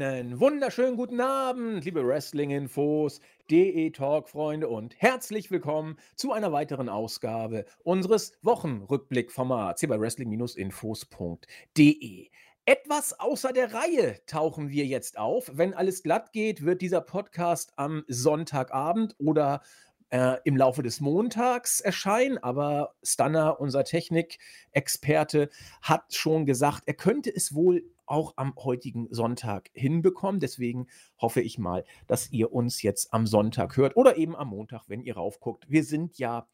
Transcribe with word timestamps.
Einen 0.00 0.40
wunderschönen 0.40 0.96
guten 0.96 1.20
Abend, 1.20 1.84
liebe 1.84 2.06
Wrestling-Infos, 2.06 3.20
DE-Talk-Freunde 3.50 4.66
und 4.66 4.94
herzlich 4.96 5.50
willkommen 5.50 5.98
zu 6.16 6.32
einer 6.32 6.52
weiteren 6.52 6.88
Ausgabe 6.88 7.66
unseres 7.82 8.32
Wochenrückblick-Formats 8.40 9.80
hier 9.80 9.90
bei 9.90 10.00
wrestling-infos.de. 10.00 12.30
Etwas 12.64 13.20
außer 13.20 13.52
der 13.52 13.74
Reihe 13.74 14.24
tauchen 14.24 14.70
wir 14.70 14.86
jetzt 14.86 15.18
auf. 15.18 15.50
Wenn 15.52 15.74
alles 15.74 16.02
glatt 16.02 16.32
geht, 16.32 16.64
wird 16.64 16.80
dieser 16.80 17.02
Podcast 17.02 17.74
am 17.76 18.02
Sonntagabend 18.08 19.16
oder 19.18 19.60
äh, 20.10 20.36
im 20.44 20.56
Laufe 20.56 20.82
des 20.82 21.00
Montags 21.00 21.80
erscheinen, 21.80 22.38
aber 22.38 22.94
Stunner, 23.02 23.60
unser 23.60 23.84
Technikexperte, 23.84 25.48
hat 25.82 26.14
schon 26.14 26.46
gesagt, 26.46 26.82
er 26.86 26.94
könnte 26.94 27.34
es 27.34 27.54
wohl 27.54 27.84
auch 28.06 28.34
am 28.36 28.54
heutigen 28.56 29.06
Sonntag 29.10 29.70
hinbekommen. 29.72 30.40
Deswegen 30.40 30.88
hoffe 31.20 31.40
ich 31.40 31.58
mal, 31.58 31.84
dass 32.08 32.30
ihr 32.32 32.52
uns 32.52 32.82
jetzt 32.82 33.14
am 33.14 33.26
Sonntag 33.26 33.76
hört 33.76 33.96
oder 33.96 34.16
eben 34.16 34.34
am 34.34 34.48
Montag, 34.48 34.84
wenn 34.88 35.00
ihr 35.00 35.14
raufguckt. 35.14 35.70
Wir 35.70 35.84
sind 35.84 36.18
ja 36.18 36.48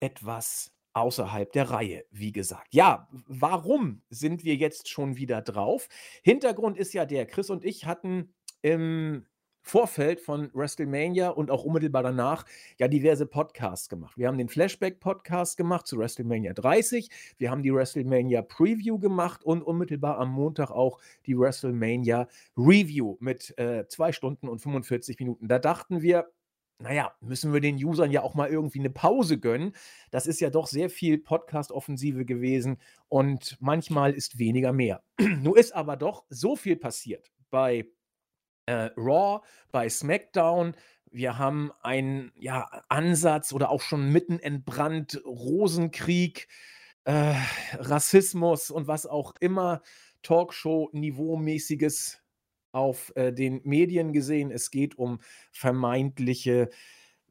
etwas 0.00 0.72
außerhalb 0.94 1.52
der 1.52 1.70
Reihe, 1.70 2.04
wie 2.10 2.32
gesagt. 2.32 2.74
Ja, 2.74 3.08
warum 3.26 4.02
sind 4.10 4.44
wir 4.44 4.56
jetzt 4.56 4.88
schon 4.88 5.16
wieder 5.16 5.42
drauf? 5.42 5.88
Hintergrund 6.22 6.76
ist 6.76 6.92
ja 6.92 7.06
der, 7.06 7.26
Chris 7.26 7.50
und 7.50 7.64
ich 7.64 7.86
hatten 7.86 8.34
im 8.62 9.26
Vorfeld 9.66 10.20
von 10.20 10.50
WrestleMania 10.52 11.30
und 11.30 11.50
auch 11.50 11.64
unmittelbar 11.64 12.02
danach 12.02 12.44
ja 12.78 12.86
diverse 12.86 13.24
Podcasts 13.24 13.88
gemacht. 13.88 14.18
Wir 14.18 14.28
haben 14.28 14.36
den 14.36 14.50
Flashback-Podcast 14.50 15.56
gemacht 15.56 15.86
zu 15.86 15.96
WrestleMania 15.96 16.52
30, 16.52 17.08
wir 17.38 17.50
haben 17.50 17.62
die 17.62 17.72
WrestleMania 17.72 18.42
Preview 18.42 18.98
gemacht 18.98 19.42
und 19.42 19.62
unmittelbar 19.62 20.18
am 20.18 20.30
Montag 20.30 20.70
auch 20.70 20.98
die 21.24 21.36
WrestleMania 21.36 22.28
Review 22.58 23.16
mit 23.20 23.58
äh, 23.58 23.88
zwei 23.88 24.12
Stunden 24.12 24.48
und 24.48 24.58
45 24.58 25.18
Minuten. 25.18 25.48
Da 25.48 25.58
dachten 25.58 26.02
wir, 26.02 26.30
naja, 26.78 27.14
müssen 27.22 27.54
wir 27.54 27.60
den 27.60 27.82
Usern 27.82 28.10
ja 28.10 28.22
auch 28.22 28.34
mal 28.34 28.50
irgendwie 28.50 28.80
eine 28.80 28.90
Pause 28.90 29.38
gönnen. 29.38 29.72
Das 30.10 30.26
ist 30.26 30.40
ja 30.40 30.50
doch 30.50 30.66
sehr 30.66 30.90
viel 30.90 31.16
Podcast-Offensive 31.16 32.26
gewesen 32.26 32.76
und 33.08 33.56
manchmal 33.60 34.12
ist 34.12 34.38
weniger 34.38 34.74
mehr. 34.74 35.02
Nur 35.40 35.56
ist 35.56 35.74
aber 35.74 35.96
doch 35.96 36.26
so 36.28 36.54
viel 36.54 36.76
passiert 36.76 37.32
bei 37.48 37.86
äh, 38.66 38.90
Raw, 38.96 39.40
bei 39.72 39.88
SmackDown. 39.88 40.74
Wir 41.10 41.38
haben 41.38 41.70
einen 41.82 42.32
ja, 42.36 42.68
Ansatz 42.88 43.52
oder 43.52 43.70
auch 43.70 43.80
schon 43.80 44.10
mitten 44.10 44.38
entbrannt 44.38 45.20
Rosenkrieg, 45.24 46.48
äh, 47.04 47.34
Rassismus 47.74 48.70
und 48.70 48.88
was 48.88 49.06
auch 49.06 49.34
immer 49.40 49.82
Talkshow-Niveaumäßiges 50.22 52.20
auf 52.72 53.12
äh, 53.14 53.32
den 53.32 53.60
Medien 53.64 54.12
gesehen. 54.12 54.50
Es 54.50 54.70
geht 54.70 54.98
um 54.98 55.20
vermeintliche 55.52 56.70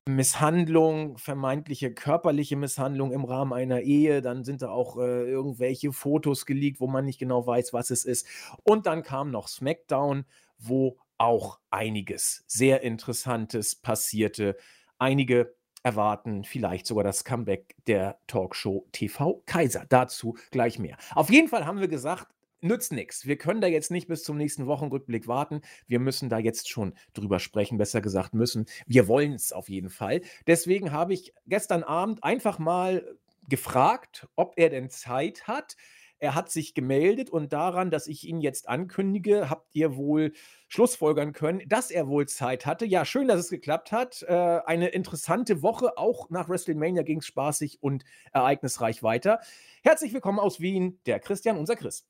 Misshandlung, 0.06 1.18
vermeintliche 1.18 1.94
körperliche 1.94 2.56
Misshandlung 2.56 3.12
im 3.12 3.26
Rahmen 3.26 3.54
einer 3.54 3.82
Ehe. 3.82 4.22
Dann 4.22 4.44
sind 4.44 4.62
da 4.62 4.70
auch 4.70 4.98
äh, 4.98 5.30
irgendwelche 5.30 5.92
Fotos 5.92 6.46
geleakt, 6.46 6.80
wo 6.80 6.88
man 6.88 7.06
nicht 7.06 7.20
genau 7.20 7.46
weiß, 7.46 7.74
was 7.74 7.90
es 7.90 8.06
ist. 8.06 8.28
Und 8.64 8.86
dann 8.86 9.04
kam 9.04 9.32
noch 9.32 9.48
SmackDown, 9.48 10.26
wo 10.58 10.98
auch 11.18 11.60
einiges 11.70 12.44
sehr 12.48 12.82
Interessantes 12.82 13.76
passierte. 13.76 14.58
Einige 14.98 15.56
erwarten 15.84 16.44
vielleicht 16.44 16.88
sogar 16.88 17.04
das 17.04 17.26
Comeback 17.26 17.76
der 17.88 18.20
Talkshow 18.28 18.88
TV 18.92 19.44
Kaiser. 19.46 19.86
Dazu 19.90 20.38
gleich 20.52 20.80
mehr. 20.80 20.98
Auf 21.14 21.30
jeden 21.30 21.50
Fall 21.50 21.66
haben 21.66 21.80
wir 21.80 21.90
gesagt, 21.90 22.28
nützt 22.62 22.94
nichts. 22.94 23.28
Wir 23.28 23.38
können 23.38 23.62
da 23.62 23.68
jetzt 23.68 23.92
nicht 23.92 24.08
bis 24.08 24.24
zum 24.24 24.38
nächsten 24.38 24.66
Wochenrückblick 24.66 25.28
warten. 25.28 25.62
Wir 25.88 26.00
müssen 26.00 26.30
da 26.30 26.38
jetzt 26.40 26.70
schon 26.70 26.94
drüber 27.14 27.40
sprechen, 27.40 27.78
besser 27.78 28.02
gesagt 28.02 28.34
müssen. 28.34 28.66
Wir 28.88 29.08
wollen 29.08 29.34
es 29.34 29.52
auf 29.52 29.70
jeden 29.70 29.90
Fall. 29.90 30.22
Deswegen 30.48 30.92
habe 30.92 31.14
ich 31.14 31.34
gestern 31.46 31.84
Abend 31.84 32.24
einfach 32.24 32.60
mal 32.60 33.18
gefragt, 33.50 34.28
ob 34.36 34.54
er 34.56 34.70
denn 34.70 34.90
Zeit 34.90 35.48
hat. 35.48 35.76
Er 36.24 36.36
hat 36.36 36.50
sich 36.50 36.74
gemeldet 36.74 37.30
und 37.30 37.52
daran, 37.52 37.92
dass 37.92 38.08
ich 38.08 38.26
ihn 38.26 38.40
jetzt 38.40 38.70
ankündige, 38.70 39.50
habt 39.50 39.76
ihr 39.76 39.98
wohl 39.98 40.32
schlussfolgern 40.70 41.34
können, 41.34 41.62
dass 41.68 41.92
er 41.92 42.08
wohl 42.08 42.30
Zeit 42.30 42.66
hatte. 42.66 42.86
Ja, 42.86 43.04
schön, 43.04 43.28
dass 43.28 43.42
es 43.42 43.50
geklappt 43.50 43.92
hat. 43.92 44.24
Äh, 44.30 44.32
eine 44.32 44.88
interessante 44.88 45.62
Woche. 45.62 45.98
Auch 45.98 46.30
nach 46.30 46.48
WrestleMania 46.48 47.04
ging 47.04 47.18
es 47.18 47.26
spaßig 47.26 47.84
und 47.84 48.06
ereignisreich 48.32 49.04
weiter. 49.04 49.42
Herzlich 49.84 50.14
willkommen 50.14 50.40
aus 50.40 50.62
Wien, 50.62 50.98
der 51.08 51.20
Christian, 51.20 51.58
unser 51.58 51.76
Chris. 51.76 52.08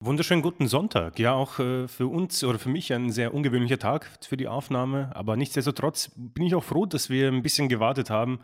Wunderschönen 0.00 0.42
guten 0.42 0.66
Sonntag. 0.66 1.20
Ja, 1.20 1.34
auch 1.34 1.60
äh, 1.60 1.86
für 1.86 2.08
uns 2.08 2.42
oder 2.42 2.58
für 2.58 2.68
mich 2.68 2.92
ein 2.92 3.12
sehr 3.12 3.32
ungewöhnlicher 3.32 3.78
Tag 3.78 4.10
für 4.22 4.36
die 4.36 4.48
Aufnahme. 4.48 5.12
Aber 5.14 5.36
nichtsdestotrotz 5.36 6.10
bin 6.16 6.46
ich 6.46 6.56
auch 6.56 6.64
froh, 6.64 6.86
dass 6.86 7.10
wir 7.10 7.28
ein 7.28 7.44
bisschen 7.44 7.68
gewartet 7.68 8.10
haben 8.10 8.40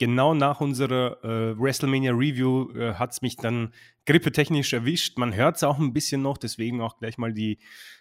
genau 0.00 0.34
nach 0.34 0.60
unserer 0.60 1.22
äh, 1.22 1.60
WrestleMania 1.60 2.12
Review 2.12 2.72
äh, 2.72 2.94
hat 2.94 3.12
es 3.12 3.22
mich 3.22 3.36
dann 3.36 3.72
grippetechnisch 4.06 4.72
erwischt. 4.72 5.18
Man 5.18 5.34
hört 5.34 5.56
es 5.56 5.62
auch 5.62 5.78
ein 5.78 5.92
bisschen 5.92 6.22
noch, 6.22 6.38
deswegen 6.38 6.80
auch 6.80 6.98
gleich 6.98 7.18
mal 7.18 7.32
die 7.32 7.58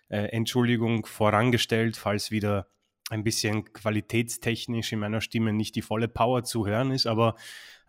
äh, 0.08 0.30
Entschuldigung 0.30 1.06
vorangestellt, 1.06 1.98
falls 1.98 2.32
wieder 2.32 2.68
ein 3.10 3.24
bisschen 3.24 3.66
qualitätstechnisch 3.74 4.94
in 4.94 5.00
meiner 5.00 5.20
Stimme 5.20 5.52
nicht 5.52 5.76
die 5.76 5.82
volle 5.82 6.08
Power 6.08 6.44
zu 6.44 6.66
hören 6.66 6.92
ist. 6.92 7.06
Aber 7.06 7.36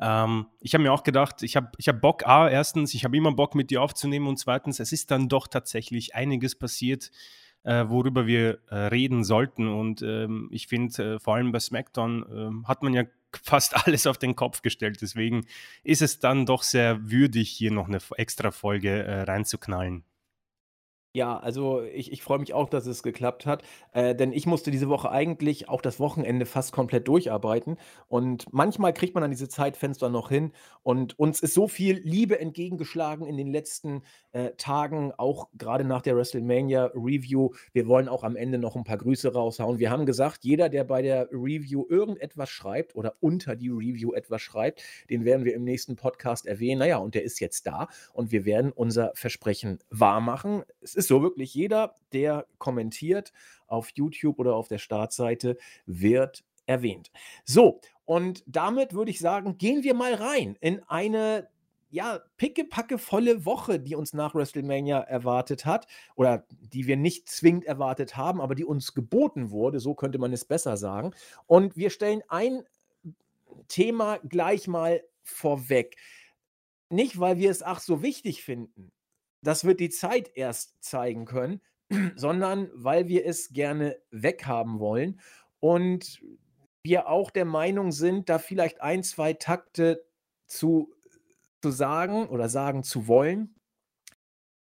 ähm, 0.01 0.47
ich 0.61 0.75
habe 0.75 0.83
mir 0.83 0.93
auch 0.93 1.05
gedacht, 1.05 1.43
ich 1.43 1.55
habe 1.55 1.71
ich 1.79 1.89
hab 1.89 2.01
Bock, 2.01 2.27
A, 2.27 2.49
erstens, 2.51 2.95
ich 2.95 3.05
habe 3.05 3.17
immer 3.17 3.33
Bock 3.33 3.55
mit 3.55 3.71
dir 3.71 3.81
aufzunehmen 3.81 4.27
und 4.27 4.39
zweitens, 4.39 4.81
es 4.81 4.93
ist 4.93 5.11
dann 5.11 5.29
doch 5.29 5.47
tatsächlich 5.47 6.17
einiges 6.17 6.59
passiert, 6.59 7.13
äh, 7.63 7.89
worüber 7.89 8.27
wir 8.27 8.59
äh, 8.69 8.77
reden 8.77 9.25
sollten. 9.25 9.69
Und 9.69 10.03
ähm, 10.03 10.49
ich 10.51 10.67
finde, 10.67 11.15
äh, 11.15 11.19
vor 11.19 11.35
allem 11.35 11.53
bei 11.53 11.61
SmackDown 11.61 12.25
ähm, 12.33 12.69
hat 12.69 12.83
man 12.83 12.95
ja 12.95 13.05
fast 13.43 13.87
alles 13.87 14.07
auf 14.07 14.19
den 14.19 14.37
Kopf 14.37 14.63
gestellt. 14.63 14.99
Deswegen 15.01 15.47
ist 15.83 16.03
es 16.03 16.19
dann 16.19 16.47
doch 16.47 16.63
sehr 16.63 17.11
würdig, 17.11 17.51
hier 17.51 17.71
noch 17.71 17.89
eine 17.89 17.99
extra 18.17 18.51
Folge 18.51 19.03
äh, 19.03 19.23
reinzuknallen. 19.23 20.05
Ja, 21.13 21.39
also 21.39 21.83
ich, 21.83 22.13
ich 22.13 22.23
freue 22.23 22.39
mich 22.39 22.55
auch, 22.55 22.69
dass 22.69 22.87
es 22.87 23.03
geklappt 23.03 23.45
hat, 23.45 23.65
äh, 23.93 24.15
denn 24.15 24.33
ich 24.33 24.47
musste 24.47 24.71
diese 24.71 24.89
Woche 24.89 25.11
eigentlich 25.11 25.69
auch 25.69 25.83
das 25.83 25.99
Wochenende 25.99 26.47
fast 26.47 26.71
komplett 26.71 27.09
durcharbeiten 27.09 27.79
und 28.07 28.47
manchmal 28.53 28.93
kriegt 28.93 29.15
man 29.15 29.23
dann 29.23 29.33
diese 29.33 29.49
Zeitfenster 29.49 30.09
noch 30.09 30.29
hin 30.29 30.53
und 30.85 31.19
uns 31.19 31.41
ist 31.41 31.55
so 31.55 31.67
viel 31.67 31.99
Liebe 32.05 32.39
entgegengeschlagen 32.39 33.27
in 33.27 33.37
den 33.37 33.49
letzten 33.49 34.03
äh, 34.33 34.51
Tagen, 34.57 35.13
auch 35.17 35.49
gerade 35.59 35.83
nach 35.83 36.03
der 36.03 36.17
WrestleMania 36.17 36.93
Review. 36.95 37.51
Wir 37.73 37.89
wollen 37.89 38.09
auch 38.09 38.23
am 38.23 38.37
Ende 38.37 38.59
noch 38.59 38.77
ein 38.77 38.85
paar 38.85 38.99
Grüße 38.99 39.33
raushauen. 39.33 39.81
Wir 39.81 39.91
haben 39.91 40.07
gesagt, 40.07 40.45
jeder, 40.45 40.69
der 40.69 40.85
bei 40.85 41.03
der 41.03 41.29
Review 41.33 41.87
irgendetwas 41.89 42.51
schreibt 42.51 42.95
oder 42.95 43.17
unter 43.19 43.57
die 43.57 43.69
Review 43.69 44.13
etwas 44.13 44.43
schreibt, 44.43 44.83
den 45.11 45.25
werden 45.25 45.45
wir 45.45 45.55
im 45.55 45.65
nächsten 45.65 45.97
Podcast 45.97 46.47
erwähnen. 46.47 46.79
Naja, 46.79 46.99
und 46.99 47.17
der 47.17 47.25
ist 47.25 47.41
jetzt 47.41 47.67
da 47.67 47.89
und 48.13 48.31
wir 48.31 48.45
werden 48.45 48.71
unser 48.71 49.11
Versprechen 49.15 49.81
wahrmachen. 49.91 50.63
Ist 51.01 51.09
so 51.09 51.23
wirklich, 51.23 51.55
jeder, 51.55 51.95
der 52.13 52.47
kommentiert 52.59 53.33
auf 53.67 53.91
YouTube 53.95 54.39
oder 54.39 54.55
auf 54.55 54.69
der 54.69 54.79
Startseite, 54.79 55.57
wird 55.87 56.45
erwähnt. 56.67 57.11
So, 57.45 57.81
und 58.05 58.43
damit 58.47 58.93
würde 58.95 59.11
ich 59.11 59.19
sagen, 59.19 59.59
gehen 59.59 59.83
wir 59.83 59.95
mal 59.95 60.15
rein 60.15 60.57
in 60.61 60.83
eine 60.89 61.49
ja, 61.91 62.21
pickepacke 62.37 62.99
volle 62.99 63.45
Woche, 63.45 63.81
die 63.81 63.97
uns 63.97 64.13
nach 64.13 64.35
WrestleMania 64.35 65.01
erwartet 65.01 65.67
hat 65.67 65.87
oder 66.15 66.47
die 66.73 66.87
wir 66.87 66.97
nicht 66.97 67.29
zwingend 67.29 67.65
erwartet 67.65 68.17
haben, 68.17 68.41
aber 68.41 68.55
die 68.55 68.65
uns 68.65 68.95
geboten 68.95 69.51
wurde, 69.51 69.81
so 69.81 69.95
könnte 69.95 70.19
man 70.19 70.33
es 70.33 70.45
besser 70.45 70.77
sagen. 70.77 71.13
Und 71.47 71.77
wir 71.77 71.91
stellen 71.91 72.23
ein 72.29 72.63
Thema 73.67 74.19
gleich 74.19 74.69
mal 74.69 75.03
vorweg. 75.23 75.97
Nicht, 76.91 77.19
weil 77.19 77.39
wir 77.39 77.51
es 77.51 77.63
ach 77.63 77.81
so 77.81 78.03
wichtig 78.03 78.45
finden, 78.45 78.93
das 79.43 79.65
wird 79.65 79.81
die 79.81 79.91
Zeit 79.91 80.31
erst 80.35 80.83
zeigen 80.83 81.25
können, 81.25 81.61
sondern 82.17 82.71
weil 82.75 83.09
wir 83.09 83.27
es 83.27 83.51
gerne 83.51 83.97
weghaben 84.11 84.79
wollen 84.79 85.21
und 85.61 86.23
wir 86.83 87.09
auch 87.09 87.31
der 87.31 87.45
Meinung 87.45 87.93
sind, 87.93 88.29
da 88.29 88.39
vielleicht 88.39 88.81
ein, 88.81 89.03
zwei 89.03 89.35
Takte 89.35 90.05
zu, 90.47 90.95
zu 91.63 91.71
sagen 91.71 92.27
oder 92.29 92.49
sagen 92.49 92.83
zu 92.83 93.07
wollen, 93.07 93.55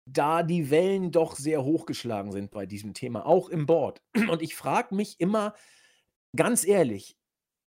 da 0.09 0.45
die 0.45 0.71
Wellen 0.71 1.11
doch 1.11 1.35
sehr 1.35 1.65
hochgeschlagen 1.65 2.31
sind 2.31 2.53
bei 2.53 2.65
diesem 2.65 2.95
Thema, 2.95 3.27
auch 3.27 3.49
im 3.49 3.67
Board. 3.67 4.03
Und 4.31 4.41
ich 4.41 4.55
frage 4.55 4.95
mich 4.95 5.21
immer 5.21 5.55
ganz 6.37 6.65
ehrlich, 6.65 7.19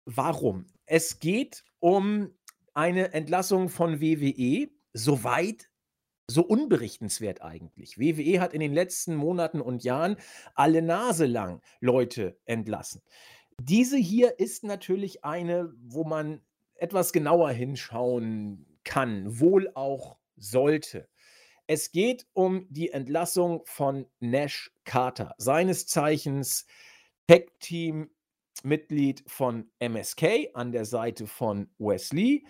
warum? 0.04 0.66
Es 0.84 1.20
geht 1.20 1.64
um 1.80 2.34
eine 2.74 3.12
Entlassung 3.12 3.68
von 3.68 4.00
WWE, 4.00 4.68
soweit 4.92 5.67
so 6.30 6.42
unberichtenswert 6.42 7.42
eigentlich. 7.42 7.98
WWE 7.98 8.40
hat 8.40 8.52
in 8.52 8.60
den 8.60 8.74
letzten 8.74 9.16
Monaten 9.16 9.60
und 9.60 9.82
Jahren 9.82 10.16
alle 10.54 10.82
Nase 10.82 11.26
lang 11.26 11.62
Leute 11.80 12.38
entlassen. 12.44 13.02
Diese 13.60 13.96
hier 13.96 14.38
ist 14.38 14.62
natürlich 14.62 15.24
eine, 15.24 15.72
wo 15.82 16.04
man 16.04 16.42
etwas 16.74 17.12
genauer 17.12 17.50
hinschauen 17.50 18.78
kann, 18.84 19.40
wohl 19.40 19.70
auch 19.74 20.18
sollte. 20.36 21.08
Es 21.66 21.92
geht 21.92 22.26
um 22.32 22.66
die 22.70 22.90
Entlassung 22.90 23.62
von 23.64 24.06
Nash 24.20 24.70
Carter, 24.84 25.34
seines 25.38 25.86
Zeichens 25.86 26.66
Tech-Team-Mitglied 27.26 29.24
von 29.26 29.70
MSK 29.78 30.50
an 30.54 30.72
der 30.72 30.84
Seite 30.84 31.26
von 31.26 31.68
Wesley. 31.78 32.46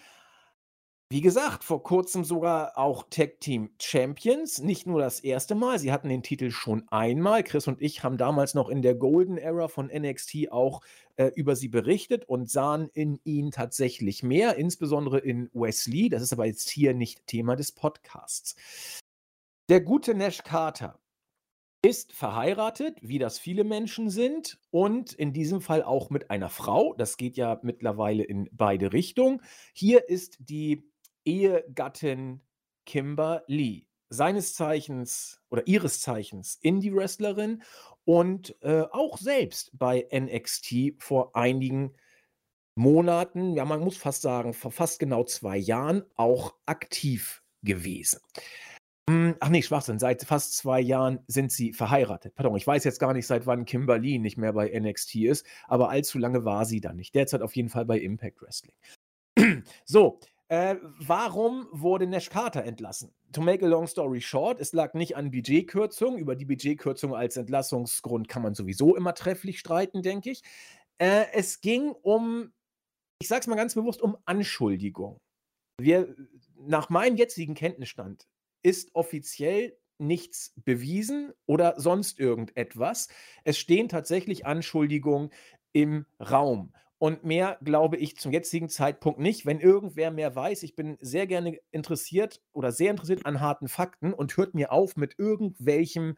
Wie 1.11 1.23
gesagt, 1.23 1.65
vor 1.65 1.83
kurzem 1.83 2.23
sogar 2.23 2.77
auch 2.77 3.07
Tag 3.09 3.41
Team 3.41 3.71
Champions. 3.81 4.59
Nicht 4.59 4.87
nur 4.87 5.01
das 5.01 5.21
erste 5.21 5.55
Mal, 5.55 5.79
sie 5.79 5.91
hatten 5.91 6.11
den 6.11 6.23
Titel 6.23 6.51
schon 6.51 6.87
einmal. 6.89 7.43
Chris 7.45 7.67
und 7.67 7.81
ich 7.81 8.05
haben 8.05 8.19
damals 8.19 8.53
noch 8.53 8.69
in 8.69 8.83
der 8.83 8.95
Golden 8.95 9.39
Era 9.39 9.69
von 9.69 9.87
NXT 9.87 10.53
auch 10.53 10.83
äh, 11.17 11.29
über 11.35 11.57
sie 11.57 11.69
berichtet 11.69 12.27
und 12.27 12.51
sahen 12.51 12.91
in 12.93 13.19
ihnen 13.25 13.53
tatsächlich 13.53 14.23
mehr, 14.23 14.57
insbesondere 14.57 15.19
in 15.19 15.49
Wesley. 15.55 16.11
Das 16.11 16.21
ist 16.21 16.35
aber 16.35 16.45
jetzt 16.45 16.69
hier 16.69 16.93
nicht 16.93 17.27
Thema 17.27 17.57
des 17.57 17.73
Podcasts. 17.73 18.55
Der 19.71 19.81
gute 19.81 20.15
Nash 20.15 20.43
Carter 20.43 21.01
ist 21.81 22.13
verheiratet, 22.13 22.99
wie 23.01 23.19
das 23.19 23.39
viele 23.39 23.65
Menschen 23.65 24.11
sind, 24.11 24.59
und 24.71 25.13
in 25.15 25.33
diesem 25.33 25.63
Fall 25.63 25.83
auch 25.83 26.11
mit 26.11 26.31
einer 26.31 26.51
Frau. 26.51 26.93
Das 26.99 27.17
geht 27.17 27.39
ja 27.39 27.61
mittlerweile 27.63 28.25
in 28.25 28.51
beide 28.53 28.93
Richtungen. 28.93 29.41
Hier 29.73 30.09
ist 30.09 30.37
die 30.41 30.91
Ehegattin 31.29 32.41
Kimber 32.87 33.45
Lee, 33.47 33.87
seines 34.09 34.55
Zeichens 34.55 35.43
oder 35.51 35.67
ihres 35.67 36.01
Zeichens 36.01 36.59
Indie-Wrestlerin 36.63 37.63
und 38.05 38.57
äh, 38.63 38.85
auch 38.91 39.19
selbst 39.19 39.71
bei 39.79 40.09
NXT 40.11 40.95
vor 40.99 41.37
einigen 41.37 41.95
Monaten, 42.77 43.53
ja, 43.53 43.67
man 43.67 43.81
muss 43.81 43.99
fast 43.99 44.23
sagen, 44.23 44.55
vor 44.55 44.71
fast 44.71 45.01
genau 45.01 45.25
zwei 45.25 45.59
Jahren 45.59 46.05
auch 46.17 46.55
aktiv 46.65 47.43
gewesen. 47.63 48.21
Hm, 49.11 49.37
ach 49.41 49.51
nee, 49.51 49.63
Schwachsinn. 49.63 49.99
Seit 49.99 50.23
fast 50.23 50.57
zwei 50.57 50.81
Jahren 50.81 51.19
sind 51.27 51.53
sie 51.53 51.75
verheiratet. 51.75 52.35
Pardon, 52.37 52.57
ich 52.57 52.67
weiß 52.67 52.85
jetzt 52.85 53.01
gar 53.01 53.13
nicht, 53.13 53.27
seit 53.27 53.47
wann 53.47 53.67
Kimberly 53.67 54.19
nicht 54.19 54.39
mehr 54.39 54.55
bei 54.55 54.69
NXT 54.69 55.17
ist, 55.17 55.47
aber 55.67 55.91
allzu 55.91 56.19
lange 56.19 56.47
war 56.47 56.65
sie 56.65 56.81
dann 56.81 56.97
nicht. 56.97 57.15
Derzeit 57.15 57.43
auf 57.43 57.55
jeden 57.57 57.69
Fall 57.69 57.85
bei 57.85 57.99
Impact 57.99 58.41
Wrestling. 58.41 58.75
so, 59.85 60.21
äh, 60.49 60.77
warum 60.99 61.69
wurde 61.73 62.07
Nash 62.07 62.31
Carter 62.31 62.65
entlassen? 62.65 63.13
To 63.33 63.43
make 63.43 63.65
a 63.65 63.69
long 63.69 63.87
story 63.87 64.21
short, 64.21 64.61
es 64.61 64.73
lag 64.73 64.95
nicht 64.95 65.17
an 65.17 65.31
Budgetkürzung. 65.31 66.17
Über 66.17 66.37
die 66.37 66.47
Budgetkürzung 66.47 67.15
als 67.15 67.37
Entlassungsgrund 67.37 68.29
kann 68.29 68.43
man 68.43 68.55
sowieso 68.55 68.97
immer 68.97 69.15
trefflich 69.15 69.59
streiten, 69.59 70.03
denke 70.03 70.31
ich. 70.31 70.43
Äh, 70.99 71.27
es 71.35 71.61
ging 71.61 71.91
um, 71.91 72.53
ich 73.21 73.29
sage 73.29 73.43
es 73.43 73.47
mal 73.47 73.57
ganz 73.57 73.75
bewusst, 73.75 74.01
um 74.01 74.17
Anschuldigung. 74.25 75.19
Wir, 75.81 76.17
nach 76.57 76.89
meinem 76.89 77.17
jetzigen 77.17 77.55
Kenntnisstand 77.55 78.27
ist 78.63 78.95
offiziell 78.95 79.77
nichts 79.99 80.55
bewiesen 80.65 81.33
oder 81.47 81.79
sonst 81.79 82.19
irgendetwas. 82.19 83.09
Es 83.45 83.59
stehen 83.59 83.89
tatsächlich 83.89 84.47
Anschuldigungen 84.47 85.31
im 85.73 86.07
Raum. 86.19 86.73
Und 86.99 87.25
mehr 87.25 87.59
glaube 87.63 87.97
ich 87.97 88.17
zum 88.17 88.33
jetzigen 88.33 88.69
Zeitpunkt 88.69 89.21
nicht. 89.21 89.47
Wenn 89.47 89.61
irgendwer 89.61 90.11
mehr 90.11 90.35
weiß, 90.35 90.65
ich 90.65 90.75
bin 90.75 90.99
sehr 91.01 91.27
gerne 91.27 91.59
interessiert 91.71 92.43
oder 92.53 92.73
sehr 92.73 92.91
interessiert 92.91 93.25
an 93.25 93.41
harten 93.41 93.69
Fakten 93.69 94.13
und 94.13 94.37
hört 94.37 94.55
mir 94.55 94.73
auf 94.73 94.97
mit 94.97 95.15
irgendwelchem 95.17 96.17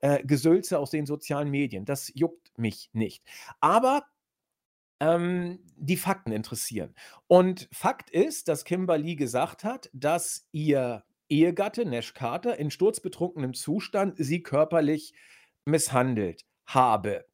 äh, 0.00 0.22
Gesülze 0.24 0.78
aus 0.78 0.90
den 0.90 1.06
sozialen 1.06 1.50
Medien. 1.50 1.86
Das 1.86 2.12
juckt 2.14 2.56
mich 2.58 2.90
nicht. 2.92 3.24
Aber 3.60 4.04
ähm, 5.00 5.60
die 5.76 5.96
Fakten 5.96 6.32
interessieren. 6.32 6.94
Und 7.26 7.68
Fakt 7.72 8.10
ist, 8.10 8.48
dass 8.48 8.64
Kimberly 8.64 9.16
gesagt 9.16 9.64
hat, 9.64 9.88
dass 9.94 10.46
ihr 10.52 11.04
Ehegatte 11.30 11.84
Nash 11.84 12.14
Carter 12.14 12.58
in 12.58 12.70
sturzbetrunkenem 12.70 13.54
Zustand 13.54 14.14
sie 14.18 14.42
körperlich 14.42 15.12
misshandelt 15.64 16.46
habe 16.66 17.24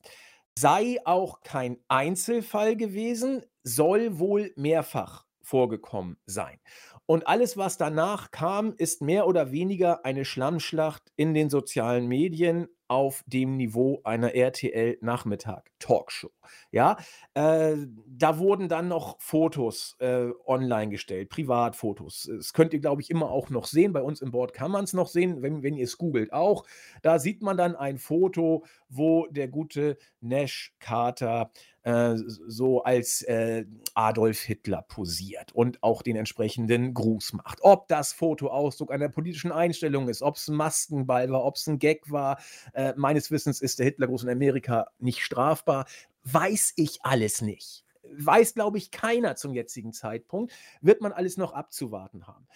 sei 0.58 0.98
auch 1.04 1.40
kein 1.42 1.78
Einzelfall 1.88 2.76
gewesen, 2.76 3.44
soll 3.62 4.18
wohl 4.18 4.52
mehrfach 4.56 5.26
vorgekommen 5.42 6.18
sein. 6.26 6.58
Und 7.06 7.26
alles, 7.26 7.56
was 7.56 7.76
danach 7.76 8.30
kam, 8.30 8.74
ist 8.76 9.02
mehr 9.02 9.26
oder 9.26 9.52
weniger 9.52 10.04
eine 10.04 10.24
Schlammschlacht 10.24 11.12
in 11.16 11.34
den 11.34 11.50
sozialen 11.50 12.06
Medien 12.06 12.68
auf 12.88 13.24
dem 13.26 13.56
Niveau 13.56 14.00
einer 14.04 14.34
RTL-Nachmittag-Talkshow. 14.34 16.30
Ja, 16.70 16.96
äh, 17.34 17.76
da 18.06 18.38
wurden 18.38 18.68
dann 18.68 18.88
noch 18.88 19.20
Fotos 19.20 19.96
äh, 20.00 20.28
online 20.46 20.90
gestellt, 20.90 21.30
Privatfotos. 21.30 22.30
Das 22.30 22.52
könnt 22.52 22.74
ihr, 22.74 22.80
glaube 22.80 23.02
ich, 23.02 23.10
immer 23.10 23.30
auch 23.30 23.50
noch 23.50 23.66
sehen. 23.66 23.92
Bei 23.92 24.02
uns 24.02 24.20
im 24.20 24.30
Board 24.30 24.52
kann 24.52 24.70
man 24.70 24.84
es 24.84 24.92
noch 24.92 25.08
sehen, 25.08 25.42
wenn, 25.42 25.62
wenn 25.62 25.76
ihr 25.76 25.84
es 25.84 25.98
googelt 25.98 26.32
auch. 26.32 26.64
Da 27.02 27.18
sieht 27.18 27.42
man 27.42 27.56
dann 27.56 27.76
ein 27.76 27.98
Foto, 27.98 28.64
wo 28.88 29.26
der 29.28 29.48
gute 29.48 29.96
Nash 30.20 30.74
Carter 30.78 31.50
äh, 31.84 32.14
so 32.16 32.82
als 32.82 33.22
äh, 33.22 33.66
Adolf 33.94 34.40
Hitler 34.40 34.82
posiert 34.82 35.52
und 35.52 35.82
auch 35.82 36.02
den 36.02 36.16
entsprechenden 36.16 36.94
Gruß 36.94 37.34
macht. 37.34 37.58
Ob 37.62 37.88
das 37.88 38.12
Foto 38.12 38.48
Ausdruck 38.48 38.90
einer 38.90 39.08
politischen 39.08 39.52
Einstellung 39.52 40.08
ist, 40.08 40.22
ob 40.22 40.36
es 40.36 40.48
ein 40.48 40.56
Maskenball 40.56 41.30
war, 41.30 41.44
ob 41.44 41.56
es 41.56 41.66
ein 41.66 41.78
Gag 41.78 42.10
war, 42.10 42.38
äh, 42.72 42.94
meines 42.96 43.30
Wissens 43.30 43.60
ist 43.60 43.78
der 43.78 43.86
Hitlergruß 43.86 44.24
in 44.24 44.30
Amerika 44.30 44.86
nicht 44.98 45.20
strafbar, 45.20 45.86
weiß 46.24 46.72
ich 46.76 47.00
alles 47.02 47.42
nicht. 47.42 47.84
Weiß, 48.16 48.54
glaube 48.54 48.78
ich, 48.78 48.90
keiner 48.90 49.36
zum 49.36 49.54
jetzigen 49.54 49.92
Zeitpunkt. 49.92 50.52
Wird 50.80 51.00
man 51.00 51.12
alles 51.12 51.36
noch 51.36 51.52
abzuwarten 51.52 52.26
haben. 52.26 52.46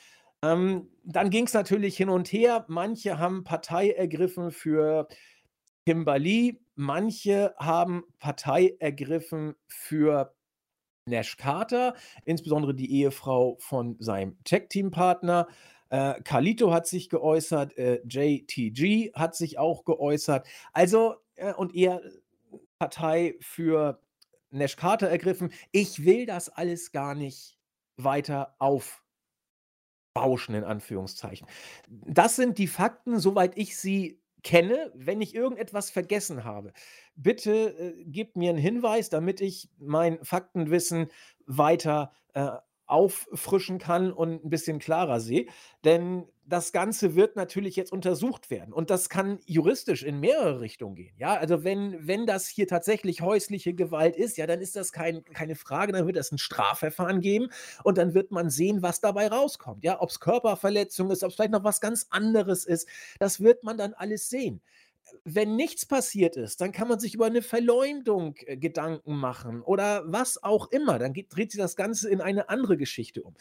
Ähm, 0.43 0.89
dann 1.05 1.31
ging 1.31 1.47
es 1.47 1.55
natürlich 1.55 1.97
hin 1.97 2.09
und 2.11 2.33
her. 2.33 2.65
Manche 2.69 3.19
haben 3.19 3.45
Partei 3.45 3.91
ergriffen 3.91 4.53
für 4.53 5.09
Kimberly, 5.89 6.61
manche 6.75 7.55
haben 7.57 8.05
Partei 8.19 8.77
ergriffen 8.79 9.55
für 9.69 10.35
Nash 11.07 11.39
Carter, 11.39 11.95
insbesondere 12.27 12.75
die 12.75 12.93
Ehefrau 12.93 13.57
von 13.59 13.97
seinem 13.99 14.37
Tech-Team-Partner. 14.45 15.49
Äh, 15.89 16.21
Carlito 16.21 16.75
hat 16.75 16.87
sich 16.87 17.09
geäußert, 17.09 17.79
äh, 17.79 18.03
JTG 18.07 19.15
hat 19.15 19.35
sich 19.35 19.59
auch 19.59 19.87
geäußert. 19.87 20.47
Also, 20.75 21.15
äh, 21.37 21.55
und 21.55 21.75
eher 21.75 22.03
Partei 22.79 23.37
für 23.41 24.03
Nash 24.51 24.77
Carter 24.77 25.09
ergriffen. 25.09 25.55
Ich 25.73 26.05
will 26.05 26.27
das 26.27 26.51
alles 26.51 26.93
gar 26.93 27.15
nicht 27.15 27.59
weiter 27.97 28.57
aufbauschen, 28.59 30.55
in 30.55 30.65
Anführungszeichen. 30.65 31.49
Das 31.89 32.37
sind 32.37 32.59
die 32.59 32.67
Fakten, 32.67 33.19
soweit 33.19 33.57
ich 33.57 33.79
sie 33.79 34.21
kenne, 34.49 34.91
wenn 34.95 35.21
ich 35.21 35.35
irgendetwas 35.35 35.91
vergessen 35.91 36.45
habe. 36.45 36.73
Bitte 37.17 37.53
äh, 37.53 38.05
gebt 38.07 38.35
mir 38.35 38.49
einen 38.49 38.59
Hinweis, 38.59 39.11
damit 39.11 39.43
ich 39.43 39.69
mein 39.79 40.25
Faktenwissen 40.25 41.09
weiter 41.45 42.13
äh, 42.33 42.53
auffrischen 42.87 43.79
kann 43.79 44.11
und 44.11 44.43
ein 44.43 44.49
bisschen 44.49 44.79
klarer 44.79 45.21
sehe. 45.21 45.49
Denn 45.85 46.25
das 46.49 46.73
Ganze 46.73 47.15
wird 47.15 47.37
natürlich 47.37 47.77
jetzt 47.77 47.93
untersucht 47.93 48.51
werden. 48.51 48.73
Und 48.73 48.91
das 48.91 49.09
kann 49.09 49.39
juristisch 49.45 50.03
in 50.03 50.19
mehrere 50.19 50.61
Richtungen 50.61 50.95
gehen. 50.95 51.15
Ja, 51.19 51.35
also 51.35 51.63
wenn, 51.63 52.07
wenn 52.07 52.27
das 52.27 52.49
hier 52.49 52.67
tatsächlich 52.67 53.21
häusliche 53.21 53.75
Gewalt 53.75 54.17
ist, 54.17 54.39
ja, 54.39 54.47
dann 54.47 54.61
ist 54.61 54.75
das 54.75 54.93
kein, 54.93 55.25
keine 55.25 55.57
Frage, 55.57 55.93
dann 55.93 56.07
wird 56.07 56.17
es 56.17 56.33
ein 56.33 56.39
Strafverfahren 56.39 57.21
geben 57.21 57.49
und 57.85 57.99
dann 57.99 58.15
wird 58.15 58.31
man 58.31 58.49
sehen, 58.49 58.81
was 58.83 59.01
dabei 59.01 59.29
rauskommt. 59.29 59.85
Ja, 59.85 60.01
ob 60.01 60.09
es 60.09 60.21
Körperverletzung 60.21 61.11
ist, 61.11 61.23
ob 61.23 61.31
es 61.31 61.35
vielleicht 61.35 61.53
noch 61.53 61.65
was 61.65 61.81
ganz 61.81 62.07
anderes 62.11 62.65
ist, 62.65 62.89
das 63.19 63.41
wird 63.41 63.63
man 63.63 63.77
dann 63.77 63.93
alles 63.93 64.31
sehen 64.31 64.63
wenn 65.25 65.57
nichts 65.57 65.87
passiert 65.87 66.37
ist, 66.37 66.61
dann 66.61 66.73
kann 66.73 66.89
man 66.89 66.99
sich 66.99 67.15
über 67.15 67.27
eine 67.27 67.43
Verleumdung 67.43 68.37
äh, 68.47 68.57
Gedanken 68.57 69.17
machen 69.17 69.63
oder 69.63 70.03
was 70.07 70.43
auch 70.43 70.71
immer. 70.71 70.99
Dann 70.99 71.13
geht, 71.13 71.35
dreht 71.35 71.53
sich 71.53 71.61
das 71.61 71.77
Ganze 71.77 72.09
in 72.09 72.21
eine 72.21 72.49
andere 72.49 72.77
Geschichte 72.77 73.23
um. 73.23 73.35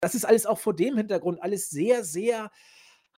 Das 0.00 0.14
ist 0.14 0.24
alles 0.24 0.46
auch 0.46 0.58
vor 0.58 0.74
dem 0.74 0.96
Hintergrund 0.96 1.42
alles 1.42 1.70
sehr, 1.70 2.04
sehr 2.04 2.50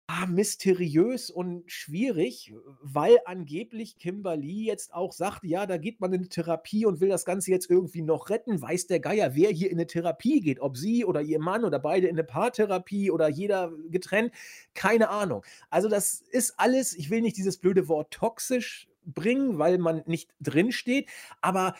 ah, 0.07 0.27
mysteriös 0.27 1.31
und 1.31 1.71
schwierig, 1.71 2.53
weil 2.83 3.19
angeblich 3.25 3.97
Kimberly 3.97 4.65
jetzt 4.65 4.93
auch 4.93 5.13
sagt, 5.13 5.45
ja, 5.45 5.67
da 5.67 5.79
geht 5.79 6.01
man 6.01 6.13
in 6.13 6.21
eine 6.21 6.29
Therapie 6.29 6.85
und 6.85 7.01
will 7.01 7.09
das 7.09 7.25
Ganze 7.25 7.51
jetzt 7.51 7.71
irgendwie 7.71 8.03
noch 8.03 8.29
retten. 8.29 8.61
Weiß 8.61 8.87
der 8.87 9.01
Geier, 9.01 9.35
wer 9.35 9.51
hier 9.51 9.71
in 9.71 9.79
eine 9.79 9.87
Therapie 9.87 10.41
geht, 10.41 10.61
ob 10.61 10.77
sie 10.77 11.05
oder 11.05 11.23
ihr 11.23 11.39
Mann 11.39 11.65
oder 11.65 11.79
beide 11.79 12.07
in 12.09 12.17
eine 12.17 12.25
Paartherapie 12.25 13.11
oder 13.11 13.29
jeder 13.29 13.73
getrennt, 13.89 14.33
keine 14.75 15.09
Ahnung. 15.09 15.45
Also 15.71 15.89
das 15.89 16.21
ist 16.31 16.55
alles, 16.59 16.95
ich 16.95 17.09
will 17.11 17.23
nicht 17.23 17.37
dieses 17.37 17.57
blöde 17.57 17.89
Wort 17.89 18.13
toxisch 18.13 18.89
bringen, 19.07 19.59
weil 19.59 19.79
man 19.79 20.03
nicht 20.07 20.31
drin 20.41 20.73
steht, 20.73 21.09
aber 21.41 21.75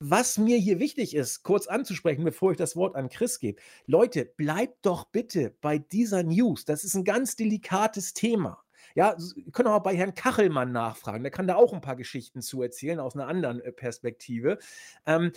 was 0.00 0.38
mir 0.38 0.58
hier 0.58 0.78
wichtig 0.78 1.14
ist, 1.14 1.42
kurz 1.42 1.66
anzusprechen, 1.66 2.24
bevor 2.24 2.52
ich 2.52 2.56
das 2.56 2.76
Wort 2.76 2.94
an 2.94 3.08
Chris 3.08 3.40
gebe. 3.40 3.60
Leute, 3.86 4.24
bleibt 4.24 4.86
doch 4.86 5.04
bitte 5.04 5.54
bei 5.60 5.78
dieser 5.78 6.22
News. 6.22 6.64
Das 6.64 6.84
ist 6.84 6.94
ein 6.94 7.04
ganz 7.04 7.36
delikates 7.36 8.14
Thema. 8.14 8.62
Ja, 8.94 9.16
könnt 9.52 9.68
auch 9.68 9.82
bei 9.82 9.96
Herrn 9.96 10.14
Kachelmann 10.14 10.72
nachfragen. 10.72 11.22
Der 11.22 11.30
kann 11.30 11.46
da 11.46 11.56
auch 11.56 11.72
ein 11.72 11.80
paar 11.80 11.96
Geschichten 11.96 12.42
zu 12.42 12.62
erzählen 12.62 13.00
aus 13.00 13.14
einer 13.14 13.28
anderen 13.28 13.60
äh, 13.60 13.72
Perspektive. 13.72 14.58
Ähm, 15.06 15.32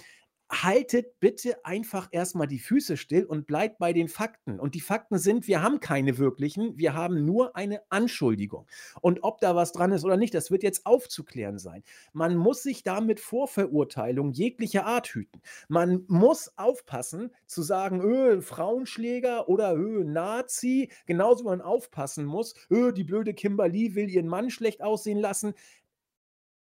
haltet 0.51 1.20
bitte 1.22 1.65
einfach 1.65 2.10
erstmal 2.12 2.48
die 2.48 2.60
Füße 2.60 2.98
still 2.98 3.24
und 3.24 3.48
bleibt 3.48 3.79
bei 3.79 3.93
den 3.93 4.10
Fakten. 4.10 4.60
Und 4.60 4.75
die 4.75 4.81
Fakten 4.81 5.17
sind, 5.17 5.48
wir 5.48 5.63
haben 5.63 5.79
keine 5.79 6.17
wirklichen, 6.17 6.77
wir 6.77 6.93
haben 6.93 7.25
nur 7.25 7.55
eine 7.55 7.81
Anschuldigung. 7.89 8.67
Und 9.00 9.24
ob 9.24 9.39
da 9.39 9.55
was 9.55 9.72
dran 9.72 9.93
ist 9.93 10.03
oder 10.03 10.17
nicht, 10.17 10.34
das 10.34 10.51
wird 10.51 10.63
jetzt 10.63 10.86
aufzuklären 10.86 11.58
sein. 11.58 11.84
Man 12.12 12.36
muss 12.36 12.63
sich 12.63 12.84
damit 12.84 13.22
Vorverurteilung 13.22 14.34
jeglicher 14.34 14.86
Art 14.86 15.08
hüten. 15.08 15.41
Man 15.70 16.03
muss 16.08 16.51
aufpassen 16.58 17.31
zu 17.48 17.62
sagen, 17.62 18.01
öh, 18.01 18.41
Frauenschläger 18.41 19.48
oder 19.48 19.74
öh, 19.75 20.03
Nazi, 20.03 20.91
genauso 21.05 21.46
wie 21.46 21.50
man 21.50 21.62
aufpassen 21.62 22.25
muss, 22.25 22.55
öh, 22.70 22.91
die 22.91 23.05
blöde 23.05 23.34
Kimberly 23.34 23.96
will 23.96 24.10
ihren 24.10 24.27
Mann 24.27 24.50
schlecht 24.50 24.81
aussehen 24.81 25.20
lassen 25.20 25.53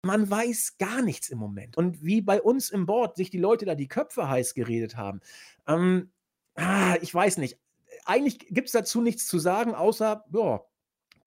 man 0.01 0.29
weiß 0.29 0.77
gar 0.77 1.01
nichts 1.01 1.29
im 1.29 1.39
Moment. 1.39 1.77
Und 1.77 2.03
wie 2.03 2.21
bei 2.21 2.41
uns 2.41 2.69
im 2.69 2.85
Board 2.85 3.17
sich 3.17 3.29
die 3.29 3.39
Leute 3.39 3.65
da 3.65 3.75
die 3.75 3.87
Köpfe 3.87 4.29
heiß 4.29 4.53
geredet 4.53 4.95
haben, 4.95 5.21
ähm, 5.67 6.11
ah, 6.55 6.95
ich 7.01 7.13
weiß 7.13 7.37
nicht. 7.37 7.57
Eigentlich 8.05 8.39
gibt 8.39 8.67
es 8.67 8.73
dazu 8.73 9.01
nichts 9.01 9.27
zu 9.27 9.39
sagen, 9.39 9.73
außer, 9.73 10.25
ja, 10.33 10.61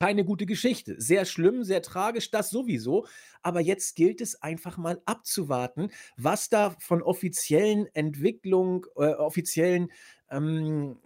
keine 0.01 0.25
gute 0.25 0.47
Geschichte. 0.47 0.99
Sehr 0.99 1.27
schlimm, 1.27 1.63
sehr 1.63 1.83
tragisch, 1.83 2.31
das 2.31 2.49
sowieso. 2.49 3.07
Aber 3.43 3.61
jetzt 3.61 3.97
gilt 3.97 4.23
es 4.23 4.41
einfach 4.43 4.79
mal 4.79 5.03
abzuwarten, 5.05 5.91
was 6.17 6.49
da 6.49 6.75
von 6.81 7.03
offiziellen 7.03 7.87
Entwicklungen, 7.95 8.83
äh, 8.97 9.13
offiziellen 9.13 9.93
ähm, 10.31 10.99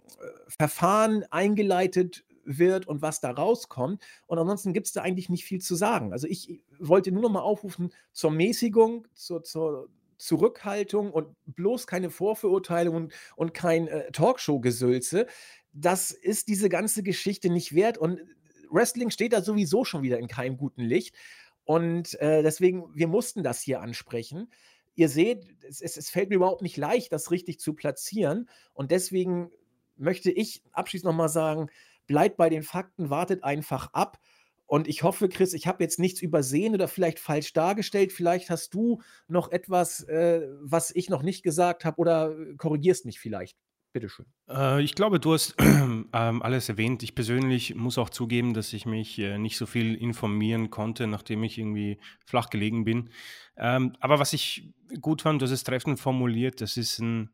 Verfahren 0.47 1.25
eingeleitet 1.29 2.23
wird 2.45 2.87
und 2.87 3.01
was 3.01 3.19
da 3.19 3.31
rauskommt. 3.31 4.01
Und 4.27 4.37
ansonsten 4.37 4.73
gibt 4.73 4.87
es 4.87 4.93
da 4.93 5.01
eigentlich 5.01 5.29
nicht 5.29 5.45
viel 5.45 5.61
zu 5.61 5.75
sagen. 5.75 6.13
Also 6.13 6.27
ich 6.27 6.61
wollte 6.79 7.11
nur 7.11 7.23
noch 7.23 7.31
mal 7.31 7.41
aufrufen 7.41 7.91
zur 8.13 8.31
Mäßigung, 8.31 9.07
zur, 9.13 9.43
zur 9.43 9.89
Zurückhaltung 10.17 11.11
und 11.11 11.35
bloß 11.45 11.87
keine 11.87 12.09
Vorverurteilung 12.09 12.95
und, 12.95 13.13
und 13.35 13.53
kein 13.53 13.87
äh, 13.87 14.11
Talkshow-Gesülze. 14.11 15.27
Das 15.73 16.11
ist 16.11 16.47
diese 16.47 16.69
ganze 16.69 17.03
Geschichte 17.03 17.49
nicht 17.49 17.75
wert 17.75 17.97
und 17.97 18.21
Wrestling 18.69 19.09
steht 19.09 19.33
da 19.33 19.41
sowieso 19.41 19.85
schon 19.85 20.03
wieder 20.03 20.19
in 20.19 20.27
keinem 20.27 20.57
guten 20.57 20.81
Licht. 20.81 21.15
Und 21.63 22.19
äh, 22.19 22.43
deswegen, 22.43 22.85
wir 22.93 23.07
mussten 23.07 23.43
das 23.43 23.61
hier 23.61 23.81
ansprechen. 23.81 24.51
Ihr 24.95 25.09
seht, 25.09 25.45
es, 25.67 25.81
es, 25.81 26.09
fällt 26.09 26.29
mir 26.29 26.35
überhaupt 26.35 26.61
nicht 26.61 26.77
leicht, 26.77 27.11
das 27.11 27.31
richtig 27.31 27.59
zu 27.59 27.73
platzieren. 27.73 28.49
Und 28.73 28.91
deswegen 28.91 29.51
möchte 29.97 30.31
ich 30.31 30.63
abschließend 30.71 31.05
nochmal 31.05 31.29
sagen, 31.29 31.69
bleibt 32.07 32.37
bei 32.37 32.49
den 32.49 32.63
Fakten, 32.63 33.09
wartet 33.09 33.43
einfach 33.43 33.89
ab. 33.93 34.19
Und 34.67 34.87
ich 34.87 35.03
hoffe, 35.03 35.29
Chris, 35.29 35.53
ich 35.53 35.67
habe 35.67 35.83
jetzt 35.83 35.99
nichts 35.99 36.21
übersehen 36.21 36.73
oder 36.73 36.87
vielleicht 36.87 37.19
falsch 37.19 37.53
dargestellt. 37.53 38.11
Vielleicht 38.11 38.49
hast 38.49 38.73
du 38.73 39.01
noch 39.27 39.51
etwas, 39.51 40.03
äh, 40.03 40.47
was 40.61 40.91
ich 40.95 41.09
noch 41.09 41.21
nicht 41.21 41.43
gesagt 41.43 41.85
habe 41.85 41.97
oder 41.97 42.35
korrigierst 42.57 43.05
mich 43.05 43.19
vielleicht. 43.19 43.57
Bitteschön. 43.93 44.25
Äh, 44.49 44.81
ich 44.81 44.93
glaube, 44.93 45.21
du 45.21 45.33
hast 45.33 45.55
ähm, 45.59 46.09
alles 46.11 46.67
erwähnt. 46.67 47.01
Ich 47.03 47.15
persönlich 47.15 47.75
muss 47.75 47.97
auch 47.97 48.09
zugeben, 48.09 48.53
dass 48.53 48.73
ich 48.73 48.85
mich 48.85 49.17
äh, 49.19 49.37
nicht 49.37 49.57
so 49.57 49.65
viel 49.65 49.95
informieren 49.95 50.69
konnte, 50.69 51.07
nachdem 51.07 51.43
ich 51.43 51.57
irgendwie 51.57 51.99
flach 52.25 52.49
gelegen 52.49 52.83
bin. 52.83 53.09
Ähm, 53.55 53.95
aber 54.01 54.19
was 54.19 54.33
ich 54.33 54.73
gut 54.99 55.21
fand, 55.21 55.41
du 55.41 55.45
hast 55.45 55.53
es 55.53 55.63
treffend 55.63 55.99
formuliert, 55.99 56.59
das 56.59 56.75
ist 56.75 56.99
ein 56.99 57.29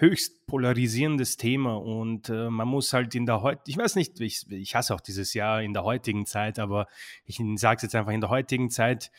höchst 0.00 0.46
polarisierendes 0.46 1.36
Thema 1.36 1.76
und 1.76 2.28
äh, 2.28 2.50
man 2.50 2.68
muss 2.68 2.92
halt 2.92 3.14
in 3.14 3.26
der 3.26 3.42
heutigen, 3.42 3.64
ich 3.66 3.76
weiß 3.76 3.96
nicht, 3.96 4.20
ich, 4.20 4.50
ich 4.50 4.74
hasse 4.74 4.94
auch 4.94 5.00
dieses 5.00 5.34
Jahr 5.34 5.60
in 5.62 5.72
der 5.72 5.84
heutigen 5.84 6.24
Zeit, 6.24 6.58
aber 6.58 6.86
ich 7.24 7.40
sage 7.56 7.76
es 7.76 7.82
jetzt 7.82 7.94
einfach, 7.94 8.12
in 8.12 8.20
der 8.20 8.30
heutigen 8.30 8.70
Zeit 8.70 9.10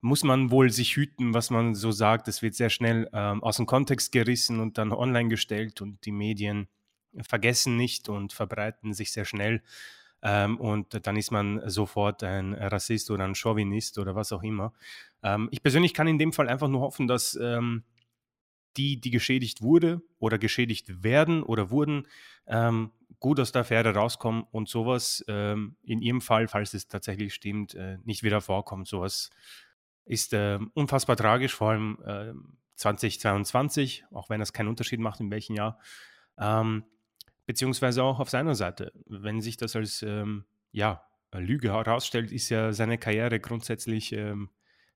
muss 0.00 0.24
man 0.24 0.50
wohl 0.50 0.70
sich 0.70 0.96
hüten, 0.96 1.32
was 1.34 1.50
man 1.50 1.74
so 1.74 1.90
sagt. 1.90 2.28
Das 2.28 2.42
wird 2.42 2.54
sehr 2.54 2.70
schnell 2.70 3.08
ähm, 3.12 3.42
aus 3.42 3.56
dem 3.56 3.66
Kontext 3.66 4.12
gerissen 4.12 4.60
und 4.60 4.78
dann 4.78 4.92
online 4.92 5.28
gestellt 5.28 5.80
und 5.80 6.04
die 6.04 6.12
Medien 6.12 6.68
vergessen 7.22 7.76
nicht 7.76 8.08
und 8.08 8.32
verbreiten 8.32 8.92
sich 8.94 9.12
sehr 9.12 9.24
schnell. 9.24 9.62
Ähm, 10.22 10.58
und 10.58 11.06
dann 11.06 11.16
ist 11.16 11.30
man 11.30 11.62
sofort 11.68 12.22
ein 12.22 12.52
Rassist 12.54 13.10
oder 13.10 13.24
ein 13.24 13.34
Chauvinist 13.34 13.98
oder 13.98 14.14
was 14.14 14.32
auch 14.32 14.42
immer. 14.42 14.72
Ähm, 15.22 15.48
ich 15.50 15.62
persönlich 15.62 15.94
kann 15.94 16.08
in 16.08 16.18
dem 16.18 16.32
Fall 16.32 16.48
einfach 16.48 16.68
nur 16.68 16.80
hoffen, 16.80 17.06
dass 17.06 17.38
ähm, 17.40 17.84
die, 18.76 19.00
die 19.00 19.10
geschädigt 19.10 19.62
wurde 19.62 20.02
oder 20.18 20.38
geschädigt 20.38 21.02
werden 21.02 21.42
oder 21.42 21.70
wurden, 21.70 22.06
ähm, 22.46 22.92
gut 23.18 23.40
aus 23.40 23.52
der 23.52 23.62
Affäre 23.62 23.94
rauskommen 23.94 24.44
und 24.50 24.68
sowas 24.68 25.24
ähm, 25.28 25.76
in 25.82 26.02
ihrem 26.02 26.20
Fall, 26.20 26.48
falls 26.48 26.74
es 26.74 26.88
tatsächlich 26.88 27.34
stimmt, 27.34 27.74
äh, 27.74 27.98
nicht 28.04 28.22
wieder 28.22 28.40
vorkommt. 28.40 28.88
Sowas 28.88 29.30
ist 30.04 30.32
äh, 30.32 30.58
unfassbar 30.74 31.16
tragisch, 31.16 31.54
vor 31.54 31.70
allem 31.70 31.98
äh, 32.04 32.32
2022, 32.76 34.04
auch 34.12 34.28
wenn 34.28 34.40
es 34.40 34.52
keinen 34.52 34.68
Unterschied 34.68 35.00
macht, 35.00 35.20
in 35.20 35.30
welchem 35.30 35.56
Jahr. 35.56 35.78
Ähm, 36.38 36.84
beziehungsweise 37.46 38.02
auch 38.02 38.20
auf 38.20 38.28
seiner 38.28 38.54
Seite. 38.54 38.92
Wenn 39.06 39.40
sich 39.40 39.56
das 39.56 39.74
als 39.76 40.02
ähm, 40.02 40.44
ja, 40.72 41.02
Lüge 41.32 41.72
herausstellt, 41.72 42.32
ist 42.32 42.50
ja 42.50 42.72
seine 42.72 42.98
Karriere 42.98 43.40
grundsätzlich 43.40 44.12
ähm, 44.12 44.50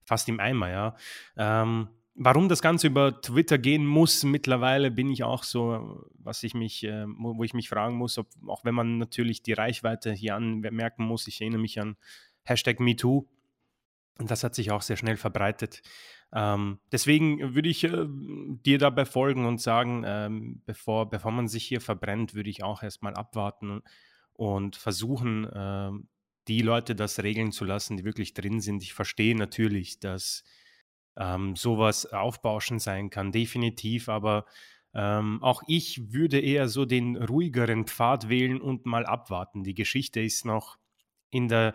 fast 0.05 0.29
im 0.29 0.41
Eimer. 0.41 0.69
Ja. 0.71 0.97
Ähm, 1.37 1.89
warum 2.23 2.51
das 2.51 2.61
Ganze 2.61 2.87
über 2.87 3.19
Twitter 3.23 3.57
gehen 3.57 3.87
muss, 3.87 4.25
mittlerweile 4.25 4.91
bin 4.91 5.11
ich 5.11 5.25
auch 5.25 5.43
so, 5.43 6.07
was 6.19 6.43
ich 6.43 6.53
mich, 6.53 6.85
äh, 6.85 7.07
wo 7.07 7.43
ich 7.43 7.55
mich 7.55 7.71
fragen 7.71 7.97
muss, 7.97 8.19
ob, 8.19 8.29
auch 8.47 8.63
wenn 8.65 8.75
man 8.75 8.99
natürlich 8.99 9.43
die 9.43 9.55
Reichweite 9.55 10.13
hier 10.13 10.37
anmerken 10.37 11.05
muss, 11.05 11.27
ich 11.27 11.41
erinnere 11.41 11.63
mich 11.63 11.81
an 11.81 11.97
Hashtag 12.45 12.79
MeToo. 12.79 13.27
Und 14.19 14.31
das 14.31 14.45
hat 14.45 14.55
sich 14.55 14.71
auch 14.71 14.83
sehr 14.83 14.99
schnell 14.99 15.17
verbreitet. 15.17 15.81
Ähm, 16.35 16.79
deswegen 16.93 17.55
würde 17.55 17.71
ich 17.71 17.85
äh, 17.85 18.05
dir 18.07 18.77
dabei 18.77 19.07
folgen 19.07 19.47
und 19.47 19.63
sagen, 19.63 20.05
ähm, 20.07 20.63
bevor, 20.67 21.09
bevor 21.09 21.33
man 21.33 21.49
sich 21.49 21.65
hier 21.65 21.81
verbrennt, 21.81 22.35
würde 22.35 22.51
ich 22.51 22.63
auch 22.63 22.83
erstmal 22.83 23.15
abwarten 23.15 23.81
und 24.35 24.77
versuchen, 24.77 25.47
äh, 25.47 25.91
die 26.49 26.61
Leute 26.61 26.95
das 26.95 27.23
regeln 27.23 27.51
zu 27.51 27.65
lassen, 27.65 27.97
die 27.97 28.05
wirklich 28.05 28.35
drin 28.35 28.61
sind. 28.61 28.83
Ich 28.83 28.93
verstehe 28.93 29.35
natürlich, 29.35 30.01
dass 30.01 30.45
ähm, 31.21 31.55
sowas 31.55 32.07
aufbauschen 32.07 32.79
sein 32.79 33.11
kann, 33.11 33.31
definitiv. 33.31 34.09
Aber 34.09 34.47
ähm, 34.95 35.43
auch 35.43 35.63
ich 35.69 36.13
würde 36.13 36.41
eher 36.41 36.69
so 36.69 36.85
den 36.87 37.17
ruhigeren 37.17 37.87
Pfad 37.87 38.29
wählen 38.29 38.61
und 38.61 38.87
mal 38.87 39.07
abwarten. 39.07 39.63
Die 39.63 39.75
Geschichte 39.75 40.21
ist 40.21 40.45
noch 40.45 40.79
in 41.31 41.49
der 41.49 41.75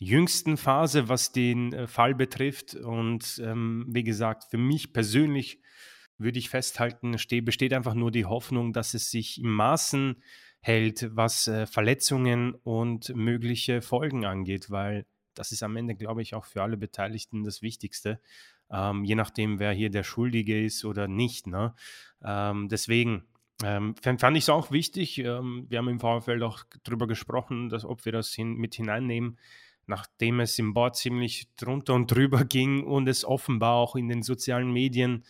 jüngsten 0.00 0.56
Phase, 0.56 1.08
was 1.08 1.32
den 1.32 1.72
äh, 1.72 1.86
Fall 1.88 2.14
betrifft. 2.14 2.74
Und 2.74 3.42
ähm, 3.44 3.86
wie 3.88 4.04
gesagt, 4.04 4.44
für 4.50 4.58
mich 4.58 4.92
persönlich 4.92 5.60
würde 6.16 6.38
ich 6.38 6.48
festhalten, 6.48 7.16
besteht 7.42 7.72
einfach 7.72 7.94
nur 7.94 8.12
die 8.12 8.24
Hoffnung, 8.24 8.72
dass 8.72 8.94
es 8.94 9.10
sich 9.10 9.40
im 9.40 9.52
Maßen 9.52 10.22
hält, 10.60 11.10
was 11.14 11.48
äh, 11.48 11.66
Verletzungen 11.66 12.54
und 12.54 13.14
mögliche 13.14 13.82
Folgen 13.82 14.24
angeht, 14.24 14.70
weil 14.70 15.04
das 15.34 15.50
ist 15.50 15.64
am 15.64 15.76
Ende, 15.76 15.96
glaube 15.96 16.22
ich, 16.22 16.34
auch 16.34 16.44
für 16.44 16.62
alle 16.62 16.76
Beteiligten 16.76 17.42
das 17.42 17.60
Wichtigste 17.60 18.20
ähm, 18.70 19.04
je 19.04 19.14
nachdem, 19.14 19.58
wer 19.58 19.72
hier 19.72 19.90
der 19.90 20.02
Schuldige 20.02 20.64
ist 20.64 20.84
oder 20.84 21.08
nicht. 21.08 21.46
Ne? 21.46 21.74
Ähm, 22.24 22.68
deswegen 22.68 23.24
ähm, 23.62 23.94
fand 23.96 24.36
ich 24.36 24.44
es 24.44 24.48
auch 24.48 24.70
wichtig. 24.70 25.18
Ähm, 25.18 25.66
wir 25.68 25.78
haben 25.78 25.88
im 25.88 26.00
Vorfeld 26.00 26.42
auch 26.42 26.64
darüber 26.82 27.06
gesprochen, 27.06 27.68
dass, 27.68 27.84
ob 27.84 28.04
wir 28.04 28.12
das 28.12 28.32
hin, 28.32 28.54
mit 28.54 28.74
hineinnehmen, 28.74 29.38
nachdem 29.86 30.40
es 30.40 30.58
im 30.58 30.74
Board 30.74 30.96
ziemlich 30.96 31.54
drunter 31.56 31.94
und 31.94 32.10
drüber 32.10 32.44
ging 32.44 32.84
und 32.84 33.08
es 33.08 33.24
offenbar 33.24 33.74
auch 33.74 33.96
in 33.96 34.08
den 34.08 34.22
sozialen 34.22 34.72
Medien 34.72 35.24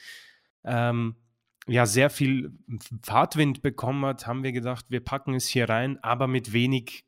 ähm, 0.64 1.16
ja 1.66 1.86
sehr 1.86 2.10
viel 2.10 2.52
Fahrtwind 3.02 3.62
bekommen 3.62 4.04
hat, 4.04 4.26
haben 4.26 4.42
wir 4.42 4.52
gedacht, 4.52 4.86
wir 4.88 5.00
packen 5.00 5.34
es 5.34 5.46
hier 5.46 5.68
rein, 5.68 5.98
aber 6.02 6.26
mit 6.26 6.52
wenig 6.52 7.04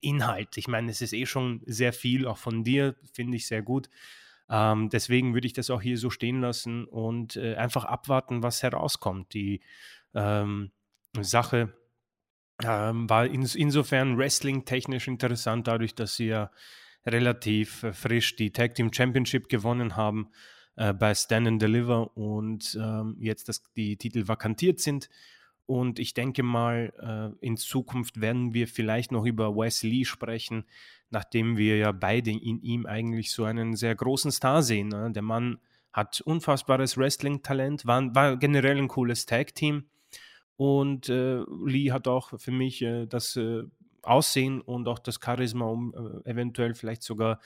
Inhalt. 0.00 0.56
Ich 0.56 0.68
meine, 0.68 0.90
es 0.90 1.02
ist 1.02 1.12
eh 1.12 1.26
schon 1.26 1.62
sehr 1.66 1.92
viel, 1.92 2.26
auch 2.26 2.38
von 2.38 2.62
dir, 2.62 2.94
finde 3.12 3.36
ich 3.36 3.46
sehr 3.46 3.62
gut. 3.62 3.88
Ähm, 4.50 4.88
deswegen 4.88 5.34
würde 5.34 5.46
ich 5.46 5.52
das 5.52 5.70
auch 5.70 5.82
hier 5.82 5.98
so 5.98 6.10
stehen 6.10 6.40
lassen 6.40 6.84
und 6.84 7.36
äh, 7.36 7.56
einfach 7.56 7.84
abwarten, 7.84 8.42
was 8.42 8.62
herauskommt. 8.62 9.34
Die 9.34 9.60
ähm, 10.14 10.70
Sache 11.20 11.74
ähm, 12.64 13.08
war 13.08 13.26
in, 13.26 13.42
insofern 13.42 14.16
wrestling-technisch 14.16 15.08
interessant, 15.08 15.66
dadurch, 15.66 15.94
dass 15.94 16.16
sie 16.16 16.26
ja 16.26 16.50
relativ 17.06 17.82
äh, 17.82 17.92
frisch 17.92 18.36
die 18.36 18.52
Tag 18.52 18.74
Team 18.74 18.92
Championship 18.92 19.48
gewonnen 19.48 19.96
haben 19.96 20.30
äh, 20.76 20.92
bei 20.92 21.14
Stand 21.14 21.46
and 21.46 21.62
Deliver 21.62 22.16
und 22.16 22.76
ähm, 22.80 23.16
jetzt 23.20 23.48
das, 23.48 23.62
die 23.74 23.96
Titel 23.96 24.28
vakantiert 24.28 24.80
sind. 24.80 25.08
Und 25.66 25.98
ich 25.98 26.14
denke 26.14 26.42
mal, 26.42 26.94
äh, 26.98 27.46
in 27.46 27.58
Zukunft 27.58 28.22
werden 28.22 28.54
wir 28.54 28.66
vielleicht 28.66 29.12
noch 29.12 29.26
über 29.26 29.54
Wes 29.54 29.82
Lee 29.82 30.06
sprechen, 30.06 30.64
nachdem 31.10 31.56
wir 31.56 31.76
ja 31.76 31.92
beide 31.92 32.30
in 32.30 32.60
ihm 32.62 32.86
eigentlich 32.86 33.32
so 33.32 33.44
einen 33.44 33.76
sehr 33.76 33.94
großen 33.94 34.30
Star 34.30 34.62
sehen. 34.62 34.88
Ne? 34.88 35.10
Der 35.12 35.22
Mann 35.22 35.58
hat 35.92 36.20
unfassbares 36.20 36.96
Wrestling-Talent, 36.96 37.86
war, 37.86 38.14
war, 38.14 38.36
generell 38.36 38.78
ein 38.78 38.88
cooles 38.88 39.26
Tag-Team 39.26 39.84
und 40.56 41.08
äh, 41.08 41.42
Lee 41.64 41.92
hat 41.92 42.08
auch 42.08 42.38
für 42.38 42.50
mich 42.50 42.82
äh, 42.82 43.06
das 43.06 43.36
äh, 43.36 43.62
Aussehen 44.02 44.60
und 44.60 44.88
auch 44.88 44.98
das 44.98 45.20
Charisma, 45.22 45.66
um 45.66 45.94
äh, 46.24 46.30
eventuell 46.30 46.74
vielleicht 46.74 47.02
sogar 47.02 47.40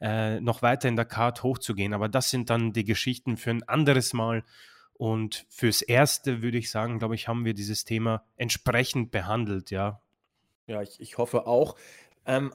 äh, 0.00 0.40
noch 0.40 0.62
weiter 0.62 0.88
in 0.88 0.96
der 0.96 1.04
Card 1.04 1.42
hochzugehen. 1.42 1.92
Aber 1.92 2.08
das 2.08 2.30
sind 2.30 2.50
dann 2.50 2.72
die 2.72 2.84
Geschichten 2.84 3.36
für 3.36 3.50
ein 3.50 3.62
anderes 3.64 4.12
Mal. 4.12 4.44
Und 4.94 5.46
fürs 5.48 5.82
Erste 5.82 6.42
würde 6.42 6.58
ich 6.58 6.70
sagen, 6.70 6.98
glaube 6.98 7.14
ich, 7.16 7.26
haben 7.26 7.44
wir 7.44 7.54
dieses 7.54 7.84
Thema 7.84 8.22
entsprechend 8.36 9.10
behandelt, 9.10 9.70
ja. 9.70 10.00
Ja, 10.66 10.82
ich, 10.82 11.00
ich 11.00 11.18
hoffe 11.18 11.46
auch. 11.46 11.76
Ähm, 12.26 12.54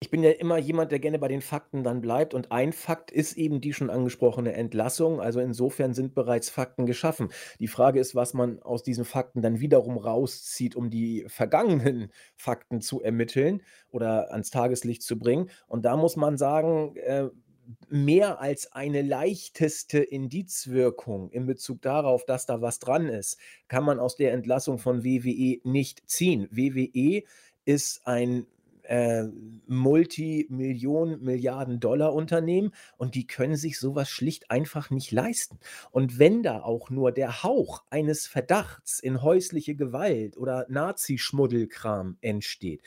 ich 0.00 0.10
bin 0.10 0.22
ja 0.22 0.30
immer 0.30 0.58
jemand, 0.58 0.92
der 0.92 0.98
gerne 0.98 1.18
bei 1.18 1.28
den 1.28 1.40
Fakten 1.40 1.82
dann 1.82 2.00
bleibt. 2.00 2.34
Und 2.34 2.52
ein 2.52 2.72
Fakt 2.72 3.10
ist 3.10 3.36
eben 3.36 3.60
die 3.60 3.72
schon 3.72 3.90
angesprochene 3.90 4.52
Entlassung. 4.52 5.20
Also 5.20 5.40
insofern 5.40 5.94
sind 5.94 6.14
bereits 6.14 6.50
Fakten 6.50 6.86
geschaffen. 6.86 7.30
Die 7.60 7.68
Frage 7.68 8.00
ist, 8.00 8.14
was 8.14 8.34
man 8.34 8.62
aus 8.62 8.82
diesen 8.82 9.04
Fakten 9.04 9.40
dann 9.40 9.60
wiederum 9.60 9.96
rauszieht, 9.96 10.76
um 10.76 10.90
die 10.90 11.24
vergangenen 11.28 12.10
Fakten 12.36 12.80
zu 12.80 13.02
ermitteln 13.02 13.62
oder 13.90 14.32
ans 14.32 14.50
Tageslicht 14.50 15.02
zu 15.02 15.18
bringen. 15.18 15.50
Und 15.66 15.84
da 15.84 15.96
muss 15.96 16.16
man 16.16 16.36
sagen, 16.36 16.96
äh, 16.96 17.28
mehr 17.88 18.40
als 18.40 18.72
eine 18.72 19.02
leichteste 19.02 19.98
Indizwirkung 19.98 21.30
in 21.30 21.46
Bezug 21.46 21.82
darauf, 21.82 22.24
dass 22.24 22.46
da 22.46 22.60
was 22.60 22.78
dran 22.78 23.08
ist, 23.08 23.38
kann 23.68 23.84
man 23.84 23.98
aus 23.98 24.16
der 24.16 24.32
Entlassung 24.32 24.78
von 24.78 25.04
WWE 25.04 25.60
nicht 25.64 26.08
ziehen. 26.08 26.48
WWE 26.50 27.22
ist 27.64 28.06
ein 28.06 28.46
äh, 28.88 29.24
Multimillionen, 29.66 31.22
Milliarden 31.22 31.80
Dollar 31.80 32.14
Unternehmen 32.14 32.72
und 32.96 33.14
die 33.14 33.26
können 33.26 33.56
sich 33.56 33.78
sowas 33.78 34.08
schlicht 34.08 34.50
einfach 34.50 34.90
nicht 34.90 35.12
leisten. 35.12 35.58
Und 35.90 36.18
wenn 36.18 36.42
da 36.42 36.60
auch 36.60 36.90
nur 36.90 37.12
der 37.12 37.42
Hauch 37.42 37.84
eines 37.90 38.26
Verdachts 38.26 38.98
in 38.98 39.22
häusliche 39.22 39.74
Gewalt 39.74 40.36
oder 40.36 40.66
Nazischmuddelkram 40.68 42.18
entsteht, 42.20 42.82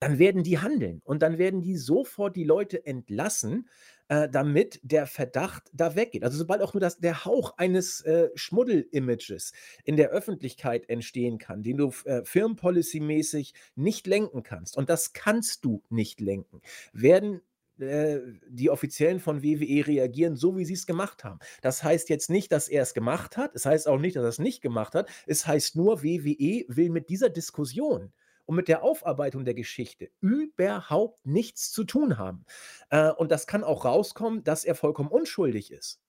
dann 0.00 0.18
werden 0.18 0.42
die 0.42 0.58
handeln 0.58 1.02
und 1.04 1.22
dann 1.22 1.38
werden 1.38 1.60
die 1.60 1.76
sofort 1.76 2.36
die 2.36 2.44
Leute 2.44 2.84
entlassen, 2.86 3.68
äh, 4.08 4.28
damit 4.28 4.80
der 4.82 5.06
Verdacht 5.06 5.70
da 5.72 5.94
weggeht. 5.96 6.24
Also 6.24 6.38
sobald 6.38 6.62
auch 6.62 6.74
nur 6.74 6.80
das, 6.80 6.98
der 6.98 7.24
Hauch 7.24 7.56
eines 7.56 8.00
äh, 8.02 8.28
Schmuddel-Images 8.34 9.52
in 9.84 9.96
der 9.96 10.10
Öffentlichkeit 10.10 10.88
entstehen 10.88 11.38
kann, 11.38 11.62
den 11.62 11.76
du 11.76 11.92
äh, 12.04 12.22
firmenpolicy-mäßig 12.24 13.54
nicht 13.76 14.06
lenken 14.06 14.42
kannst, 14.42 14.76
und 14.76 14.90
das 14.90 15.12
kannst 15.12 15.64
du 15.64 15.82
nicht 15.88 16.20
lenken, 16.20 16.60
werden 16.92 17.40
äh, 17.78 18.20
die 18.48 18.70
Offiziellen 18.70 19.18
von 19.18 19.42
WWE 19.42 19.86
reagieren, 19.86 20.36
so 20.36 20.56
wie 20.56 20.64
sie 20.64 20.74
es 20.74 20.86
gemacht 20.86 21.24
haben. 21.24 21.40
Das 21.60 21.82
heißt 21.82 22.08
jetzt 22.08 22.30
nicht, 22.30 22.52
dass 22.52 22.68
er 22.68 22.82
es 22.82 22.94
gemacht 22.94 23.36
hat. 23.36 23.54
Es 23.54 23.66
heißt 23.66 23.88
auch 23.88 23.98
nicht, 23.98 24.14
dass 24.14 24.22
er 24.22 24.28
es 24.28 24.38
nicht 24.38 24.60
gemacht 24.60 24.94
hat. 24.94 25.08
Es 25.26 25.46
heißt 25.46 25.74
nur, 25.74 26.04
WWE 26.04 26.64
will 26.68 26.90
mit 26.90 27.08
dieser 27.08 27.30
Diskussion 27.30 28.12
und 28.46 28.56
mit 28.56 28.68
der 28.68 28.82
Aufarbeitung 28.82 29.44
der 29.44 29.54
Geschichte 29.54 30.10
überhaupt 30.20 31.24
nichts 31.26 31.72
zu 31.72 31.84
tun 31.84 32.18
haben. 32.18 32.44
Äh, 32.90 33.10
und 33.12 33.30
das 33.30 33.46
kann 33.46 33.64
auch 33.64 33.84
rauskommen, 33.84 34.44
dass 34.44 34.64
er 34.64 34.74
vollkommen 34.74 35.10
unschuldig 35.10 35.72
ist. 35.72 36.00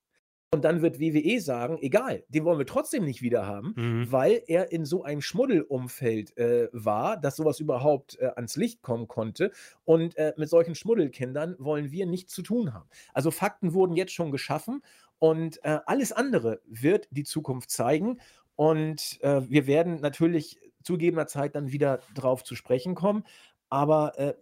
Und 0.52 0.64
dann 0.64 0.80
wird 0.80 1.00
WWE 1.00 1.40
sagen, 1.40 1.76
egal, 1.80 2.24
den 2.28 2.44
wollen 2.44 2.58
wir 2.58 2.66
trotzdem 2.66 3.04
nicht 3.04 3.20
wieder 3.20 3.46
haben, 3.46 3.74
mhm. 3.76 4.12
weil 4.12 4.42
er 4.46 4.70
in 4.70 4.84
so 4.84 5.02
einem 5.02 5.20
Schmuddelumfeld 5.20 6.36
äh, 6.38 6.68
war, 6.72 7.16
dass 7.16 7.36
sowas 7.36 7.58
überhaupt 7.58 8.18
äh, 8.20 8.30
ans 8.36 8.56
Licht 8.56 8.80
kommen 8.80 9.08
konnte. 9.08 9.50
Und 9.84 10.16
äh, 10.16 10.34
mit 10.36 10.48
solchen 10.48 10.76
Schmuddelkindern 10.76 11.56
wollen 11.58 11.90
wir 11.90 12.06
nichts 12.06 12.32
zu 12.32 12.42
tun 12.42 12.72
haben. 12.72 12.88
Also 13.12 13.32
Fakten 13.32 13.74
wurden 13.74 13.96
jetzt 13.96 14.12
schon 14.12 14.30
geschaffen 14.30 14.82
und 15.18 15.62
äh, 15.64 15.80
alles 15.84 16.12
andere 16.12 16.60
wird 16.64 17.08
die 17.10 17.24
Zukunft 17.24 17.70
zeigen. 17.70 18.20
Und 18.54 19.18
äh, 19.22 19.42
wir 19.50 19.66
werden 19.66 20.00
natürlich 20.00 20.58
zugegebener 20.86 21.26
Zeit 21.26 21.54
dann 21.54 21.72
wieder 21.72 22.00
drauf 22.14 22.44
zu 22.44 22.54
sprechen 22.54 22.94
kommen. 22.94 23.24
Aber 23.68 24.18
äh, 24.18 24.34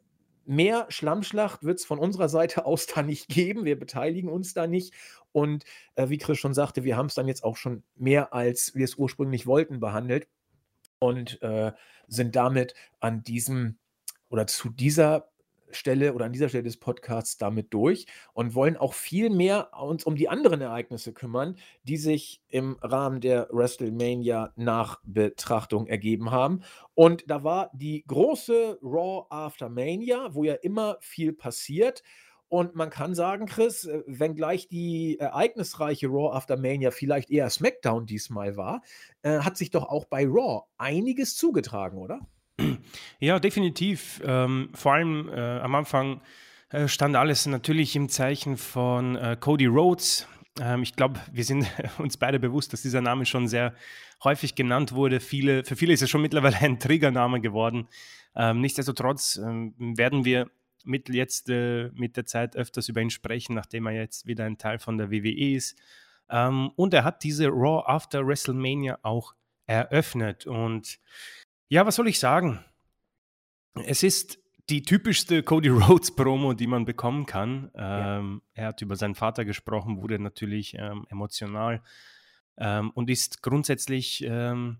mehr 0.44 0.86
Schlammschlacht 0.90 1.64
wird 1.64 1.78
es 1.78 1.84
von 1.84 1.98
unserer 1.98 2.28
Seite 2.28 2.66
aus 2.66 2.86
da 2.86 3.02
nicht 3.02 3.28
geben. 3.28 3.64
Wir 3.64 3.78
beteiligen 3.78 4.30
uns 4.30 4.54
da 4.54 4.66
nicht. 4.66 4.94
Und 5.32 5.64
äh, 5.96 6.08
wie 6.08 6.18
Chris 6.18 6.38
schon 6.38 6.54
sagte, 6.54 6.84
wir 6.84 6.96
haben 6.96 7.06
es 7.06 7.14
dann 7.14 7.26
jetzt 7.26 7.42
auch 7.42 7.56
schon 7.56 7.82
mehr, 7.96 8.32
als 8.32 8.74
wir 8.74 8.84
es 8.84 8.94
ursprünglich 8.94 9.46
wollten, 9.46 9.80
behandelt 9.80 10.28
und 11.00 11.42
äh, 11.42 11.72
sind 12.06 12.36
damit 12.36 12.74
an 13.00 13.22
diesem 13.22 13.78
oder 14.28 14.46
zu 14.46 14.68
dieser 14.68 15.28
Stelle 15.70 16.14
oder 16.14 16.26
an 16.26 16.32
dieser 16.32 16.48
Stelle 16.48 16.64
des 16.64 16.76
Podcasts 16.76 17.36
damit 17.36 17.72
durch 17.72 18.06
und 18.32 18.54
wollen 18.54 18.76
auch 18.76 18.94
viel 18.94 19.30
mehr 19.30 19.70
uns 19.78 20.04
um 20.04 20.16
die 20.16 20.28
anderen 20.28 20.60
Ereignisse 20.60 21.12
kümmern, 21.12 21.56
die 21.82 21.96
sich 21.96 22.42
im 22.48 22.76
Rahmen 22.80 23.20
der 23.20 23.48
WrestleMania 23.50 24.52
Nachbetrachtung 24.56 25.86
ergeben 25.86 26.30
haben. 26.30 26.62
Und 26.94 27.24
da 27.28 27.44
war 27.44 27.70
die 27.74 28.04
große 28.06 28.78
Raw 28.82 29.26
After 29.30 29.68
Mania, 29.68 30.34
wo 30.34 30.44
ja 30.44 30.54
immer 30.54 30.96
viel 31.00 31.32
passiert. 31.32 32.02
Und 32.48 32.76
man 32.76 32.90
kann 32.90 33.14
sagen, 33.16 33.46
Chris, 33.46 33.84
äh, 33.84 34.02
wenngleich 34.06 34.68
die 34.68 35.18
ereignisreiche 35.18 36.06
Raw 36.06 36.36
After 36.36 36.56
Mania 36.56 36.92
vielleicht 36.92 37.30
eher 37.30 37.50
SmackDown 37.50 38.06
diesmal 38.06 38.56
war, 38.56 38.82
äh, 39.22 39.40
hat 39.40 39.56
sich 39.56 39.70
doch 39.70 39.88
auch 39.88 40.04
bei 40.04 40.24
Raw 40.24 40.62
einiges 40.78 41.36
zugetragen, 41.36 41.98
oder? 41.98 42.20
Ja, 43.18 43.38
definitiv. 43.38 44.20
Ähm, 44.24 44.70
vor 44.74 44.94
allem 44.94 45.28
äh, 45.28 45.58
am 45.58 45.74
Anfang 45.74 46.20
äh, 46.70 46.88
stand 46.88 47.16
alles 47.16 47.46
natürlich 47.46 47.96
im 47.96 48.08
Zeichen 48.08 48.56
von 48.56 49.16
äh, 49.16 49.36
Cody 49.38 49.66
Rhodes. 49.66 50.28
Ähm, 50.60 50.82
ich 50.82 50.94
glaube, 50.94 51.20
wir 51.32 51.44
sind 51.44 51.66
uns 51.98 52.16
beide 52.16 52.38
bewusst, 52.38 52.72
dass 52.72 52.82
dieser 52.82 53.00
Name 53.00 53.26
schon 53.26 53.48
sehr 53.48 53.74
häufig 54.22 54.54
genannt 54.54 54.92
wurde. 54.92 55.20
Viele, 55.20 55.64
für 55.64 55.76
viele 55.76 55.92
ist 55.92 56.02
es 56.02 56.10
schon 56.10 56.22
mittlerweile 56.22 56.56
ein 56.58 56.78
Triggername 56.78 57.40
geworden. 57.40 57.88
Ähm, 58.36 58.60
nichtsdestotrotz 58.60 59.36
ähm, 59.36 59.74
werden 59.78 60.24
wir 60.24 60.50
mit 60.84 61.08
jetzt 61.08 61.48
äh, 61.48 61.90
mit 61.94 62.16
der 62.16 62.26
Zeit 62.26 62.56
öfters 62.56 62.88
über 62.88 63.00
ihn 63.00 63.10
sprechen, 63.10 63.54
nachdem 63.54 63.86
er 63.86 63.92
jetzt 63.92 64.26
wieder 64.26 64.44
ein 64.44 64.58
Teil 64.58 64.78
von 64.78 64.98
der 64.98 65.10
WWE 65.10 65.54
ist. 65.54 65.78
Ähm, 66.28 66.70
und 66.76 66.94
er 66.94 67.04
hat 67.04 67.22
diese 67.22 67.48
Raw 67.48 67.84
After 67.86 68.26
WrestleMania 68.26 68.98
auch 69.02 69.34
eröffnet 69.66 70.46
und 70.46 70.98
ja, 71.68 71.86
was 71.86 71.96
soll 71.96 72.08
ich 72.08 72.18
sagen? 72.18 72.64
Es 73.84 74.02
ist 74.02 74.38
die 74.70 74.82
typischste 74.82 75.42
Cody 75.42 75.68
Rhodes 75.68 76.14
Promo, 76.14 76.54
die 76.54 76.66
man 76.66 76.84
bekommen 76.84 77.26
kann. 77.26 77.70
Ja. 77.74 78.18
Ähm, 78.18 78.42
er 78.54 78.68
hat 78.68 78.82
über 78.82 78.96
seinen 78.96 79.14
Vater 79.14 79.44
gesprochen, 79.44 80.00
wurde 80.00 80.18
natürlich 80.18 80.74
ähm, 80.78 81.06
emotional 81.10 81.82
ähm, 82.56 82.90
und 82.90 83.10
ist 83.10 83.42
grundsätzlich 83.42 84.24
ähm, 84.26 84.78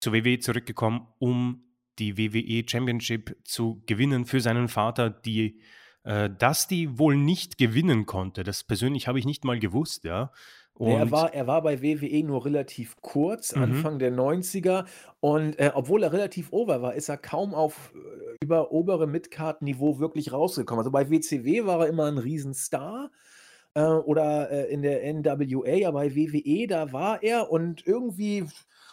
zur 0.00 0.12
WWE 0.12 0.38
zurückgekommen, 0.38 1.06
um 1.18 1.64
die 1.98 2.16
WWE 2.16 2.68
Championship 2.68 3.36
zu 3.44 3.82
gewinnen 3.86 4.24
für 4.24 4.40
seinen 4.40 4.68
Vater, 4.68 5.10
die 5.10 5.60
äh, 6.04 6.30
Dusty 6.30 6.98
wohl 6.98 7.16
nicht 7.16 7.58
gewinnen 7.58 8.06
konnte. 8.06 8.44
Das 8.44 8.62
persönlich 8.62 9.08
habe 9.08 9.18
ich 9.18 9.24
nicht 9.24 9.44
mal 9.44 9.58
gewusst, 9.58 10.04
ja. 10.04 10.32
Nee, 10.80 10.94
er 10.94 11.10
war 11.10 11.34
er 11.34 11.46
war 11.46 11.62
bei 11.62 11.82
WWE 11.82 12.22
nur 12.24 12.44
relativ 12.44 12.96
kurz, 13.00 13.54
Mhm. 13.54 13.62
Anfang 13.62 13.98
der 13.98 14.12
90er 14.12 14.84
und, 15.20 15.58
äh, 15.58 15.72
obwohl 15.74 16.02
er 16.02 16.12
relativ 16.12 16.52
over 16.52 16.82
war, 16.82 16.94
ist 16.94 17.08
er 17.08 17.16
kaum 17.16 17.54
auf, 17.54 17.92
äh, 17.94 18.44
über 18.44 18.70
obere 18.72 19.06
Midcard-Niveau 19.06 19.98
wirklich 19.98 20.32
rausgekommen. 20.32 20.80
Also, 20.80 20.90
bei 20.90 21.10
WCW 21.10 21.64
war 21.66 21.80
er 21.80 21.88
immer 21.88 22.06
ein 22.06 22.18
Riesenstar, 22.18 23.10
äh, 23.74 23.82
oder, 23.82 24.50
äh, 24.50 24.72
in 24.72 24.82
der 24.82 25.04
NWA, 25.04 25.88
aber 25.88 26.00
bei 26.00 26.14
WWE, 26.14 26.66
da 26.66 26.92
war 26.92 27.22
er 27.22 27.50
und 27.50 27.86
irgendwie 27.86 28.46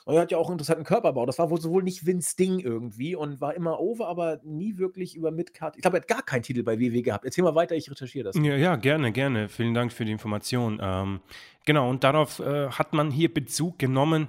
er 0.07 0.21
hat 0.21 0.31
ja 0.31 0.37
auch 0.37 0.49
'n 0.49 0.53
interessanten 0.53 0.83
Körperbau. 0.83 1.25
Das 1.25 1.39
war 1.39 1.49
wohl 1.49 1.59
sowohl 1.59 1.81
nicht 1.81 2.05
Vince 2.05 2.35
Ding 2.35 2.59
irgendwie 2.59 3.15
und 3.15 3.41
war 3.41 3.55
immer 3.55 3.79
over, 3.79 4.07
aber 4.07 4.39
nie 4.43 4.77
wirklich 4.77 5.15
über 5.15 5.31
Midcard 5.31 5.75
ich 5.75 5.81
glaube, 5.81 5.97
er 5.97 6.01
hat 6.01 6.07
gar 6.07 6.21
keinen 6.21 6.43
Titel 6.43 6.61
bei 6.63 6.79
WWE 6.79 7.01
gehabt. 7.01 7.25
Erzähl 7.25 7.43
mal 7.43 7.55
weiter, 7.55 7.75
ich 7.75 7.89
recherchiere 7.89 8.25
das. 8.25 8.35
Ja, 8.35 8.55
ja, 8.55 8.75
gerne, 8.75 9.11
gerne. 9.11 9.49
Vielen 9.49 9.73
Dank 9.73 9.91
für 9.91 10.05
die 10.05 10.11
Information. 10.11 10.79
Ähm, 10.81 11.21
genau, 11.65 11.89
und 11.89 12.03
darauf, 12.03 12.39
äh, 12.39 12.69
hat 12.69 12.93
man 12.93 13.09
hier 13.09 13.33
Bezug 13.33 13.79
genommen. 13.79 14.27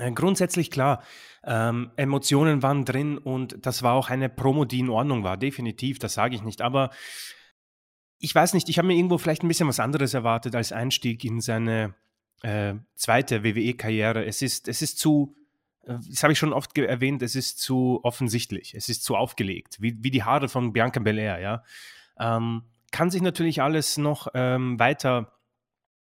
Äh, 0.00 0.10
grundsätzlich 0.12 0.70
klar, 0.70 1.02
ähm, 1.44 1.90
Emotionen 1.96 2.62
waren 2.62 2.84
drin 2.84 3.18
und 3.18 3.64
das 3.64 3.82
war 3.82 3.94
auch 3.94 4.10
eine 4.10 4.28
Promo, 4.28 4.64
die 4.64 4.80
in 4.80 4.88
Ordnung 4.90 5.22
war, 5.22 5.36
definitiv, 5.36 5.98
das 5.98 6.14
sage 6.14 6.34
ich 6.34 6.42
nicht. 6.42 6.62
Aber 6.62 6.90
ich 8.22 8.34
weiß 8.34 8.54
nicht, 8.54 8.68
ich 8.68 8.78
habe 8.78 8.86
mir 8.86 8.94
irgendwo 8.94 9.18
vielleicht 9.18 9.42
ein 9.42 9.48
bisschen 9.48 9.68
was 9.68 9.80
anderes 9.80 10.14
erwartet 10.14 10.54
als 10.54 10.70
Einstieg 10.70 11.24
in 11.24 11.40
seine 11.40 11.94
äh, 12.42 12.74
zweite 12.94 13.42
WWE-Karriere. 13.42 14.24
Es 14.24 14.42
ist, 14.42 14.68
es 14.68 14.80
ist 14.80 15.00
zu, 15.00 15.34
äh, 15.84 15.98
das 16.08 16.22
habe 16.22 16.32
ich 16.32 16.38
schon 16.38 16.52
oft 16.52 16.78
erwähnt, 16.78 17.22
es 17.22 17.34
ist 17.34 17.58
zu 17.58 17.98
offensichtlich, 18.04 18.74
es 18.74 18.88
ist 18.88 19.02
zu 19.02 19.16
aufgelegt, 19.16 19.78
wie, 19.80 19.96
wie 20.04 20.12
die 20.12 20.22
Haare 20.22 20.48
von 20.48 20.72
Bianca 20.72 21.00
Belair, 21.00 21.40
ja. 21.40 21.64
Ähm, 22.18 22.62
kann 22.92 23.10
sich 23.10 23.22
natürlich 23.22 23.60
alles 23.60 23.98
noch 23.98 24.28
ähm, 24.34 24.78
weiter 24.78 25.32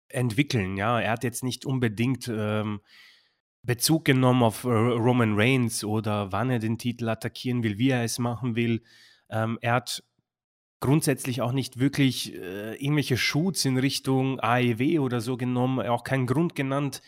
entwickeln, 0.08 0.78
ja. 0.78 1.02
Er 1.02 1.12
hat 1.12 1.24
jetzt 1.24 1.44
nicht 1.44 1.66
unbedingt 1.66 2.28
ähm, 2.28 2.82
Bezug 3.64 4.06
genommen 4.06 4.44
auf 4.44 4.64
äh, 4.64 4.70
Roman 4.70 5.34
Reigns 5.36 5.84
oder 5.84 6.32
wann 6.32 6.52
er 6.52 6.60
den 6.60 6.78
Titel 6.78 7.10
attackieren 7.10 7.64
will, 7.64 7.80
wie 7.80 7.90
er 7.90 8.04
es 8.04 8.20
machen 8.20 8.56
will. 8.56 8.84
Ähm, 9.32 9.58
er 9.62 9.74
hat 9.74 10.04
grundsätzlich 10.86 11.42
auch 11.42 11.52
nicht 11.52 11.80
wirklich 11.80 12.36
äh, 12.36 12.76
irgendwelche 12.76 13.18
Shoots 13.18 13.66
in 13.66 13.78
Richtung 13.78 14.40
AEW 14.40 15.00
oder 15.00 15.20
so 15.20 15.36
genommen, 15.36 15.86
auch 15.88 16.04
keinen 16.04 16.28
Grund 16.28 16.54
genannt, 16.54 17.02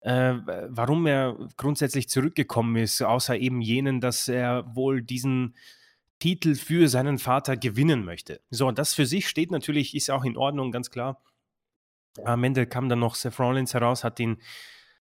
äh, 0.00 0.34
warum 0.68 1.06
er 1.06 1.36
grundsätzlich 1.56 2.08
zurückgekommen 2.08 2.74
ist, 2.74 3.00
außer 3.00 3.36
eben 3.38 3.60
jenen, 3.60 4.00
dass 4.00 4.26
er 4.26 4.74
wohl 4.74 5.02
diesen 5.02 5.54
Titel 6.18 6.56
für 6.56 6.88
seinen 6.88 7.18
Vater 7.18 7.56
gewinnen 7.56 8.04
möchte. 8.04 8.40
So, 8.50 8.72
das 8.72 8.92
für 8.92 9.06
sich 9.06 9.28
steht 9.28 9.52
natürlich, 9.52 9.94
ist 9.94 10.10
auch 10.10 10.24
in 10.24 10.36
Ordnung, 10.36 10.72
ganz 10.72 10.90
klar. 10.90 11.22
Am 12.24 12.42
Ende 12.42 12.66
kam 12.66 12.88
dann 12.88 12.98
noch 12.98 13.14
Seth 13.14 13.38
Rollins 13.38 13.72
heraus, 13.72 14.02
hat 14.02 14.18
ihn 14.18 14.38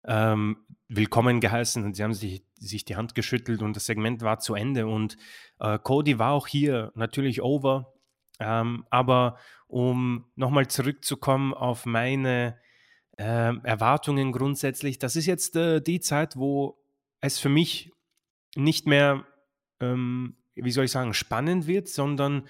ähm, 0.05 0.59
willkommen 0.89 1.41
geheißen 1.41 1.85
und 1.85 1.97
sie 1.97 2.05
haben 2.05 2.15
sich, 2.15 2.45
sich 2.55 2.85
die 2.85 2.95
Hand 2.95 3.17
geschüttelt 3.17 3.63
und 3.63 3.75
das 3.75 3.87
Segment 3.87 4.23
war 4.23 4.39
zu 4.39 4.55
Ende. 4.55 4.87
Und 4.87 5.17
äh, 5.59 5.79
Cody 5.81 6.21
war 6.21 6.33
auch 6.33 6.47
hier 6.47 6.93
natürlich 6.95 7.43
over. 7.43 7.96
Ähm, 8.39 8.85
aber 8.91 9.39
um 9.67 10.27
nochmal 10.35 10.69
zurückzukommen 10.69 11.55
auf 11.55 11.87
meine 11.87 12.59
äh, 13.19 13.57
Erwartungen 13.63 14.33
grundsätzlich, 14.33 14.99
das 14.99 15.17
ist 15.17 15.27
jetzt 15.27 15.57
äh, 15.57 15.81
die 15.81 16.01
Zeit, 16.01 16.37
wo 16.37 16.79
es 17.21 17.39
für 17.39 17.49
mich 17.49 17.93
nicht 18.55 18.87
mehr, 18.87 19.25
ähm, 19.81 20.37
wie 20.55 20.71
soll 20.71 20.85
ich 20.85 20.91
sagen, 20.91 21.15
spannend 21.15 21.67
wird, 21.67 21.89
sondern 21.89 22.49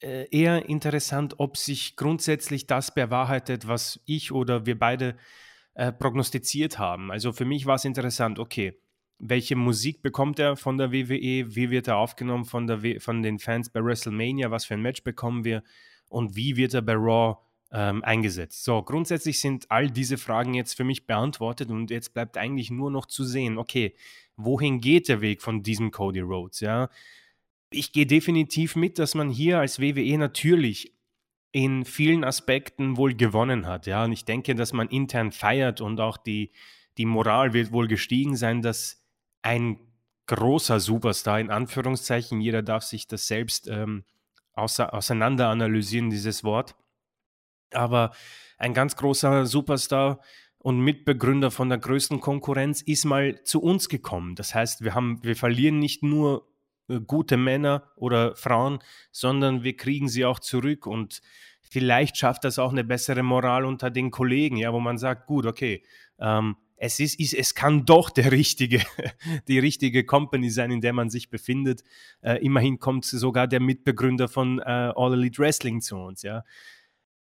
äh, 0.00 0.26
eher 0.30 0.68
interessant, 0.68 1.34
ob 1.38 1.56
sich 1.56 1.96
grundsätzlich 1.96 2.66
das 2.66 2.94
bewahrheitet, 2.94 3.68
was 3.68 4.00
ich 4.06 4.32
oder 4.32 4.66
wir 4.66 4.78
beide 4.78 5.16
äh, 5.74 5.92
prognostiziert 5.92 6.78
haben. 6.78 7.10
Also 7.10 7.32
für 7.32 7.44
mich 7.44 7.66
war 7.66 7.76
es 7.76 7.84
interessant, 7.84 8.38
okay, 8.38 8.80
welche 9.20 9.54
Musik 9.54 10.02
bekommt 10.02 10.38
er 10.38 10.56
von 10.56 10.78
der 10.78 10.92
WWE, 10.92 11.54
wie 11.54 11.70
wird 11.70 11.88
er 11.88 11.98
aufgenommen 11.98 12.46
von, 12.46 12.66
der 12.66 13.00
von 13.00 13.22
den 13.22 13.38
Fans 13.38 13.68
bei 13.68 13.84
WrestleMania, 13.84 14.50
was 14.50 14.64
für 14.64 14.74
ein 14.74 14.82
Match 14.82 15.04
bekommen 15.04 15.44
wir 15.44 15.62
und 16.08 16.36
wie 16.36 16.56
wird 16.56 16.72
er 16.72 16.82
bei 16.82 16.94
Raw 16.94 17.36
ähm, 17.70 18.02
eingesetzt. 18.02 18.64
So, 18.64 18.82
grundsätzlich 18.82 19.38
sind 19.40 19.70
all 19.70 19.90
diese 19.90 20.16
Fragen 20.16 20.54
jetzt 20.54 20.74
für 20.74 20.84
mich 20.84 21.06
beantwortet 21.06 21.70
und 21.70 21.90
jetzt 21.90 22.14
bleibt 22.14 22.38
eigentlich 22.38 22.70
nur 22.70 22.90
noch 22.90 23.06
zu 23.06 23.24
sehen, 23.24 23.58
okay, 23.58 23.94
wohin 24.36 24.80
geht 24.80 25.08
der 25.08 25.20
Weg 25.20 25.42
von 25.42 25.62
diesem 25.62 25.90
Cody 25.90 26.20
Rhodes, 26.20 26.60
ja? 26.60 26.88
Ich 27.72 27.92
gehe 27.92 28.06
definitiv 28.06 28.74
mit, 28.74 28.98
dass 28.98 29.14
man 29.14 29.30
hier 29.30 29.60
als 29.60 29.80
WWE 29.80 30.18
natürlich 30.18 30.94
in 31.52 31.84
vielen 31.84 32.24
Aspekten 32.24 32.96
wohl 32.96 33.14
gewonnen 33.14 33.66
hat, 33.66 33.86
ja, 33.86 34.04
und 34.04 34.12
ich 34.12 34.24
denke, 34.24 34.54
dass 34.54 34.72
man 34.72 34.88
intern 34.88 35.30
feiert 35.30 35.80
und 35.80 36.00
auch 36.00 36.16
die, 36.16 36.50
die 36.96 37.06
Moral 37.06 37.52
wird 37.52 37.70
wohl 37.70 37.86
gestiegen 37.86 38.34
sein, 38.34 38.62
dass 38.62 38.99
ein 39.42 39.78
großer 40.26 40.80
Superstar 40.80 41.40
in 41.40 41.50
Anführungszeichen, 41.50 42.40
jeder 42.40 42.62
darf 42.62 42.84
sich 42.84 43.08
das 43.08 43.26
selbst 43.26 43.68
ähm, 43.68 44.04
auseinander 44.54 45.48
analysieren, 45.48 46.10
dieses 46.10 46.44
Wort, 46.44 46.76
aber 47.72 48.12
ein 48.58 48.74
ganz 48.74 48.96
großer 48.96 49.46
Superstar 49.46 50.20
und 50.58 50.80
Mitbegründer 50.80 51.50
von 51.50 51.70
der 51.70 51.78
größten 51.78 52.20
Konkurrenz 52.20 52.82
ist 52.82 53.06
mal 53.06 53.42
zu 53.44 53.62
uns 53.62 53.88
gekommen. 53.88 54.34
Das 54.34 54.54
heißt, 54.54 54.84
wir 54.84 54.94
haben, 54.94 55.18
wir 55.22 55.34
verlieren 55.34 55.78
nicht 55.78 56.02
nur 56.02 56.46
äh, 56.88 57.00
gute 57.00 57.38
Männer 57.38 57.90
oder 57.96 58.36
Frauen, 58.36 58.80
sondern 59.10 59.62
wir 59.62 59.76
kriegen 59.76 60.08
sie 60.08 60.26
auch 60.26 60.38
zurück. 60.38 60.86
Und 60.86 61.22
vielleicht 61.62 62.18
schafft 62.18 62.44
das 62.44 62.58
auch 62.58 62.72
eine 62.72 62.84
bessere 62.84 63.22
Moral 63.22 63.64
unter 63.64 63.90
den 63.90 64.10
Kollegen, 64.10 64.58
ja, 64.58 64.72
wo 64.74 64.80
man 64.80 64.98
sagt, 64.98 65.26
gut, 65.26 65.46
okay, 65.46 65.82
ähm, 66.18 66.56
es 66.82 66.98
ist, 66.98 67.20
ist, 67.20 67.34
es 67.34 67.54
kann 67.54 67.84
doch 67.84 68.08
der 68.08 68.32
richtige, 68.32 68.80
die 69.48 69.58
richtige 69.58 70.04
Company 70.04 70.48
sein, 70.48 70.70
in 70.70 70.80
der 70.80 70.94
man 70.94 71.10
sich 71.10 71.28
befindet. 71.28 71.84
Äh, 72.22 72.44
immerhin 72.44 72.78
kommt 72.78 73.04
sogar 73.04 73.46
der 73.46 73.60
Mitbegründer 73.60 74.28
von 74.28 74.60
äh, 74.60 74.62
All 74.96 75.12
Elite 75.12 75.38
Wrestling 75.38 75.82
zu 75.82 75.96
uns, 75.96 76.22
ja 76.22 76.42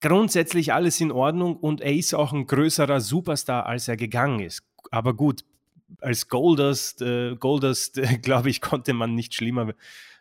grundsätzlich 0.00 0.72
alles 0.72 1.00
in 1.00 1.12
Ordnung 1.12 1.56
und 1.56 1.80
er 1.80 1.94
ist 1.94 2.12
auch 2.12 2.32
ein 2.32 2.46
größerer 2.46 3.00
Superstar, 3.00 3.66
als 3.66 3.86
er 3.86 3.96
gegangen 3.96 4.40
ist. 4.40 4.64
Aber 4.90 5.14
gut, 5.14 5.44
als 6.00 6.28
Goldust, 6.28 7.00
äh, 7.02 7.36
Goldust, 7.36 8.00
glaube 8.22 8.50
ich, 8.50 8.60
konnte 8.60 8.92
man 8.94 9.14
nicht 9.14 9.32
schlimmer, 9.32 9.74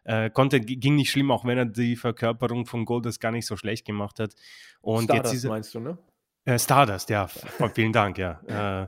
äh, 0.03 0.29
konnte, 0.29 0.61
ging 0.61 0.95
nicht 0.95 1.11
schlimm, 1.11 1.31
auch 1.31 1.45
wenn 1.45 1.57
er 1.57 1.65
die 1.65 1.95
Verkörperung 1.95 2.65
von 2.65 2.85
Goldust 2.85 3.19
gar 3.19 3.31
nicht 3.31 3.45
so 3.45 3.57
schlecht 3.57 3.85
gemacht 3.85 4.19
hat. 4.19 4.35
Und 4.81 5.05
Stardust 5.05 5.33
jetzt 5.33 5.37
ist 5.39 5.43
er, 5.45 5.49
meinst 5.49 5.73
du, 5.73 5.79
ne? 5.79 5.97
Äh, 6.45 6.57
Stardust, 6.57 7.09
ja, 7.09 7.27
vielen 7.73 7.93
Dank, 7.93 8.17
ja. 8.17 8.83
Äh, 8.83 8.87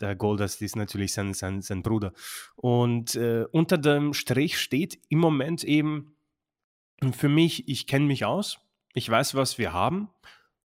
der 0.00 0.16
Goldust 0.16 0.60
ist 0.62 0.76
natürlich 0.76 1.12
sein, 1.12 1.34
sein, 1.34 1.62
sein 1.62 1.82
Bruder. 1.82 2.12
Und 2.56 3.14
äh, 3.14 3.44
unter 3.52 3.78
dem 3.78 4.12
Strich 4.12 4.58
steht 4.58 4.98
im 5.08 5.18
Moment 5.18 5.64
eben 5.64 6.16
für 7.12 7.28
mich, 7.28 7.68
ich 7.68 7.86
kenne 7.86 8.06
mich 8.06 8.24
aus, 8.24 8.58
ich 8.94 9.08
weiß, 9.08 9.34
was 9.34 9.58
wir 9.58 9.72
haben. 9.72 10.08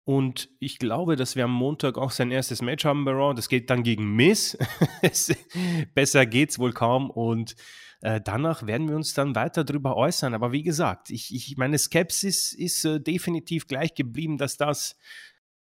Und 0.04 0.50
ich 0.60 0.78
glaube, 0.78 1.16
dass 1.16 1.34
wir 1.34 1.44
am 1.44 1.52
Montag 1.52 1.96
auch 1.96 2.10
sein 2.10 2.30
erstes 2.30 2.60
Match 2.60 2.84
haben 2.84 3.06
bei 3.06 3.12
Raw. 3.12 3.34
Das 3.34 3.48
geht 3.48 3.70
dann 3.70 3.82
gegen 3.82 4.14
Miss. 4.14 4.58
Besser 5.94 6.26
geht's 6.26 6.58
wohl 6.58 6.74
kaum. 6.74 7.10
Und 7.10 7.56
äh, 8.02 8.20
danach 8.22 8.66
werden 8.66 8.88
wir 8.88 8.96
uns 8.96 9.14
dann 9.14 9.34
weiter 9.34 9.64
darüber 9.64 9.96
äußern. 9.96 10.34
Aber 10.34 10.52
wie 10.52 10.62
gesagt, 10.62 11.08
ich, 11.08 11.34
ich 11.34 11.56
meine 11.56 11.78
Skepsis 11.78 12.52
ist 12.52 12.84
äh, 12.84 13.00
definitiv 13.00 13.66
gleich 13.66 13.94
geblieben, 13.94 14.36
dass 14.36 14.58
das 14.58 14.98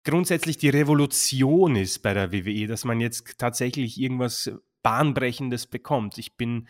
grundsätzlich 0.03 0.57
die 0.57 0.69
Revolution 0.69 1.75
ist 1.75 1.99
bei 1.99 2.13
der 2.13 2.31
WWE, 2.31 2.67
dass 2.67 2.85
man 2.85 2.99
jetzt 2.99 3.37
tatsächlich 3.37 3.99
irgendwas 3.99 4.51
Bahnbrechendes 4.83 5.67
bekommt. 5.67 6.17
Ich 6.17 6.35
bin 6.35 6.67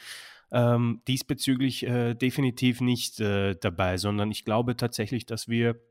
ähm, 0.51 1.01
diesbezüglich 1.07 1.85
äh, 1.85 2.13
definitiv 2.13 2.79
nicht 2.79 3.19
äh, 3.19 3.55
dabei, 3.55 3.97
sondern 3.97 4.31
ich 4.31 4.45
glaube 4.45 4.77
tatsächlich, 4.77 5.25
dass 5.25 5.47
wir, 5.47 5.81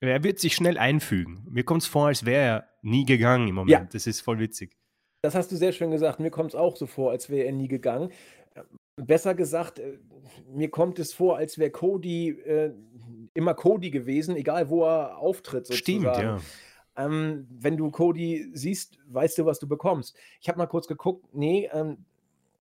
er 0.00 0.22
wird 0.22 0.38
sich 0.38 0.54
schnell 0.54 0.76
einfügen. 0.76 1.46
Mir 1.48 1.64
kommt 1.64 1.82
es 1.82 1.88
vor, 1.88 2.08
als 2.08 2.26
wäre 2.26 2.44
er 2.44 2.68
nie 2.82 3.06
gegangen 3.06 3.48
im 3.48 3.54
Moment. 3.54 3.70
Ja. 3.70 3.88
Das 3.90 4.06
ist 4.06 4.20
voll 4.20 4.38
witzig. 4.38 4.76
Das 5.22 5.34
hast 5.34 5.50
du 5.50 5.56
sehr 5.56 5.72
schön 5.72 5.90
gesagt. 5.90 6.20
Mir 6.20 6.30
kommt 6.30 6.50
es 6.50 6.54
auch 6.54 6.76
so 6.76 6.86
vor, 6.86 7.10
als 7.10 7.30
wäre 7.30 7.46
er 7.46 7.52
nie 7.52 7.68
gegangen. 7.68 8.10
Besser 8.96 9.34
gesagt, 9.34 9.78
äh, 9.78 9.98
mir 10.46 10.68
kommt 10.68 10.98
es 10.98 11.14
vor, 11.14 11.38
als 11.38 11.56
wäre 11.56 11.70
Cody 11.70 12.30
äh, 12.30 12.74
immer 13.32 13.54
Cody 13.54 13.90
gewesen, 13.90 14.36
egal 14.36 14.68
wo 14.68 14.84
er 14.84 15.16
auftritt. 15.16 15.66
Sozusagen. 15.66 15.82
Stimmt, 15.82 16.16
ja. 16.18 16.40
Ähm, 16.96 17.46
wenn 17.50 17.76
du 17.76 17.90
Cody 17.90 18.50
siehst, 18.52 18.98
weißt 19.06 19.38
du, 19.38 19.46
was 19.46 19.58
du 19.58 19.68
bekommst. 19.68 20.16
Ich 20.40 20.48
habe 20.48 20.58
mal 20.58 20.66
kurz 20.66 20.86
geguckt, 20.86 21.26
nee, 21.32 21.68
ähm, 21.72 22.04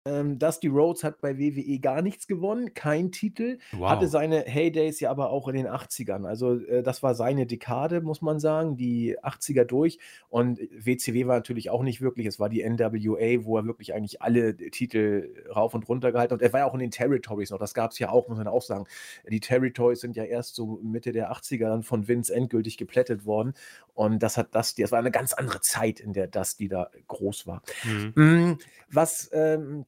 ähm, 0.06 0.38
Dusty 0.38 0.68
Rhodes 0.68 1.04
hat 1.06 1.22
bei 1.22 1.38
WWE 1.38 1.80
gar 1.80 2.02
nichts 2.02 2.28
gewonnen, 2.28 2.74
kein 2.74 3.13
Titel, 3.13 3.60
hatte 3.80 4.10
seine 4.10 4.42
Heydays 4.42 5.00
ja 5.00 5.10
aber 5.10 5.30
auch 5.30 5.48
in 5.48 5.56
den 5.56 5.68
80ern. 5.68 6.28
Also 6.28 6.60
äh, 6.60 6.84
das 6.84 7.04
war 7.04 7.16
seine 7.16 7.46
Dekade, 7.46 8.02
muss 8.02 8.22
man 8.22 8.39
sagen, 8.42 8.76
die 8.76 9.18
80er 9.20 9.63
durch. 9.63 10.00
Und 10.28 10.60
WCW 10.60 11.26
war 11.28 11.38
natürlich 11.38 11.70
auch 11.70 11.84
nicht 11.84 12.02
wirklich, 12.02 12.28
es 12.28 12.38
war 12.38 12.50
die 12.50 12.68
NWA, 12.68 13.46
wo 13.46 13.58
er 13.58 13.66
wirklich 13.66 13.94
eigentlich 13.94 14.22
alle 14.22 14.58
Titel 14.58 15.34
rauf 15.56 15.74
und 15.74 15.88
runter 15.88 16.12
gehalten 16.12 16.34
hat. 16.34 16.42
Und 16.42 16.46
er 16.46 16.52
war 16.52 16.62
ja 16.62 16.66
auch 16.66 16.74
in 16.74 16.82
den 16.82 16.92
Territories 16.92 17.52
noch, 17.52 17.60
das 17.60 17.74
gab 17.74 17.92
es 17.92 18.00
ja 18.00 18.10
auch, 18.10 18.28
muss 18.28 18.38
man 18.38 18.48
auch 18.48 18.62
sagen. 18.62 18.86
Die 19.30 19.39
Territories 19.39 20.02
sind 20.02 20.18
ja 20.18 20.26
erst 20.26 20.56
so 20.56 20.82
Mitte 20.84 21.13
der 21.13 21.32
80er 21.32 21.70
dann 21.70 21.84
von 21.84 22.10
Vince 22.10 22.34
endgültig 22.36 22.76
geplättet 22.78 23.26
worden. 23.26 23.54
Und 23.94 24.22
das 24.22 24.38
hat 24.38 24.54
Dusty, 24.54 24.82
das 24.82 24.92
war 24.92 25.00
eine 25.00 25.12
ganz 25.12 25.32
andere 25.32 25.62
Zeit, 25.62 26.02
in 26.02 26.12
der 26.12 26.28
Dusty 26.28 26.68
da 26.68 26.89
groß 27.08 27.48
war. 27.48 27.62
Mhm. 27.86 28.13
Mm, 28.16 28.58
was 28.89 29.30
ähm, 29.34 29.86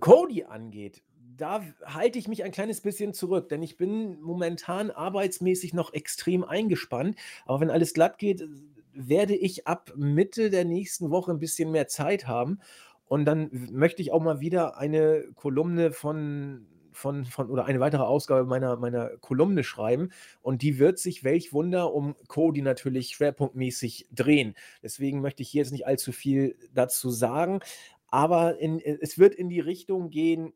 Cody 0.00 0.44
angeht, 0.44 1.02
da 1.38 1.62
halte 1.84 2.18
ich 2.18 2.28
mich 2.28 2.42
ein 2.44 2.50
kleines 2.50 2.80
bisschen 2.80 3.14
zurück, 3.14 3.48
denn 3.48 3.62
ich 3.62 3.76
bin 3.76 4.20
momentan 4.20 4.90
arbeitsmäßig 4.90 5.72
noch 5.72 5.92
extrem 5.92 6.44
eingespannt. 6.44 7.16
Aber 7.46 7.60
wenn 7.60 7.70
alles 7.70 7.94
glatt 7.94 8.18
geht, 8.18 8.46
werde 8.92 9.36
ich 9.36 9.66
ab 9.66 9.92
Mitte 9.96 10.50
der 10.50 10.64
nächsten 10.64 11.10
Woche 11.10 11.30
ein 11.30 11.38
bisschen 11.38 11.70
mehr 11.70 11.86
Zeit 11.86 12.26
haben. 12.26 12.58
Und 13.06 13.24
dann 13.24 13.50
möchte 13.70 14.02
ich 14.02 14.12
auch 14.12 14.20
mal 14.20 14.40
wieder 14.40 14.76
eine 14.76 15.24
Kolumne 15.36 15.92
von, 15.92 16.66
von, 16.92 17.24
von 17.24 17.48
oder 17.48 17.64
eine 17.64 17.80
weitere 17.80 18.02
Ausgabe 18.02 18.44
meiner, 18.44 18.76
meiner 18.76 19.16
Kolumne 19.18 19.62
schreiben. 19.62 20.10
Und 20.42 20.62
die 20.62 20.78
wird 20.78 20.98
sich, 20.98 21.22
welch 21.22 21.52
Wunder, 21.52 21.94
um 21.94 22.16
Cody 22.26 22.60
natürlich 22.60 23.10
schwerpunktmäßig 23.10 24.08
drehen. 24.12 24.54
Deswegen 24.82 25.20
möchte 25.20 25.42
ich 25.42 25.48
hier 25.48 25.62
jetzt 25.62 25.70
nicht 25.70 25.86
allzu 25.86 26.10
viel 26.10 26.56
dazu 26.74 27.10
sagen. 27.10 27.60
Aber 28.08 28.58
in, 28.58 28.80
äh, 28.80 28.98
es 29.00 29.18
wird 29.18 29.34
in 29.34 29.48
die 29.48 29.60
Richtung 29.60 30.10
gehen, 30.10 30.52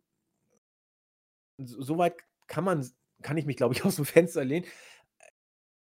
soweit 1.59 2.17
kann 2.47 2.65
man, 2.65 2.89
kann 3.23 3.37
ich 3.37 3.47
mich, 3.47 3.57
glaube 3.57 3.75
ich, 3.75 3.85
aus 3.85 3.97
dem 3.97 4.05
Fenster 4.05 4.45
lehnen. 4.45 4.67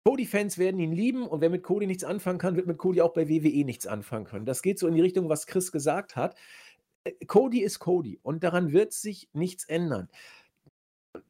Cody-Fans 0.06 0.58
werden 0.58 0.80
ihn 0.80 0.94
lieben 0.94 1.28
und 1.28 1.42
wer 1.42 1.50
mit 1.50 1.62
Cody 1.62 1.86
nichts 1.86 2.04
anfangen 2.04 2.40
kann, 2.40 2.56
wird 2.56 2.68
mit 2.68 2.78
Cody 2.78 3.02
auch 3.02 3.14
bei 3.14 3.30
WWE 3.30 3.66
nichts 3.66 3.86
anfangen 3.86 4.26
können. 4.26 4.46
Das 4.46 4.62
geht 4.62 4.80
so 4.80 4.88
in 4.88 4.96
die 4.96 5.02
Richtung, 5.02 5.30
was 5.30 5.46
Chris 5.46 5.72
gesagt 5.72 6.16
hat. 6.16 6.36
Äh, 7.04 7.14
Cody 7.26 7.62
ist 7.62 7.80
Cody 7.80 8.20
und 8.24 8.44
daran 8.44 8.72
wird 8.72 8.94
sich 8.94 9.30
nichts 9.34 9.66
ändern. 9.66 10.10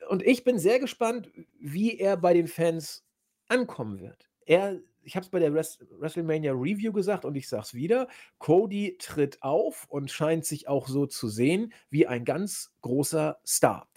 Und 0.08 0.24
ich 0.24 0.44
bin 0.44 0.60
sehr 0.60 0.80
gespannt, 0.80 1.32
wie 1.60 1.98
er 1.98 2.18
bei 2.18 2.34
den 2.34 2.48
Fans 2.48 3.06
ankommen 3.48 4.00
wird. 4.00 4.30
Er 4.46 4.80
ich 5.04 5.16
habe 5.16 5.24
es 5.24 5.30
bei 5.30 5.40
der 5.40 5.54
WrestleMania 5.54 6.54
Review 6.54 6.92
gesagt 6.92 7.26
und 7.26 7.36
ich 7.36 7.48
sage 7.48 7.64
es 7.64 7.74
wieder, 7.74 8.08
Cody 8.38 8.98
tritt 9.00 9.42
auf 9.42 9.86
und 9.90 10.12
scheint 10.12 10.46
sich 10.46 10.68
auch 10.68 10.88
so 10.88 11.06
zu 11.06 11.28
sehen 11.30 11.74
wie 11.90 12.08
ein 12.08 12.26
ganz 12.26 12.74
großer 12.82 13.40
Star. 13.46 13.88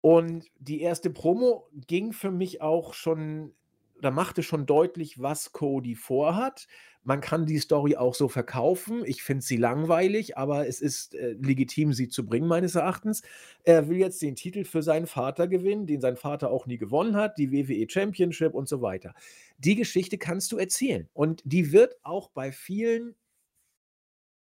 Und 0.00 0.50
die 0.58 0.82
erste 0.82 1.08
Promo 1.08 1.68
ging 1.86 2.12
für 2.12 2.30
mich 2.30 2.60
auch 2.60 2.92
schon 2.92 3.54
da 4.00 4.10
machte 4.10 4.42
schon 4.42 4.66
deutlich, 4.66 5.20
was 5.20 5.52
Cody 5.52 5.94
vorhat. 5.94 6.66
Man 7.02 7.20
kann 7.20 7.44
die 7.44 7.58
Story 7.58 7.96
auch 7.96 8.14
so 8.14 8.28
verkaufen. 8.28 9.02
Ich 9.04 9.22
finde 9.22 9.44
sie 9.44 9.58
langweilig, 9.58 10.38
aber 10.38 10.66
es 10.66 10.80
ist 10.80 11.14
äh, 11.14 11.32
legitim, 11.32 11.92
sie 11.92 12.08
zu 12.08 12.24
bringen, 12.24 12.48
meines 12.48 12.74
Erachtens. 12.74 13.22
Er 13.62 13.88
will 13.88 13.98
jetzt 13.98 14.22
den 14.22 14.36
Titel 14.36 14.64
für 14.64 14.82
seinen 14.82 15.06
Vater 15.06 15.46
gewinnen, 15.46 15.86
den 15.86 16.00
sein 16.00 16.16
Vater 16.16 16.50
auch 16.50 16.66
nie 16.66 16.78
gewonnen 16.78 17.14
hat, 17.14 17.36
die 17.36 17.52
WWE 17.52 17.86
Championship 17.88 18.54
und 18.54 18.68
so 18.68 18.80
weiter. 18.80 19.14
Die 19.58 19.74
Geschichte 19.74 20.16
kannst 20.16 20.50
du 20.52 20.56
erzählen. 20.56 21.08
Und 21.12 21.42
die 21.44 21.72
wird 21.72 21.96
auch 22.02 22.30
bei 22.30 22.52
vielen 22.52 23.14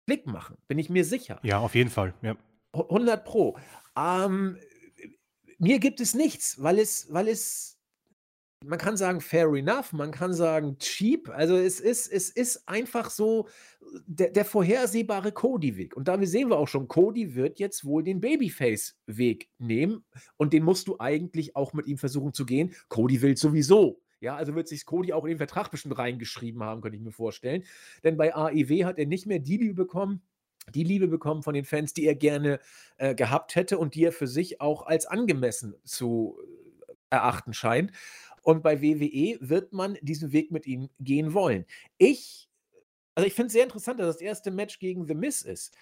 Klick 0.05 0.25
machen, 0.25 0.57
bin 0.67 0.79
ich 0.79 0.89
mir 0.89 1.03
sicher. 1.03 1.39
Ja, 1.43 1.59
auf 1.59 1.75
jeden 1.75 1.89
Fall. 1.89 2.13
Ja. 2.21 2.35
100 2.73 3.23
Pro. 3.25 3.57
Ähm, 3.97 4.57
mir 5.59 5.79
gibt 5.79 5.99
es 5.99 6.13
nichts, 6.13 6.61
weil 6.61 6.79
es, 6.79 7.07
weil 7.11 7.27
es 7.27 7.72
man 8.65 8.79
kann 8.79 8.97
sagen, 8.97 9.21
fair 9.21 9.47
enough, 9.53 9.93
man 9.93 10.11
kann 10.11 10.33
sagen, 10.33 10.77
cheap. 10.77 11.29
Also 11.29 11.55
es 11.55 11.79
ist, 11.79 12.07
es 12.07 12.29
ist 12.29 12.67
einfach 12.67 13.09
so 13.09 13.47
der, 14.05 14.31
der 14.31 14.45
vorhersehbare 14.45 15.31
Cody-Weg. 15.31 15.95
Und 15.95 16.07
da 16.07 16.23
sehen 16.25 16.49
wir 16.49 16.57
auch 16.57 16.67
schon, 16.67 16.87
Cody 16.87 17.35
wird 17.35 17.59
jetzt 17.59 17.85
wohl 17.85 18.03
den 18.03 18.21
Babyface-Weg 18.21 19.49
nehmen. 19.57 20.05
Und 20.37 20.53
den 20.53 20.63
musst 20.63 20.87
du 20.87 20.97
eigentlich 20.99 21.55
auch 21.55 21.73
mit 21.73 21.87
ihm 21.87 21.97
versuchen 21.97 22.33
zu 22.33 22.45
gehen. 22.45 22.73
Cody 22.89 23.21
will 23.21 23.37
sowieso. 23.37 24.01
Ja, 24.19 24.35
also 24.35 24.55
wird 24.55 24.69
sich 24.69 24.85
Cody 24.85 25.11
auch 25.11 25.25
in 25.25 25.29
den 25.29 25.37
Vertrag 25.37 25.69
bestimmt 25.69 25.97
reingeschrieben 25.97 26.63
haben, 26.63 26.81
könnte 26.81 26.97
ich 26.97 27.03
mir 27.03 27.11
vorstellen. 27.11 27.63
Denn 28.03 28.15
bei 28.15 28.33
AEW 28.33 28.85
hat 28.85 28.97
er 28.97 29.05
nicht 29.05 29.25
mehr 29.25 29.39
die 29.39 29.57
Liebe 29.57 29.73
bekommen, 29.73 30.21
die 30.73 30.85
Liebe 30.85 31.09
bekommen 31.09 31.43
von 31.43 31.53
den 31.53 31.65
Fans, 31.65 31.93
die 31.93 32.05
er 32.05 32.15
gerne 32.15 32.61
äh, 32.95 33.15
gehabt 33.15 33.55
hätte 33.55 33.77
und 33.77 33.95
die 33.95 34.05
er 34.05 34.13
für 34.13 34.27
sich 34.27 34.61
auch 34.61 34.85
als 34.85 35.05
angemessen 35.05 35.75
zu 35.83 36.39
äh, 36.39 37.15
erachten 37.15 37.53
scheint. 37.53 37.91
Und 38.43 38.61
bei 38.61 38.81
WWE 38.81 39.37
wird 39.41 39.73
man 39.73 39.97
diesen 40.01 40.31
Weg 40.31 40.51
mit 40.51 40.67
ihm 40.67 40.89
gehen 40.99 41.33
wollen. 41.33 41.65
Ich, 41.97 42.49
also 43.15 43.25
ich 43.25 43.33
finde 43.33 43.47
es 43.47 43.53
sehr 43.53 43.63
interessant, 43.63 43.99
dass 43.99 44.15
das 44.15 44.21
erste 44.21 44.51
Match 44.51 44.79
gegen 44.79 45.07
The 45.07 45.15
Miz 45.15 45.41
ist. 45.41 45.75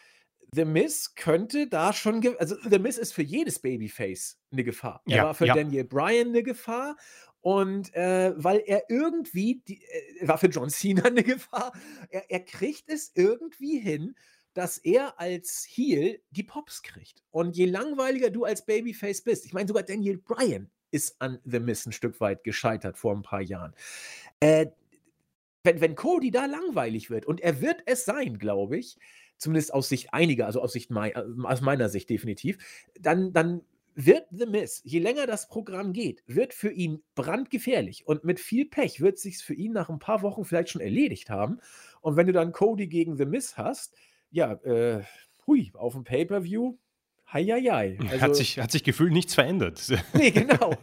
The 0.53 0.65
Miz 0.65 1.15
könnte 1.15 1.67
da 1.67 1.91
schon, 1.91 2.21
also 2.37 2.55
The 2.69 2.79
Miz 2.79 2.97
ist 2.97 3.13
für 3.13 3.23
jedes 3.23 3.59
Babyface 3.59 4.37
eine 4.51 4.63
Gefahr. 4.63 5.01
Er 5.07 5.17
ja, 5.17 5.23
war 5.25 5.33
für 5.33 5.47
ja. 5.47 5.55
Daniel 5.55 5.85
Bryan 5.85 6.29
eine 6.29 6.43
Gefahr 6.43 6.97
und 7.39 7.93
äh, 7.95 8.33
weil 8.35 8.61
er 8.65 8.83
irgendwie, 8.89 9.63
die, 9.67 9.81
äh, 9.81 10.27
war 10.27 10.37
für 10.37 10.47
John 10.47 10.69
Cena 10.69 11.03
eine 11.05 11.23
Gefahr, 11.23 11.73
er, 12.09 12.29
er 12.29 12.41
kriegt 12.41 12.89
es 12.89 13.11
irgendwie 13.15 13.79
hin, 13.79 14.15
dass 14.53 14.77
er 14.77 15.19
als 15.19 15.65
Heel 15.67 16.21
die 16.29 16.43
Pops 16.43 16.83
kriegt. 16.83 17.23
Und 17.31 17.55
je 17.55 17.65
langweiliger 17.65 18.29
du 18.29 18.43
als 18.43 18.65
Babyface 18.65 19.23
bist, 19.23 19.45
ich 19.45 19.53
meine 19.53 19.67
sogar 19.67 19.83
Daniel 19.83 20.17
Bryan 20.17 20.69
ist 20.91 21.21
an 21.21 21.39
The 21.45 21.59
Miss 21.59 21.85
ein 21.85 21.91
Stück 21.91 22.19
weit 22.21 22.43
gescheitert 22.43 22.97
vor 22.97 23.15
ein 23.15 23.23
paar 23.23 23.41
Jahren. 23.41 23.73
Äh, 24.39 24.67
wenn, 25.63 25.81
wenn 25.81 25.95
Cody 25.95 26.31
da 26.31 26.45
langweilig 26.45 27.09
wird, 27.09 27.25
und 27.25 27.41
er 27.41 27.61
wird 27.61 27.83
es 27.85 28.05
sein, 28.05 28.37
glaube 28.37 28.77
ich, 28.77 28.97
zumindest 29.37 29.73
aus 29.73 29.89
Sicht 29.89 30.13
einiger, 30.13 30.45
also 30.45 30.61
aus, 30.61 30.73
Sicht 30.73 30.91
mein, 30.91 31.11
äh, 31.11 31.23
aus 31.43 31.61
meiner 31.61 31.89
Sicht 31.89 32.09
definitiv, 32.09 32.57
dann, 32.99 33.33
dann 33.33 33.61
wird 33.95 34.27
The 34.31 34.45
Miss, 34.45 34.81
je 34.85 34.99
länger 34.99 35.27
das 35.27 35.47
Programm 35.47 35.93
geht, 35.93 36.23
wird 36.25 36.53
für 36.53 36.71
ihn 36.71 37.03
brandgefährlich. 37.15 38.07
Und 38.07 38.23
mit 38.23 38.39
viel 38.39 38.65
Pech 38.65 39.01
wird 39.01 39.15
es 39.15 39.23
sich 39.23 39.37
für 39.39 39.53
ihn 39.53 39.73
nach 39.73 39.89
ein 39.89 39.99
paar 39.99 40.21
Wochen 40.21 40.45
vielleicht 40.45 40.69
schon 40.69 40.81
erledigt 40.81 41.29
haben. 41.29 41.59
Und 42.01 42.15
wenn 42.15 42.27
du 42.27 42.33
dann 42.33 42.51
Cody 42.51 42.87
gegen 42.87 43.17
The 43.17 43.25
Miss 43.25 43.57
hast, 43.57 43.95
ja, 44.29 44.53
äh, 44.63 45.03
hui, 45.45 45.71
auf 45.73 45.93
dem 45.93 46.03
Pay-Per-View, 46.03 46.77
Heieiei. 47.33 47.97
Also, 48.09 48.21
hat, 48.21 48.35
sich, 48.35 48.59
hat 48.59 48.71
sich 48.71 48.83
gefühlt 48.83 49.13
nichts 49.13 49.33
verändert. 49.33 49.81
Nee, 50.13 50.31
genau. 50.31 50.73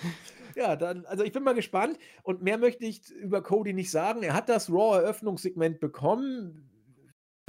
ja, 0.54 0.76
dann, 0.76 1.06
also 1.06 1.24
ich 1.24 1.32
bin 1.32 1.42
mal 1.42 1.54
gespannt 1.54 1.98
und 2.22 2.42
mehr 2.42 2.58
möchte 2.58 2.84
ich 2.84 3.10
über 3.10 3.42
Cody 3.42 3.72
nicht 3.72 3.90
sagen. 3.90 4.22
Er 4.22 4.34
hat 4.34 4.48
das 4.48 4.70
Raw-Eröffnungssegment 4.70 5.80
bekommen. 5.80 6.70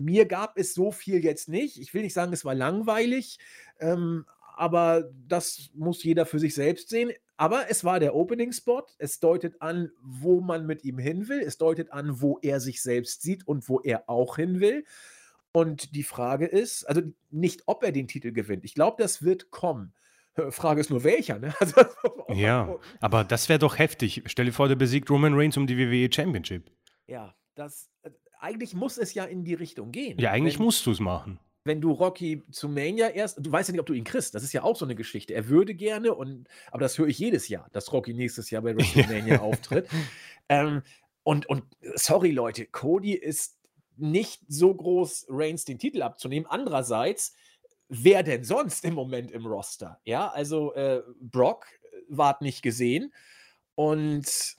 Mir 0.02 0.26
gab 0.26 0.58
es 0.58 0.74
so 0.74 0.92
viel 0.92 1.24
jetzt 1.24 1.50
nicht. 1.50 1.80
Ich 1.80 1.94
will 1.94 2.02
nicht 2.02 2.14
sagen, 2.14 2.34
es 2.34 2.46
war 2.46 2.56
langweilig, 2.56 3.38
ähm, 3.80 4.26
aber 4.56 5.12
das 5.28 5.70
muss 5.74 6.04
jeder 6.04 6.26
für 6.26 6.40
sich 6.40 6.54
selbst 6.56 6.90
sehen. 6.90 7.12
Aber 7.38 7.70
es 7.70 7.84
war 7.84 8.00
der 8.00 8.16
Opening-Spot. 8.16 8.86
Es 8.98 9.20
deutet 9.20 9.62
an, 9.62 9.92
wo 10.02 10.40
man 10.40 10.66
mit 10.66 10.86
ihm 10.86 10.98
hin 10.98 11.28
will. 11.28 11.42
Es 11.42 11.58
deutet 11.58 11.92
an, 11.92 12.22
wo 12.22 12.40
er 12.42 12.62
sich 12.62 12.82
selbst 12.82 13.22
sieht 13.22 13.46
und 13.46 13.68
wo 13.68 13.82
er 13.82 14.10
auch 14.10 14.38
hin 14.38 14.62
will. 14.62 14.86
Und 15.56 15.96
die 15.96 16.04
Frage 16.04 16.48
ist, 16.48 16.84
also 16.84 17.02
nicht, 17.32 17.64
ob 17.66 17.82
er 17.82 17.94
den 17.94 18.10
Titel 18.10 18.34
gewinnt. 18.34 18.66
Ich 18.66 18.74
glaube, 18.74 19.02
das 19.02 19.24
wird 19.24 19.52
kommen. 19.52 19.94
Frage 20.50 20.82
ist 20.82 20.90
nur 20.90 21.06
welcher. 21.06 21.40
Ne? 21.40 21.54
Also, 21.62 21.82
ja, 22.28 22.76
aber 23.00 23.24
das 23.24 23.48
wäre 23.48 23.60
doch 23.60 23.78
heftig. 23.78 24.24
Stell 24.26 24.46
dir 24.46 24.52
vor, 24.52 24.68
der 24.68 24.76
besiegt 24.76 25.10
Roman 25.10 25.34
Reigns 25.34 25.56
um 25.56 25.66
die 25.66 25.78
WWE 25.78 26.14
Championship. 26.14 26.70
Ja, 27.08 27.34
das 27.56 27.90
äh, 28.04 28.10
eigentlich 28.42 28.74
muss 28.74 28.98
es 28.98 29.14
ja 29.14 29.24
in 29.24 29.46
die 29.46 29.54
Richtung 29.54 29.94
gehen. 29.94 30.20
Ja, 30.20 30.32
eigentlich 30.32 30.60
wenn, 30.60 30.66
musst 30.66 30.86
du 30.86 30.92
es 30.92 31.00
machen. 31.00 31.40
Wenn 31.64 31.80
du 31.80 31.92
Rocky 31.92 32.44
zu 32.52 32.68
Mania 32.68 33.08
erst, 33.08 33.38
du 33.40 33.50
weißt 33.50 33.70
ja 33.70 33.72
nicht, 33.72 33.80
ob 33.80 33.86
du 33.86 33.94
ihn 33.94 34.04
kriegst. 34.04 34.36
Das 34.36 34.44
ist 34.44 34.52
ja 34.52 34.64
auch 34.64 34.76
so 34.76 34.84
eine 34.84 34.96
Geschichte. 34.96 35.34
Er 35.34 35.48
würde 35.48 35.74
gerne 35.74 36.14
und, 36.14 36.50
aber 36.70 36.82
das 36.82 36.98
höre 36.98 37.08
ich 37.08 37.18
jedes 37.18 37.48
Jahr, 37.48 37.70
dass 37.72 37.94
Rocky 37.94 38.14
nächstes 38.14 38.50
Jahr 38.50 38.62
bei 38.62 38.76
WrestleMania 38.76 39.40
auftritt. 39.40 39.88
Ähm, 40.50 40.82
und, 41.24 41.46
und 41.48 41.64
sorry 41.96 42.32
Leute, 42.32 42.66
Cody 42.66 43.14
ist 43.14 43.55
nicht 43.98 44.42
so 44.48 44.74
groß 44.74 45.28
Reigns 45.30 45.66
den 45.66 45.80
Titel 45.80 46.02
abzunehmen. 46.02 46.48
Andererseits, 46.50 47.34
wer 47.88 48.24
denn 48.24 48.44
sonst 48.44 48.84
im 48.86 48.94
Moment 48.94 49.32
im 49.32 49.46
Roster? 49.46 50.00
Ja, 50.04 50.30
also 50.30 50.74
äh, 50.74 51.02
Brock 51.20 51.66
äh, 51.84 51.88
ward 52.10 52.42
nicht 52.42 52.62
gesehen. 52.62 53.14
Und 53.76 54.56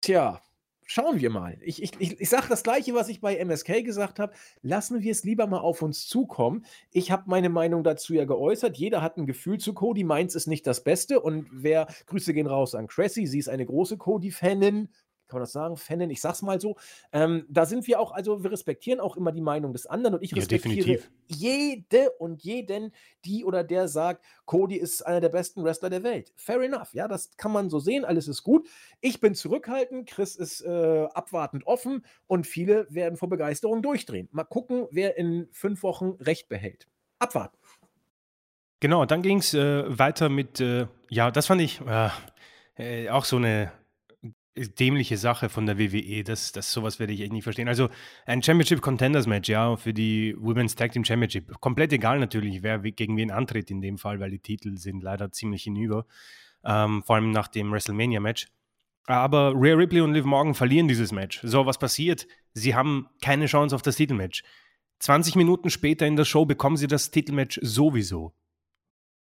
tja, 0.00 0.40
schauen 0.86 1.20
wir 1.20 1.30
mal. 1.30 1.58
Ich, 1.62 1.82
ich, 1.82 1.92
ich, 1.98 2.20
ich 2.20 2.28
sage 2.28 2.46
das 2.48 2.62
Gleiche, 2.62 2.94
was 2.94 3.08
ich 3.08 3.20
bei 3.20 3.36
MSK 3.36 3.84
gesagt 3.84 4.18
habe. 4.18 4.32
Lassen 4.62 5.02
wir 5.02 5.10
es 5.10 5.24
lieber 5.24 5.46
mal 5.46 5.58
auf 5.58 5.82
uns 5.82 6.06
zukommen. 6.06 6.64
Ich 6.90 7.10
habe 7.10 7.24
meine 7.26 7.48
Meinung 7.48 7.84
dazu 7.84 8.14
ja 8.14 8.24
geäußert. 8.24 8.76
Jeder 8.76 9.02
hat 9.02 9.16
ein 9.16 9.26
Gefühl 9.26 9.58
zu 9.58 9.74
Cody. 9.74 10.04
Meins 10.04 10.34
ist 10.34 10.46
nicht 10.46 10.66
das 10.66 10.84
Beste. 10.84 11.20
Und 11.20 11.48
wer, 11.52 11.86
Grüße 12.06 12.34
gehen 12.34 12.46
raus 12.46 12.74
an 12.74 12.86
Cressy. 12.86 13.26
Sie 13.26 13.38
ist 13.38 13.48
eine 13.48 13.66
große 13.66 13.96
Cody-Fanin 13.96 14.88
kann 15.34 15.40
man 15.40 15.42
das 15.42 15.52
sagen, 15.52 15.76
Fanin, 15.76 16.10
ich 16.10 16.20
sag's 16.20 16.42
mal 16.42 16.60
so. 16.60 16.76
Ähm, 17.12 17.44
da 17.48 17.66
sind 17.66 17.86
wir 17.88 17.98
auch, 17.98 18.12
also 18.12 18.44
wir 18.44 18.52
respektieren 18.52 19.00
auch 19.00 19.16
immer 19.16 19.32
die 19.32 19.40
Meinung 19.40 19.72
des 19.72 19.86
anderen 19.86 20.14
und 20.14 20.22
ich 20.22 20.34
respektiere 20.34 20.90
ja, 20.90 20.98
jede 21.26 22.10
und 22.18 22.42
jeden, 22.42 22.92
die 23.24 23.44
oder 23.44 23.64
der 23.64 23.88
sagt, 23.88 24.24
Cody 24.44 24.76
ist 24.76 25.04
einer 25.04 25.20
der 25.20 25.30
besten 25.30 25.64
Wrestler 25.64 25.90
der 25.90 26.04
Welt. 26.04 26.32
Fair 26.36 26.60
enough, 26.60 26.94
ja, 26.94 27.08
das 27.08 27.36
kann 27.36 27.50
man 27.50 27.68
so 27.68 27.80
sehen, 27.80 28.04
alles 28.04 28.28
ist 28.28 28.44
gut. 28.44 28.68
Ich 29.00 29.20
bin 29.20 29.34
zurückhaltend, 29.34 30.08
Chris 30.08 30.36
ist 30.36 30.60
äh, 30.60 31.06
abwartend 31.12 31.66
offen 31.66 32.04
und 32.28 32.46
viele 32.46 32.86
werden 32.90 33.16
vor 33.16 33.28
Begeisterung 33.28 33.82
durchdrehen. 33.82 34.28
Mal 34.30 34.44
gucken, 34.44 34.86
wer 34.92 35.16
in 35.16 35.48
fünf 35.50 35.82
Wochen 35.82 36.10
Recht 36.20 36.48
behält. 36.48 36.86
Abwarten. 37.18 37.56
Genau, 38.78 39.04
dann 39.04 39.22
ging 39.22 39.38
es 39.38 39.54
äh, 39.54 39.98
weiter 39.98 40.28
mit, 40.28 40.60
äh, 40.60 40.86
ja, 41.08 41.30
das 41.30 41.46
fand 41.46 41.60
ich 41.60 41.80
äh, 41.80 42.10
äh, 42.76 43.08
auch 43.08 43.24
so 43.24 43.36
eine 43.36 43.72
dämliche 44.56 45.16
Sache 45.16 45.48
von 45.48 45.66
der 45.66 45.78
WWE. 45.78 46.22
Das, 46.22 46.52
das 46.52 46.72
sowas 46.72 46.98
werde 46.98 47.12
ich 47.12 47.20
echt 47.20 47.32
nicht 47.32 47.42
verstehen. 47.42 47.68
Also 47.68 47.88
ein 48.26 48.42
Championship 48.42 48.80
Contenders 48.80 49.26
Match, 49.26 49.48
ja, 49.48 49.76
für 49.76 49.92
die 49.92 50.34
Women's 50.38 50.74
Tag 50.74 50.92
Team 50.92 51.04
Championship. 51.04 51.60
Komplett 51.60 51.92
egal 51.92 52.18
natürlich, 52.18 52.62
wer 52.62 52.78
gegen 52.78 53.16
wen 53.16 53.30
antritt 53.30 53.70
in 53.70 53.80
dem 53.80 53.98
Fall, 53.98 54.20
weil 54.20 54.30
die 54.30 54.38
Titel 54.38 54.76
sind 54.76 55.02
leider 55.02 55.32
ziemlich 55.32 55.64
hinüber. 55.64 56.06
Ähm, 56.64 57.02
vor 57.02 57.16
allem 57.16 57.30
nach 57.30 57.48
dem 57.48 57.72
WrestleMania 57.72 58.20
Match. 58.20 58.46
Aber 59.06 59.52
Rhea 59.54 59.74
Ripley 59.74 60.00
und 60.00 60.14
Liv 60.14 60.24
Morgan 60.24 60.54
verlieren 60.54 60.88
dieses 60.88 61.12
Match. 61.12 61.40
So, 61.42 61.66
was 61.66 61.78
passiert? 61.78 62.26
Sie 62.54 62.74
haben 62.74 63.08
keine 63.20 63.46
Chance 63.46 63.74
auf 63.74 63.82
das 63.82 63.96
Titelmatch. 63.96 64.42
20 65.00 65.34
Minuten 65.36 65.68
später 65.68 66.06
in 66.06 66.16
der 66.16 66.24
Show 66.24 66.46
bekommen 66.46 66.76
sie 66.76 66.86
das 66.86 67.10
Titelmatch 67.10 67.60
sowieso. 67.62 68.32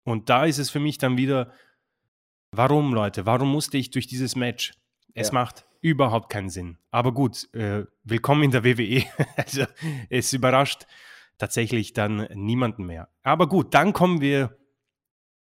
Und 0.04 0.30
da 0.30 0.46
ist 0.46 0.58
es 0.58 0.70
für 0.70 0.80
mich 0.80 0.96
dann 0.96 1.18
wieder, 1.18 1.52
warum, 2.50 2.94
Leute? 2.94 3.26
Warum 3.26 3.50
musste 3.50 3.76
ich 3.76 3.90
durch 3.90 4.06
dieses 4.06 4.36
Match? 4.36 4.72
Es 5.18 5.28
ja. 5.28 5.34
macht 5.34 5.66
überhaupt 5.80 6.30
keinen 6.30 6.48
Sinn. 6.48 6.78
Aber 6.90 7.12
gut, 7.12 7.52
äh, 7.52 7.84
willkommen 8.04 8.44
in 8.44 8.50
der 8.52 8.64
WWE. 8.64 9.04
also 9.36 9.64
es 10.08 10.32
überrascht 10.32 10.86
tatsächlich 11.38 11.92
dann 11.92 12.28
niemanden 12.34 12.86
mehr. 12.86 13.08
Aber 13.22 13.48
gut, 13.48 13.74
dann 13.74 13.92
kommen 13.92 14.20
wir 14.20 14.56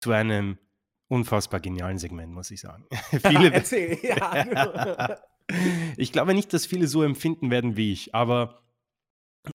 zu 0.02 0.12
einem 0.12 0.58
unfassbar 1.08 1.60
genialen 1.60 1.98
Segment, 1.98 2.34
muss 2.34 2.52
ich 2.52 2.60
sagen. 2.60 2.86
viele, 3.12 3.52
Erzähl, 3.54 3.98
ja. 4.02 5.18
ich 5.98 6.12
glaube 6.12 6.34
nicht, 6.34 6.54
dass 6.54 6.66
viele 6.66 6.88
so 6.88 7.04
empfinden 7.04 7.50
werden 7.50 7.78
wie 7.78 7.94
ich, 7.94 8.14
aber 8.14 8.64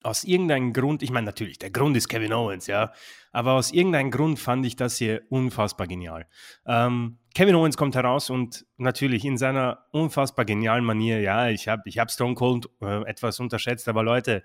aus 0.03 0.23
irgendeinem 0.23 0.73
Grund, 0.73 1.01
ich 1.01 1.11
meine 1.11 1.25
natürlich, 1.25 1.59
der 1.59 1.71
Grund 1.71 1.95
ist 1.95 2.09
Kevin 2.09 2.33
Owens, 2.33 2.67
ja, 2.67 2.91
aber 3.31 3.53
aus 3.53 3.71
irgendeinem 3.71 4.11
Grund 4.11 4.39
fand 4.39 4.65
ich 4.65 4.75
das 4.75 4.97
hier 4.97 5.21
unfassbar 5.29 5.87
genial. 5.87 6.27
Ähm, 6.65 7.19
Kevin 7.37 7.53
Owens 7.53 7.77
kommt 7.77 7.93
heraus 7.93 8.31
und 8.31 8.65
natürlich 8.77 9.23
in 9.23 9.37
seiner 9.37 9.85
unfassbar 9.91 10.43
genialen 10.43 10.83
Manier, 10.83 11.21
ja, 11.21 11.49
ich 11.49 11.67
habe 11.67 11.83
ich 11.85 11.99
hab 11.99 12.09
Stone 12.09 12.33
Cold 12.33 12.67
äh, 12.81 13.03
etwas 13.03 13.39
unterschätzt, 13.39 13.87
aber 13.87 14.01
Leute, 14.01 14.41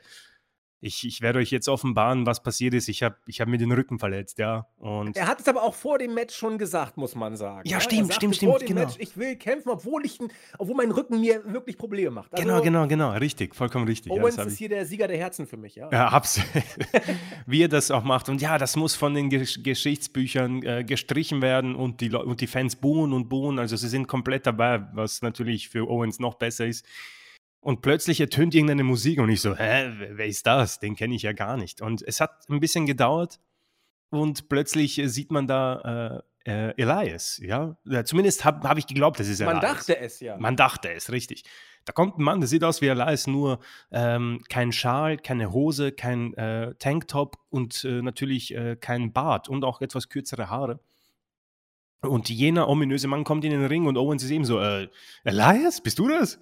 ich, 0.85 1.07
ich 1.07 1.21
werde 1.21 1.38
euch 1.38 1.51
jetzt 1.51 1.68
offenbaren, 1.68 2.27
was 2.27 2.42
passiert 2.42 2.75
ist. 2.75 2.88
Ich 2.88 3.05
habe 3.05 3.14
ich 3.27 3.40
hab 3.40 3.47
mir 3.47 3.57
den 3.57 3.71
Rücken 3.71 4.01
verletzt, 4.01 4.38
ja. 4.38 4.66
Und 4.79 5.16
er 5.16 5.29
hat 5.29 5.40
es 5.40 5.47
aber 5.47 5.62
auch 5.62 5.75
vor 5.75 5.97
dem 5.99 6.12
Match 6.12 6.35
schon 6.35 6.59
gesagt, 6.59 6.97
muss 6.97 7.14
man 7.14 7.37
sagen. 7.37 7.68
Ja, 7.68 7.79
stimmt, 7.79 8.12
stimmt, 8.12 8.35
stimmt. 8.35 8.51
Vor 8.51 8.59
dem 8.59 8.66
genau. 8.66 8.81
Match, 8.81 8.97
ich 8.99 9.16
will 9.16 9.37
kämpfen, 9.37 9.71
obwohl, 9.71 10.05
ich, 10.05 10.18
obwohl 10.59 10.75
mein 10.75 10.90
Rücken 10.90 11.21
mir 11.21 11.40
wirklich 11.53 11.79
Probleme 11.79 12.11
macht. 12.11 12.35
Also, 12.35 12.45
genau, 12.45 12.61
genau, 12.61 12.88
genau. 12.88 13.12
Richtig, 13.12 13.55
vollkommen 13.55 13.87
richtig. 13.87 14.11
Owens 14.11 14.35
ja, 14.35 14.42
ist 14.42 14.59
hier 14.59 14.68
der 14.71 14.85
Sieger 14.85 15.07
der 15.07 15.18
Herzen 15.18 15.47
für 15.47 15.57
mich, 15.57 15.77
ja. 15.77 15.88
Ja, 15.92 16.09
absolut. 16.09 16.51
Wie 17.47 17.62
er 17.62 17.68
das 17.68 17.92
auch 17.92 18.03
macht. 18.03 18.29
Und 18.29 18.42
ja, 18.42 18.59
das 18.59 18.75
muss 18.75 18.97
von 18.97 19.14
den 19.14 19.31
Gesch 19.31 19.62
Geschichtsbüchern 19.62 20.64
äh, 20.64 20.83
gestrichen 20.83 21.42
werden 21.42 21.77
und 21.77 22.01
die, 22.01 22.11
und 22.11 22.40
die 22.40 22.49
Fans 22.49 22.75
buhen 22.75 23.12
und 23.12 23.29
buhen. 23.29 23.61
Also 23.61 23.77
sie 23.77 23.88
sind 23.88 24.09
komplett 24.09 24.47
dabei, 24.47 24.85
was 24.95 25.23
natürlich 25.23 25.68
für 25.68 25.88
Owens 25.88 26.18
noch 26.18 26.35
besser 26.35 26.66
ist. 26.66 26.85
Und 27.62 27.81
plötzlich 27.81 28.20
ertönt 28.20 28.57
irgendeine 28.57 28.83
Musik 28.83 29.20
und 29.20 29.31
ich 29.31 29.40
so, 29.40 29.57
hä, 29.57 29.92
wer 30.11 30.27
ist 30.27 30.48
das? 30.48 30.81
Den 30.81 30.96
kenne 30.96 31.14
ich 31.14 31.22
ja 31.22 31.33
gar 31.33 31.57
nicht. 31.57 31.81
Und 31.81 32.03
es 32.03 32.20
hat 32.20 32.44
ein 32.51 32.59
bisschen 32.59 32.87
gedauert 32.87 33.38
und 34.11 34.48
plötzlich 34.48 35.01
sieht 35.05 35.31
man 35.31 35.46
da 35.46 36.25
äh, 36.44 36.51
äh, 36.51 36.75
Elias, 36.77 37.40
ja. 37.40 37.77
Zumindest 38.05 38.44
habe 38.44 38.68
hab 38.68 38.79
ich 38.79 38.88
geglaubt, 38.88 39.20
das 39.20 39.29
ist 39.29 39.40
Elias. 39.40 39.55
Man 39.55 39.62
dachte 39.62 39.96
es 39.96 40.18
ja. 40.18 40.37
Man 40.38 40.57
dachte 40.57 40.92
es, 40.92 41.12
richtig. 41.12 41.44
Da 41.85 41.92
kommt 41.92 42.18
ein 42.18 42.25
Mann, 42.25 42.40
der 42.40 42.48
sieht 42.48 42.64
aus 42.64 42.81
wie 42.81 42.88
Elias, 42.88 43.29
nur 43.29 43.61
ähm, 43.92 44.40
kein 44.48 44.72
Schal, 44.72 45.16
keine 45.16 45.53
Hose, 45.53 45.92
kein 45.92 46.35
äh, 46.35 46.75
Tanktop 46.81 47.37
und 47.48 47.85
äh, 47.85 48.03
natürlich 48.03 48.55
äh, 48.57 48.75
kein 48.75 49.12
Bart 49.12 49.48
und 49.48 49.64
auch 49.64 49.81
etwas 49.81 50.09
kürzere 50.09 50.51
Haare. 50.51 50.81
Und 52.01 52.29
jener 52.29 52.68
ominöse 52.68 53.07
Mann 53.07 53.22
kommt 53.22 53.44
in 53.44 53.53
den 53.53 53.64
Ring 53.64 53.87
und 53.87 53.96
Owens 53.96 54.25
ist 54.25 54.31
eben 54.31 54.44
so, 54.44 54.59
äh, 54.59 54.88
Elias, 55.22 55.81
bist 55.81 56.01
du 56.01 56.09
das? 56.09 56.40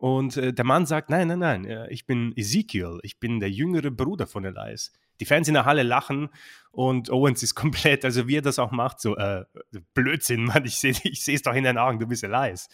Und 0.00 0.38
äh, 0.38 0.54
der 0.54 0.64
Mann 0.64 0.86
sagt, 0.86 1.10
nein, 1.10 1.28
nein, 1.28 1.40
nein, 1.40 1.64
äh, 1.66 1.86
ich 1.90 2.06
bin 2.06 2.32
Ezekiel, 2.34 3.00
ich 3.02 3.20
bin 3.20 3.38
der 3.38 3.50
jüngere 3.50 3.90
Bruder 3.90 4.26
von 4.26 4.46
Elias. 4.46 4.92
Die 5.20 5.26
Fans 5.26 5.46
in 5.46 5.52
der 5.52 5.66
Halle 5.66 5.82
lachen 5.82 6.30
und 6.70 7.10
Owens 7.10 7.42
ist 7.42 7.54
komplett, 7.54 8.06
also 8.06 8.26
wie 8.26 8.38
er 8.38 8.42
das 8.42 8.58
auch 8.58 8.70
macht, 8.70 8.98
so 9.02 9.14
äh, 9.18 9.44
Blödsinn, 9.92 10.44
Mann, 10.44 10.64
ich 10.64 10.78
sehe 10.78 10.94
ich 11.04 11.28
es 11.28 11.42
doch 11.42 11.52
in 11.52 11.64
deinen 11.64 11.76
Augen, 11.76 11.98
du 11.98 12.06
bist 12.06 12.24
Elias. 12.24 12.70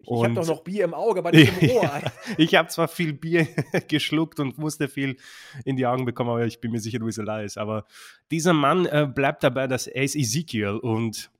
Ich 0.00 0.22
habe 0.22 0.34
doch 0.34 0.46
noch 0.46 0.64
Bier 0.64 0.84
im 0.84 0.92
Auge 0.92 1.22
bei 1.22 1.30
diesem 1.30 1.56
Rohr. 1.70 2.02
ich 2.36 2.54
habe 2.54 2.68
zwar 2.68 2.88
viel 2.88 3.14
Bier 3.14 3.48
geschluckt 3.88 4.38
und 4.38 4.58
musste 4.58 4.86
viel 4.86 5.16
in 5.64 5.76
die 5.76 5.86
Augen 5.86 6.04
bekommen, 6.04 6.28
aber 6.28 6.44
ich 6.44 6.60
bin 6.60 6.72
mir 6.72 6.80
sicher, 6.80 6.98
du 6.98 7.06
bist 7.06 7.18
Elias. 7.18 7.56
Aber 7.56 7.86
dieser 8.30 8.52
Mann 8.52 8.84
äh, 8.84 9.08
bleibt 9.12 9.42
dabei, 9.42 9.66
dass 9.66 9.86
er 9.86 10.02
ist 10.02 10.14
Ezekiel 10.14 10.76
und 10.76 11.30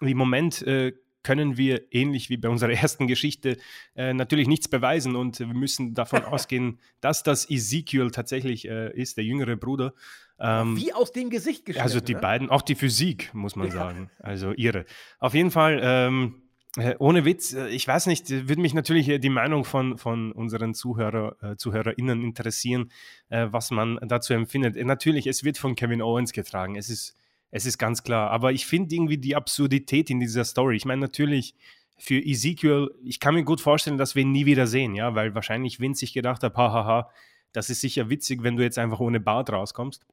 im 0.00 0.16
Moment 0.16 0.62
äh, 0.62 0.92
können 1.26 1.56
wir, 1.56 1.92
ähnlich 1.92 2.30
wie 2.30 2.36
bei 2.36 2.48
unserer 2.48 2.70
ersten 2.82 3.08
Geschichte, 3.08 3.56
äh, 3.96 4.14
natürlich 4.14 4.46
nichts 4.46 4.68
beweisen 4.68 5.16
und 5.16 5.40
wir 5.40 5.48
müssen 5.48 5.92
davon 5.92 6.22
ausgehen, 6.24 6.78
dass 7.00 7.24
das 7.24 7.50
Ezekiel 7.50 8.12
tatsächlich 8.12 8.68
äh, 8.68 8.92
ist, 8.96 9.16
der 9.16 9.24
jüngere 9.24 9.56
Bruder. 9.56 9.92
Ähm, 10.38 10.76
wie 10.76 10.92
aus 10.92 11.10
dem 11.10 11.28
Gesicht 11.28 11.64
geschnitten. 11.64 11.82
Also 11.82 11.98
die 11.98 12.14
ne? 12.14 12.20
beiden, 12.20 12.48
auch 12.48 12.62
die 12.62 12.76
Physik, 12.76 13.34
muss 13.34 13.56
man 13.56 13.66
ja. 13.68 13.72
sagen. 13.72 14.10
Also 14.20 14.52
ihre. 14.52 14.84
Auf 15.18 15.34
jeden 15.34 15.50
Fall, 15.50 15.80
ähm, 15.82 16.42
äh, 16.76 16.94
ohne 17.00 17.24
Witz, 17.24 17.54
äh, 17.54 17.70
ich 17.70 17.88
weiß 17.88 18.06
nicht, 18.06 18.30
würde 18.30 18.62
mich 18.62 18.74
natürlich 18.74 19.20
die 19.20 19.28
Meinung 19.28 19.64
von, 19.64 19.98
von 19.98 20.30
unseren 20.30 20.74
Zuhörer, 20.74 21.34
äh, 21.42 21.56
ZuhörerInnen 21.56 22.22
interessieren, 22.22 22.92
äh, 23.30 23.48
was 23.50 23.72
man 23.72 23.98
dazu 24.02 24.32
empfindet. 24.32 24.76
Natürlich, 24.76 25.26
es 25.26 25.42
wird 25.42 25.58
von 25.58 25.74
Kevin 25.74 26.02
Owens 26.02 26.32
getragen. 26.32 26.76
Es 26.76 26.88
ist 26.88 27.16
es 27.50 27.66
ist 27.66 27.78
ganz 27.78 28.02
klar. 28.02 28.30
Aber 28.30 28.52
ich 28.52 28.66
finde 28.66 28.94
irgendwie 28.94 29.18
die 29.18 29.36
Absurdität 29.36 30.10
in 30.10 30.20
dieser 30.20 30.44
Story. 30.44 30.76
Ich 30.76 30.84
meine, 30.84 31.00
natürlich 31.00 31.54
für 31.98 32.18
Ezekiel, 32.18 32.90
ich 33.02 33.20
kann 33.20 33.34
mir 33.34 33.44
gut 33.44 33.60
vorstellen, 33.60 33.98
dass 33.98 34.14
wir 34.14 34.22
ihn 34.22 34.32
nie 34.32 34.46
wieder 34.46 34.66
sehen, 34.66 34.94
ja, 34.94 35.14
weil 35.14 35.34
wahrscheinlich 35.34 35.80
Vince 35.80 36.00
sich 36.00 36.12
gedacht 36.12 36.42
hat, 36.42 36.56
hahaha, 36.56 37.10
das 37.52 37.70
ist 37.70 37.80
sicher 37.80 38.10
witzig, 38.10 38.42
wenn 38.42 38.56
du 38.56 38.62
jetzt 38.62 38.78
einfach 38.78 39.00
ohne 39.00 39.20
Bart 39.20 39.50
rauskommst. 39.50 40.04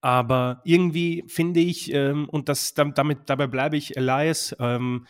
Aber 0.00 0.62
irgendwie 0.64 1.24
finde 1.26 1.60
ich, 1.60 1.92
ähm, 1.92 2.28
und 2.28 2.48
das, 2.48 2.74
damit, 2.74 3.18
dabei 3.26 3.46
bleibe 3.46 3.76
ich, 3.76 3.96
Elias 3.96 4.56
ähm, 4.60 5.06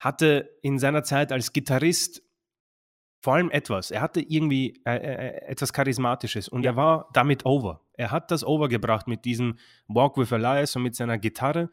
hatte 0.00 0.58
in 0.62 0.78
seiner 0.78 1.04
Zeit 1.04 1.32
als 1.32 1.52
Gitarrist 1.52 2.22
vor 3.20 3.34
allem 3.34 3.50
etwas. 3.50 3.92
Er 3.92 4.00
hatte 4.00 4.20
irgendwie 4.20 4.80
äh, 4.84 4.96
äh, 4.96 5.28
äh, 5.28 5.42
etwas 5.46 5.72
Charismatisches 5.72 6.48
und 6.48 6.64
ja. 6.64 6.72
er 6.72 6.76
war 6.76 7.08
damit 7.12 7.46
over. 7.46 7.80
Er 8.02 8.10
hat 8.10 8.32
das 8.32 8.44
overgebracht 8.44 9.06
mit 9.06 9.24
diesem 9.24 9.54
Walk 9.86 10.16
with 10.16 10.32
Elias 10.32 10.74
und 10.74 10.82
mit 10.82 10.96
seiner 10.96 11.18
Gitarre. 11.18 11.70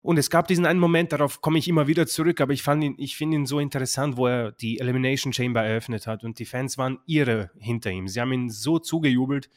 Und 0.00 0.18
es 0.18 0.30
gab 0.30 0.48
diesen 0.48 0.64
einen 0.64 0.80
Moment, 0.80 1.12
darauf 1.12 1.42
komme 1.42 1.58
ich 1.58 1.68
immer 1.68 1.86
wieder 1.86 2.06
zurück, 2.06 2.40
aber 2.40 2.54
ich, 2.54 2.66
ich 2.96 3.16
finde 3.16 3.36
ihn 3.36 3.44
so 3.44 3.58
interessant, 3.58 4.16
wo 4.16 4.28
er 4.28 4.52
die 4.52 4.80
Elimination 4.80 5.32
Chamber 5.32 5.62
eröffnet 5.62 6.06
hat 6.06 6.24
und 6.24 6.38
die 6.38 6.46
Fans 6.46 6.78
waren 6.78 7.00
irre 7.06 7.50
hinter 7.58 7.90
ihm. 7.90 8.08
Sie 8.08 8.18
haben 8.18 8.32
ihn 8.32 8.48
so 8.48 8.78
zugejubelt 8.78 9.50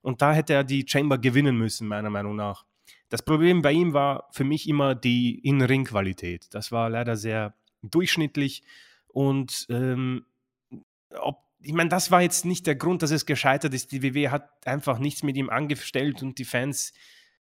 und 0.00 0.22
da 0.22 0.32
hätte 0.32 0.54
er 0.54 0.64
die 0.64 0.86
Chamber 0.88 1.18
gewinnen 1.18 1.56
müssen, 1.56 1.86
meiner 1.86 2.08
Meinung 2.08 2.34
nach. 2.34 2.64
Das 3.10 3.22
Problem 3.22 3.60
bei 3.60 3.72
ihm 3.72 3.92
war 3.92 4.28
für 4.32 4.44
mich 4.44 4.66
immer 4.66 4.94
die 4.94 5.38
In-Ring-Qualität. 5.40 6.46
Das 6.54 6.72
war 6.72 6.88
leider 6.88 7.14
sehr 7.14 7.54
durchschnittlich 7.82 8.62
und 9.06 9.66
ähm, 9.68 10.24
ob, 11.10 11.42
ich 11.62 11.72
meine, 11.72 11.90
das 11.90 12.10
war 12.10 12.22
jetzt 12.22 12.44
nicht 12.44 12.66
der 12.66 12.74
Grund, 12.74 13.02
dass 13.02 13.10
es 13.10 13.26
gescheitert 13.26 13.74
ist. 13.74 13.92
Die 13.92 14.02
WWE 14.02 14.30
hat 14.30 14.66
einfach 14.66 14.98
nichts 14.98 15.22
mit 15.22 15.36
ihm 15.36 15.50
angestellt 15.50 16.22
und 16.22 16.38
die 16.38 16.44
Fans 16.44 16.92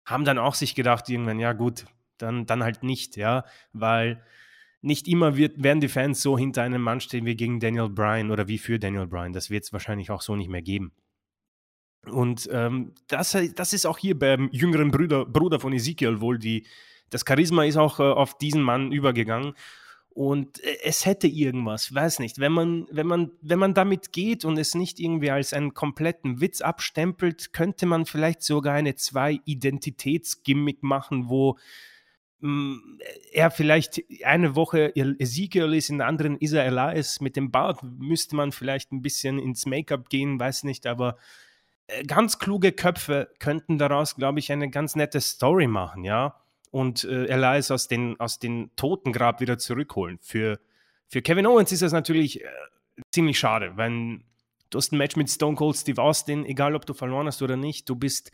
haben 0.05 0.25
dann 0.25 0.39
auch 0.39 0.55
sich 0.55 0.75
gedacht, 0.75 1.09
irgendwann, 1.09 1.39
ja 1.39 1.53
gut, 1.53 1.87
dann, 2.19 2.47
dann 2.47 2.63
halt 2.63 2.83
nicht, 2.83 3.17
ja, 3.17 3.45
weil 3.73 4.23
nicht 4.83 5.09
immer 5.09 5.37
wird, 5.37 5.63
werden 5.63 5.81
die 5.81 5.89
Fans 5.89 6.23
so 6.23 6.39
hinter 6.39 6.63
einem 6.63 6.83
Mann 6.83 7.01
stehen 7.01 7.27
wie 7.27 7.37
gegen 7.37 7.61
Daniel 7.61 7.89
Bryan 7.89 8.31
oder 8.31 8.49
wie 8.49 8.59
für 8.59 8.79
Daniel 8.79 9.07
Bryan. 9.07 9.33
Das 9.33 9.51
wird 9.51 9.65
es 9.65 9.73
wahrscheinlich 9.73 10.11
auch 10.11 10.23
so 10.23 10.37
nicht 10.37 10.49
mehr 10.49 10.63
geben. 10.63 10.93
Und 12.07 12.49
ähm, 12.51 12.95
das, 13.09 13.37
das 13.55 13.73
ist 13.75 13.87
auch 13.87 13.99
hier 13.99 14.19
beim 14.19 14.49
jüngeren 14.53 14.91
Bruder, 14.91 15.27
Bruder 15.27 15.61
von 15.61 15.73
Ezekiel 15.73 16.21
wohl 16.21 16.39
die, 16.39 16.67
das 17.11 17.25
Charisma 17.29 17.65
ist 17.65 17.77
auch 17.77 18.01
äh, 18.01 18.05
auf 18.05 18.39
diesen 18.39 18.63
Mann 18.63 18.91
übergegangen. 18.91 19.55
Und 20.13 20.63
äh, 20.65 20.79
es 20.85 21.07
hätte 21.07 21.29
irgendwas, 21.29 21.95
weiß 21.95 22.19
nicht. 22.19 22.39
Wenn 22.39 22.53
man, 22.53 22.87
wenn 22.91 23.07
man, 23.07 23.31
wenn 23.41 23.59
man 23.59 23.75
damit 23.75 24.13
geht 24.13 24.45
und 24.45 24.59
es 24.59 24.75
nicht 24.75 24.99
irgendwie 24.99 25.31
als 25.31 25.53
einen 25.53 25.75
kompletten 25.75 26.41
Witz 26.41 26.61
abstempelt, 26.61 27.53
könnte 27.53 27.87
man 27.87 28.07
vielleicht 28.07 28.43
sogar 28.43 28.75
eine 28.75 28.97
Zwei-Identitäts-Gimmick 28.97 30.83
machen, 30.83 31.29
wo 31.29 31.59
mm, 32.41 32.99
er 33.33 33.51
vielleicht 33.51 34.03
eine 34.25 34.57
Woche 34.57 34.95
Ezekiel 34.97 35.73
ist, 35.75 35.91
in 35.91 35.99
der 35.99 36.09
anderen 36.09 36.37
ist 36.39 36.53
er 36.53 36.65
Elias. 36.65 37.21
Mit 37.21 37.37
dem 37.37 37.53
Bart 37.53 37.83
müsste 37.83 38.35
man 38.35 38.51
vielleicht 38.53 38.93
ein 38.93 39.03
bisschen 39.03 39.39
ins 39.39 39.65
Make-up 39.65 40.09
gehen, 40.09 40.41
weiß 40.41 40.65
nicht, 40.65 40.87
aber 40.89 41.19
äh, 41.87 42.03
ganz 42.03 42.41
kluge 42.41 42.73
Köpfe 42.73 43.31
könnten 43.39 43.79
daraus, 43.79 44.17
glaube 44.17 44.41
ich, 44.41 44.51
eine 44.51 44.71
ganz 44.71 44.97
nette 44.97 45.21
Story 45.21 45.69
machen, 45.69 46.03
ja 46.03 46.41
und 46.71 47.05
äh, 47.05 47.27
Elias 47.27 47.71
aus 47.71 47.89
den, 47.89 48.19
aus 48.21 48.39
den 48.39 48.71
Totengrab 48.77 49.41
wieder 49.41 49.59
zurückholen. 49.59 50.19
Für, 50.23 50.59
für 51.09 51.23
Kevin 51.23 51.47
Owens 51.47 51.73
ist 51.73 51.83
das 51.83 51.93
natürlich 51.93 52.43
äh, 52.43 52.49
ziemlich 53.13 53.39
schade, 53.39 53.73
wenn 53.77 54.25
du 54.71 54.79
hast 54.79 54.93
ein 54.93 54.99
Match 54.99 55.17
mit 55.17 55.29
Stone 55.31 55.57
Cold 55.57 55.77
Steve 55.77 56.01
Austin, 56.01 56.45
egal 56.45 56.75
ob 56.75 56.87
du 56.87 56.95
verloren 56.95 57.27
hast 57.27 57.43
oder 57.43 57.57
nicht, 57.57 57.89
du 57.89 57.97
bist 57.97 58.31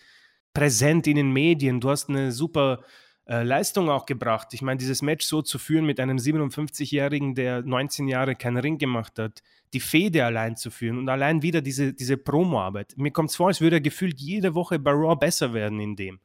präsent 0.52 1.06
in 1.06 1.16
den 1.16 1.32
Medien, 1.32 1.80
du 1.80 1.90
hast 1.90 2.08
eine 2.08 2.32
super 2.32 2.82
äh, 3.26 3.42
Leistung 3.42 3.90
auch 3.90 4.06
gebracht. 4.06 4.54
Ich 4.54 4.62
meine, 4.62 4.78
dieses 4.78 5.02
Match 5.02 5.26
so 5.26 5.42
zu 5.42 5.58
führen 5.58 5.84
mit 5.84 5.98
einem 5.98 6.18
57-Jährigen, 6.18 7.34
der 7.34 7.62
19 7.62 8.06
Jahre 8.08 8.36
keinen 8.36 8.58
Ring 8.58 8.78
gemacht 8.78 9.18
hat, 9.18 9.42
die 9.72 9.80
Fehde 9.80 10.24
allein 10.24 10.56
zu 10.56 10.70
führen 10.70 10.98
und 10.98 11.08
allein 11.08 11.42
wieder 11.42 11.60
diese, 11.60 11.92
diese 11.92 12.16
Promo-Arbeit. 12.16 12.94
Mir 12.96 13.10
kommt 13.10 13.30
es 13.30 13.36
vor, 13.36 13.48
als 13.48 13.60
würde 13.60 13.76
er 13.76 13.80
gefühlt 13.80 14.20
jede 14.20 14.54
Woche 14.54 14.78
bei 14.78 14.92
Raw 14.92 15.16
besser 15.16 15.52
werden 15.52 15.80
in 15.80 15.96
dem. 15.96 16.20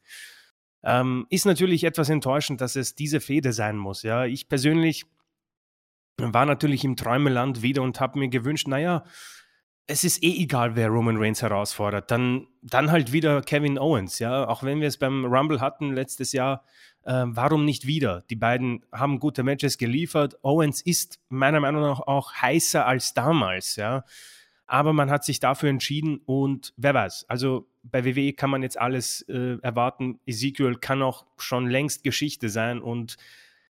Ähm, 0.84 1.28
ist 1.30 1.46
natürlich 1.46 1.84
etwas 1.84 2.10
enttäuschend, 2.10 2.62
dass 2.62 2.76
es 2.76 2.96
diese 2.96 3.20
Fehde 3.20 3.54
sein 3.54 3.78
muss. 3.78 4.04
Ja, 4.04 4.26
ich 4.26 4.50
persönlich 4.50 5.06
war 6.17 6.46
natürlich 6.46 6.84
im 6.84 6.96
Träumeland 6.96 7.62
wieder 7.62 7.82
und 7.82 8.00
habe 8.00 8.20
mir 8.20 8.30
gewünscht, 8.30 8.67
naja, 8.67 9.04
es 9.88 10.04
ist 10.04 10.24
eh 10.24 10.41
egal, 10.41 10.76
wer 10.76 10.89
Roman 10.89 11.17
Reigns 11.17 11.41
herausfordert. 11.41 12.12
Dann, 12.12 12.48
dann 12.62 12.91
halt 12.91 13.12
wieder 13.12 13.41
Kevin 13.41 13.78
Owens, 13.78 14.20
ja. 14.20 14.48
Auch 14.48 14.63
wenn 14.63 14.80
wir 14.80 14.88
es 14.88 14.98
beim 14.98 15.26
Rumble 15.26 15.60
hatten 15.60 15.94
letztes 15.94 16.32
Jahr, 16.32 16.63
äh, 17.04 17.24
warum 17.26 17.65
nicht 17.65 17.88
wieder? 17.88 18.24
Die 18.30 18.36
beiden 18.36 18.86
haben 18.91 19.20
gute 19.20 19.44
Matches 19.44 19.78
geliefert. 19.78 20.38
Owens 20.44 20.82
ist 20.82 21.20
meiner 21.30 21.60
Meinung 21.60 21.82
nach 21.82 22.00
auch 22.00 22.34
heißer 22.34 22.86
als 22.86 23.13
damals, 23.13 23.76
ja. 23.76 24.06
Aber 24.72 24.94
man 24.94 25.12
hat 25.12 25.26
sich 25.26 25.42
dafür 25.42 25.70
entschieden 25.70 26.22
und 26.26 26.74
wer 26.78 26.94
weiß, 26.94 27.26
also 27.28 27.68
bei 27.84 28.06
WWE 28.06 28.32
kann 28.32 28.50
man 28.50 28.64
jetzt 28.64 28.80
alles 28.80 29.22
äh, 29.24 29.58
erwarten. 29.62 30.22
Ezekiel 30.26 30.76
kann 30.76 31.02
auch 31.02 31.26
schon 31.36 31.68
längst 31.68 32.06
Geschichte 32.06 32.48
sein 32.48 32.82
und 32.82 33.18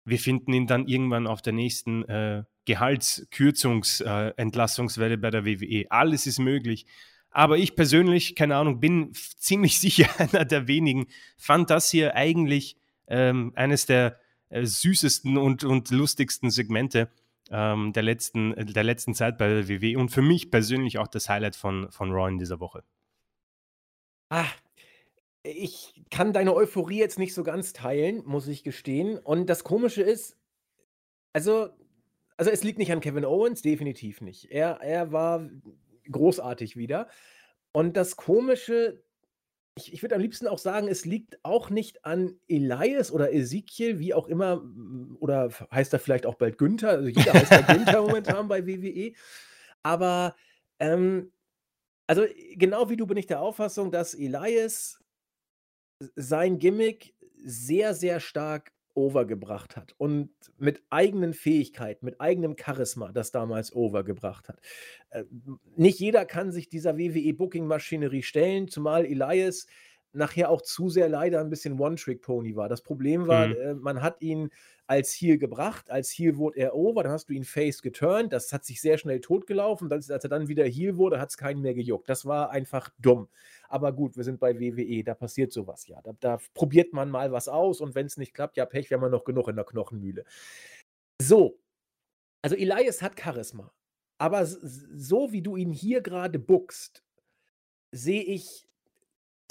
wir 0.04 0.20
finden 0.20 0.52
ihn 0.52 0.68
dann 0.68 0.90
irgendwann 0.90 1.28
auf 1.28 1.42
der 1.42 1.54
nächsten 1.54 2.04
äh, 2.10 2.44
Gehaltskürzungsentlassungswelle 2.66 5.14
äh, 5.14 5.18
bei 5.18 5.30
der 5.30 5.46
WWE. 5.46 5.86
Alles 5.90 6.28
ist 6.28 6.40
möglich. 6.40 6.86
Aber 7.30 7.58
ich 7.58 7.78
persönlich, 7.78 8.36
keine 8.36 8.58
Ahnung, 8.58 8.82
bin 8.82 9.14
ziemlich 9.38 9.80
sicher 9.80 10.10
einer 10.18 10.44
der 10.44 10.68
wenigen, 10.68 11.08
fand 11.38 11.70
das 11.70 11.90
hier 11.90 12.18
eigentlich 12.18 12.76
ähm, 13.08 13.54
eines 13.56 13.86
der 13.86 14.20
äh, 14.50 14.66
süßesten 14.66 15.38
und, 15.38 15.64
und 15.64 15.90
lustigsten 15.90 16.52
Segmente 16.52 17.10
ähm, 17.52 17.94
der, 17.94 18.04
letzten, 18.04 18.56
der 18.56 18.84
letzten 18.84 19.14
Zeit 19.14 19.38
bei 19.38 19.48
der 19.48 19.68
WWE 19.70 20.00
und 20.00 20.10
für 20.10 20.22
mich 20.22 20.50
persönlich 20.50 20.98
auch 20.98 21.08
das 21.08 21.30
Highlight 21.30 21.56
von, 21.56 21.92
von 21.92 22.12
Raw 22.12 22.30
in 22.30 22.38
dieser 22.38 22.60
Woche. 22.60 22.84
Ah, 24.30 24.48
ich 25.44 26.04
kann 26.10 26.34
deine 26.34 26.54
Euphorie 26.56 27.00
jetzt 27.00 27.20
nicht 27.20 27.34
so 27.34 27.44
ganz 27.44 27.74
teilen, 27.74 28.24
muss 28.26 28.48
ich 28.48 28.64
gestehen. 28.64 29.18
Und 29.18 29.50
das 29.50 29.64
Komische 29.64 30.02
ist, 30.02 30.38
also 31.34 31.70
also, 32.42 32.50
es 32.50 32.64
liegt 32.64 32.80
nicht 32.80 32.92
an 32.92 33.02
Kevin 33.02 33.24
Owens, 33.24 33.62
definitiv 33.62 34.20
nicht. 34.20 34.50
Er 34.50 34.82
er 34.82 35.12
war 35.12 35.48
großartig 36.10 36.76
wieder. 36.76 37.08
Und 37.72 37.96
das 37.96 38.16
Komische 38.16 39.04
ich 39.76 39.94
ich 39.94 40.02
würde 40.02 40.16
am 40.16 40.22
liebsten 40.22 40.48
auch 40.48 40.58
sagen, 40.58 40.88
es 40.88 41.06
liegt 41.06 41.44
auch 41.44 41.70
nicht 41.70 42.04
an 42.06 42.40
Elias 42.48 43.12
oder 43.12 43.34
Ezekiel, 43.34 44.00
wie 44.00 44.14
auch 44.14 44.28
immer, 44.28 44.64
oder 45.20 45.50
heißt 45.72 45.94
er 45.94 46.00
vielleicht 46.00 46.26
auch 46.26 46.36
bald 46.36 46.58
Günther? 46.58 46.90
Also, 46.90 47.08
jeder 47.08 47.34
heißt 47.34 47.52
ja 47.52 47.62
Günther 47.62 48.02
momentan 48.08 48.48
bei 48.48 48.66
WWE. 48.66 49.14
Aber, 49.84 50.36
ähm, 50.80 51.32
also, 52.08 52.26
genau 52.56 52.90
wie 52.90 52.98
du 52.98 53.08
bin 53.08 53.18
ich 53.18 53.28
der 53.28 53.42
Auffassung, 53.42 53.92
dass 53.92 54.14
Elias 54.14 55.00
sein 56.16 56.60
Gimmick 56.60 57.16
sehr, 57.44 57.94
sehr 57.94 58.20
stark 58.20 58.72
overgebracht 58.94 59.76
hat 59.76 59.94
und 59.98 60.30
mit 60.58 60.84
eigenen 60.90 61.34
Fähigkeiten, 61.34 62.06
mit 62.06 62.20
eigenem 62.20 62.56
Charisma 62.58 63.12
das 63.12 63.32
damals 63.32 63.74
overgebracht 63.74 64.50
hat. 64.50 64.60
Äh, 65.10 65.24
nicht 65.76 66.00
jeder 66.00 66.26
kann 66.26 66.52
sich 66.52 66.70
dieser 66.70 66.98
WWE-Booking-Maschinerie 66.98 68.24
stellen, 68.24 68.68
zumal 68.68 69.06
Elias 69.06 69.68
nachher 70.14 70.50
auch 70.50 70.62
zu 70.62 70.90
sehr 70.90 71.10
leider 71.10 71.40
ein 71.40 71.50
bisschen 71.50 71.80
One-Trick-Pony 71.80 72.56
war. 72.56 72.70
Das 72.70 72.82
Problem 72.82 73.28
war, 73.28 73.48
mhm. 73.48 73.56
äh, 73.56 73.74
man 73.76 74.02
hat 74.02 74.22
ihn 74.22 74.50
als 74.88 75.14
Heel 75.14 75.38
gebracht, 75.38 75.90
als 75.90 76.12
Heel 76.12 76.36
wurde 76.36 76.60
er 76.60 76.76
over, 76.76 77.04
dann 77.04 77.14
hast 77.14 77.30
du 77.30 77.34
ihn 77.34 77.46
Face 77.46 77.82
geturnt, 77.82 78.34
das 78.34 78.52
hat 78.52 78.66
sich 78.66 78.82
sehr 78.82 78.98
schnell 78.98 79.22
totgelaufen, 79.22 79.90
als, 79.90 80.12
als 80.12 80.26
er 80.26 80.30
dann 80.30 80.50
wieder 80.50 80.66
Heel 80.66 80.98
wurde, 80.98 81.20
hat 81.20 81.30
es 81.30 81.38
keinen 81.38 81.62
mehr 81.62 81.74
gejuckt. 81.74 82.10
Das 82.10 82.26
war 82.26 82.50
einfach 82.52 82.90
dumm. 83.00 83.30
Aber 83.72 83.94
gut, 83.94 84.18
wir 84.18 84.24
sind 84.24 84.40
bei 84.40 84.60
WWE, 84.60 85.04
da 85.04 85.14
passiert 85.14 85.52
sowas 85.52 85.88
ja. 85.88 86.02
Da, 86.02 86.14
da 86.20 86.40
probiert 86.54 86.94
man 86.94 87.10
mal 87.10 87.32
was 87.32 87.48
aus 87.48 87.82
und 87.82 87.96
wenn 87.96 88.06
es 88.06 88.18
nicht 88.18 88.34
klappt, 88.34 88.58
ja 88.58 88.66
Pech, 88.66 88.90
wir 88.90 89.00
haben 89.00 89.12
noch 89.12 89.24
genug 89.24 89.48
in 89.48 89.56
der 89.56 89.66
Knochenmühle. 89.66 90.26
So, 91.22 91.60
also 92.42 92.56
Elias 92.56 93.02
hat 93.02 93.20
Charisma, 93.20 93.74
aber 94.18 94.46
so 94.46 95.32
wie 95.32 95.42
du 95.42 95.56
ihn 95.56 95.72
hier 95.72 96.02
gerade 96.02 96.40
buckst, 96.40 97.04
sehe 97.92 98.24
ich 98.24 98.68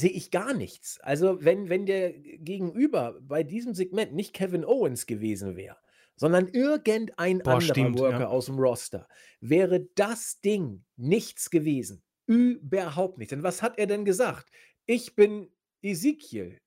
sehe 0.01 0.11
ich 0.11 0.31
gar 0.31 0.55
nichts. 0.55 0.99
Also, 1.01 1.45
wenn 1.45 1.69
wenn 1.69 1.87
der 1.87 2.13
Gegenüber 2.13 3.19
bei 3.21 3.43
diesem 3.43 3.75
Segment 3.75 4.15
nicht 4.15 4.33
Kevin 4.33 4.65
Owens 4.65 5.07
gewesen 5.07 5.57
wäre, 5.57 5.77
sondern 6.17 6.49
irgendein 6.49 7.39
Boah, 7.39 7.53
anderer 7.53 7.61
stimmt, 7.61 7.99
Worker 7.99 8.33
ja. 8.33 8.41
dem 8.41 8.59
Roster, 8.59 9.09
wäre 9.41 9.89
das 9.95 10.41
Ding 10.41 10.85
nichts 10.97 11.51
gewesen. 11.51 12.03
Überhaupt 12.31 13.19
nicht. 13.19 13.33
Denn 13.33 13.43
was 13.43 13.61
hat 13.61 13.77
er 13.77 13.89
denn 13.89 14.05
gesagt? 14.05 14.53
Ich 14.87 15.17
bin 15.17 15.51
Ezekiel. 15.83 16.59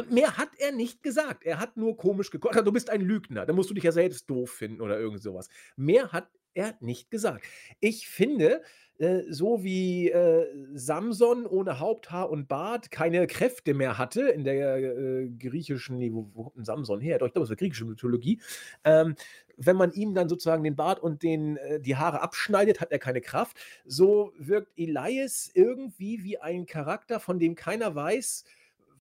Und 0.00 0.10
mehr 0.10 0.36
hat 0.36 0.50
er 0.58 0.72
nicht 0.72 1.04
gesagt. 1.04 1.44
Er 1.44 1.60
hat 1.60 1.76
nur 1.76 1.96
komisch 1.96 2.32
geguckt. 2.32 2.56
Du 2.56 2.72
bist 2.72 2.90
ein 2.90 3.02
Lügner. 3.02 3.46
Da 3.46 3.52
musst 3.52 3.70
du 3.70 3.74
dich 3.74 3.84
ja 3.84 3.92
selbst 3.92 4.28
doof 4.28 4.50
finden 4.50 4.80
oder 4.80 4.98
irgend 4.98 5.22
sowas. 5.22 5.48
Mehr 5.76 6.10
hat 6.10 6.28
er 6.52 6.76
nicht 6.80 7.12
gesagt. 7.12 7.46
Ich 7.78 8.08
finde, 8.08 8.60
äh, 8.98 9.22
so 9.28 9.62
wie 9.62 10.10
äh, 10.10 10.46
Samson 10.74 11.46
ohne 11.46 11.78
Haupthaar 11.78 12.30
und 12.30 12.48
Bart 12.48 12.90
keine 12.90 13.26
Kräfte 13.26 13.74
mehr 13.74 13.96
hatte 13.96 14.28
in 14.28 14.44
der 14.44 14.76
äh, 14.76 15.28
griechischen, 15.28 15.98
nee, 15.98 16.12
wo, 16.12 16.28
wo 16.34 16.44
kommt 16.44 16.56
denn 16.56 16.64
Samson 16.64 17.00
her? 17.00 17.18
Doch, 17.18 17.26
ich 17.26 17.32
glaube, 17.32 17.44
es 17.44 17.50
war 17.50 17.56
griechische 17.56 17.84
Mythologie. 17.84 18.40
Ähm, 18.84 19.14
wenn 19.56 19.76
man 19.76 19.92
ihm 19.92 20.14
dann 20.14 20.28
sozusagen 20.28 20.64
den 20.64 20.76
Bart 20.76 21.00
und 21.00 21.22
den, 21.22 21.56
äh, 21.58 21.80
die 21.80 21.96
Haare 21.96 22.22
abschneidet, 22.22 22.80
hat 22.80 22.92
er 22.92 22.98
keine 22.98 23.20
Kraft. 23.20 23.56
So 23.84 24.32
wirkt 24.38 24.72
Elias 24.76 25.50
irgendwie 25.54 26.24
wie 26.24 26.38
ein 26.38 26.66
Charakter, 26.66 27.20
von 27.20 27.38
dem 27.38 27.54
keiner 27.54 27.94
weiß, 27.94 28.44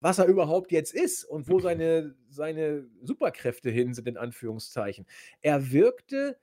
was 0.00 0.18
er 0.18 0.26
überhaupt 0.26 0.72
jetzt 0.72 0.94
ist 0.94 1.24
und 1.24 1.48
wo 1.48 1.58
seine, 1.58 2.14
seine 2.28 2.86
Superkräfte 3.02 3.70
hin 3.70 3.94
sind, 3.94 4.08
in 4.08 4.16
Anführungszeichen. 4.16 5.06
Er 5.40 5.72
wirkte 5.72 6.38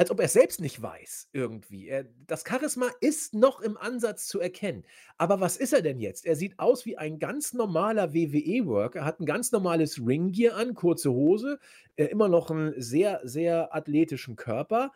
als 0.00 0.10
ob 0.10 0.18
er 0.18 0.24
es 0.24 0.32
selbst 0.32 0.62
nicht 0.62 0.80
weiß 0.80 1.28
irgendwie. 1.34 1.88
Er, 1.88 2.06
das 2.26 2.42
Charisma 2.48 2.88
ist 3.02 3.34
noch 3.34 3.60
im 3.60 3.76
Ansatz 3.76 4.26
zu 4.28 4.40
erkennen. 4.40 4.82
Aber 5.18 5.40
was 5.40 5.58
ist 5.58 5.74
er 5.74 5.82
denn 5.82 6.00
jetzt? 6.00 6.24
Er 6.24 6.36
sieht 6.36 6.58
aus 6.58 6.86
wie 6.86 6.96
ein 6.96 7.18
ganz 7.18 7.52
normaler 7.52 8.14
WWE-Worker, 8.14 9.04
hat 9.04 9.20
ein 9.20 9.26
ganz 9.26 9.52
normales 9.52 9.98
Ringgear 9.98 10.56
an, 10.56 10.74
kurze 10.74 11.12
Hose, 11.12 11.58
äh, 11.96 12.06
immer 12.06 12.28
noch 12.28 12.50
einen 12.50 12.72
sehr, 12.80 13.20
sehr 13.24 13.74
athletischen 13.74 14.36
Körper. 14.36 14.92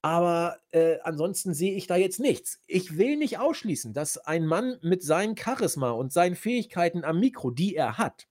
Aber 0.00 0.60
äh, 0.70 0.98
ansonsten 1.02 1.52
sehe 1.52 1.74
ich 1.74 1.88
da 1.88 1.96
jetzt 1.96 2.20
nichts. 2.20 2.62
Ich 2.68 2.96
will 2.96 3.16
nicht 3.16 3.40
ausschließen, 3.40 3.94
dass 3.94 4.16
ein 4.16 4.46
Mann 4.46 4.78
mit 4.80 5.02
seinem 5.02 5.36
Charisma 5.36 5.90
und 5.90 6.12
seinen 6.12 6.36
Fähigkeiten 6.36 7.02
am 7.02 7.18
Mikro, 7.18 7.50
die 7.50 7.74
er 7.74 7.98
hat, 7.98 8.28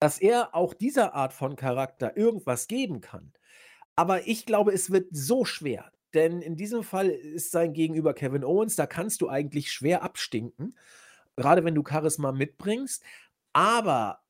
dass 0.00 0.18
er 0.18 0.54
auch 0.54 0.72
dieser 0.72 1.12
Art 1.12 1.34
von 1.34 1.54
Charakter 1.54 2.16
irgendwas 2.16 2.66
geben 2.66 3.02
kann. 3.02 3.34
Aber 3.96 4.26
ich 4.26 4.46
glaube, 4.46 4.72
es 4.72 4.90
wird 4.90 5.08
so 5.10 5.44
schwer, 5.44 5.92
denn 6.14 6.42
in 6.42 6.56
diesem 6.56 6.82
Fall 6.82 7.08
ist 7.10 7.50
sein 7.50 7.72
Gegenüber 7.72 8.14
Kevin 8.14 8.44
Owens, 8.44 8.76
da 8.76 8.86
kannst 8.86 9.20
du 9.20 9.28
eigentlich 9.28 9.72
schwer 9.72 10.02
abstinken, 10.02 10.76
gerade 11.36 11.64
wenn 11.64 11.74
du 11.74 11.84
Charisma 11.86 12.32
mitbringst. 12.32 13.02
Aber 13.52 14.20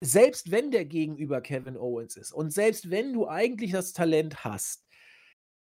selbst 0.00 0.50
wenn 0.50 0.70
der 0.70 0.84
Gegenüber 0.84 1.40
Kevin 1.40 1.76
Owens 1.76 2.16
ist 2.16 2.32
und 2.32 2.52
selbst 2.52 2.90
wenn 2.90 3.12
du 3.12 3.28
eigentlich 3.28 3.72
das 3.72 3.92
Talent 3.92 4.44
hast, 4.44 4.86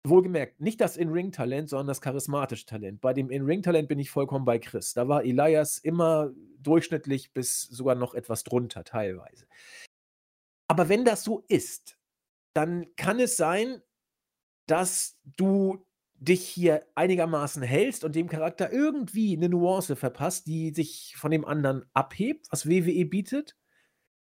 wohlgemerkt, 0.04 0.62
nicht 0.62 0.82
das 0.82 0.98
In-Ring-Talent, 0.98 1.70
sondern 1.70 1.88
das 1.88 2.02
charismatische 2.02 2.66
Talent. 2.66 3.02
Bei 3.02 3.14
dem 3.14 3.30
In-Ring-Talent 3.30 3.88
bin 3.88 4.00
ich 4.00 4.12
vollkommen 4.12 4.46
bei 4.46 4.60
Chris. 4.60 4.94
Da 4.94 5.08
war 5.08 5.24
Elias 5.24 5.78
immer 5.78 6.32
durchschnittlich 6.60 7.34
bis 7.34 7.62
sogar 7.64 7.96
noch 7.96 8.14
etwas 8.14 8.44
drunter 8.44 8.84
teilweise. 8.84 9.48
Aber 10.68 10.90
wenn 10.90 11.06
das 11.06 11.24
so 11.24 11.44
ist, 11.48 11.98
dann 12.56 12.88
kann 12.96 13.20
es 13.20 13.38
sein, 13.38 13.82
dass 14.66 15.20
du 15.24 15.86
dich 16.16 16.48
hier 16.48 16.86
einigermaßen 16.96 17.62
hältst 17.62 18.04
und 18.04 18.16
dem 18.16 18.30
Charakter 18.30 18.72
irgendwie 18.72 19.36
eine 19.36 19.50
Nuance 19.50 19.96
verpasst, 19.96 20.48
die 20.48 20.74
sich 20.74 21.16
von 21.18 21.32
dem 21.32 21.46
anderen 21.46 21.86
abhebt, 21.94 22.48
was 22.50 22.68
WWE 22.68 23.06
bietet. 23.06 23.56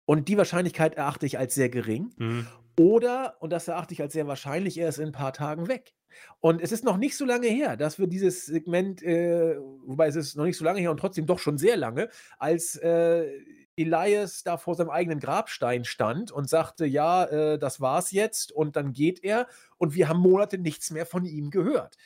Und 0.05 0.29
die 0.29 0.37
Wahrscheinlichkeit 0.37 0.97
erachte 0.97 1.25
ich 1.25 1.39
als 1.39 1.55
sehr 1.55 1.71
gering. 1.71 2.13
Mhm. 2.19 2.47
Oder, 2.79 3.37
und 3.41 3.51
das 3.51 3.69
erachte 3.69 3.95
ich 3.95 4.03
als 4.03 4.13
sehr 4.13 4.27
wahrscheinlich, 4.27 4.77
er 4.77 4.89
ist 4.89 4.99
in 4.99 5.07
ein 5.07 5.13
paar 5.13 5.33
Tagen 5.33 5.69
weg. 5.69 5.95
Und 6.41 6.61
es 6.61 6.73
ist 6.73 6.85
noch 6.85 6.97
nicht 6.97 7.17
so 7.17 7.25
lange 7.25 7.47
her, 7.47 7.77
dass 7.77 7.99
wir 7.99 8.07
dieses 8.07 8.47
Segment, 8.47 9.03
äh, 9.03 9.57
wobei 9.87 10.09
es 10.09 10.17
ist 10.17 10.37
noch 10.37 10.45
nicht 10.45 10.57
so 10.57 10.65
lange 10.65 10.81
her 10.81 10.91
und 10.91 10.99
trotzdem 10.99 11.27
doch 11.27 11.39
schon 11.39 11.59
sehr 11.59 11.77
lange, 11.77 12.09
als 12.39 12.77
äh, 12.77 13.31
Elias 13.77 14.43
da 14.43 14.57
vor 14.57 14.75
seinem 14.75 14.91
eigenen 14.91 15.21
Grabstein 15.21 15.85
stand 15.85 16.31
und 16.31 16.49
sagte, 16.49 16.87
ja, 16.87 17.25
äh, 17.25 17.59
das 17.59 17.81
war's 17.81 18.13
jetzt 18.13 18.53
und 18.53 18.77
dann 18.77 18.93
geht 18.93 19.23
er 19.23 19.49
und 19.79 19.95
wir 19.95 20.09
haben 20.09 20.21
Monate 20.21 20.59
nichts 20.59 20.91
mehr 20.91 21.07
von 21.07 21.25
ihm 21.25 21.51
gehört. 21.51 21.97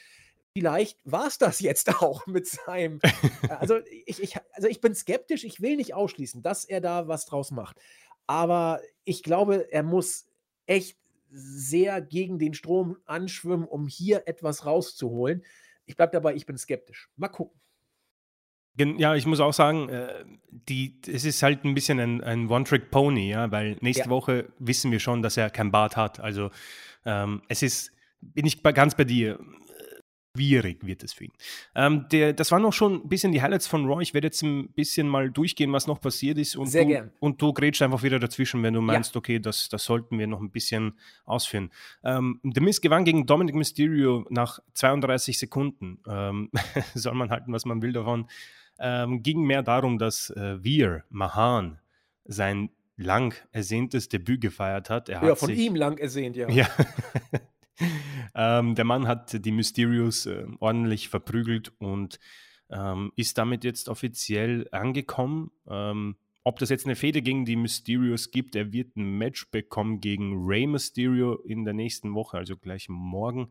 Vielleicht 0.52 0.98
war 1.04 1.26
es 1.26 1.38
das 1.38 1.60
jetzt 1.60 2.02
auch 2.02 2.26
mit 2.26 2.46
seinem. 2.46 3.00
also, 3.48 3.78
ich, 4.06 4.22
ich, 4.22 4.36
also 4.52 4.68
ich 4.68 4.80
bin 4.80 4.94
skeptisch, 4.94 5.44
ich 5.44 5.60
will 5.60 5.76
nicht 5.76 5.94
ausschließen, 5.94 6.42
dass 6.42 6.64
er 6.64 6.80
da 6.80 7.08
was 7.08 7.26
draus 7.26 7.50
macht. 7.50 7.76
Aber 8.26 8.80
ich 9.04 9.22
glaube, 9.22 9.72
er 9.72 9.82
muss 9.82 10.26
echt 10.66 10.98
sehr 11.30 12.00
gegen 12.00 12.38
den 12.38 12.54
Strom 12.54 12.96
anschwimmen, 13.04 13.66
um 13.66 13.86
hier 13.86 14.22
etwas 14.26 14.64
rauszuholen. 14.64 15.44
Ich 15.84 15.96
bleibe 15.96 16.12
dabei, 16.12 16.34
ich 16.34 16.46
bin 16.46 16.58
skeptisch. 16.58 17.10
Mal 17.16 17.28
gucken. 17.28 17.58
Ja, 18.78 19.14
ich 19.14 19.26
muss 19.26 19.40
auch 19.40 19.52
sagen, 19.52 19.88
äh, 19.88 20.24
die, 20.50 21.00
es 21.06 21.24
ist 21.24 21.42
halt 21.42 21.64
ein 21.64 21.74
bisschen 21.74 21.98
ein, 21.98 22.22
ein 22.22 22.48
One-Trick-Pony, 22.48 23.30
ja, 23.30 23.50
weil 23.50 23.76
nächste 23.80 24.04
ja. 24.04 24.10
Woche 24.10 24.52
wissen 24.58 24.90
wir 24.92 25.00
schon, 25.00 25.22
dass 25.22 25.36
er 25.36 25.50
kein 25.50 25.70
Bart 25.70 25.96
hat. 25.96 26.20
Also 26.20 26.50
ähm, 27.04 27.42
es 27.48 27.62
ist, 27.62 27.92
bin 28.20 28.46
ich 28.46 28.62
ganz 28.62 28.94
bei 28.94 29.04
dir, 29.04 29.38
schwierig 30.38 30.86
wird 30.86 31.02
es 31.02 31.12
für 31.12 31.24
ihn. 31.24 31.32
Ähm, 31.74 32.06
der, 32.12 32.32
das 32.32 32.52
waren 32.52 32.62
noch 32.62 32.72
schon 32.72 33.02
ein 33.02 33.08
bisschen 33.08 33.32
die 33.32 33.42
Highlights 33.42 33.66
von 33.66 33.84
Roy. 33.86 34.02
Ich 34.02 34.14
werde 34.14 34.28
jetzt 34.28 34.42
ein 34.42 34.72
bisschen 34.72 35.08
mal 35.08 35.30
durchgehen, 35.30 35.72
was 35.72 35.86
noch 35.86 36.00
passiert 36.00 36.38
ist. 36.38 36.56
Und 36.56 36.66
Sehr 36.66 36.84
du, 36.84 36.88
gern. 36.88 37.10
Und 37.18 37.42
du 37.42 37.52
grätschst 37.52 37.82
einfach 37.82 38.02
wieder 38.02 38.18
dazwischen, 38.18 38.62
wenn 38.62 38.74
du 38.74 38.80
meinst, 38.80 39.14
ja. 39.14 39.18
okay, 39.18 39.40
das, 39.40 39.68
das 39.68 39.84
sollten 39.84 40.18
wir 40.18 40.26
noch 40.26 40.40
ein 40.40 40.50
bisschen 40.50 40.98
ausführen. 41.24 41.70
Ähm, 42.04 42.40
The 42.42 42.60
Miz 42.60 42.80
gewann 42.80 43.04
gegen 43.04 43.26
Dominic 43.26 43.56
Mysterio 43.56 44.26
nach 44.30 44.60
32 44.74 45.38
Sekunden. 45.38 45.98
Ähm, 46.08 46.50
soll 46.94 47.14
man 47.14 47.30
halten, 47.30 47.52
was 47.52 47.64
man 47.64 47.82
will 47.82 47.92
davon. 47.92 48.28
Ähm, 48.78 49.22
ging 49.22 49.42
mehr 49.42 49.62
darum, 49.62 49.98
dass 49.98 50.30
äh, 50.30 50.62
wir, 50.62 51.04
Mahan, 51.10 51.78
sein 52.24 52.70
lang 52.96 53.34
ersehntes 53.52 54.08
Debüt 54.08 54.40
gefeiert 54.40 54.90
hat. 54.90 55.08
Er 55.08 55.22
ja, 55.22 55.30
hat 55.30 55.38
von 55.38 55.48
sich, 55.48 55.58
ihm 55.58 55.76
lang 55.76 55.98
ersehnt, 55.98 56.36
ja. 56.36 56.48
Ja. 56.48 56.68
ähm, 58.34 58.74
der 58.74 58.84
Mann 58.84 59.06
hat 59.06 59.44
die 59.44 59.52
Mysterios 59.52 60.26
äh, 60.26 60.44
ordentlich 60.58 61.08
verprügelt 61.08 61.72
und 61.78 62.18
ähm, 62.70 63.12
ist 63.16 63.38
damit 63.38 63.64
jetzt 63.64 63.88
offiziell 63.88 64.68
angekommen. 64.72 65.50
Ähm, 65.68 66.16
ob 66.44 66.58
das 66.58 66.70
jetzt 66.70 66.86
eine 66.86 66.96
Fehde 66.96 67.20
gegen 67.22 67.44
die 67.44 67.56
Mysterios 67.56 68.30
gibt, 68.30 68.56
er 68.56 68.72
wird 68.72 68.96
ein 68.96 69.18
Match 69.18 69.50
bekommen 69.50 70.00
gegen 70.00 70.46
Rey 70.46 70.66
Mysterio 70.66 71.34
in 71.34 71.64
der 71.64 71.74
nächsten 71.74 72.14
Woche, 72.14 72.38
also 72.38 72.56
gleich 72.56 72.88
morgen. 72.88 73.50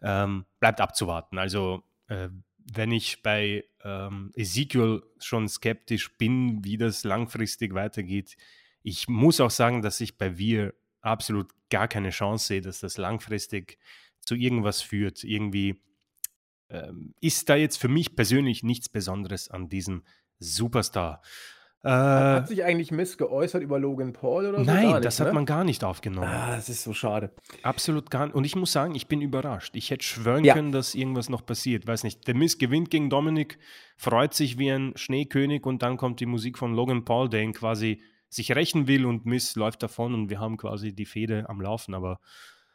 Ähm, 0.00 0.44
bleibt 0.60 0.80
abzuwarten. 0.80 1.38
Also 1.38 1.82
äh, 2.08 2.28
wenn 2.72 2.92
ich 2.92 3.22
bei 3.22 3.64
ähm, 3.84 4.32
Ezekiel 4.34 5.02
schon 5.18 5.48
skeptisch 5.48 6.16
bin, 6.16 6.64
wie 6.64 6.76
das 6.76 7.04
langfristig 7.04 7.74
weitergeht, 7.74 8.36
ich 8.82 9.08
muss 9.08 9.40
auch 9.40 9.50
sagen, 9.50 9.82
dass 9.82 10.00
ich 10.00 10.18
bei 10.18 10.38
Wir 10.38 10.74
absolut 11.00 11.48
gar 11.70 11.88
keine 11.88 12.10
Chance 12.10 12.46
sehe, 12.46 12.60
dass 12.60 12.80
das 12.80 12.98
langfristig 12.98 13.78
zu 14.20 14.34
irgendwas 14.34 14.82
führt. 14.82 15.24
Irgendwie 15.24 15.80
ähm, 16.68 17.14
ist 17.20 17.48
da 17.48 17.56
jetzt 17.56 17.78
für 17.78 17.88
mich 17.88 18.14
persönlich 18.16 18.62
nichts 18.62 18.88
Besonderes 18.88 19.48
an 19.48 19.68
diesem 19.68 20.04
Superstar. 20.38 21.22
Äh, 21.82 21.88
hat 21.88 22.48
sich 22.48 22.64
eigentlich 22.64 22.90
Miss 22.90 23.16
geäußert 23.16 23.62
über 23.62 23.78
Logan 23.78 24.12
Paul 24.12 24.46
oder 24.46 24.58
so? 24.58 24.64
Nein, 24.64 24.88
nicht, 24.88 25.04
das 25.04 25.20
hat 25.20 25.28
ne? 25.28 25.34
man 25.34 25.46
gar 25.46 25.62
nicht 25.62 25.84
aufgenommen. 25.84 26.28
Ah, 26.28 26.56
das 26.56 26.68
ist 26.68 26.82
so 26.82 26.92
schade. 26.92 27.30
Absolut 27.62 28.10
gar 28.10 28.26
nicht. 28.26 28.34
Und 28.34 28.44
ich 28.44 28.56
muss 28.56 28.72
sagen, 28.72 28.94
ich 28.94 29.06
bin 29.06 29.20
überrascht. 29.20 29.76
Ich 29.76 29.90
hätte 29.90 30.04
schwören 30.04 30.44
ja. 30.44 30.54
können, 30.54 30.72
dass 30.72 30.94
irgendwas 30.94 31.28
noch 31.28 31.46
passiert. 31.46 31.86
Weiß 31.86 32.02
nicht. 32.02 32.26
Der 32.26 32.34
Miss 32.34 32.58
gewinnt 32.58 32.90
gegen 32.90 33.08
Dominik, 33.08 33.58
freut 33.96 34.34
sich 34.34 34.58
wie 34.58 34.70
ein 34.70 34.92
Schneekönig 34.96 35.64
und 35.64 35.82
dann 35.82 35.96
kommt 35.96 36.18
die 36.20 36.26
Musik 36.26 36.58
von 36.58 36.74
Logan 36.74 37.04
Paul, 37.04 37.28
der 37.28 37.42
ihn 37.42 37.52
quasi 37.52 38.00
sich 38.28 38.54
rächen 38.54 38.88
will 38.88 39.06
und 39.06 39.24
Miss 39.24 39.54
läuft 39.54 39.82
davon 39.82 40.12
und 40.12 40.28
wir 40.28 40.40
haben 40.40 40.56
quasi 40.56 40.92
die 40.92 41.06
Fehde 41.06 41.48
am 41.48 41.60
Laufen. 41.60 41.94
Aber 41.94 42.20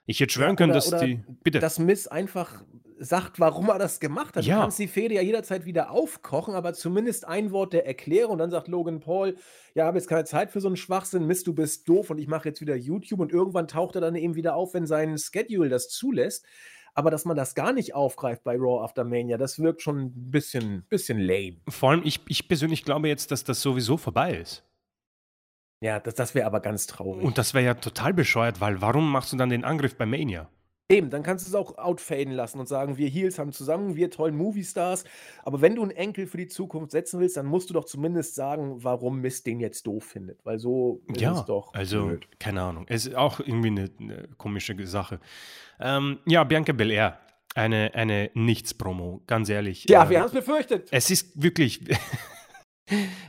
ich 0.05 0.19
hätte 0.19 0.33
schwören 0.33 0.55
können, 0.55 0.73
dass 0.73 0.87
oder 0.87 1.05
die. 1.05 1.23
Bitte. 1.43 1.59
Dass 1.59 1.79
Miss 1.79 2.07
einfach 2.07 2.63
sagt, 2.97 3.39
warum 3.39 3.69
er 3.69 3.79
das 3.79 3.99
gemacht 3.99 4.35
hat. 4.35 4.45
Ja. 4.45 4.55
Du 4.55 4.61
kannst 4.61 4.79
die 4.79 4.87
Fehde 4.87 5.15
ja 5.15 5.21
jederzeit 5.21 5.65
wieder 5.65 5.91
aufkochen, 5.91 6.53
aber 6.53 6.73
zumindest 6.73 7.27
ein 7.27 7.51
Wort 7.51 7.73
der 7.73 7.85
Erklärung. 7.85 8.33
Und 8.33 8.37
dann 8.39 8.51
sagt 8.51 8.67
Logan 8.67 8.99
Paul: 8.99 9.35
Ja, 9.73 9.85
habe 9.85 9.97
jetzt 9.97 10.07
keine 10.07 10.25
Zeit 10.25 10.51
für 10.51 10.61
so 10.61 10.67
einen 10.67 10.77
Schwachsinn. 10.77 11.25
Miss, 11.25 11.43
du 11.43 11.53
bist 11.53 11.87
doof 11.87 12.09
und 12.09 12.19
ich 12.19 12.27
mache 12.27 12.49
jetzt 12.49 12.61
wieder 12.61 12.75
YouTube. 12.75 13.19
Und 13.19 13.31
irgendwann 13.31 13.67
taucht 13.67 13.95
er 13.95 14.01
dann 14.01 14.15
eben 14.15 14.35
wieder 14.35 14.55
auf, 14.55 14.73
wenn 14.73 14.85
sein 14.85 15.17
Schedule 15.17 15.69
das 15.69 15.89
zulässt. 15.89 16.45
Aber 16.93 17.09
dass 17.09 17.23
man 17.25 17.37
das 17.37 17.55
gar 17.55 17.71
nicht 17.71 17.95
aufgreift 17.95 18.43
bei 18.43 18.55
Raw 18.57 18.83
After 18.83 19.05
Mania, 19.05 19.37
das 19.37 19.59
wirkt 19.59 19.81
schon 19.81 19.99
ein 19.99 20.31
bisschen, 20.31 20.85
bisschen 20.89 21.19
lame. 21.19 21.61
Vor 21.69 21.91
allem, 21.91 22.01
ich, 22.03 22.19
ich 22.27 22.49
persönlich 22.49 22.83
glaube 22.83 23.07
jetzt, 23.07 23.31
dass 23.31 23.45
das 23.45 23.61
sowieso 23.61 23.95
vorbei 23.95 24.35
ist. 24.35 24.65
Ja, 25.81 25.99
das, 25.99 26.13
das 26.13 26.35
wäre 26.35 26.45
aber 26.45 26.59
ganz 26.59 26.87
traurig. 26.87 27.25
Und 27.25 27.37
das 27.37 27.53
wäre 27.53 27.65
ja 27.65 27.73
total 27.73 28.13
bescheuert, 28.13 28.61
weil 28.61 28.81
warum 28.81 29.11
machst 29.11 29.33
du 29.33 29.37
dann 29.37 29.49
den 29.49 29.65
Angriff 29.65 29.97
bei 29.97 30.05
Mania? 30.05 30.47
Eben, 30.91 31.09
dann 31.09 31.23
kannst 31.23 31.45
du 31.45 31.49
es 31.49 31.55
auch 31.55 31.77
outfaden 31.77 32.33
lassen 32.33 32.59
und 32.59 32.67
sagen, 32.67 32.97
wir 32.97 33.07
Heels 33.07 33.39
haben 33.39 33.53
zusammen, 33.53 33.95
wir 33.95 34.11
tollen 34.11 34.35
Movie-Stars. 34.35 35.05
Aber 35.43 35.61
wenn 35.61 35.75
du 35.75 35.83
einen 35.83 35.91
Enkel 35.91 36.27
für 36.27 36.35
die 36.35 36.47
Zukunft 36.47 36.91
setzen 36.91 37.21
willst, 37.21 37.37
dann 37.37 37.45
musst 37.45 37.69
du 37.69 37.73
doch 37.73 37.85
zumindest 37.85 38.35
sagen, 38.35 38.83
warum 38.83 39.21
Mist 39.21 39.47
den 39.47 39.61
jetzt 39.61 39.87
doof 39.87 40.03
findet. 40.03 40.45
Weil 40.45 40.59
so 40.59 41.01
ist 41.07 41.21
ja, 41.21 41.33
es 41.33 41.45
doch. 41.45 41.73
Also, 41.73 42.07
blöd. 42.07 42.27
keine 42.39 42.61
Ahnung. 42.61 42.85
Es 42.89 43.05
ist 43.05 43.15
auch 43.15 43.39
irgendwie 43.39 43.69
eine, 43.69 43.89
eine 43.99 44.27
komische 44.37 44.75
Sache. 44.85 45.21
Ähm, 45.79 46.19
ja, 46.25 46.43
Bianca 46.43 46.73
Belair. 46.73 47.19
Eine, 47.55 47.91
eine 47.95 48.29
Nichts-Promo, 48.33 49.23
ganz 49.27 49.49
ehrlich. 49.49 49.85
Ja, 49.89 50.05
äh, 50.05 50.09
wir 50.09 50.19
haben 50.19 50.27
es 50.27 50.33
befürchtet. 50.33 50.89
Es 50.91 51.09
ist 51.09 51.41
wirklich. 51.41 51.81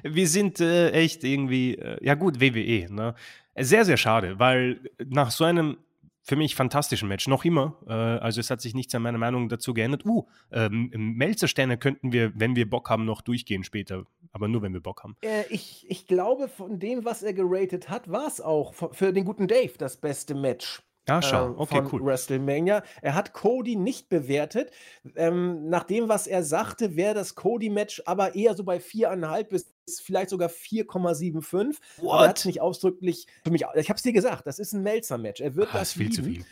wir 0.03 0.28
sind 0.28 0.61
äh, 0.61 0.90
echt 0.90 1.24
irgendwie, 1.24 1.74
äh, 1.74 2.05
ja 2.05 2.14
gut, 2.14 2.40
WWE, 2.40 2.92
ne? 2.92 3.14
Sehr, 3.59 3.84
sehr 3.84 3.98
schade, 3.98 4.38
weil 4.38 4.80
nach 5.05 5.30
so 5.30 5.44
einem 5.44 5.76
für 6.22 6.36
mich 6.36 6.55
fantastischen 6.55 7.09
Match, 7.09 7.26
noch 7.26 7.44
immer, 7.44 7.76
äh, 7.86 7.92
also 7.92 8.40
es 8.40 8.48
hat 8.50 8.61
sich 8.61 8.74
nichts 8.74 8.94
an 8.94 9.03
meiner 9.03 9.18
Meinung 9.18 9.48
dazu 9.48 9.74
geändert. 9.74 10.07
Uh, 10.07 10.26
ähm, 10.53 10.90
Melzersterne 10.94 11.78
könnten 11.78 12.12
wir, 12.12 12.32
wenn 12.36 12.55
wir 12.55 12.70
Bock 12.70 12.90
haben, 12.90 13.05
noch 13.05 13.22
durchgehen 13.22 13.64
später, 13.64 14.05
aber 14.30 14.46
nur, 14.48 14.62
wenn 14.62 14.72
wir 14.72 14.80
Bock 14.80 15.03
haben. 15.03 15.16
Äh, 15.22 15.44
ich, 15.50 15.84
ich 15.88 16.07
glaube, 16.07 16.48
von 16.48 16.78
dem, 16.78 17.05
was 17.05 17.22
er 17.22 17.32
geratet 17.32 17.88
hat, 17.88 18.11
war 18.11 18.28
es 18.28 18.40
auch 18.40 18.72
für 18.72 19.12
den 19.12 19.24
guten 19.24 19.48
Dave 19.48 19.72
das 19.78 19.96
beste 19.96 20.34
Match. 20.34 20.82
Ah, 21.07 21.20
schau. 21.20 21.46
Ähm, 21.46 21.55
okay, 21.59 21.76
von 21.76 21.88
cool. 21.92 22.07
WrestleMania. 22.07 22.82
Er 23.00 23.14
hat 23.14 23.32
Cody 23.32 23.74
nicht 23.76 24.09
bewertet. 24.09 24.70
Ähm, 25.16 25.68
nach 25.68 25.84
dem, 25.84 26.09
was 26.09 26.26
er 26.26 26.44
sagte, 26.44 26.96
wäre 26.96 27.14
das 27.14 27.34
Cody-Match 27.34 28.03
aber 28.07 28.34
eher 28.34 28.55
so 28.55 28.62
bei 28.62 28.78
4,5 28.78 29.44
bis 29.44 29.74
vielleicht 30.03 30.30
sogar 30.30 30.48
4,75. 30.48 31.76
Aber 31.98 32.22
er 32.22 32.28
hat 32.28 32.38
es 32.38 32.44
nicht 32.44 32.61
ausdrücklich 32.61 33.26
für 33.44 33.50
mich. 33.50 33.64
Ich 33.74 33.88
habe 33.88 33.96
es 33.96 34.03
dir 34.03 34.12
gesagt, 34.12 34.46
das 34.46 34.59
ist 34.59 34.72
ein 34.72 34.82
Melzer-Match. 34.82 35.40
Er 35.40 35.57
wird 35.57 35.74
ah, 35.74 35.78
das 35.78 35.92
viel 35.92 36.03
lieben. 36.03 36.14
zu 36.14 36.22
viel. 36.22 36.44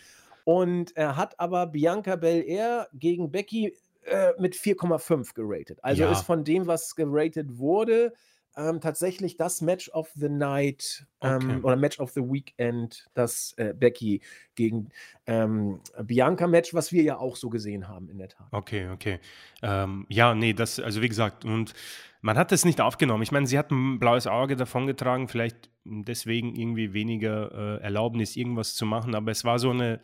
Und 0.45 0.97
er 0.97 1.17
hat 1.17 1.39
aber 1.39 1.67
Bianca 1.67 2.17
Belair 2.17 2.89
gegen 2.93 3.31
Becky 3.31 3.77
äh, 4.05 4.33
mit 4.39 4.55
4,5 4.57 5.35
geratet. 5.35 5.79
Also 5.83 6.03
ja. 6.03 6.11
ist 6.11 6.23
von 6.23 6.43
dem, 6.43 6.67
was 6.67 6.97
geratet 6.97 7.59
wurde, 7.59 8.13
ähm, 8.57 8.81
tatsächlich 8.81 9.37
das 9.37 9.61
Match 9.61 9.91
of 9.91 10.11
the 10.15 10.29
Night 10.29 11.07
ähm, 11.21 11.37
okay. 11.37 11.61
oder 11.63 11.77
Match 11.77 12.01
of 12.01 12.11
the 12.11 12.21
Weekend, 12.21 13.09
das 13.15 13.55
äh, 13.57 13.75
Becky 13.75 14.21
gegen 14.55 14.89
ähm, 15.27 15.81
Bianca 16.03 16.47
Match, 16.47 16.75
was 16.75 16.93
wir 16.93 17.03
ja 17.03 17.19
auch 17.19 17.37
so 17.37 17.49
gesehen 17.51 17.89
haben 17.89 18.09
in 18.09 18.19
der 18.19 18.29
Tat. 18.29 18.49
Okay, 18.51 18.89
okay. 18.89 19.21
Ähm, 19.63 20.07
ja, 20.09 20.35
nee, 20.35 20.53
das, 20.53 20.81
also 20.81 21.01
wie 21.03 21.09
gesagt, 21.09 21.45
und 21.45 21.75
man 22.23 22.37
hat 22.37 22.53
es 22.53 22.65
nicht 22.65 22.81
aufgenommen. 22.81 23.23
Ich 23.23 23.33
meine, 23.33 23.47
sie 23.47 23.59
hat 23.59 23.71
ein 23.71 23.99
blaues 23.99 24.27
Auge 24.27 24.57
davongetragen, 24.57 25.29
vielleicht 25.29 25.71
deswegen 25.85 26.55
irgendwie 26.55 26.93
weniger 26.93 27.79
äh, 27.79 27.83
Erlaubnis, 27.83 28.37
irgendwas 28.37 28.75
zu 28.75 28.85
machen, 28.85 29.15
aber 29.15 29.31
es 29.31 29.45
war 29.45 29.59
so 29.59 29.71
eine. 29.71 30.01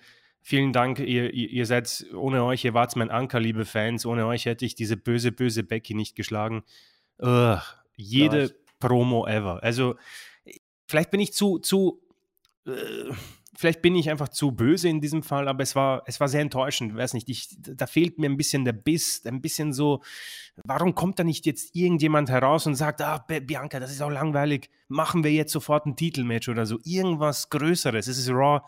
Vielen 0.49 0.72
Dank, 0.72 1.01
ihr, 1.01 1.34
ihr, 1.34 1.51
ihr 1.51 1.66
seid 1.66 2.07
ohne 2.14 2.44
euch, 2.44 2.64
ihr 2.64 2.72
wart 2.72 2.94
mein 2.94 3.11
Anker, 3.11 3.40
liebe 3.40 3.64
Fans. 3.64 4.07
Ohne 4.07 4.26
euch 4.26 4.44
hätte 4.44 4.64
ich 4.64 4.76
diese 4.76 4.97
böse, 4.97 5.32
böse 5.32 5.64
Becky 5.64 5.92
nicht 5.92 6.14
geschlagen. 6.14 6.62
Ugh, 7.18 7.61
jede 7.97 8.38
nice. 8.38 8.55
Promo 8.78 9.26
ever. 9.26 9.62
Also, 9.62 9.97
vielleicht 10.86 11.11
bin 11.11 11.20
ich 11.20 11.32
zu, 11.32 11.59
zu, 11.59 12.03
äh, 12.66 13.12
vielleicht 13.57 13.82
bin 13.82 13.97
ich 13.97 14.11
einfach 14.11 14.28
zu 14.28 14.53
böse 14.53 14.88
in 14.88 15.01
diesem 15.01 15.22
Fall, 15.22 15.49
aber 15.49 15.62
es 15.62 15.74
war, 15.74 16.03
es 16.07 16.20
war 16.20 16.28
sehr 16.28 16.42
enttäuschend. 16.42 16.94
Weiß 16.94 17.14
nicht, 17.14 17.28
ich, 17.28 17.49
da 17.59 17.86
fehlt 17.86 18.18
mir 18.18 18.28
ein 18.28 18.36
bisschen 18.36 18.64
der 18.64 18.72
Biss, 18.72 19.24
ein 19.24 19.40
bisschen 19.40 19.72
so, 19.72 20.03
warum 20.64 20.94
kommt 20.94 21.18
da 21.18 21.24
nicht 21.24 21.47
jetzt 21.47 21.74
irgendjemand 21.74 22.28
heraus 22.28 22.66
und 22.66 22.74
sagt, 22.74 23.01
ah, 23.01 23.18
Bianca, 23.26 23.80
das 23.80 23.90
ist 23.90 24.03
auch 24.03 24.11
langweilig, 24.11 24.70
machen 24.88 25.24
wir 25.24 25.32
jetzt 25.32 25.53
sofort 25.53 25.86
ein 25.86 25.97
Titelmatch 25.97 26.49
oder 26.49 26.66
so, 26.66 26.78
irgendwas 26.84 27.49
Größeres. 27.51 28.07
Es 28.07 28.18
ist 28.18 28.28
Raw 28.28 28.61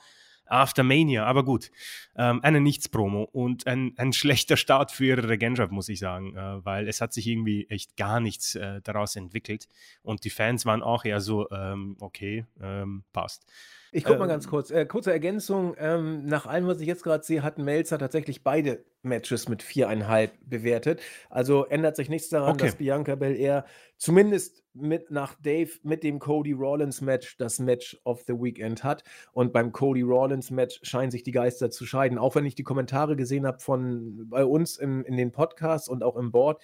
After 0.48 0.82
Mania, 0.82 1.24
aber 1.24 1.44
gut. 1.44 1.70
Ähm, 2.16 2.40
eine 2.42 2.60
Nichts-Promo 2.60 3.24
und 3.24 3.66
ein, 3.66 3.94
ein 3.96 4.12
schlechter 4.12 4.56
Start 4.56 4.92
für 4.92 5.06
ihre 5.06 5.28
Regentschaft, 5.28 5.72
muss 5.72 5.88
ich 5.88 5.98
sagen, 5.98 6.36
äh, 6.36 6.64
weil 6.64 6.88
es 6.88 7.00
hat 7.00 7.12
sich 7.12 7.26
irgendwie 7.26 7.66
echt 7.68 7.96
gar 7.96 8.20
nichts 8.20 8.54
äh, 8.54 8.80
daraus 8.82 9.16
entwickelt 9.16 9.68
und 10.02 10.24
die 10.24 10.30
Fans 10.30 10.66
waren 10.66 10.82
auch 10.82 11.04
eher 11.04 11.20
so, 11.20 11.50
ähm, 11.50 11.96
okay, 12.00 12.46
ähm, 12.60 13.04
passt. 13.12 13.46
Ich 13.92 14.04
gucke 14.04 14.18
mal 14.18 14.24
ähm, 14.24 14.30
ganz 14.30 14.48
kurz. 14.48 14.70
Äh, 14.70 14.86
kurze 14.86 15.12
Ergänzung. 15.12 15.74
Ähm, 15.78 16.26
nach 16.26 16.46
allem, 16.46 16.66
was 16.66 16.80
ich 16.80 16.86
jetzt 16.86 17.02
gerade 17.02 17.24
sehe, 17.24 17.42
hat 17.42 17.58
Melzer 17.58 17.98
tatsächlich 17.98 18.42
beide 18.42 18.84
Matches 19.02 19.48
mit 19.48 19.62
viereinhalb 19.62 20.32
bewertet. 20.44 21.00
Also 21.30 21.64
ändert 21.64 21.96
sich 21.96 22.08
nichts 22.08 22.28
daran, 22.28 22.54
okay. 22.54 22.66
dass 22.66 22.76
Bianca 22.76 23.14
Belair 23.14 23.64
zumindest 23.96 24.64
mit 24.74 25.10
nach 25.10 25.34
Dave 25.40 25.70
mit 25.82 26.02
dem 26.02 26.18
Cody 26.18 26.52
Rollins 26.52 27.00
Match 27.00 27.36
das 27.38 27.58
Match 27.58 27.98
of 28.04 28.22
the 28.26 28.34
Weekend 28.34 28.84
hat. 28.84 29.04
Und 29.32 29.52
beim 29.52 29.72
Cody 29.72 30.02
Rollins 30.02 30.50
Match 30.50 30.80
scheinen 30.82 31.10
sich 31.10 31.22
die 31.22 31.32
Geister 31.32 31.70
zu 31.70 31.86
scheiden. 31.86 32.18
Auch 32.18 32.34
wenn 32.34 32.46
ich 32.46 32.54
die 32.54 32.64
Kommentare 32.64 33.16
gesehen 33.16 33.46
habe 33.46 33.60
von 33.60 34.28
bei 34.28 34.44
uns 34.44 34.76
im, 34.76 35.04
in 35.04 35.16
den 35.16 35.32
Podcasts 35.32 35.88
und 35.88 36.02
auch 36.02 36.16
im 36.16 36.30
Board. 36.30 36.62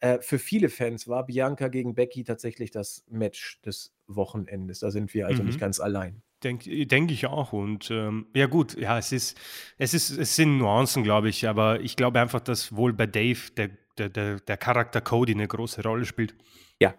Äh, 0.00 0.20
für 0.20 0.38
viele 0.38 0.68
Fans 0.68 1.08
war 1.08 1.24
Bianca 1.24 1.68
gegen 1.68 1.94
Becky 1.94 2.24
tatsächlich 2.24 2.70
das 2.70 3.04
Match 3.08 3.60
des 3.62 3.94
Wochenendes. 4.06 4.80
Da 4.80 4.90
sind 4.90 5.14
wir 5.14 5.26
also 5.26 5.42
mhm. 5.42 5.48
nicht 5.48 5.60
ganz 5.60 5.80
allein. 5.80 6.22
Denke 6.42 6.86
denk 6.86 7.10
ich 7.10 7.26
auch. 7.26 7.52
Und 7.52 7.90
ähm, 7.90 8.26
ja, 8.34 8.46
gut, 8.46 8.76
ja, 8.76 8.98
es 8.98 9.12
ist, 9.12 9.38
es 9.78 9.94
ist, 9.94 10.10
es 10.10 10.36
sind 10.36 10.58
Nuancen, 10.58 11.02
glaube 11.02 11.28
ich, 11.28 11.48
aber 11.48 11.80
ich 11.80 11.96
glaube 11.96 12.20
einfach, 12.20 12.40
dass 12.40 12.76
wohl 12.76 12.92
bei 12.92 13.06
Dave 13.06 13.40
der, 13.56 13.70
der, 13.96 14.10
der, 14.10 14.40
der 14.40 14.56
Charakter 14.56 15.00
Cody 15.00 15.32
eine 15.32 15.48
große 15.48 15.82
Rolle 15.82 16.04
spielt. 16.04 16.34
Ja. 16.80 16.94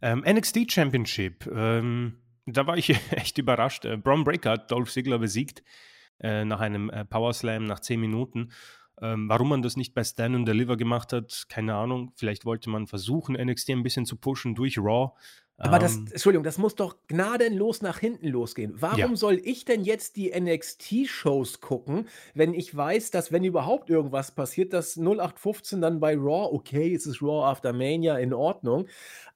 Ähm, 0.00 0.24
NXT 0.26 0.70
Championship, 0.70 1.46
ähm, 1.52 2.22
da 2.46 2.66
war 2.66 2.76
ich 2.76 2.90
echt 3.10 3.38
überrascht. 3.38 3.84
Äh, 3.84 3.96
Braun 3.96 4.24
Breaker 4.24 4.52
hat 4.52 4.70
Dolph 4.70 4.92
Ziggler 4.92 5.18
besiegt 5.18 5.62
äh, 6.20 6.44
nach 6.44 6.60
einem 6.60 6.90
äh, 6.90 7.04
Power 7.04 7.32
Slam 7.32 7.64
nach 7.64 7.80
10 7.80 8.00
Minuten. 8.00 8.52
Ähm, 9.02 9.28
warum 9.28 9.50
man 9.50 9.62
das 9.62 9.76
nicht 9.76 9.92
bei 9.92 10.04
Stand 10.04 10.34
and 10.34 10.48
Deliver 10.48 10.76
gemacht 10.76 11.12
hat, 11.12 11.46
keine 11.48 11.74
Ahnung. 11.74 12.12
Vielleicht 12.16 12.46
wollte 12.46 12.70
man 12.70 12.86
versuchen, 12.86 13.36
NXT 13.36 13.70
ein 13.70 13.82
bisschen 13.82 14.06
zu 14.06 14.16
pushen 14.16 14.54
durch 14.54 14.78
Raw. 14.78 15.12
Aber 15.58 15.78
das, 15.78 15.96
ähm. 15.96 16.08
Entschuldigung, 16.12 16.44
das 16.44 16.58
muss 16.58 16.74
doch 16.74 16.96
gnadenlos 17.08 17.80
nach 17.80 17.98
hinten 17.98 18.28
losgehen. 18.28 18.74
Warum 18.76 18.98
ja. 18.98 19.16
soll 19.16 19.40
ich 19.42 19.64
denn 19.64 19.84
jetzt 19.84 20.16
die 20.16 20.38
NXT-Shows 20.38 21.62
gucken, 21.62 22.08
wenn 22.34 22.52
ich 22.52 22.76
weiß, 22.76 23.10
dass, 23.10 23.32
wenn 23.32 23.42
überhaupt 23.42 23.88
irgendwas 23.88 24.32
passiert, 24.32 24.74
dass 24.74 24.98
0815 24.98 25.80
dann 25.80 25.98
bei 25.98 26.14
Raw, 26.14 26.54
okay, 26.54 26.94
es 26.94 27.06
ist 27.06 27.22
Raw 27.22 27.46
After 27.46 27.72
Mania, 27.72 28.18
in 28.18 28.34
Ordnung. 28.34 28.86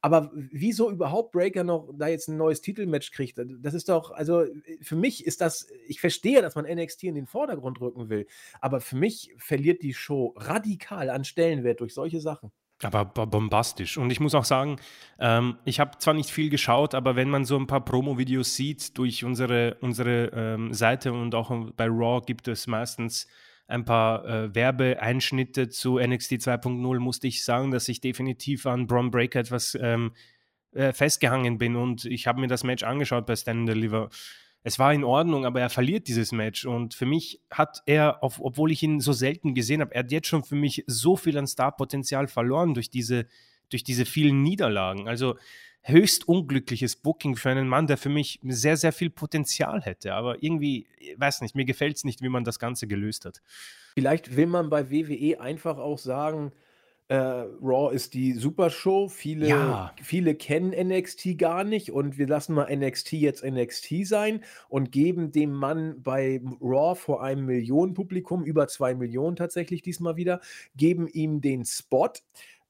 Aber 0.02 0.30
wieso 0.34 0.90
überhaupt 0.90 1.32
Breaker 1.32 1.64
noch 1.64 1.90
da 1.96 2.08
jetzt 2.08 2.28
ein 2.28 2.36
neues 2.36 2.60
Titelmatch 2.60 3.12
kriegt? 3.12 3.40
Das 3.60 3.72
ist 3.72 3.88
doch, 3.88 4.10
also 4.10 4.44
für 4.82 4.96
mich 4.96 5.26
ist 5.26 5.40
das, 5.40 5.68
ich 5.86 6.00
verstehe, 6.00 6.42
dass 6.42 6.54
man 6.54 6.66
NXT 6.66 7.04
in 7.04 7.14
den 7.14 7.26
Vordergrund 7.26 7.80
rücken 7.80 8.10
will, 8.10 8.26
aber 8.60 8.80
für 8.80 8.96
mich 8.96 9.34
verliert 9.38 9.82
die 9.82 9.94
Show 9.94 10.34
radikal 10.36 11.08
an 11.08 11.24
Stellenwert 11.24 11.80
durch 11.80 11.94
solche 11.94 12.20
Sachen. 12.20 12.50
Aber 12.82 13.04
bombastisch. 13.04 13.98
Und 13.98 14.10
ich 14.10 14.20
muss 14.20 14.34
auch 14.34 14.44
sagen, 14.44 14.76
ähm, 15.18 15.58
ich 15.64 15.80
habe 15.80 15.98
zwar 15.98 16.14
nicht 16.14 16.30
viel 16.30 16.48
geschaut, 16.48 16.94
aber 16.94 17.14
wenn 17.14 17.28
man 17.28 17.44
so 17.44 17.56
ein 17.56 17.66
paar 17.66 17.84
Promo-Videos 17.84 18.56
sieht 18.56 18.96
durch 18.96 19.22
unsere, 19.24 19.76
unsere 19.80 20.30
ähm, 20.34 20.72
Seite 20.72 21.12
und 21.12 21.34
auch 21.34 21.50
bei 21.76 21.86
Raw 21.86 22.22
gibt 22.24 22.48
es 22.48 22.66
meistens 22.66 23.26
ein 23.70 23.84
paar 23.84 24.24
äh, 24.24 24.54
Werbeeinschnitte 24.54 25.68
zu 25.68 25.98
NXT 25.98 26.32
2.0 26.32 26.98
musste 26.98 27.28
ich 27.28 27.44
sagen, 27.44 27.70
dass 27.70 27.88
ich 27.88 28.00
definitiv 28.00 28.66
an 28.66 28.86
Braun 28.86 29.10
Breaker 29.10 29.40
etwas 29.40 29.78
ähm, 29.80 30.12
äh, 30.72 30.92
festgehangen 30.92 31.58
bin 31.58 31.76
und 31.76 32.04
ich 32.04 32.26
habe 32.26 32.40
mir 32.40 32.48
das 32.48 32.64
Match 32.64 32.82
angeschaut 32.82 33.26
bei 33.26 33.36
Stand 33.36 33.60
and 33.60 33.68
Deliver. 33.68 34.08
Es 34.62 34.78
war 34.78 34.92
in 34.92 35.04
Ordnung, 35.04 35.46
aber 35.46 35.60
er 35.60 35.70
verliert 35.70 36.06
dieses 36.08 36.32
Match 36.32 36.66
und 36.66 36.94
für 36.94 37.06
mich 37.06 37.40
hat 37.50 37.82
er, 37.86 38.22
auf, 38.22 38.40
obwohl 38.40 38.70
ich 38.70 38.82
ihn 38.82 39.00
so 39.00 39.12
selten 39.12 39.54
gesehen 39.54 39.80
habe, 39.80 39.94
er 39.94 40.00
hat 40.00 40.12
jetzt 40.12 40.28
schon 40.28 40.44
für 40.44 40.54
mich 40.54 40.84
so 40.86 41.16
viel 41.16 41.38
an 41.38 41.46
Starpotenzial 41.46 42.28
verloren 42.28 42.74
durch 42.74 42.90
diese, 42.90 43.26
durch 43.70 43.84
diese 43.84 44.04
vielen 44.04 44.42
Niederlagen. 44.42 45.08
Also 45.08 45.36
höchst 45.82 46.28
unglückliches 46.28 46.96
Booking 46.96 47.36
für 47.36 47.50
einen 47.50 47.68
Mann, 47.68 47.86
der 47.86 47.96
für 47.96 48.10
mich 48.10 48.38
sehr, 48.42 48.76
sehr 48.76 48.92
viel 48.92 49.10
Potenzial 49.10 49.80
hätte. 49.82 50.14
Aber 50.14 50.42
irgendwie, 50.42 50.86
ich 50.98 51.18
weiß 51.18 51.40
nicht, 51.40 51.54
mir 51.54 51.64
gefällt 51.64 51.96
es 51.96 52.04
nicht, 52.04 52.22
wie 52.22 52.28
man 52.28 52.44
das 52.44 52.58
Ganze 52.58 52.86
gelöst 52.86 53.24
hat. 53.24 53.40
Vielleicht 53.94 54.36
will 54.36 54.46
man 54.46 54.68
bei 54.70 54.90
WWE 54.90 55.40
einfach 55.40 55.78
auch 55.78 55.98
sagen, 55.98 56.52
äh, 57.10 57.16
Raw 57.60 57.92
ist 57.92 58.14
die 58.14 58.34
Supershow. 58.34 59.08
Viele, 59.08 59.48
ja. 59.48 59.92
viele 60.00 60.36
kennen 60.36 60.70
NXT 60.70 61.38
gar 61.38 61.64
nicht 61.64 61.90
und 61.90 62.18
wir 62.18 62.28
lassen 62.28 62.54
mal 62.54 62.72
NXT 62.72 63.14
jetzt 63.14 63.44
NXT 63.44 64.06
sein 64.06 64.44
und 64.68 64.92
geben 64.92 65.32
dem 65.32 65.50
Mann 65.52 66.00
bei 66.04 66.40
Raw 66.60 66.94
vor 66.94 67.20
einem 67.24 67.46
Millionenpublikum, 67.46 68.44
über 68.44 68.68
zwei 68.68 68.94
Millionen 68.94 69.34
tatsächlich 69.34 69.82
diesmal 69.82 70.14
wieder, 70.14 70.40
geben 70.76 71.08
ihm 71.08 71.40
den 71.40 71.64
Spot 71.64 72.12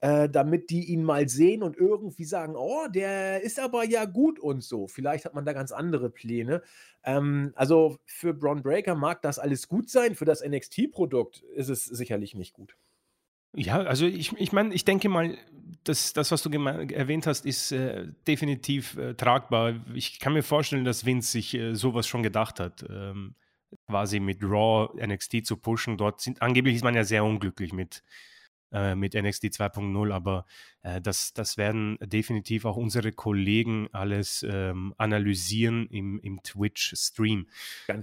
äh, 0.00 0.30
damit 0.30 0.70
die 0.70 0.86
ihn 0.86 1.04
mal 1.04 1.28
sehen 1.28 1.62
und 1.62 1.76
irgendwie 1.76 2.24
sagen, 2.24 2.54
oh, 2.56 2.86
der 2.88 3.42
ist 3.42 3.60
aber 3.60 3.84
ja 3.84 4.06
gut 4.06 4.38
und 4.38 4.64
so. 4.64 4.86
Vielleicht 4.88 5.26
hat 5.26 5.34
man 5.34 5.44
da 5.44 5.52
ganz 5.52 5.72
andere 5.72 6.08
Pläne. 6.08 6.62
Ähm, 7.04 7.52
also 7.56 7.98
für 8.06 8.32
Braun 8.32 8.62
Breaker 8.62 8.94
mag 8.94 9.20
das 9.20 9.38
alles 9.38 9.68
gut 9.68 9.90
sein, 9.90 10.14
für 10.14 10.24
das 10.24 10.42
NXT-Produkt 10.42 11.42
ist 11.54 11.68
es 11.68 11.84
sicherlich 11.84 12.34
nicht 12.34 12.54
gut. 12.54 12.78
Ja, 13.54 13.80
also 13.80 14.06
ich, 14.06 14.32
ich 14.36 14.52
meine, 14.52 14.74
ich 14.74 14.84
denke 14.84 15.08
mal, 15.08 15.36
das, 15.84 16.12
das 16.12 16.30
was 16.30 16.42
du 16.42 16.50
erwähnt 16.50 17.26
hast, 17.26 17.46
ist 17.46 17.72
äh, 17.72 18.06
definitiv 18.26 18.96
äh, 18.96 19.14
tragbar. 19.14 19.74
Ich 19.94 20.20
kann 20.20 20.34
mir 20.34 20.42
vorstellen, 20.42 20.84
dass 20.84 21.04
Vince 21.04 21.32
sich 21.32 21.54
äh, 21.54 21.74
sowas 21.74 22.06
schon 22.06 22.22
gedacht 22.22 22.60
hat, 22.60 22.84
ähm, 22.88 23.34
quasi 23.88 24.20
mit 24.20 24.42
Raw 24.42 24.90
NXT 25.04 25.46
zu 25.46 25.56
pushen. 25.56 25.96
Dort 25.96 26.20
sind 26.20 26.42
angeblich 26.42 26.76
ist 26.76 26.84
man 26.84 26.94
ja 26.94 27.04
sehr 27.04 27.24
unglücklich 27.24 27.72
mit 27.72 28.02
äh, 28.72 28.94
mit 28.94 29.14
NXT 29.14 29.46
2.0, 29.46 30.12
aber 30.12 30.46
äh, 30.82 31.00
das, 31.00 31.32
das 31.32 31.56
werden 31.56 31.98
definitiv 32.00 32.64
auch 32.64 32.76
unsere 32.76 33.10
Kollegen 33.10 33.88
alles 33.90 34.46
ähm, 34.48 34.94
analysieren 34.96 35.88
im, 35.88 36.20
im 36.20 36.40
Twitch-Stream. 36.44 37.48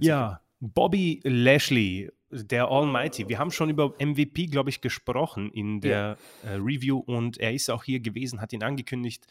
Ja, 0.00 0.42
Bobby 0.60 1.20
Lashley, 1.24 2.10
der 2.30 2.68
Almighty. 2.68 3.28
Wir 3.28 3.38
haben 3.38 3.50
schon 3.50 3.70
über 3.70 3.94
MVP, 3.98 4.46
glaube 4.46 4.70
ich, 4.70 4.80
gesprochen 4.80 5.50
in 5.52 5.80
der 5.80 6.18
ja. 6.42 6.50
äh, 6.50 6.54
Review 6.54 6.98
und 6.98 7.38
er 7.38 7.52
ist 7.52 7.70
auch 7.70 7.84
hier 7.84 8.00
gewesen, 8.00 8.40
hat 8.40 8.52
ihn 8.52 8.62
angekündigt 8.62 9.26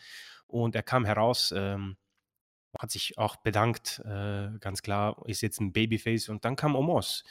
und 0.47 0.75
er 0.75 0.83
kam 0.83 1.05
heraus. 1.05 1.53
Ähm, 1.55 1.97
hat 2.77 2.91
sich 2.91 3.17
auch 3.17 3.37
bedankt, 3.37 4.03
äh, 4.05 4.49
ganz 4.59 4.83
klar, 4.83 5.23
ist 5.25 5.41
jetzt 5.41 5.59
ein 5.59 5.71
Babyface 5.71 6.29
und 6.29 6.45
dann 6.45 6.55
kam 6.55 6.75
Omos 6.75 7.23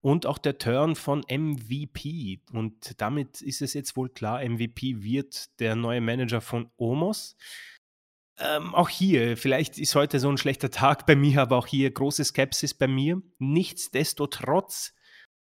und 0.00 0.26
auch 0.26 0.38
der 0.38 0.58
Turn 0.58 0.94
von 0.94 1.24
MVP. 1.28 2.40
Und 2.52 3.00
damit 3.00 3.40
ist 3.40 3.62
es 3.62 3.74
jetzt 3.74 3.96
wohl 3.96 4.08
klar, 4.08 4.42
MVP 4.44 5.02
wird 5.02 5.58
der 5.60 5.74
neue 5.74 6.00
Manager 6.00 6.40
von 6.40 6.70
Omos. 6.76 7.36
Ähm, 8.40 8.74
auch 8.74 8.88
hier, 8.88 9.36
vielleicht 9.36 9.78
ist 9.78 9.96
heute 9.96 10.20
so 10.20 10.28
ein 10.28 10.38
schlechter 10.38 10.70
Tag 10.70 11.06
bei 11.06 11.16
mir, 11.16 11.42
aber 11.42 11.56
auch 11.56 11.66
hier 11.66 11.90
große 11.90 12.24
Skepsis 12.24 12.72
bei 12.72 12.86
mir. 12.86 13.20
Nichtsdestotrotz 13.38 14.94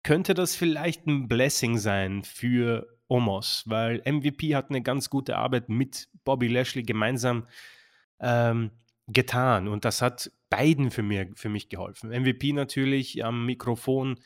könnte 0.04 0.34
das 0.34 0.54
vielleicht 0.54 1.06
ein 1.06 1.26
Blessing 1.26 1.78
sein 1.78 2.22
für 2.22 2.86
Omos, 3.08 3.64
weil 3.66 4.02
MVP 4.04 4.54
hat 4.54 4.70
eine 4.70 4.82
ganz 4.82 5.10
gute 5.10 5.36
Arbeit 5.36 5.68
mit 5.68 6.08
Bobby 6.24 6.46
Lashley 6.46 6.84
gemeinsam 6.84 7.48
ähm, 8.20 8.70
getan 9.08 9.66
und 9.66 9.84
das 9.84 10.02
hat 10.02 10.30
beiden 10.48 10.92
für, 10.92 11.02
mir, 11.02 11.28
für 11.34 11.48
mich 11.48 11.68
geholfen. 11.68 12.10
MVP 12.10 12.52
natürlich 12.52 13.24
am 13.24 13.46
Mikrofon 13.46 14.20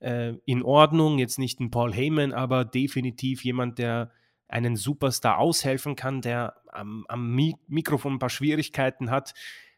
äh, 0.00 0.34
in 0.44 0.62
Ordnung, 0.62 1.18
jetzt 1.18 1.38
nicht 1.38 1.58
ein 1.60 1.70
Paul 1.70 1.92
Heyman, 1.92 2.32
aber 2.32 2.64
definitiv 2.64 3.44
jemand, 3.44 3.78
der 3.78 4.12
einen 4.54 4.76
Superstar 4.76 5.38
aushelfen 5.38 5.96
kann, 5.96 6.20
der 6.20 6.54
am, 6.68 7.04
am 7.08 7.34
Mi 7.34 7.56
Mikrofon 7.66 8.14
ein 8.14 8.18
paar 8.20 8.30
Schwierigkeiten 8.30 9.10
hat. 9.10 9.34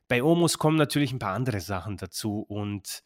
Bei 0.06 0.22
Omos 0.22 0.58
kommen 0.58 0.76
natürlich 0.76 1.12
ein 1.12 1.18
paar 1.18 1.32
andere 1.32 1.60
Sachen 1.60 1.96
dazu 1.96 2.40
und 2.40 3.02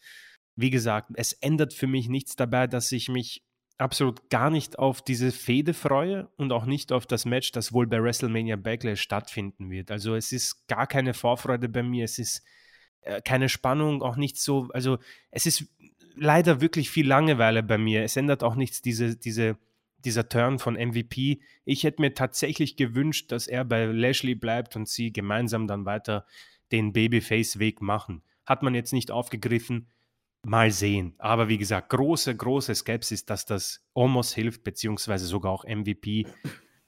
wie 0.56 0.70
gesagt, 0.70 1.12
es 1.14 1.32
ändert 1.32 1.72
für 1.72 1.86
mich 1.86 2.08
nichts 2.08 2.34
dabei, 2.34 2.66
dass 2.66 2.90
ich 2.90 3.08
mich 3.08 3.44
absolut 3.78 4.28
gar 4.30 4.50
nicht 4.50 4.80
auf 4.80 5.00
diese 5.00 5.30
Fehde 5.30 5.72
freue 5.72 6.28
und 6.36 6.50
auch 6.52 6.66
nicht 6.66 6.90
auf 6.90 7.06
das 7.06 7.24
Match, 7.24 7.52
das 7.52 7.72
wohl 7.72 7.86
bei 7.86 8.02
WrestleMania 8.02 8.56
Backlash 8.56 9.00
stattfinden 9.00 9.70
wird. 9.70 9.92
Also 9.92 10.16
es 10.16 10.32
ist 10.32 10.66
gar 10.66 10.88
keine 10.88 11.14
Vorfreude 11.14 11.68
bei 11.68 11.84
mir, 11.84 12.04
es 12.04 12.18
ist 12.18 12.42
äh, 13.02 13.22
keine 13.22 13.48
Spannung, 13.48 14.02
auch 14.02 14.16
nicht 14.16 14.38
so, 14.38 14.68
also 14.74 14.98
es 15.30 15.46
ist 15.46 15.66
leider 16.16 16.60
wirklich 16.60 16.90
viel 16.90 17.06
Langeweile 17.06 17.62
bei 17.62 17.78
mir. 17.78 18.02
Es 18.02 18.16
ändert 18.16 18.42
auch 18.42 18.56
nichts, 18.56 18.82
diese, 18.82 19.16
diese, 19.16 19.56
dieser 20.05 20.28
Turn 20.28 20.59
von 20.59 20.74
MVP. 20.74 21.40
Ich 21.64 21.84
hätte 21.84 22.03
mir 22.03 22.14
tatsächlich 22.14 22.76
gewünscht, 22.76 23.32
dass 23.32 23.46
er 23.46 23.64
bei 23.64 23.84
Lashley 23.84 24.34
bleibt 24.34 24.76
und 24.76 24.88
sie 24.88 25.12
gemeinsam 25.12 25.66
dann 25.66 25.84
weiter 25.84 26.26
den 26.72 26.92
Babyface-Weg 26.92 27.80
machen. 27.80 28.22
Hat 28.46 28.62
man 28.62 28.74
jetzt 28.74 28.92
nicht 28.92 29.11
aufgegriffen. 29.11 29.88
Mal 30.46 30.70
sehen. 30.70 31.14
Aber 31.18 31.48
wie 31.48 31.59
gesagt, 31.59 31.90
große, 31.90 32.34
große 32.34 32.74
Skepsis, 32.74 33.26
dass 33.26 33.44
das 33.44 33.84
Omos 33.94 34.34
hilft, 34.34 34.64
beziehungsweise 34.64 35.26
sogar 35.26 35.53
auch 35.53 35.64
MVP. 35.64 36.26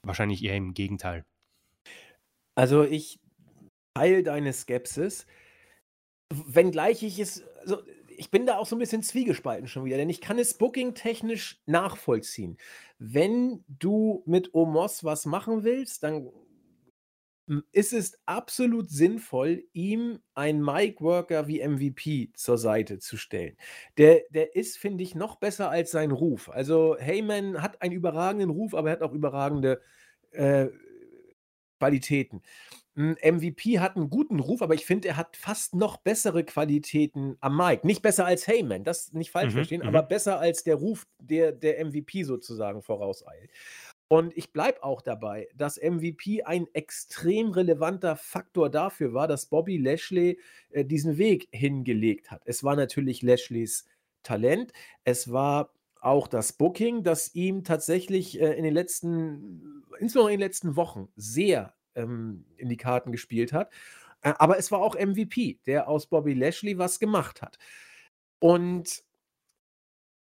Wahrscheinlich 0.01 0.43
eher 0.43 0.57
im 0.57 0.73
Gegenteil. 0.73 1.23
Also 2.55 2.83
ich 2.83 3.19
teile 3.95 4.23
deine 4.23 4.53
Skepsis, 4.53 5.27
wenngleich 6.31 7.03
ich 7.03 7.19
es, 7.19 7.43
also 7.59 7.83
ich 8.17 8.31
bin 8.31 8.45
da 8.45 8.57
auch 8.57 8.65
so 8.65 8.75
ein 8.75 8.79
bisschen 8.79 9.03
zwiegespalten 9.03 9.67
schon 9.67 9.85
wieder, 9.85 9.97
denn 9.97 10.09
ich 10.09 10.21
kann 10.21 10.39
es 10.39 10.53
booking-technisch 10.55 11.61
nachvollziehen. 11.65 12.57
Wenn 12.99 13.63
du 13.67 14.23
mit 14.25 14.53
Omos 14.53 15.03
was 15.03 15.25
machen 15.25 15.63
willst, 15.63 16.03
dann 16.03 16.29
ist 17.71 17.93
es 17.93 18.17
absolut 18.25 18.89
sinnvoll, 18.89 19.63
ihm 19.73 20.19
einen 20.33 20.63
Mic-Worker 20.63 21.47
wie 21.47 21.65
MVP 21.67 22.31
zur 22.33 22.57
Seite 22.57 22.99
zu 22.99 23.17
stellen. 23.17 23.57
Der, 23.97 24.21
der 24.29 24.55
ist, 24.55 24.77
finde 24.77 25.03
ich, 25.03 25.13
noch 25.13 25.35
besser 25.35 25.69
als 25.69 25.91
sein 25.91 26.11
Ruf. 26.11 26.49
Also 26.49 26.95
Heyman 26.97 27.61
hat 27.61 27.81
einen 27.81 27.93
überragenden 27.93 28.49
Ruf, 28.49 28.73
aber 28.73 28.89
er 28.89 28.93
hat 28.93 29.01
auch 29.01 29.13
überragende 29.13 29.81
äh, 30.31 30.67
Qualitäten. 31.79 32.41
MVP 32.95 33.79
hat 33.79 33.95
einen 33.95 34.09
guten 34.09 34.39
Ruf, 34.39 34.61
aber 34.61 34.75
ich 34.75 34.85
finde, 34.85 35.07
er 35.07 35.17
hat 35.17 35.35
fast 35.35 35.73
noch 35.73 35.97
bessere 35.97 36.43
Qualitäten 36.43 37.37
am 37.39 37.57
Mic. 37.57 37.83
Nicht 37.83 38.03
besser 38.03 38.25
als 38.25 38.47
Heyman, 38.47 38.83
das 38.83 39.13
nicht 39.13 39.31
falsch 39.31 39.53
mhm, 39.53 39.57
verstehen, 39.57 39.81
aber 39.81 40.03
mhm. 40.03 40.07
besser 40.09 40.39
als 40.39 40.63
der 40.63 40.75
Ruf, 40.75 41.07
der 41.19 41.51
der 41.51 41.83
MVP 41.83 42.23
sozusagen 42.23 42.83
vorauseilt. 42.83 43.49
Und 44.07 44.37
ich 44.37 44.53
bleibe 44.53 44.83
auch 44.83 45.01
dabei, 45.01 45.47
dass 45.55 45.81
MVP 45.81 46.43
ein 46.43 46.67
extrem 46.73 47.49
relevanter 47.49 48.15
Faktor 48.15 48.69
dafür 48.69 49.13
war, 49.13 49.27
dass 49.27 49.47
Bobby 49.47 49.77
Lashley 49.77 50.39
äh, 50.69 50.85
diesen 50.85 51.17
Weg 51.17 51.47
hingelegt 51.51 52.29
hat. 52.29 52.43
Es 52.45 52.63
war 52.63 52.75
natürlich 52.75 53.23
Lashleys 53.23 53.85
Talent, 54.21 54.71
es 55.03 55.31
war 55.31 55.73
auch 55.99 56.27
das 56.27 56.53
Booking, 56.53 57.03
das 57.03 57.33
ihm 57.33 57.63
tatsächlich 57.63 58.39
äh, 58.39 58.53
in 58.53 58.63
den 58.63 58.73
letzten, 58.73 59.83
insbesondere 59.99 60.33
in 60.33 60.39
den 60.39 60.47
letzten 60.47 60.75
Wochen, 60.75 61.07
sehr 61.15 61.73
ähm, 61.95 62.45
in 62.57 62.69
die 62.69 62.77
Karten 62.77 63.11
gespielt 63.11 63.53
hat. 63.53 63.71
Äh, 64.21 64.33
aber 64.37 64.57
es 64.57 64.71
war 64.71 64.79
auch 64.79 64.95
MVP, 64.95 65.59
der 65.65 65.87
aus 65.87 66.07
Bobby 66.07 66.33
Lashley 66.33 66.77
was 66.77 66.99
gemacht 66.99 67.41
hat. 67.41 67.57
Und 68.39 69.03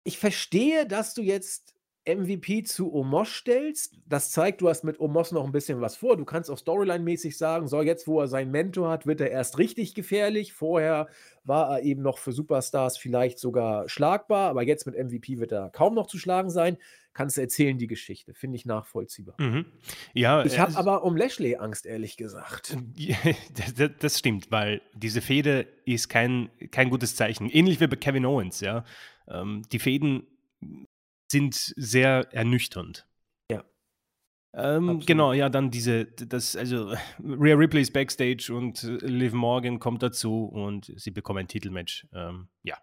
ich 0.05 0.19
verstehe, 0.19 0.87
dass 0.87 1.15
du 1.15 1.23
jetzt 1.23 1.75
MVP 2.09 2.63
zu 2.63 2.95
Omos 2.95 3.29
stellst. 3.29 3.99
Das 4.07 4.31
zeigt, 4.31 4.63
du 4.63 4.69
hast 4.69 4.83
mit 4.83 4.99
Omos 4.99 5.33
noch 5.33 5.45
ein 5.45 5.53
bisschen 5.53 5.81
was 5.83 5.97
vor. 5.97 6.17
Du 6.17 6.25
kannst 6.25 6.51
auch 6.51 6.59
Storyline-mäßig 6.59 7.37
sagen, 7.37 7.69
so 7.69 7.83
jetzt, 7.83 8.09
wo 8.09 8.21
er 8.21 8.29
seinen 8.29 8.51
Mentor 8.51 8.91
hat, 8.91 9.07
wird 9.07 9.21
er 9.21 9.31
erst 9.31 9.59
richtig 9.59 9.95
gefährlich. 9.95 10.55
Vorher 10.55 11.09
war 11.45 11.71
er 11.71 11.83
eben 11.83 12.01
noch 12.01 12.19
für 12.19 12.33
Superstars 12.33 12.97
vielleicht 12.97 13.39
sogar 13.39 13.89
schlagbar, 13.89 14.49
aber 14.49 14.63
jetzt 14.63 14.87
mit 14.87 14.97
MVP 14.97 15.39
wird 15.39 15.53
er 15.53 15.69
kaum 15.71 15.95
noch 15.95 16.07
zu 16.07 16.19
schlagen 16.19 16.51
sein. 16.51 16.79
Kannst 17.19 17.37
du 17.37 17.41
erzählen, 17.41 17.77
die 17.77 17.89
Geschichte. 17.89 18.33
Finde 18.33 18.55
ich 18.55 18.65
nachvollziehbar. 18.65 19.35
Mhm. 19.41 19.67
Ja, 20.15 20.45
ich 20.45 20.61
habe 20.61 20.77
aber 20.77 21.03
um 21.03 21.17
Lashley 21.17 21.57
Angst, 21.57 21.85
ehrlich 21.85 22.17
gesagt. 22.17 22.77
das 23.99 24.21
stimmt, 24.21 24.53
weil 24.53 24.83
diese 24.95 25.21
Fehde 25.21 25.67
ist 25.85 26.09
kein, 26.09 26.49
kein 26.71 26.91
gutes 26.91 27.17
Zeichen. 27.17 27.51
Ähnlich 27.51 27.81
wie 27.81 27.89
bei 27.89 27.97
Kevin 27.97 28.25
Owens, 28.25 28.61
ja. 28.61 28.85
Ähm, 29.27 29.63
die 29.73 29.81
Fäden 29.81 30.29
sind 31.29 31.57
sehr 31.57 32.29
ernüchternd. 32.31 33.05
Ja. 33.51 33.65
Ähm, 34.55 35.01
genau, 35.05 35.33
ja, 35.33 35.49
dann 35.49 35.73
diese, 35.73 36.05
das, 36.05 36.55
also 36.55 36.95
Rhea 37.19 37.57
Ripley 37.57 37.83
ist 37.83 37.93
Backstage 37.93 38.55
und 38.55 38.81
Liv 39.03 39.33
Morgan 39.33 39.81
kommt 39.81 40.05
dazu 40.05 40.45
und 40.45 40.93
sie 40.95 41.11
bekommen 41.11 41.41
ein 41.41 41.49
Titelmatch. 41.49 42.07
Ähm, 42.15 42.47
ja. 42.63 42.77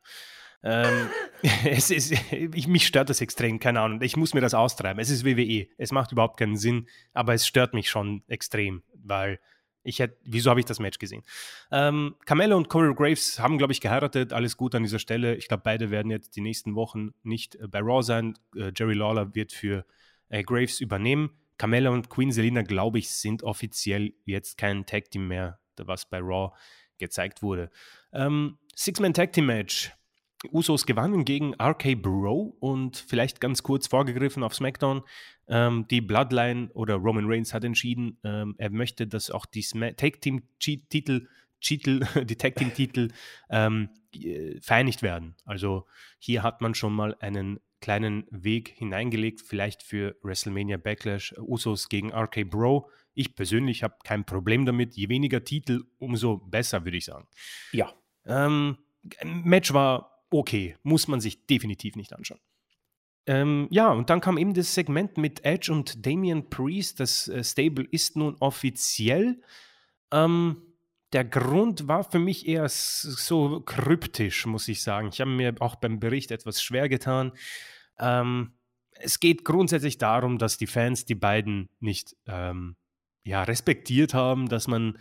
Ähm, 0.65 1.09
es 1.65 1.91
ist, 1.91 2.11
ich, 2.31 2.67
mich 2.67 2.87
stört 2.87 3.09
das 3.09 3.21
extrem, 3.21 3.59
keine 3.59 3.79
Ahnung. 3.79 4.01
Ich 4.01 4.17
muss 4.17 4.33
mir 4.33 4.41
das 4.41 4.53
austreiben. 4.53 4.99
Es 4.99 5.09
ist 5.09 5.23
WWE. 5.23 5.67
Es 5.77 5.91
macht 5.91 6.11
überhaupt 6.11 6.37
keinen 6.37 6.57
Sinn, 6.57 6.87
aber 7.13 7.33
es 7.33 7.47
stört 7.47 7.73
mich 7.73 7.89
schon 7.89 8.23
extrem, 8.27 8.81
weil 8.95 9.39
ich 9.83 9.99
hätte, 9.99 10.17
wieso 10.23 10.49
habe 10.49 10.59
ich 10.59 10.65
das 10.65 10.79
Match 10.79 10.97
gesehen? 10.97 11.23
Ähm, 11.71 12.15
Carmelo 12.25 12.57
und 12.57 12.69
Corey 12.69 12.95
Graves 12.95 13.39
haben, 13.39 13.59
glaube 13.59 13.71
ich, 13.71 13.81
geheiratet. 13.81 14.33
Alles 14.33 14.57
gut 14.57 14.73
an 14.73 14.81
dieser 14.81 14.97
Stelle. 14.97 15.35
Ich 15.35 15.47
glaube, 15.47 15.61
beide 15.63 15.91
werden 15.91 16.09
jetzt 16.09 16.35
die 16.35 16.41
nächsten 16.41 16.73
Wochen 16.73 17.11
nicht 17.21 17.55
äh, 17.55 17.67
bei 17.67 17.79
Raw 17.81 18.01
sein. 18.01 18.35
Äh, 18.55 18.71
Jerry 18.75 18.95
Lawler 18.95 19.35
wird 19.35 19.53
für 19.53 19.85
äh, 20.29 20.41
Graves 20.41 20.81
übernehmen. 20.81 21.29
Carmella 21.59 21.91
und 21.91 22.09
Queen 22.09 22.31
Selina, 22.31 22.63
glaube 22.63 22.97
ich, 22.97 23.11
sind 23.11 23.43
offiziell 23.43 24.13
jetzt 24.25 24.57
kein 24.57 24.87
Tag 24.87 25.11
Team 25.11 25.27
mehr, 25.27 25.59
was 25.77 26.09
bei 26.09 26.17
Raw 26.17 26.51
gezeigt 26.97 27.43
wurde. 27.43 27.69
Ähm, 28.11 28.57
Six-Man 28.75 29.13
Tag 29.13 29.33
Team 29.33 29.45
Match. 29.45 29.91
Usos 30.51 30.85
gewannen 30.85 31.25
gegen 31.25 31.53
RK 31.55 31.95
Bro 31.95 32.57
und 32.59 32.97
vielleicht 32.97 33.41
ganz 33.41 33.63
kurz 33.63 33.87
vorgegriffen 33.87 34.43
auf 34.43 34.55
SmackDown. 34.55 35.03
Ähm, 35.47 35.87
die 35.89 36.01
Bloodline 36.01 36.69
oder 36.73 36.95
Roman 36.95 37.25
Reigns 37.27 37.53
hat 37.53 37.63
entschieden, 37.63 38.17
ähm, 38.23 38.55
er 38.57 38.69
möchte, 38.69 39.07
dass 39.07 39.29
auch 39.29 39.45
die 39.45 39.63
Tag 39.63 40.21
Team 40.21 40.43
Titel, 40.59 41.27
Titel, 41.61 42.05
die 42.25 42.35
Tag 42.35 42.55
Team 42.55 42.73
Titel 42.73 43.09
ähm, 43.49 43.89
vereinigt 44.61 45.01
werden. 45.01 45.35
Also 45.45 45.85
hier 46.19 46.43
hat 46.43 46.61
man 46.61 46.73
schon 46.73 46.93
mal 46.93 47.15
einen 47.19 47.59
kleinen 47.81 48.25
Weg 48.31 48.69
hineingelegt, 48.69 49.41
vielleicht 49.41 49.83
für 49.83 50.15
WrestleMania 50.23 50.77
Backlash 50.77 51.35
Usos 51.37 51.89
gegen 51.89 52.13
RK 52.13 52.49
Bro. 52.49 52.89
Ich 53.13 53.35
persönlich 53.35 53.83
habe 53.83 53.95
kein 54.03 54.25
Problem 54.25 54.65
damit. 54.65 54.95
Je 54.95 55.09
weniger 55.09 55.43
Titel, 55.43 55.83
umso 55.99 56.37
besser, 56.37 56.83
würde 56.83 56.97
ich 56.97 57.05
sagen. 57.05 57.27
Ja. 57.71 57.93
Ähm, 58.25 58.77
Match 59.23 59.73
war 59.73 60.14
okay, 60.29 60.75
muss 60.83 61.07
man 61.07 61.19
sich 61.19 61.45
definitiv 61.45 61.95
nicht 61.95 62.13
anschauen. 62.13 62.39
Ähm, 63.27 63.67
ja, 63.71 63.91
und 63.91 64.09
dann 64.09 64.21
kam 64.21 64.37
eben 64.37 64.53
das 64.53 64.73
Segment 64.73 65.17
mit 65.17 65.43
Edge 65.43 65.71
und 65.71 66.05
Damian 66.05 66.49
Priest. 66.49 66.99
Das 66.99 67.27
äh, 67.27 67.43
Stable 67.43 67.85
ist 67.89 68.15
nun 68.15 68.35
offiziell. 68.39 69.41
Ähm, 70.11 70.61
der 71.11 71.25
Grund 71.25 71.87
war 71.87 72.03
für 72.03 72.19
mich 72.19 72.47
eher 72.47 72.67
so 72.67 73.61
kryptisch, 73.61 74.45
muss 74.45 74.67
ich 74.67 74.83
sagen. 74.83 75.09
Ich 75.11 75.21
habe 75.21 75.31
mir 75.31 75.55
auch 75.59 75.75
beim 75.75 75.99
Bericht 75.99 76.31
etwas 76.31 76.61
schwer 76.61 76.89
getan. 76.89 77.31
Ähm, 77.99 78.53
es 78.91 79.19
geht 79.19 79.43
grundsätzlich 79.43 79.97
darum, 79.97 80.37
dass 80.37 80.57
die 80.57 80.67
Fans 80.67 81.05
die 81.05 81.15
beiden 81.15 81.69
nicht 81.79 82.15
ähm, 82.27 82.75
ja, 83.23 83.43
respektiert 83.43 84.13
haben, 84.13 84.49
dass 84.49 84.67
man 84.67 84.97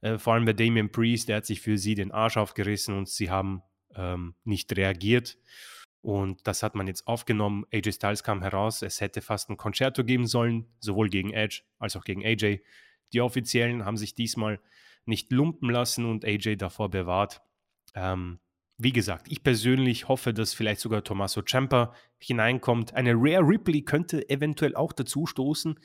äh, 0.00 0.18
vor 0.18 0.34
allem 0.34 0.44
bei 0.44 0.52
Damian 0.52 0.90
Priest, 0.90 1.28
der 1.28 1.36
hat 1.36 1.46
sich 1.46 1.60
für 1.60 1.78
sie 1.78 1.94
den 1.94 2.12
Arsch 2.12 2.36
aufgerissen 2.36 2.96
und 2.96 3.08
sie 3.08 3.30
haben 3.30 3.62
ähm, 3.98 4.34
nicht 4.44 4.74
reagiert. 4.76 5.36
Und 6.00 6.46
das 6.46 6.62
hat 6.62 6.74
man 6.74 6.86
jetzt 6.86 7.06
aufgenommen. 7.06 7.66
AJ 7.72 7.92
Styles 7.92 8.22
kam 8.22 8.40
heraus, 8.40 8.82
es 8.82 9.00
hätte 9.00 9.20
fast 9.20 9.50
ein 9.50 9.56
Concerto 9.56 10.04
geben 10.04 10.26
sollen, 10.26 10.66
sowohl 10.78 11.08
gegen 11.08 11.32
Edge 11.32 11.62
als 11.78 11.96
auch 11.96 12.04
gegen 12.04 12.24
AJ. 12.24 12.60
Die 13.12 13.20
Offiziellen 13.20 13.84
haben 13.84 13.96
sich 13.96 14.14
diesmal 14.14 14.60
nicht 15.04 15.32
lumpen 15.32 15.70
lassen 15.70 16.04
und 16.04 16.24
AJ 16.24 16.56
davor 16.56 16.90
bewahrt. 16.90 17.42
Ähm, 17.94 18.38
wie 18.76 18.92
gesagt, 18.92 19.26
ich 19.28 19.42
persönlich 19.42 20.06
hoffe, 20.06 20.32
dass 20.32 20.54
vielleicht 20.54 20.80
sogar 20.80 21.02
Tommaso 21.02 21.42
Ciampa 21.42 21.92
hineinkommt. 22.18 22.94
Eine 22.94 23.14
Rare 23.16 23.42
Ripley 23.42 23.82
könnte 23.82 24.28
eventuell 24.30 24.76
auch 24.76 24.92
dazu 24.92 25.26
stoßen. 25.26 25.80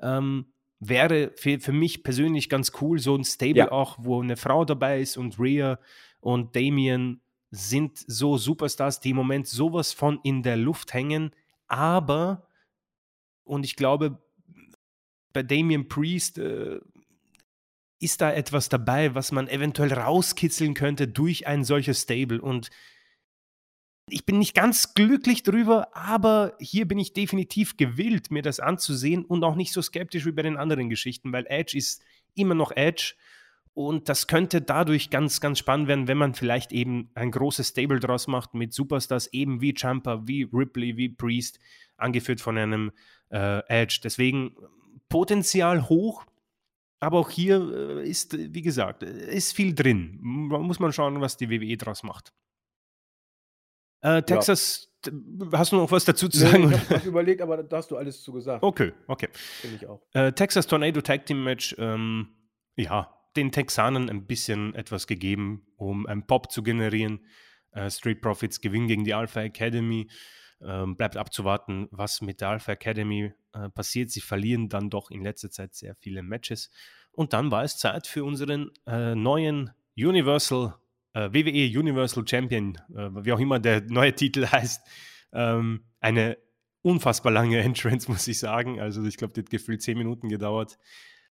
Ähm, 0.00 0.46
wäre 0.78 1.32
für, 1.34 1.58
für 1.58 1.72
mich 1.72 2.04
persönlich 2.04 2.48
ganz 2.48 2.70
cool, 2.80 3.00
so 3.00 3.16
ein 3.16 3.24
Stable 3.24 3.56
ja. 3.56 3.72
auch, 3.72 3.96
wo 3.98 4.22
eine 4.22 4.36
Frau 4.36 4.64
dabei 4.64 5.00
ist 5.00 5.16
und 5.16 5.40
Rhea 5.40 5.80
und 6.20 6.54
Damien 6.54 7.20
sind 7.56 7.98
so 8.06 8.36
Superstars, 8.36 9.00
die 9.00 9.10
im 9.10 9.16
Moment 9.16 9.46
sowas 9.46 9.92
von 9.92 10.20
in 10.22 10.42
der 10.42 10.56
Luft 10.56 10.94
hängen, 10.94 11.32
aber, 11.68 12.46
und 13.44 13.64
ich 13.64 13.76
glaube, 13.76 14.22
bei 15.32 15.42
Damien 15.42 15.88
Priest 15.88 16.38
äh, 16.38 16.80
ist 17.98 18.20
da 18.20 18.32
etwas 18.32 18.68
dabei, 18.68 19.14
was 19.14 19.32
man 19.32 19.48
eventuell 19.48 19.92
rauskitzeln 19.92 20.74
könnte 20.74 21.08
durch 21.08 21.46
ein 21.46 21.64
solches 21.64 22.02
Stable. 22.02 22.40
Und 22.40 22.70
ich 24.08 24.24
bin 24.24 24.38
nicht 24.38 24.54
ganz 24.54 24.94
glücklich 24.94 25.42
drüber, 25.42 25.96
aber 25.96 26.54
hier 26.60 26.86
bin 26.86 26.98
ich 26.98 27.12
definitiv 27.12 27.76
gewillt, 27.76 28.30
mir 28.30 28.42
das 28.42 28.60
anzusehen 28.60 29.24
und 29.24 29.42
auch 29.44 29.56
nicht 29.56 29.72
so 29.72 29.82
skeptisch 29.82 30.26
wie 30.26 30.32
bei 30.32 30.42
den 30.42 30.56
anderen 30.56 30.88
Geschichten, 30.88 31.32
weil 31.32 31.46
Edge 31.48 31.76
ist 31.76 32.02
immer 32.34 32.54
noch 32.54 32.70
Edge 32.70 33.14
und 33.76 34.08
das 34.08 34.26
könnte 34.26 34.62
dadurch 34.62 35.10
ganz, 35.10 35.38
ganz 35.42 35.58
spannend 35.58 35.86
werden, 35.86 36.08
wenn 36.08 36.16
man 36.16 36.32
vielleicht 36.32 36.72
eben 36.72 37.10
ein 37.14 37.30
großes 37.30 37.68
Stable 37.68 38.00
draus 38.00 38.26
macht 38.26 38.54
mit 38.54 38.72
Superstars 38.72 39.26
eben 39.34 39.60
wie 39.60 39.74
Jumper, 39.74 40.26
wie 40.26 40.48
Ripley, 40.50 40.96
wie 40.96 41.10
Priest, 41.10 41.58
angeführt 41.98 42.40
von 42.40 42.56
einem 42.56 42.90
äh, 43.28 43.58
Edge. 43.68 44.00
Deswegen 44.02 44.56
Potenzial 45.10 45.90
hoch, 45.90 46.24
aber 47.00 47.18
auch 47.18 47.28
hier 47.28 48.00
äh, 48.00 48.08
ist, 48.08 48.34
wie 48.54 48.62
gesagt, 48.62 49.02
ist 49.02 49.54
viel 49.54 49.74
drin. 49.74 50.20
Muss 50.22 50.80
man 50.80 50.94
schauen, 50.94 51.20
was 51.20 51.36
die 51.36 51.50
WWE 51.50 51.76
draus 51.76 52.02
macht. 52.02 52.32
Äh, 54.00 54.22
Texas, 54.22 54.90
ja. 55.04 55.12
hast 55.52 55.72
du 55.72 55.76
noch 55.76 55.90
was 55.90 56.06
dazu 56.06 56.30
zu 56.30 56.42
nee, 56.42 56.50
sagen? 56.50 56.72
Ich 56.72 56.90
habe 56.90 57.08
überlegt, 57.08 57.42
aber 57.42 57.62
da 57.62 57.76
hast 57.76 57.90
du 57.90 57.98
alles 57.98 58.22
zu 58.22 58.32
gesagt. 58.32 58.62
Okay, 58.62 58.94
okay. 59.06 59.28
Finde 59.34 59.76
ich 59.76 59.86
auch. 59.86 60.00
Äh, 60.14 60.32
Texas 60.32 60.66
Tornado 60.66 61.02
Tag 61.02 61.26
Team 61.26 61.44
Match, 61.44 61.76
ähm, 61.78 62.28
ja, 62.76 63.15
den 63.36 63.52
Texanern 63.52 64.08
ein 64.08 64.26
bisschen 64.26 64.74
etwas 64.74 65.06
gegeben, 65.06 65.66
um 65.76 66.06
einen 66.06 66.26
Pop 66.26 66.50
zu 66.50 66.62
generieren. 66.62 67.24
Äh, 67.72 67.90
Street 67.90 68.20
Profits 68.20 68.60
gewinnen 68.60 68.88
gegen 68.88 69.04
die 69.04 69.14
Alpha 69.14 69.40
Academy. 69.42 70.08
Ähm, 70.62 70.96
bleibt 70.96 71.18
abzuwarten, 71.18 71.86
was 71.90 72.22
mit 72.22 72.40
der 72.40 72.48
Alpha 72.48 72.72
Academy 72.72 73.34
äh, 73.52 73.68
passiert. 73.68 74.10
Sie 74.10 74.22
verlieren 74.22 74.70
dann 74.70 74.88
doch 74.88 75.10
in 75.10 75.22
letzter 75.22 75.50
Zeit 75.50 75.74
sehr 75.74 75.94
viele 75.96 76.22
Matches. 76.22 76.70
Und 77.12 77.32
dann 77.32 77.50
war 77.50 77.62
es 77.62 77.76
Zeit 77.76 78.06
für 78.06 78.24
unseren 78.24 78.70
äh, 78.86 79.14
neuen 79.14 79.70
Universal, 79.96 80.74
äh, 81.12 81.28
WWE 81.32 81.78
Universal 81.78 82.26
Champion, 82.26 82.78
äh, 82.94 83.10
wie 83.24 83.32
auch 83.32 83.38
immer 83.38 83.58
der 83.58 83.82
neue 83.82 84.14
Titel 84.14 84.46
heißt. 84.52 84.86
Ähm, 85.32 85.84
eine 86.00 86.38
unfassbar 86.82 87.32
lange 87.32 87.58
Entrance, 87.62 88.10
muss 88.10 88.26
ich 88.26 88.38
sagen. 88.38 88.80
Also 88.80 89.04
ich 89.04 89.16
glaube, 89.16 89.34
die 89.34 89.40
hat 89.40 89.50
gefühlt 89.50 89.82
zehn 89.82 89.98
Minuten 89.98 90.28
gedauert. 90.28 90.78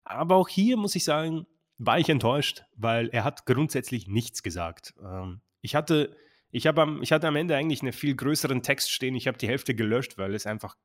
Aber 0.04 0.36
auch 0.36 0.48
hier 0.48 0.76
muss 0.76 0.94
ich 0.94 1.04
sagen, 1.04 1.46
war 1.80 1.98
ich 1.98 2.10
enttäuscht, 2.10 2.64
weil 2.76 3.08
er 3.08 3.24
hat 3.24 3.46
grundsätzlich 3.46 4.06
nichts 4.06 4.42
gesagt. 4.42 4.94
Ähm, 5.02 5.40
ich 5.62 5.74
hatte 5.74 6.14
ich, 6.52 6.68
am, 6.68 7.02
ich 7.02 7.12
hatte 7.12 7.26
am 7.26 7.36
Ende 7.36 7.56
eigentlich 7.56 7.80
einen 7.80 7.92
viel 7.92 8.14
größeren 8.14 8.62
Text 8.62 8.90
stehen. 8.90 9.14
Ich 9.14 9.26
habe 9.26 9.38
die 9.38 9.48
Hälfte 9.48 9.74
gelöscht, 9.74 10.18
weil 10.18 10.34
es 10.34 10.46
einfach 10.46 10.76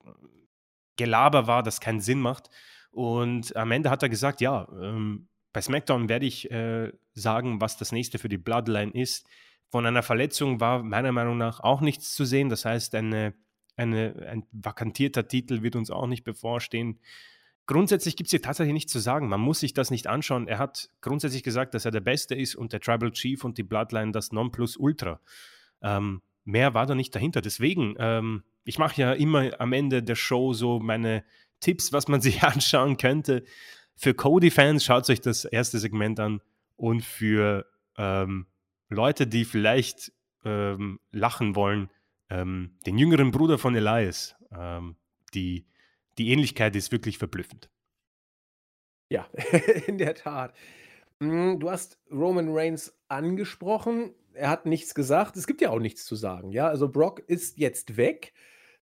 Gelaber 0.95 1.47
war, 1.47 1.63
das 1.63 1.81
keinen 1.81 1.99
Sinn 1.99 2.21
macht. 2.21 2.49
Und 2.91 3.55
am 3.55 3.71
Ende 3.71 3.89
hat 3.89 4.03
er 4.03 4.09
gesagt, 4.09 4.41
ja, 4.41 4.67
ähm, 4.81 5.27
bei 5.51 5.61
SmackDown 5.61 6.07
werde 6.07 6.25
ich 6.25 6.49
äh, 6.51 6.91
sagen, 7.13 7.59
was 7.59 7.77
das 7.77 7.91
nächste 7.91 8.19
für 8.19 8.29
die 8.29 8.37
Bloodline 8.37 8.91
ist. 8.91 9.27
Von 9.69 9.85
einer 9.85 10.03
Verletzung 10.03 10.61
war 10.61 10.81
meiner 10.83 11.11
Meinung 11.11 11.37
nach 11.37 11.59
auch 11.59 11.81
nichts 11.81 12.13
zu 12.13 12.23
sehen. 12.23 12.49
Das 12.49 12.63
heißt, 12.63 12.95
eine, 12.95 13.33
eine, 13.75 14.27
ein 14.29 14.45
vakantierter 14.51 15.27
Titel 15.27 15.61
wird 15.61 15.75
uns 15.75 15.89
auch 15.91 16.07
nicht 16.07 16.23
bevorstehen. 16.23 16.99
Grundsätzlich 17.67 18.15
gibt 18.15 18.27
es 18.27 18.31
hier 18.31 18.41
tatsächlich 18.41 18.73
nichts 18.73 18.91
zu 18.91 18.99
sagen. 18.99 19.27
Man 19.27 19.41
muss 19.41 19.59
sich 19.59 19.73
das 19.73 19.89
nicht 19.89 20.07
anschauen. 20.07 20.47
Er 20.47 20.59
hat 20.59 20.89
grundsätzlich 21.01 21.41
gesagt, 21.41 21.73
dass 21.73 21.85
er 21.85 21.91
der 21.91 22.01
Beste 22.01 22.35
ist 22.35 22.55
und 22.55 22.73
der 22.73 22.79
Tribal 22.79 23.11
Chief 23.11 23.43
und 23.43 23.57
die 23.57 23.63
Bloodline 23.63 24.11
das 24.11 24.31
Nonplusultra. 24.31 25.19
Ähm, 25.81 26.21
mehr 26.43 26.73
war 26.73 26.85
da 26.85 26.93
nicht 26.93 27.15
dahinter. 27.15 27.41
Deswegen, 27.41 27.95
ähm, 27.97 28.43
ich 28.63 28.77
mache 28.77 29.01
ja 29.01 29.13
immer 29.13 29.59
am 29.59 29.73
Ende 29.73 30.03
der 30.03 30.15
Show 30.15 30.53
so 30.53 30.79
meine 30.79 31.23
Tipps, 31.59 31.91
was 31.91 32.07
man 32.07 32.21
sich 32.21 32.43
anschauen 32.43 32.97
könnte. 32.97 33.43
Für 33.95 34.13
Cody-Fans 34.13 34.83
schaut 34.83 35.09
euch 35.09 35.21
das 35.21 35.45
erste 35.45 35.79
Segment 35.79 36.19
an 36.19 36.41
und 36.75 37.03
für 37.03 37.65
ähm, 37.97 38.45
Leute, 38.89 39.25
die 39.25 39.45
vielleicht 39.45 40.11
ähm, 40.43 40.99
lachen 41.11 41.55
wollen, 41.55 41.89
ähm, 42.29 42.77
den 42.85 42.97
jüngeren 42.97 43.31
Bruder 43.31 43.57
von 43.57 43.75
Elias. 43.75 44.35
Ähm, 44.55 44.95
die, 45.33 45.65
die 46.17 46.31
Ähnlichkeit 46.31 46.75
ist 46.75 46.91
wirklich 46.91 47.17
verblüffend. 47.17 47.69
Ja, 49.11 49.27
in 49.87 49.97
der 49.97 50.15
Tat. 50.15 50.53
Hm, 51.21 51.59
du 51.59 51.69
hast 51.69 51.99
Roman 52.11 52.49
Reigns 52.49 52.97
angesprochen. 53.07 54.13
Er 54.33 54.49
hat 54.49 54.65
nichts 54.65 54.95
gesagt. 54.95 55.37
Es 55.37 55.47
gibt 55.47 55.61
ja 55.61 55.69
auch 55.69 55.79
nichts 55.79 56.05
zu 56.05 56.15
sagen. 56.15 56.51
Ja, 56.51 56.67
also 56.67 56.89
Brock 56.89 57.19
ist 57.27 57.57
jetzt 57.57 57.97
weg. 57.97 58.33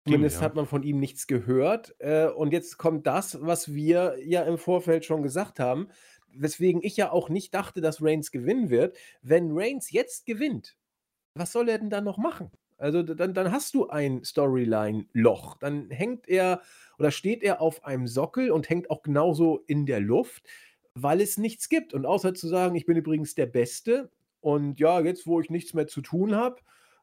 Zumindest 0.07 0.37
ja. 0.37 0.43
hat 0.43 0.55
man 0.55 0.67
von 0.67 0.83
ihm 0.83 0.99
nichts 0.99 1.27
gehört. 1.27 1.95
Äh, 1.99 2.29
und 2.29 2.53
jetzt 2.53 2.79
kommt 2.79 3.07
das, 3.07 3.39
was 3.43 3.75
wir 3.75 4.17
ja 4.25 4.43
im 4.43 4.59
Vorfeld 4.59 5.05
schon 5.05 5.23
gesagt 5.23 5.61
haben, 5.61 5.89
weswegen 6.33 6.83
ich 6.83 6.97
ja 6.97 7.11
auch 7.11 7.29
nicht 7.29 7.55
dachte, 7.55 7.81
dass 7.81 8.03
Reigns 8.03 8.31
gewinnen 8.31 8.71
wird. 8.71 8.97
Wenn 9.21 9.51
Reigns 9.53 9.91
jetzt 9.91 10.27
gewinnt, 10.27 10.77
was 11.35 11.53
soll 11.53 11.69
er 11.69 11.79
denn 11.79 11.91
dann 11.91 12.05
noch 12.05 12.19
machen? 12.19 12.51
Also 12.79 13.03
dann, 13.03 13.35
dann 13.35 13.53
hast 13.53 13.75
du 13.75 13.89
ein 13.89 14.25
Storyline-Loch. 14.25 15.59
Dann 15.59 15.91
hängt 15.91 16.29
er 16.29 16.63
oder 17.01 17.11
steht 17.11 17.43
er 17.43 17.61
auf 17.61 17.85
einem 17.85 18.07
Sockel 18.07 18.53
und 18.53 18.69
hängt 18.69 18.91
auch 18.91 19.03
genauso 19.03 19.65
in 19.67 19.87
der 19.87 20.01
Luft 20.01 20.45
weil 20.95 21.21
es 21.21 21.39
nichts 21.39 21.69
gibt. 21.69 21.95
Und 21.95 22.07
außer 22.07 22.35
zu 22.35 22.49
sagen, 22.49 22.75
ich 22.77 22.87
bin 22.87 22.97
übrigens 22.97 23.35
der 23.35 23.47
Beste 23.47 24.11
und 24.41 24.81
ja, 24.81 25.01
jetzt, 25.01 25.27
wo 25.27 25.41
ich 25.41 25.51
nichts 25.51 25.75
mehr 25.75 25.87
zu 25.87 26.01
tun 26.01 26.35
habe, 26.35 26.57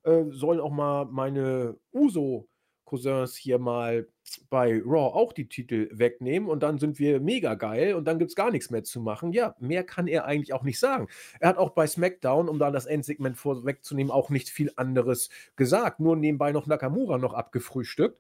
äh, 0.04 0.24
sollen 0.30 0.60
auch 0.60 0.72
mal 0.72 1.06
meine 1.06 1.78
Uso-Cousins 1.94 3.36
hier 3.36 3.60
mal 3.60 4.08
bei 4.50 4.82
Raw 4.84 5.14
auch 5.16 5.32
die 5.32 5.48
Titel 5.48 5.90
wegnehmen 5.92 6.50
und 6.50 6.64
dann 6.64 6.80
sind 6.80 7.00
wir 7.00 7.22
mega 7.22 7.54
geil 7.54 7.94
und 7.94 8.06
dann 8.06 8.20
gibt 8.20 8.30
es 8.30 8.36
gar 8.36 8.52
nichts 8.52 8.72
mehr 8.72 8.84
zu 8.84 9.00
machen. 9.00 9.32
Ja, 9.32 9.56
mehr 9.60 9.84
kann 9.84 10.08
er 10.08 10.26
eigentlich 10.26 10.54
auch 10.54 10.64
nicht 10.64 10.80
sagen. 10.80 11.08
Er 11.40 11.50
hat 11.50 11.58
auch 11.58 11.70
bei 11.70 11.88
SmackDown, 11.88 12.50
um 12.50 12.60
da 12.60 12.72
das 12.72 12.86
Endsegment 12.86 13.38
vorwegzunehmen, 13.38 14.12
auch 14.12 14.30
nicht 14.30 14.50
viel 14.50 14.72
anderes 14.76 15.30
gesagt. 15.56 16.00
Nur 16.00 16.16
nebenbei 16.16 16.52
noch 16.52 16.68
Nakamura 16.68 17.18
noch 17.18 17.34
abgefrühstückt. 17.34 18.20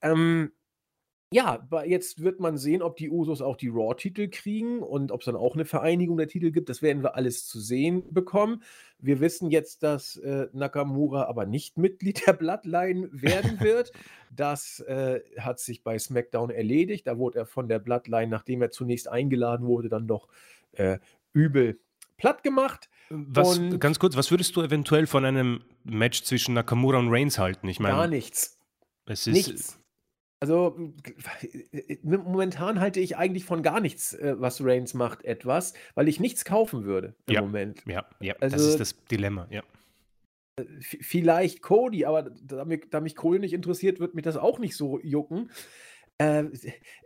Ähm, 0.00 0.52
ja, 1.30 1.66
jetzt 1.84 2.22
wird 2.22 2.40
man 2.40 2.56
sehen, 2.56 2.80
ob 2.80 2.96
die 2.96 3.10
Usos 3.10 3.42
auch 3.42 3.56
die 3.56 3.68
Raw-Titel 3.68 4.28
kriegen 4.28 4.82
und 4.82 5.12
ob 5.12 5.20
es 5.20 5.26
dann 5.26 5.36
auch 5.36 5.54
eine 5.54 5.66
Vereinigung 5.66 6.16
der 6.16 6.28
Titel 6.28 6.50
gibt. 6.50 6.70
Das 6.70 6.80
werden 6.80 7.02
wir 7.02 7.16
alles 7.16 7.46
zu 7.46 7.60
sehen 7.60 8.02
bekommen. 8.14 8.62
Wir 8.98 9.20
wissen 9.20 9.50
jetzt, 9.50 9.82
dass 9.82 10.16
äh, 10.16 10.46
Nakamura 10.54 11.24
aber 11.24 11.44
nicht 11.44 11.76
Mitglied 11.76 12.22
der 12.26 12.32
Bloodline 12.32 13.10
werden 13.12 13.60
wird. 13.60 13.92
das 14.30 14.80
äh, 14.80 15.20
hat 15.38 15.60
sich 15.60 15.82
bei 15.82 15.98
SmackDown 15.98 16.48
erledigt. 16.48 17.06
Da 17.06 17.18
wurde 17.18 17.40
er 17.40 17.46
von 17.46 17.68
der 17.68 17.78
Bloodline, 17.78 18.28
nachdem 18.28 18.62
er 18.62 18.70
zunächst 18.70 19.08
eingeladen 19.08 19.66
wurde, 19.66 19.90
dann 19.90 20.06
doch 20.06 20.28
äh, 20.72 20.98
übel 21.34 21.78
platt 22.16 22.42
gemacht. 22.42 22.88
Was, 23.10 23.60
ganz 23.78 23.98
kurz, 23.98 24.16
was 24.16 24.30
würdest 24.30 24.56
du 24.56 24.62
eventuell 24.62 25.06
von 25.06 25.26
einem 25.26 25.62
Match 25.84 26.22
zwischen 26.22 26.54
Nakamura 26.54 26.98
und 26.98 27.08
Reigns 27.10 27.38
halten? 27.38 27.68
Ich 27.68 27.80
meine, 27.80 27.96
gar 27.96 28.06
nichts. 28.06 28.58
Es 29.06 29.26
ist, 29.26 29.34
nichts. 29.34 29.77
Also 30.40 30.92
momentan 32.02 32.78
halte 32.80 33.00
ich 33.00 33.16
eigentlich 33.16 33.44
von 33.44 33.62
gar 33.62 33.80
nichts, 33.80 34.14
äh, 34.14 34.36
was 34.38 34.64
Reigns 34.64 34.94
macht, 34.94 35.24
etwas, 35.24 35.74
weil 35.94 36.06
ich 36.06 36.20
nichts 36.20 36.44
kaufen 36.44 36.84
würde 36.84 37.14
im 37.26 37.34
ja, 37.34 37.40
Moment. 37.40 37.82
Ja, 37.86 38.06
ja, 38.20 38.34
also, 38.40 38.56
das 38.56 38.66
ist 38.66 38.80
das 38.80 39.04
Dilemma, 39.06 39.48
ja. 39.50 39.62
Äh, 40.56 40.64
vielleicht 40.80 41.60
Cody, 41.60 42.04
aber 42.04 42.30
da 42.42 42.64
mich, 42.64 42.82
da 42.90 43.00
mich 43.00 43.16
Cody 43.16 43.40
nicht 43.40 43.52
interessiert, 43.52 43.98
wird 43.98 44.14
mich 44.14 44.24
das 44.24 44.36
auch 44.36 44.60
nicht 44.60 44.76
so 44.76 45.00
jucken. 45.00 45.50
Äh, 46.18 46.44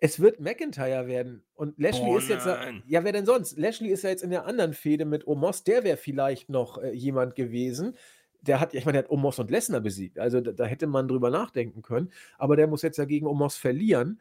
es 0.00 0.20
wird 0.20 0.40
McIntyre 0.40 1.06
werden. 1.06 1.42
Und 1.54 1.78
Lashley 1.78 2.10
oh, 2.10 2.18
ist 2.18 2.28
jetzt. 2.28 2.46
Nein. 2.46 2.82
Ja, 2.86 3.04
wer 3.04 3.12
denn 3.12 3.26
sonst? 3.26 3.58
Lashley 3.58 3.88
ist 3.88 4.04
ja 4.04 4.10
jetzt 4.10 4.22
in 4.22 4.30
der 4.30 4.46
anderen 4.46 4.74
Fehde 4.74 5.04
mit 5.04 5.26
Omos. 5.26 5.64
Der 5.64 5.84
wäre 5.84 5.96
vielleicht 5.98 6.48
noch 6.48 6.78
äh, 6.78 6.92
jemand 6.92 7.34
gewesen 7.34 7.96
der 8.42 8.60
hat, 8.60 8.74
ich 8.74 8.84
meine, 8.84 8.98
der 8.98 9.04
hat 9.04 9.10
Omos 9.10 9.38
und 9.38 9.50
Lesnar 9.50 9.80
besiegt. 9.80 10.18
Also 10.18 10.40
da, 10.40 10.52
da, 10.52 10.64
hätte 10.64 10.86
man 10.86 11.08
drüber 11.08 11.30
nachdenken 11.30 11.82
können. 11.82 12.10
Aber 12.38 12.56
der 12.56 12.66
muss 12.66 12.82
jetzt 12.82 12.98
ja 12.98 13.04
gegen 13.04 13.26
Omos 13.26 13.56
verlieren. 13.56 14.20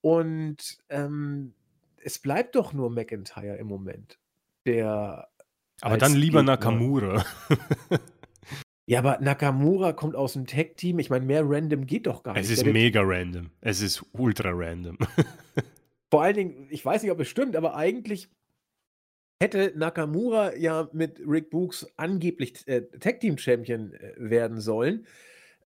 Und 0.00 0.78
ähm, 0.88 1.54
es 2.02 2.18
bleibt 2.18 2.56
doch 2.56 2.72
nur 2.72 2.90
McIntyre 2.90 3.56
im 3.56 3.68
Moment. 3.68 4.18
Der. 4.66 5.28
Aber 5.80 5.96
dann 5.98 6.14
lieber 6.14 6.40
Gegner. 6.40 6.52
Nakamura. 6.52 7.24
ja, 8.86 8.98
aber 8.98 9.18
Nakamura 9.20 9.92
kommt 9.92 10.16
aus 10.16 10.34
dem 10.34 10.46
Tech-Team. 10.46 10.98
Ich 10.98 11.08
meine, 11.08 11.24
mehr 11.24 11.42
random 11.44 11.86
geht 11.86 12.06
doch 12.06 12.22
gar 12.22 12.34
nicht. 12.34 12.44
Es 12.44 12.50
ist 12.50 12.66
der 12.66 12.72
mega 12.72 13.00
random. 13.02 13.50
Es 13.60 13.80
ist 13.80 14.04
ultra 14.12 14.50
random. 14.52 14.98
Vor 16.10 16.22
allen 16.22 16.34
Dingen, 16.34 16.66
ich 16.70 16.84
weiß 16.84 17.02
nicht, 17.02 17.12
ob 17.12 17.20
es 17.20 17.28
stimmt, 17.28 17.54
aber 17.54 17.76
eigentlich 17.76 18.28
hätte 19.40 19.72
Nakamura 19.74 20.54
ja 20.56 20.88
mit 20.92 21.20
Rick 21.26 21.50
Books 21.50 21.86
angeblich 21.96 22.66
äh, 22.66 22.82
Tag 23.00 23.20
Team 23.20 23.38
Champion 23.38 23.94
äh, 23.94 24.12
werden 24.16 24.60
sollen, 24.60 25.06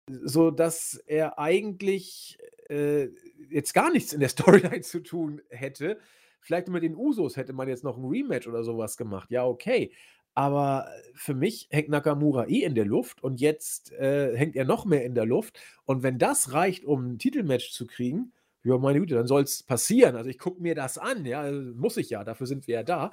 so 0.09 0.51
dass 0.53 1.03
er 1.07 1.39
eigentlich 1.39 2.39
äh, 2.69 3.09
jetzt 3.51 3.75
gar 3.75 3.91
nichts 3.91 4.13
in 4.13 4.21
der 4.21 4.29
Storyline 4.31 4.83
zu 4.83 5.01
tun 5.01 5.43
hätte. 5.51 5.99
Vielleicht 6.41 6.69
mit 6.69 6.85
den 6.85 6.95
Usos 6.95 7.37
hätte 7.37 7.53
man 7.53 7.69
jetzt 7.69 7.83
noch 7.83 7.99
ein 7.99 8.05
Rematch 8.05 8.47
oder 8.47 8.63
sowas 8.63 8.97
gemacht. 8.97 9.31
Ja, 9.33 9.45
okay. 9.45 9.93
Aber 10.35 10.89
für 11.15 11.35
mich 11.35 11.67
hängt 11.71 11.89
Nakamura 11.89 12.47
eh 12.47 12.63
in 12.63 12.75
der 12.75 12.85
Luft 12.85 13.23
und 13.25 13.41
jetzt 13.41 13.91
äh, 13.93 14.37
hängt 14.37 14.55
er 14.55 14.67
noch 14.67 14.85
mehr 14.85 15.05
in 15.05 15.15
der 15.15 15.25
Luft. 15.25 15.59
Und 15.87 16.03
wenn 16.03 16.19
das 16.19 16.53
reicht, 16.53 16.85
um 16.85 17.13
ein 17.13 17.19
Titelmatch 17.19 17.73
zu 17.73 17.87
kriegen, 17.87 18.33
ja, 18.67 18.77
meine 18.79 18.99
Güte, 18.99 19.15
dann 19.15 19.29
soll 19.29 19.43
es 19.43 19.63
passieren. 19.63 20.17
Also 20.17 20.29
ich 20.29 20.39
gucke 20.39 20.61
mir 20.61 20.75
das 20.75 20.99
an, 20.99 21.25
ja, 21.25 21.51
muss 21.51 21.97
ich 21.97 22.11
ja, 22.11 22.25
dafür 22.25 22.47
sind 22.47 22.67
wir 22.67 22.75
ja 22.77 22.83
da. 22.83 23.13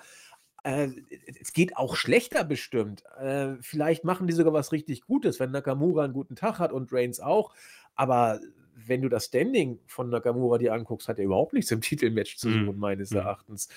Äh, 0.64 0.90
es 1.40 1.54
geht 1.54 1.78
auch 1.78 1.96
schlechter 1.96 2.44
bestimmt. 2.44 3.04
Äh, 3.18 3.56
vielleicht 3.62 4.04
machen 4.04 4.28
die 4.28 4.34
sogar 4.34 4.54
was 4.54 4.72
richtig 4.72 5.02
Gutes, 5.02 5.40
wenn 5.40 5.52
Nakamura 5.52 6.06
einen 6.06 6.14
guten 6.14 6.36
Tag 6.36 6.60
hat 6.60 6.72
und 6.72 6.92
Reigns 6.92 7.20
auch. 7.20 7.54
Aber 7.96 8.40
wenn 8.76 9.02
du 9.02 9.10
das 9.10 9.26
Standing 9.26 9.80
von 9.88 10.10
Nakamura 10.10 10.58
dir 10.58 10.74
anguckst, 10.74 11.08
hat 11.08 11.20
er 11.20 11.26
überhaupt 11.26 11.54
nichts 11.54 11.72
im 11.72 11.82
Titelmatch 11.82 12.38
zu 12.38 12.50
tun, 12.50 12.76
mhm. 12.76 12.80
meines 12.80 13.12
mhm. 13.12 13.18
Erachtens. 13.18 13.70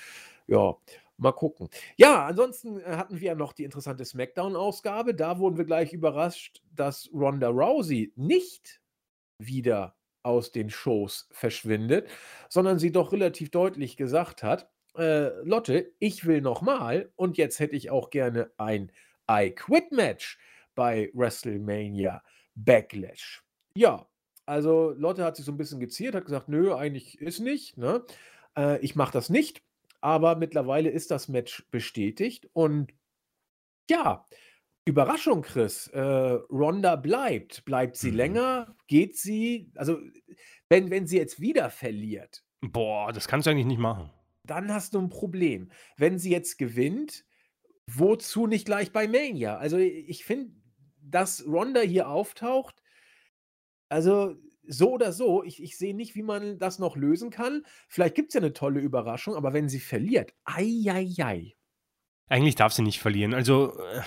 Ja, 0.46 0.76
mal 1.18 1.32
gucken. 1.32 1.68
Ja, 1.96 2.26
ansonsten 2.26 2.80
äh, 2.80 2.84
hatten 2.84 3.20
wir 3.20 3.28
ja 3.28 3.34
noch 3.34 3.52
die 3.52 3.64
interessante 3.64 4.04
SmackDown-Ausgabe. 4.04 5.14
Da 5.14 5.38
wurden 5.38 5.56
wir 5.56 5.64
gleich 5.64 5.92
überrascht, 5.92 6.62
dass 6.74 7.10
Ronda 7.12 7.48
Rousey 7.48 8.12
nicht 8.16 8.80
wieder 9.38 9.96
aus 10.22 10.50
den 10.50 10.70
Shows 10.70 11.28
verschwindet, 11.30 12.08
sondern 12.48 12.78
sie 12.78 12.90
doch 12.90 13.12
relativ 13.12 13.50
deutlich 13.50 13.96
gesagt 13.96 14.42
hat, 14.42 14.70
äh, 14.98 15.30
Lotte, 15.42 15.92
ich 15.98 16.26
will 16.26 16.40
nochmal 16.40 17.12
und 17.16 17.36
jetzt 17.36 17.60
hätte 17.60 17.76
ich 17.76 17.90
auch 17.90 18.10
gerne 18.10 18.50
ein 18.56 18.90
I 19.30 19.50
Quit 19.50 19.92
Match 19.92 20.38
bei 20.74 21.10
WrestleMania 21.14 22.22
Backlash. 22.54 23.42
Ja, 23.74 24.06
also 24.46 24.92
Lotte 24.96 25.24
hat 25.24 25.36
sich 25.36 25.44
so 25.44 25.52
ein 25.52 25.56
bisschen 25.56 25.80
geziert, 25.80 26.14
hat 26.14 26.24
gesagt, 26.24 26.48
nö, 26.48 26.74
eigentlich 26.74 27.20
ist 27.20 27.40
nicht, 27.40 27.76
ne? 27.76 28.04
Äh, 28.56 28.78
ich 28.80 28.94
mache 28.94 29.12
das 29.12 29.30
nicht, 29.30 29.62
aber 30.00 30.36
mittlerweile 30.36 30.90
ist 30.90 31.10
das 31.10 31.28
Match 31.28 31.66
bestätigt 31.70 32.48
und 32.52 32.92
ja, 33.90 34.24
Überraschung, 34.84 35.42
Chris. 35.42 35.88
Äh, 35.88 36.00
Ronda 36.00 36.94
bleibt. 36.96 37.64
Bleibt 37.64 37.96
sie 37.96 38.12
mhm. 38.12 38.16
länger? 38.16 38.76
Geht 38.86 39.16
sie? 39.16 39.72
Also, 39.74 39.98
wenn, 40.68 40.90
wenn 40.90 41.06
sie 41.08 41.18
jetzt 41.18 41.40
wieder 41.40 41.70
verliert. 41.70 42.44
Boah, 42.60 43.12
das 43.12 43.26
kannst 43.26 43.46
du 43.46 43.50
eigentlich 43.50 43.66
nicht 43.66 43.80
machen 43.80 44.10
dann 44.46 44.72
hast 44.72 44.94
du 44.94 44.98
ein 45.00 45.08
Problem. 45.08 45.70
Wenn 45.96 46.18
sie 46.18 46.30
jetzt 46.30 46.58
gewinnt, 46.58 47.24
wozu 47.86 48.46
nicht 48.46 48.66
gleich 48.66 48.92
bei 48.92 49.08
Mania? 49.08 49.56
Also, 49.56 49.78
ich 49.78 50.24
finde, 50.24 50.52
dass 51.00 51.46
Ronda 51.46 51.80
hier 51.80 52.08
auftaucht, 52.08 52.82
also 53.88 54.34
so 54.68 54.92
oder 54.92 55.12
so, 55.12 55.44
ich, 55.44 55.62
ich 55.62 55.78
sehe 55.78 55.94
nicht, 55.94 56.14
wie 56.16 56.22
man 56.22 56.58
das 56.58 56.78
noch 56.78 56.96
lösen 56.96 57.30
kann. 57.30 57.64
Vielleicht 57.88 58.14
gibt 58.14 58.30
es 58.30 58.34
ja 58.34 58.40
eine 58.40 58.52
tolle 58.52 58.80
Überraschung, 58.80 59.36
aber 59.36 59.52
wenn 59.52 59.68
sie 59.68 59.80
verliert, 59.80 60.32
ei, 60.44 60.84
ei, 60.88 61.08
ei. 61.22 61.54
Eigentlich 62.28 62.56
darf 62.56 62.72
sie 62.72 62.82
nicht 62.82 63.00
verlieren. 63.00 63.34
Also, 63.34 63.78
äh, 63.78 64.02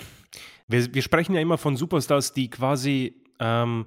wir, 0.68 0.94
wir 0.94 1.02
sprechen 1.02 1.34
ja 1.34 1.40
immer 1.40 1.58
von 1.58 1.76
Superstars, 1.76 2.34
die 2.34 2.50
quasi 2.50 3.24
ähm, 3.38 3.86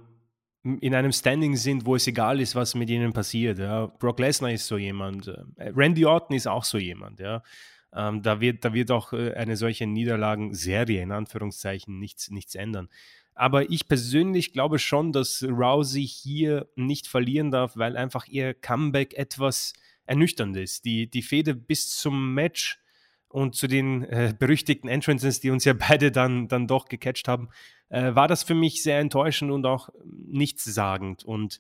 in 0.64 0.96
einem 0.96 1.12
Standing 1.12 1.58
sind, 1.58 1.86
wo 1.86 1.96
es 1.96 2.08
egal 2.08 2.40
ist, 2.40 2.56
was 2.56 2.74
mit 2.74 2.90
ihnen 2.90 3.12
passiert. 3.12 3.60
Ja. 3.60 3.88
Brock 3.88 4.20
Lesnar 4.20 4.52
ist 4.52 4.68
so 4.68 4.78
jemand, 4.78 5.28
äh, 5.28 5.44
Randy 5.76 6.06
Orton 6.06 6.36
ist 6.36 6.48
auch 6.48 6.64
so 6.64 6.78
jemand. 6.78 7.20
Ja. 7.20 7.44
Ähm, 7.94 8.22
da, 8.22 8.40
wird, 8.40 8.64
da 8.64 8.74
wird 8.74 8.90
auch 8.90 9.12
äh, 9.14 9.34
eine 9.34 9.58
solche 9.58 9.86
Niederlagenserie 9.86 11.02
in 11.02 11.12
Anführungszeichen 11.12 12.00
nichts, 12.00 12.32
nichts 12.32 12.56
ändern. 12.56 12.90
Aber 13.36 13.70
ich 13.70 13.88
persönlich 13.88 14.54
glaube 14.54 14.80
schon, 14.80 15.12
dass 15.12 15.44
Rousey 15.44 16.08
hier 16.08 16.68
nicht 16.76 17.08
verlieren 17.08 17.52
darf, 17.52 17.76
weil 17.76 17.98
einfach 17.98 18.28
ihr 18.28 18.54
Comeback 18.54 19.16
etwas 19.16 19.74
ernüchternd 20.06 20.56
ist. 20.56 20.86
Die, 20.86 21.10
die 21.10 21.24
Fehde 21.24 21.56
bis 21.56 21.98
zum 21.98 22.34
Match 22.34 22.80
und 23.34 23.56
zu 23.56 23.66
den 23.66 24.04
äh, 24.04 24.34
berüchtigten 24.38 24.88
Entrances, 24.88 25.40
die 25.40 25.50
uns 25.50 25.66
ja 25.66 25.74
beide 25.90 26.12
dann, 26.12 26.48
dann 26.48 26.68
doch 26.68 26.86
gecatcht 26.88 27.28
haben, 27.28 27.50
äh, 27.90 28.14
war 28.14 28.28
das 28.28 28.44
für 28.44 28.54
mich 28.54 28.84
sehr 28.84 29.00
enttäuschend 29.00 29.52
und 29.52 29.66
auch 29.66 29.90
nichtssagend. 30.06 31.24
Und 31.24 31.60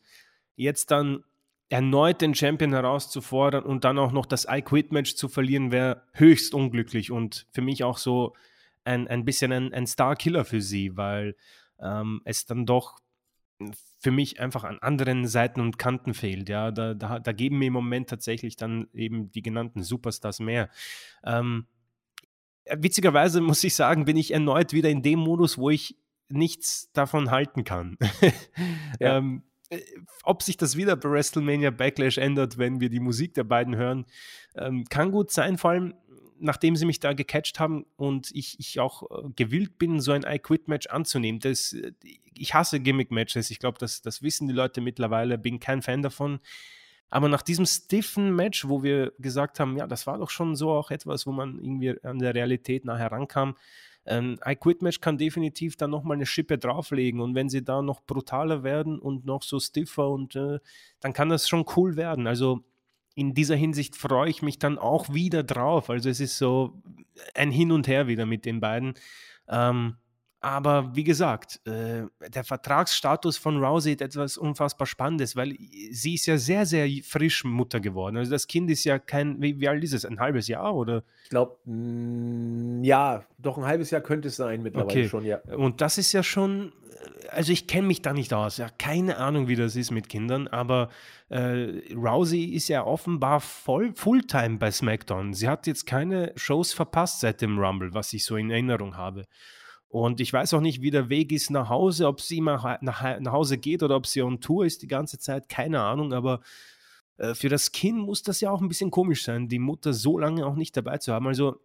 jetzt 0.55 0.91
dann 0.91 1.23
erneut 1.69 2.21
den 2.21 2.35
Champion 2.35 2.73
herauszufordern 2.73 3.63
und 3.63 3.83
dann 3.85 3.97
auch 3.97 4.11
noch 4.11 4.27
das 4.27 4.45
I-Quit-Match 4.47 5.15
zu 5.15 5.27
verlieren, 5.27 5.71
wäre 5.71 6.03
höchst 6.13 6.53
unglücklich 6.53 7.09
und 7.09 7.47
für 7.51 7.61
mich 7.61 7.83
auch 7.83 7.97
so 7.97 8.35
ein, 8.83 9.07
ein 9.07 9.25
bisschen 9.25 9.51
ein, 9.51 9.73
ein 9.73 9.87
Star-Killer 9.87 10.45
für 10.45 10.61
sie, 10.61 10.95
weil 10.95 11.35
ähm, 11.81 12.21
es 12.23 12.45
dann 12.45 12.67
doch 12.67 12.99
für 13.99 14.11
mich 14.11 14.39
einfach 14.39 14.65
an 14.65 14.79
anderen 14.79 15.27
Seiten 15.27 15.61
und 15.61 15.79
Kanten 15.79 16.13
fehlt. 16.13 16.49
Ja, 16.49 16.71
da, 16.71 16.93
da, 16.93 17.19
da 17.19 17.31
geben 17.31 17.59
mir 17.59 17.67
im 17.67 17.73
Moment 17.73 18.09
tatsächlich 18.09 18.57
dann 18.57 18.87
eben 18.93 19.31
die 19.31 19.41
genannten 19.41 19.81
Superstars 19.81 20.39
mehr. 20.39 20.69
Ähm, 21.23 21.67
witzigerweise 22.69 23.41
muss 23.41 23.63
ich 23.63 23.75
sagen, 23.75 24.05
bin 24.05 24.17
ich 24.17 24.31
erneut 24.31 24.73
wieder 24.73 24.89
in 24.89 25.01
dem 25.01 25.19
Modus, 25.19 25.57
wo 25.57 25.69
ich 25.69 25.97
nichts 26.29 26.91
davon 26.93 27.31
halten 27.31 27.63
kann. 27.63 27.97
ja. 28.99 29.17
ähm, 29.17 29.43
äh, 29.69 29.79
ob 30.23 30.43
sich 30.43 30.57
das 30.57 30.75
wieder 30.75 30.95
bei 30.95 31.09
WrestleMania 31.09 31.71
Backlash 31.71 32.17
ändert, 32.17 32.57
wenn 32.57 32.79
wir 32.79 32.89
die 32.89 32.99
Musik 32.99 33.33
der 33.33 33.43
beiden 33.43 33.75
hören, 33.75 34.05
ähm, 34.55 34.85
kann 34.89 35.11
gut 35.11 35.31
sein, 35.31 35.57
vor 35.57 35.71
allem 35.71 35.93
nachdem 36.39 36.75
sie 36.75 36.85
mich 36.85 36.99
da 36.99 37.13
gecatcht 37.13 37.59
haben 37.59 37.85
und 37.95 38.31
ich, 38.33 38.59
ich 38.59 38.79
auch 38.79 39.03
äh, 39.03 39.29
gewillt 39.35 39.77
bin, 39.77 39.99
so 39.99 40.11
ein 40.11 40.25
I-Quit-Match 40.27 40.87
anzunehmen. 40.87 41.39
Das, 41.39 41.73
äh, 41.73 41.93
ich 42.33 42.53
hasse 42.53 42.79
Gimmick-Matches. 42.79 43.51
Ich 43.51 43.59
glaube, 43.59 43.77
das, 43.79 44.01
das 44.01 44.21
wissen 44.21 44.47
die 44.47 44.53
Leute 44.53 44.81
mittlerweile. 44.81 45.37
Bin 45.37 45.59
kein 45.59 45.81
Fan 45.81 46.01
davon. 46.01 46.39
Aber 47.09 47.29
nach 47.29 47.43
diesem 47.43 47.65
stiffen 47.65 48.35
Match, 48.35 48.67
wo 48.67 48.81
wir 48.81 49.13
gesagt 49.19 49.59
haben, 49.59 49.77
ja, 49.77 49.85
das 49.85 50.07
war 50.07 50.17
doch 50.17 50.31
schon 50.31 50.55
so 50.55 50.71
auch 50.71 50.89
etwas, 50.89 51.27
wo 51.27 51.31
man 51.31 51.59
irgendwie 51.59 51.95
an 52.03 52.19
der 52.19 52.33
Realität 52.33 52.85
nachher 52.85 53.11
rankam, 53.11 53.55
ein 54.05 54.39
I 54.45 54.55
Quit 54.55 54.81
Match 54.81 54.99
kann 54.99 55.17
definitiv 55.17 55.77
dann 55.77 55.91
nochmal 55.91 56.17
eine 56.17 56.25
Schippe 56.25 56.57
drauflegen 56.57 57.21
und 57.21 57.35
wenn 57.35 57.49
sie 57.49 57.63
da 57.63 57.81
noch 57.81 58.01
brutaler 58.01 58.63
werden 58.63 58.99
und 58.99 59.25
noch 59.25 59.43
so 59.43 59.59
stiffer 59.59 60.09
und 60.09 60.35
äh, 60.35 60.59
dann 60.99 61.13
kann 61.13 61.29
das 61.29 61.47
schon 61.47 61.65
cool 61.77 61.95
werden. 61.95 62.27
Also 62.27 62.63
in 63.15 63.33
dieser 63.33 63.55
Hinsicht 63.55 63.95
freue 63.95 64.29
ich 64.29 64.41
mich 64.41 64.59
dann 64.59 64.77
auch 64.77 65.13
wieder 65.13 65.43
drauf. 65.43 65.89
Also 65.89 66.09
es 66.09 66.19
ist 66.19 66.37
so 66.37 66.81
ein 67.35 67.51
Hin 67.51 67.71
und 67.71 67.87
Her 67.87 68.07
wieder 68.07 68.25
mit 68.25 68.45
den 68.45 68.59
beiden. 68.59 68.95
Ähm, 69.47 69.97
aber 70.43 70.93
wie 70.93 71.05
gesagt, 71.05 71.61
äh, 71.65 72.03
der 72.27 72.43
Vertragsstatus 72.43 73.37
von 73.37 73.63
Rousey 73.63 73.93
ist 73.93 74.01
etwas 74.01 74.37
unfassbar 74.37 74.85
Spannendes, 74.85 75.37
weil 75.37 75.55
sie 75.89 76.15
ist 76.15 76.25
ja 76.25 76.37
sehr, 76.37 76.65
sehr 76.65 76.85
frisch 77.01 77.45
Mutter 77.45 77.79
geworden. 77.79 78.17
Also 78.17 78.31
das 78.31 78.45
Kind 78.45 78.69
ist 78.69 78.83
ja 78.83 78.99
kein, 78.99 79.41
wie, 79.41 79.61
wie 79.61 79.69
alt 79.69 79.81
ist 79.85 79.93
es? 79.93 80.03
Ein 80.03 80.19
halbes 80.19 80.49
Jahr 80.49 80.75
oder? 80.75 81.03
Ich 81.23 81.29
glaube, 81.29 81.55
ja, 82.85 83.23
doch 83.37 83.57
ein 83.57 83.63
halbes 83.63 83.89
Jahr 83.91 84.01
könnte 84.01 84.27
es 84.27 84.35
sein 84.35 84.63
mittlerweile 84.63 84.91
okay. 84.91 85.07
schon, 85.07 85.23
ja. 85.23 85.39
Und 85.55 85.79
das 85.79 85.97
ist 85.97 86.11
ja 86.11 86.23
schon, 86.23 86.73
also 87.29 87.53
ich 87.53 87.65
kenne 87.65 87.87
mich 87.87 88.01
da 88.01 88.11
nicht 88.11 88.33
aus, 88.33 88.57
ja, 88.57 88.67
keine 88.77 89.19
Ahnung, 89.19 89.47
wie 89.47 89.55
das 89.55 89.77
ist 89.77 89.91
mit 89.91 90.09
Kindern, 90.09 90.49
aber 90.49 90.89
äh, 91.29 91.93
Rousey 91.95 92.43
ist 92.43 92.67
ja 92.67 92.83
offenbar 92.85 93.39
voll 93.39 93.93
Fulltime 93.95 94.57
bei 94.57 94.71
SmackDown. 94.71 95.33
Sie 95.33 95.47
hat 95.47 95.67
jetzt 95.67 95.85
keine 95.85 96.33
Shows 96.35 96.73
verpasst 96.73 97.21
seit 97.21 97.39
dem 97.39 97.57
Rumble, 97.57 97.93
was 97.93 98.11
ich 98.11 98.25
so 98.25 98.35
in 98.35 98.49
Erinnerung 98.49 98.97
habe. 98.97 99.23
Und 99.93 100.19
ich 100.21 100.33
weiß 100.33 100.55
auch 100.55 100.59
nicht, 100.59 100.81
wie 100.81 100.89
der 100.89 101.09
Weg 101.09 101.31
ist 101.31 101.51
nach 101.51 101.69
Hause, 101.69 102.07
ob 102.07 102.19
sie 102.19 102.39
immer 102.39 102.79
nach, 102.81 103.19
nach 103.19 103.31
Hause 103.31 103.59
geht 103.59 103.83
oder 103.83 103.95
ob 103.95 104.07
sie 104.07 104.23
on 104.23 104.41
Tour 104.41 104.65
ist 104.65 104.81
die 104.81 104.87
ganze 104.87 105.19
Zeit, 105.19 105.49
keine 105.49 105.81
Ahnung, 105.81 106.13
aber 106.13 106.41
äh, 107.17 107.35
für 107.35 107.47
das 107.47 107.71
Kind 107.71 107.99
muss 107.99 108.23
das 108.23 108.41
ja 108.41 108.49
auch 108.49 108.59
ein 108.59 108.67
bisschen 108.67 108.89
komisch 108.89 109.23
sein, 109.23 109.49
die 109.49 109.59
Mutter 109.59 109.93
so 109.93 110.17
lange 110.17 110.47
auch 110.47 110.55
nicht 110.55 110.75
dabei 110.75 110.97
zu 110.97 111.13
haben. 111.13 111.27
Also 111.27 111.61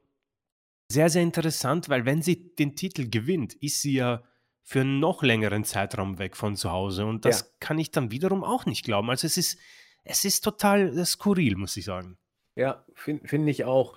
sehr, 0.93 1.09
sehr 1.09 1.23
interessant, 1.23 1.89
weil 1.89 2.05
wenn 2.05 2.21
sie 2.21 2.55
den 2.55 2.77
Titel 2.77 3.09
gewinnt, 3.09 3.55
ist 3.55 3.81
sie 3.81 3.95
ja 3.95 4.23
für 4.63 4.83
einen 4.83 5.01
noch 5.01 5.23
längeren 5.23 5.65
Zeitraum 5.65 6.19
weg 6.19 6.37
von 6.37 6.55
zu 6.55 6.71
Hause. 6.71 7.07
Und 7.07 7.25
das 7.25 7.41
ja. 7.41 7.47
kann 7.61 7.79
ich 7.79 7.93
dann 7.93 8.11
wiederum 8.11 8.45
auch 8.45 8.67
nicht 8.67 8.85
glauben. 8.85 9.09
Also 9.09 9.27
es 9.27 9.39
ist, 9.39 9.59
es 10.05 10.27
ist 10.27 10.45
total 10.45 11.03
skurril, 11.07 11.57
muss 11.57 11.79
ich 11.79 11.87
sagen. 11.87 12.19
Ja, 12.57 12.85
finde 12.93 13.27
find 13.27 13.49
ich 13.49 13.65
auch. 13.65 13.97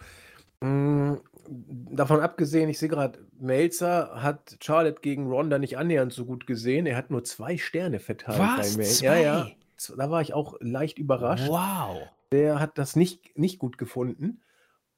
Mm, 0.61 1.15
davon 1.47 2.19
abgesehen, 2.19 2.69
ich 2.69 2.79
sehe 2.79 2.89
gerade, 2.89 3.19
Melzer 3.39 4.21
hat 4.21 4.57
Charlotte 4.61 5.01
gegen 5.01 5.27
Ronda 5.27 5.59
nicht 5.59 5.77
annähernd 5.77 6.13
so 6.13 6.25
gut 6.25 6.47
gesehen. 6.47 6.85
Er 6.85 6.95
hat 6.95 7.11
nur 7.11 7.23
zwei 7.23 7.57
Sterne 7.57 7.99
verteilt 7.99 8.39
Was? 8.39 8.71
bei 8.71 8.77
Melzer. 8.77 9.05
Ja, 9.05 9.15
ja. 9.15 9.51
Da 9.97 10.11
war 10.11 10.21
ich 10.21 10.33
auch 10.33 10.55
leicht 10.59 10.99
überrascht. 10.99 11.47
Wow. 11.47 12.07
Der 12.31 12.59
hat 12.59 12.77
das 12.77 12.95
nicht, 12.95 13.37
nicht 13.37 13.59
gut 13.59 13.77
gefunden. 13.77 14.41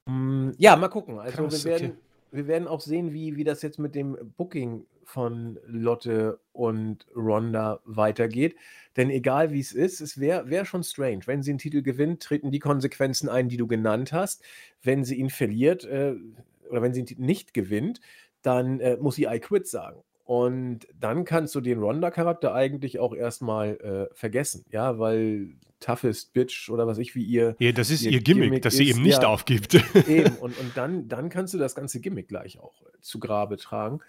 Mm, 0.06 0.50
ja, 0.58 0.76
mal 0.76 0.88
gucken. 0.88 1.18
Also 1.18 1.44
Krass, 1.44 1.64
wir, 1.64 1.70
werden, 1.70 1.90
okay. 1.92 1.98
wir 2.32 2.46
werden 2.46 2.68
auch 2.68 2.80
sehen, 2.80 3.12
wie, 3.12 3.36
wie 3.36 3.44
das 3.44 3.62
jetzt 3.62 3.78
mit 3.78 3.94
dem 3.94 4.16
Booking 4.36 4.86
von 5.06 5.58
Lotte 5.66 6.40
und 6.52 7.06
Ronda 7.14 7.80
weitergeht. 7.84 8.56
Denn 8.96 9.10
egal 9.10 9.52
wie 9.52 9.60
es 9.60 9.72
ist, 9.72 10.00
es 10.00 10.18
wäre 10.20 10.48
wär 10.48 10.64
schon 10.64 10.82
strange. 10.82 11.22
Wenn 11.26 11.42
sie 11.42 11.50
einen 11.50 11.58
Titel 11.58 11.82
gewinnt, 11.82 12.22
treten 12.22 12.50
die 12.50 12.60
Konsequenzen 12.60 13.28
ein, 13.28 13.48
die 13.48 13.56
du 13.56 13.66
genannt 13.66 14.12
hast. 14.12 14.42
Wenn 14.82 15.04
sie 15.04 15.16
ihn 15.16 15.30
verliert 15.30 15.84
äh, 15.84 16.14
oder 16.70 16.82
wenn 16.82 16.94
sie 16.94 17.00
ihn 17.00 17.24
nicht 17.24 17.54
gewinnt, 17.54 18.00
dann 18.42 18.80
äh, 18.80 18.96
muss 18.96 19.16
sie 19.16 19.24
I 19.24 19.40
quit 19.40 19.66
sagen. 19.66 20.02
Und 20.24 20.86
dann 20.98 21.24
kannst 21.24 21.54
du 21.54 21.60
den 21.60 21.78
Ronda-Charakter 21.78 22.54
eigentlich 22.54 22.98
auch 22.98 23.14
erstmal 23.14 23.76
äh, 24.10 24.14
vergessen, 24.14 24.64
ja, 24.70 24.98
weil 24.98 25.50
toughest 25.80 26.32
Bitch 26.32 26.70
oder 26.70 26.86
was 26.86 26.96
ich 26.98 27.14
wie 27.14 27.24
ihr. 27.24 27.56
Ja, 27.58 27.72
das 27.72 27.90
ist 27.90 28.02
ihr, 28.02 28.12
ihr 28.12 28.22
Gimmick, 28.22 28.44
Gimmick, 28.44 28.62
dass 28.62 28.74
ist, 28.74 28.78
sie 28.78 28.88
eben 28.88 29.02
nicht 29.02 29.22
ja, 29.22 29.28
aufgibt. 29.28 29.74
Eben, 30.08 30.36
und, 30.36 30.58
und 30.58 30.76
dann, 30.76 31.08
dann 31.08 31.28
kannst 31.28 31.52
du 31.52 31.58
das 31.58 31.74
ganze 31.74 32.00
Gimmick 32.00 32.28
gleich 32.28 32.58
auch 32.58 32.80
äh, 32.82 33.00
zu 33.00 33.18
Grabe 33.20 33.58
tragen. 33.58 34.00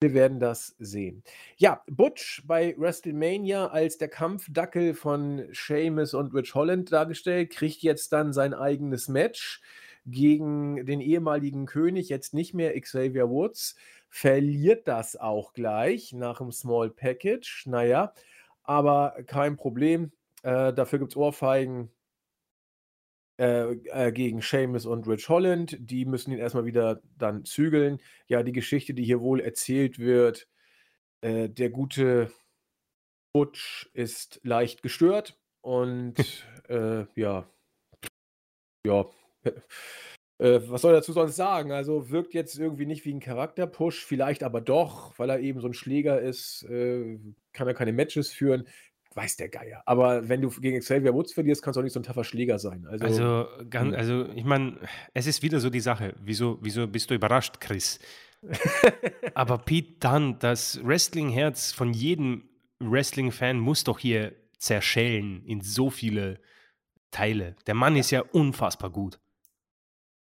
Wir 0.00 0.12
werden 0.12 0.38
das 0.38 0.74
sehen. 0.78 1.22
Ja, 1.56 1.82
Butch 1.86 2.42
bei 2.46 2.74
WrestleMania 2.76 3.68
als 3.68 3.96
der 3.96 4.08
Kampfdackel 4.08 4.94
von 4.94 5.48
Sheamus 5.52 6.14
und 6.14 6.34
Rich 6.34 6.54
Holland 6.54 6.92
dargestellt, 6.92 7.50
kriegt 7.50 7.82
jetzt 7.82 8.12
dann 8.12 8.32
sein 8.32 8.52
eigenes 8.52 9.08
Match 9.08 9.62
gegen 10.06 10.84
den 10.84 11.00
ehemaligen 11.00 11.66
König, 11.66 12.08
jetzt 12.10 12.34
nicht 12.34 12.52
mehr 12.52 12.78
Xavier 12.78 13.30
Woods, 13.30 13.76
verliert 14.10 14.86
das 14.86 15.16
auch 15.16 15.54
gleich 15.54 16.12
nach 16.12 16.38
dem 16.38 16.52
Small 16.52 16.90
Package. 16.90 17.64
Naja, 17.66 18.12
aber 18.62 19.16
kein 19.26 19.56
Problem. 19.56 20.12
Äh, 20.42 20.72
dafür 20.74 20.98
gibt 20.98 21.12
es 21.12 21.16
Ohrfeigen 21.16 21.90
äh, 23.38 23.72
äh, 23.72 24.12
gegen 24.12 24.40
Seamus 24.40 24.86
und 24.86 25.08
Rich 25.08 25.28
Holland. 25.28 25.76
Die 25.80 26.04
müssen 26.04 26.32
ihn 26.32 26.38
erstmal 26.38 26.66
wieder 26.66 27.02
dann 27.18 27.44
zügeln. 27.44 28.00
Ja, 28.28 28.42
die 28.42 28.52
Geschichte, 28.52 28.94
die 28.94 29.04
hier 29.04 29.20
wohl 29.20 29.40
erzählt 29.40 29.98
wird, 29.98 30.48
äh, 31.20 31.48
der 31.48 31.70
gute 31.70 32.30
Butch 33.32 33.90
ist 33.92 34.40
leicht 34.44 34.82
gestört 34.82 35.38
und 35.62 36.14
äh, 36.68 37.06
ja, 37.16 37.48
ja, 38.86 39.06
äh, 40.38 40.60
was 40.68 40.82
soll 40.82 40.92
er 40.92 40.98
dazu 40.98 41.12
sonst 41.12 41.36
sagen? 41.36 41.72
Also 41.72 42.10
wirkt 42.10 42.34
jetzt 42.34 42.58
irgendwie 42.58 42.86
nicht 42.86 43.04
wie 43.04 43.14
ein 43.14 43.20
Charakterpush, 43.20 44.04
vielleicht 44.04 44.42
aber 44.42 44.60
doch, 44.60 45.18
weil 45.18 45.30
er 45.30 45.40
eben 45.40 45.60
so 45.60 45.66
ein 45.66 45.74
Schläger 45.74 46.20
ist, 46.20 46.62
äh, 46.64 47.18
kann 47.52 47.66
er 47.66 47.74
keine 47.74 47.92
Matches 47.92 48.30
führen 48.30 48.68
weiß 49.16 49.36
der 49.36 49.48
Geier. 49.48 49.82
Aber 49.86 50.28
wenn 50.28 50.40
du 50.40 50.50
gegen 50.50 50.80
Xavier 50.80 51.14
Woods 51.14 51.32
verlierst, 51.32 51.62
kannst 51.62 51.76
du 51.76 51.80
auch 51.80 51.84
nicht 51.84 51.92
so 51.92 52.00
ein 52.00 52.04
taffer 52.04 52.24
Schläger 52.24 52.58
sein. 52.58 52.86
Also, 52.86 53.04
also, 53.04 53.46
ganz, 53.70 53.92
hm. 53.92 53.94
also 53.94 54.28
ich 54.34 54.44
meine, 54.44 54.78
es 55.12 55.26
ist 55.26 55.42
wieder 55.42 55.60
so 55.60 55.70
die 55.70 55.80
Sache. 55.80 56.14
Wieso, 56.22 56.58
wieso 56.62 56.86
bist 56.86 57.10
du 57.10 57.14
überrascht, 57.14 57.60
Chris? 57.60 57.98
Aber 59.34 59.58
Pete 59.58 59.98
Dunn, 60.00 60.38
das 60.38 60.84
Wrestling-Herz 60.84 61.72
von 61.72 61.92
jedem 61.92 62.48
Wrestling-Fan 62.80 63.58
muss 63.58 63.84
doch 63.84 63.98
hier 63.98 64.34
zerschellen 64.58 65.44
in 65.46 65.60
so 65.60 65.90
viele 65.90 66.40
Teile. 67.10 67.56
Der 67.66 67.74
Mann 67.74 67.96
ist 67.96 68.10
ja 68.10 68.20
unfassbar 68.20 68.90
gut. 68.90 69.20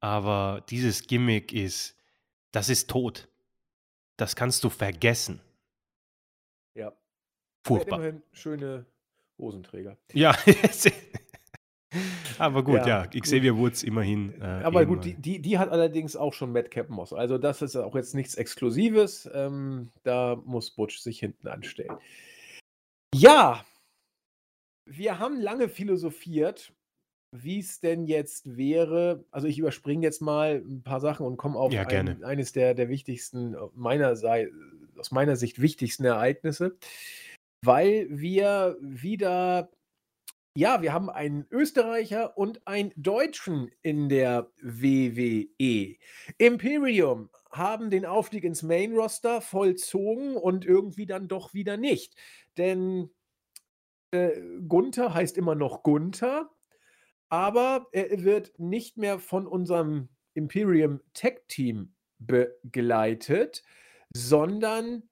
Aber 0.01 0.65
dieses 0.69 1.07
Gimmick 1.07 1.53
ist, 1.53 1.97
das 2.53 2.69
ist 2.69 2.91
tot. 2.91 3.29
Das 4.17 4.37
kannst 4.37 4.63
du 4.63 4.71
vergessen. 4.71 5.41
Ja. 7.65 7.69
Furchtbar. 7.69 7.99
Immerhin 7.99 8.23
schöne 8.33 8.87
Hosenträger. 9.39 9.97
Ja, 10.13 10.37
aber 12.39 12.63
gut, 12.63 12.87
ja, 12.87 13.05
ja. 13.05 13.07
Xavier 13.07 13.57
Woods 13.57 13.83
immerhin. 13.83 14.41
Äh, 14.41 14.45
aber 14.45 14.87
gut, 14.87 15.05
die, 15.05 15.15
die, 15.15 15.41
die, 15.41 15.59
hat 15.59 15.71
allerdings 15.71 16.15
auch 16.15 16.35
schon 16.35 16.53
Madcap 16.53 16.89
Moss. 16.91 17.13
Also 17.13 17.39
das 17.39 17.63
ist 17.63 17.75
auch 17.77 17.97
jetzt 17.97 18.15
nichts 18.15 18.35
Exklusives. 18.35 19.29
Ähm, 19.33 19.91
da 20.03 20.41
muss 20.45 20.71
Butch 20.71 20.99
sich 20.99 21.19
hinten 21.19 21.49
anstellen. 21.49 21.97
Ja, 23.15 23.65
wir 24.87 25.19
haben 25.19 25.41
lange 25.41 25.69
philosophiert, 25.69 26.73
wie 27.33 27.59
es 27.59 27.81
denn 27.81 28.07
jetzt 28.07 28.57
wäre. 28.57 29.25
Also 29.31 29.49
ich 29.49 29.59
überspringe 29.59 30.03
jetzt 30.03 30.21
mal 30.21 30.63
ein 30.65 30.83
paar 30.83 31.01
Sachen 31.01 31.27
und 31.27 31.37
komme 31.37 31.59
auf 31.59 31.73
ja, 31.73 31.87
ein, 31.87 32.23
eines 32.23 32.53
der, 32.53 32.75
der 32.75 32.89
wichtigsten, 32.89 33.57
meiner, 33.75 34.11
aus 34.11 35.11
meiner 35.11 35.37
Sicht 35.37 35.61
wichtigsten 35.61 36.05
Ereignisse 36.05 36.77
weil 37.65 38.07
wir 38.11 38.77
wieder, 38.81 39.71
ja, 40.57 40.83
wir 40.83 40.93
haben 40.93 41.11
einen 41.11 41.47
Österreicher 41.51 42.37
und 42.37 42.67
einen 42.67 42.93
Deutschen 42.97 43.71
in 43.83 44.09
der 44.09 44.51
WWE. 44.61 45.97
Imperium 46.39 47.31
haben 47.51 47.91
den 47.91 48.05
Aufstieg 48.05 48.45
ins 48.45 48.63
Main 48.63 48.95
Roster 48.95 49.41
vollzogen 49.41 50.37
und 50.37 50.65
irgendwie 50.65 51.07
dann 51.07 51.29
doch 51.29 51.55
wieder 51.55 51.77
nicht. 51.77 52.15
Denn 52.57 53.11
äh, 54.11 54.41
Gunther 54.67 55.15
heißt 55.15 55.39
immer 55.39 55.55
noch 55.55 55.83
Gunther, 55.83 56.51
aber 57.29 57.87
er 57.93 58.23
wird 58.25 58.59
nicht 58.59 58.97
mehr 58.97 59.19
von 59.19 59.47
unserem 59.47 60.09
Imperium 60.35 61.01
Tech 61.15 61.43
Team 61.49 61.95
begleitet, 62.19 63.63
sondern 64.13 65.09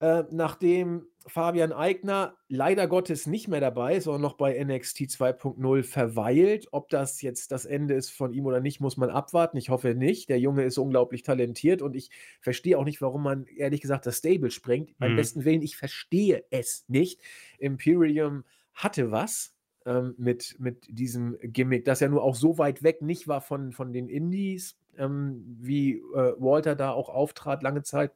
äh, 0.00 0.24
nachdem 0.30 1.06
Fabian 1.26 1.72
Eigner 1.72 2.36
leider 2.48 2.86
Gottes 2.86 3.26
nicht 3.26 3.48
mehr 3.48 3.60
dabei 3.60 3.96
ist, 3.96 4.04
sondern 4.04 4.22
noch 4.22 4.34
bei 4.34 4.62
NXT 4.62 5.00
2.0 5.02 5.82
verweilt. 5.82 6.68
Ob 6.70 6.88
das 6.88 7.20
jetzt 7.22 7.50
das 7.50 7.64
Ende 7.64 7.94
ist 7.94 8.10
von 8.10 8.32
ihm 8.32 8.46
oder 8.46 8.60
nicht, 8.60 8.80
muss 8.80 8.96
man 8.96 9.10
abwarten. 9.10 9.56
Ich 9.56 9.70
hoffe 9.70 9.94
nicht. 9.94 10.28
Der 10.28 10.38
Junge 10.38 10.64
ist 10.64 10.78
unglaublich 10.78 11.22
talentiert 11.22 11.82
und 11.82 11.96
ich 11.96 12.10
verstehe 12.40 12.78
auch 12.78 12.84
nicht, 12.84 13.00
warum 13.00 13.22
man 13.22 13.46
ehrlich 13.46 13.80
gesagt 13.80 14.06
das 14.06 14.18
Stable 14.18 14.50
sprengt. 14.50 14.96
Beim 14.98 15.12
mhm. 15.12 15.16
besten 15.16 15.44
Willen, 15.44 15.62
ich 15.62 15.76
verstehe 15.76 16.44
es 16.50 16.84
nicht. 16.88 17.20
Imperium 17.58 18.44
hatte 18.74 19.10
was 19.10 19.54
ähm, 19.86 20.14
mit, 20.18 20.56
mit 20.58 20.86
diesem 20.88 21.36
Gimmick, 21.42 21.84
das 21.84 22.00
ja 22.00 22.08
nur 22.08 22.22
auch 22.22 22.36
so 22.36 22.58
weit 22.58 22.82
weg 22.82 23.02
nicht 23.02 23.26
war 23.26 23.40
von, 23.40 23.72
von 23.72 23.92
den 23.92 24.08
Indies, 24.08 24.76
ähm, 24.98 25.56
wie 25.60 25.94
äh, 25.94 26.34
Walter 26.38 26.76
da 26.76 26.92
auch 26.92 27.08
auftrat 27.08 27.62
lange 27.62 27.82
Zeit. 27.82 28.12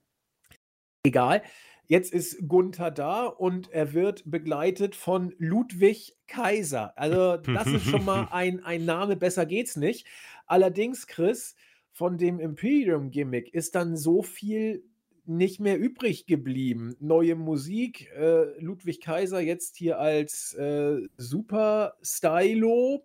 Egal. 1.03 1.42
Jetzt 1.86 2.12
ist 2.12 2.46
Gunther 2.46 2.90
da 2.90 3.24
und 3.26 3.72
er 3.72 3.94
wird 3.94 4.30
begleitet 4.30 4.94
von 4.94 5.34
Ludwig 5.38 6.16
Kaiser. 6.28 6.96
Also, 6.96 7.38
das 7.38 7.66
ist 7.66 7.86
schon 7.86 8.05
mal 8.05 8.28
ein, 8.30 8.62
ein 8.62 8.84
Name, 8.84 9.16
besser 9.16 9.46
geht's 9.46 9.76
nicht. 9.76 10.07
Allerdings, 10.46 11.07
Chris, 11.07 11.57
von 11.90 12.18
dem 12.18 12.38
Imperium-Gimmick 12.38 13.53
ist 13.53 13.74
dann 13.74 13.96
so 13.96 14.22
viel 14.22 14.84
nicht 15.24 15.59
mehr 15.59 15.78
übrig 15.78 16.26
geblieben. 16.26 16.94
Neue 17.01 17.34
Musik, 17.34 18.11
äh, 18.16 18.61
Ludwig 18.61 19.01
Kaiser 19.01 19.40
jetzt 19.40 19.76
hier 19.76 19.98
als 19.98 20.55
äh, 20.55 20.98
Super 21.16 21.94
Stylo, 22.03 23.05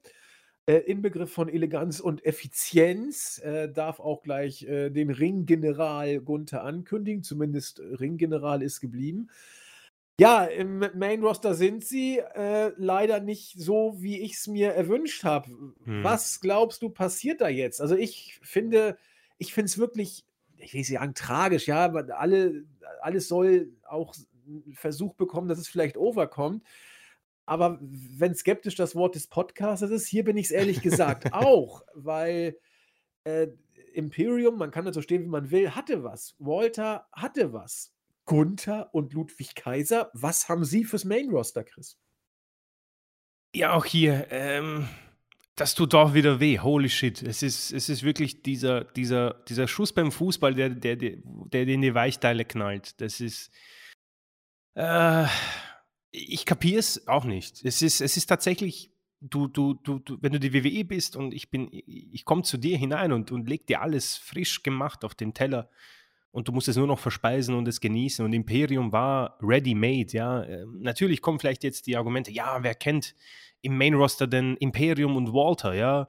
äh, 0.67 0.77
Inbegriff 0.77 1.31
von 1.31 1.49
Eleganz 1.49 1.99
und 1.99 2.25
Effizienz, 2.25 3.39
äh, 3.39 3.69
darf 3.69 3.99
auch 3.99 4.23
gleich 4.23 4.63
äh, 4.63 4.89
den 4.89 5.11
Ringgeneral 5.11 6.19
Gunther 6.21 6.63
ankündigen, 6.63 7.23
zumindest 7.23 7.79
Ringgeneral 7.79 8.61
ist 8.61 8.81
geblieben. 8.81 9.29
Ja, 10.19 10.45
im 10.45 10.79
Main 10.95 11.21
Roster 11.23 11.55
sind 11.55 11.83
sie 11.83 12.19
äh, 12.19 12.71
leider 12.77 13.19
nicht 13.19 13.59
so, 13.59 13.95
wie 13.97 14.21
ich 14.21 14.33
es 14.33 14.47
mir 14.47 14.71
erwünscht 14.71 15.25
habe. 15.25 15.49
Hm. 15.83 16.03
Was 16.03 16.39
glaubst 16.39 16.81
du 16.81 16.89
passiert 16.89 17.41
da 17.41 17.49
jetzt? 17.49 17.81
Also 17.81 17.95
ich 17.95 18.39
finde, 18.41 18.97
ich 19.37 19.53
finde 19.53 19.65
es 19.65 19.77
wirklich, 19.77 20.25
ich 20.57 20.73
will 20.73 20.79
nicht 20.79 20.87
sagen 20.87 21.13
tragisch, 21.15 21.67
ja, 21.67 21.83
aber 21.83 22.17
alle, 22.17 22.63
alles 23.01 23.27
soll 23.27 23.73
auch 23.87 24.15
einen 24.47 24.73
Versuch 24.73 25.15
bekommen, 25.15 25.49
dass 25.49 25.59
es 25.59 25.67
vielleicht 25.67 25.97
overkommt. 25.97 26.63
Aber 27.45 27.79
wenn 27.81 28.33
skeptisch 28.35 28.75
das 28.75 28.95
Wort 28.95 29.15
des 29.15 29.27
Podcasters 29.27 29.91
ist, 29.91 30.07
hier 30.07 30.23
bin 30.23 30.37
ich 30.37 30.47
es 30.47 30.51
ehrlich 30.51 30.81
gesagt 30.81 31.27
auch, 31.33 31.83
weil 31.93 32.57
äh, 33.23 33.47
Imperium, 33.93 34.57
man 34.57 34.71
kann 34.71 34.85
da 34.85 34.93
so 34.93 35.01
stehen, 35.01 35.23
wie 35.23 35.29
man 35.29 35.51
will, 35.51 35.71
hatte 35.71 36.03
was. 36.03 36.35
Walter 36.39 37.07
hatte 37.11 37.53
was. 37.53 37.93
Gunther 38.25 38.89
und 38.93 39.13
Ludwig 39.13 39.55
Kaiser. 39.55 40.09
Was 40.13 40.49
haben 40.49 40.65
Sie 40.65 40.83
fürs 40.83 41.05
Main 41.05 41.29
Roster, 41.29 41.63
Chris? 41.63 41.97
Ja, 43.53 43.73
auch 43.73 43.85
hier, 43.85 44.27
ähm, 44.31 44.89
das 45.55 45.73
tut 45.73 45.95
auch 45.95 46.13
wieder 46.13 46.39
weh. 46.41 46.59
Holy 46.59 46.89
shit. 46.89 47.21
Es 47.21 47.41
ist, 47.41 47.71
es 47.71 47.87
ist 47.87 48.03
wirklich 48.03 48.41
dieser, 48.41 48.83
dieser, 48.83 49.35
dieser 49.47 49.67
Schuss 49.67 49.93
beim 49.93 50.11
Fußball, 50.11 50.53
der, 50.53 50.69
der, 50.69 50.97
der, 50.97 51.17
der 51.23 51.67
in 51.67 51.81
die 51.81 51.95
Weichteile 51.95 52.43
knallt. 52.43 52.99
Das 52.99 53.21
ist. 53.21 53.51
Äh, 54.73 55.25
ich 56.15 56.45
kapiere 56.45 56.79
es 56.79 57.07
auch 57.07 57.25
nicht. 57.25 57.63
Es 57.63 57.81
ist, 57.81 58.01
es 58.01 58.17
ist 58.17 58.27
tatsächlich, 58.27 58.91
du, 59.21 59.47
du, 59.47 59.73
du, 59.75 59.99
du, 59.99 60.17
wenn 60.21 60.31
du 60.31 60.39
die 60.39 60.53
WWE 60.53 60.85
bist 60.85 61.15
und 61.15 61.33
ich 61.33 61.49
bin, 61.49 61.69
ich 61.71 62.25
komme 62.25 62.43
zu 62.43 62.57
dir 62.57 62.77
hinein 62.77 63.11
und, 63.11 63.31
und 63.31 63.49
leg 63.49 63.67
dir 63.67 63.81
alles 63.81 64.15
frisch 64.15 64.63
gemacht 64.63 65.03
auf 65.03 65.15
den 65.15 65.33
Teller 65.33 65.69
und 66.31 66.47
du 66.47 66.51
musst 66.51 66.67
es 66.67 66.75
nur 66.75 66.87
noch 66.87 66.99
verspeisen 66.99 67.55
und 67.55 67.67
es 67.67 67.79
genießen. 67.79 68.23
Und 68.25 68.33
Imperium 68.33 68.91
war 68.91 69.37
ready-made, 69.41 70.11
ja. 70.11 70.43
Ähm, 70.43 70.81
natürlich 70.81 71.21
kommen 71.21 71.39
vielleicht 71.39 71.63
jetzt 71.63 71.87
die 71.87 71.95
Argumente, 71.95 72.31
ja, 72.31 72.61
wer 72.61 72.75
kennt 72.75 73.15
im 73.61 73.77
Main-Roster 73.77 74.27
denn 74.27 74.57
Imperium 74.57 75.15
und 75.15 75.33
Walter, 75.33 75.73
ja. 75.73 76.07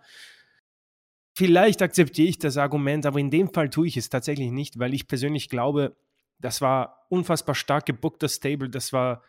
Vielleicht 1.35 1.83
akzeptiere 1.83 2.29
ich 2.29 2.39
das 2.39 2.57
Argument, 2.57 3.07
aber 3.07 3.21
in 3.21 3.31
dem 3.31 3.53
Fall 3.53 3.71
tue 3.71 3.87
ich 3.87 3.97
es 3.97 4.09
tatsächlich 4.09 4.51
nicht, 4.51 4.79
weil 4.79 4.95
ich 4.95 5.07
persönlich 5.07 5.49
glaube, 5.49 5.95
das 6.39 6.61
war 6.61 7.07
unfassbar 7.09 7.55
stark 7.55 7.87
gebuckt, 7.87 8.23
das 8.23 8.35
Stable, 8.35 8.69
das 8.69 8.93
war 8.93 9.23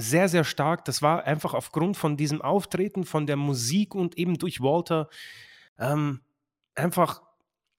sehr, 0.00 0.28
sehr 0.28 0.44
stark. 0.44 0.84
Das 0.84 1.02
war 1.02 1.24
einfach 1.24 1.54
aufgrund 1.54 1.96
von 1.96 2.16
diesem 2.16 2.42
Auftreten, 2.42 3.04
von 3.04 3.26
der 3.26 3.36
Musik 3.36 3.94
und 3.94 4.18
eben 4.18 4.38
durch 4.38 4.60
Walter 4.60 5.08
ähm, 5.78 6.20
einfach 6.74 7.22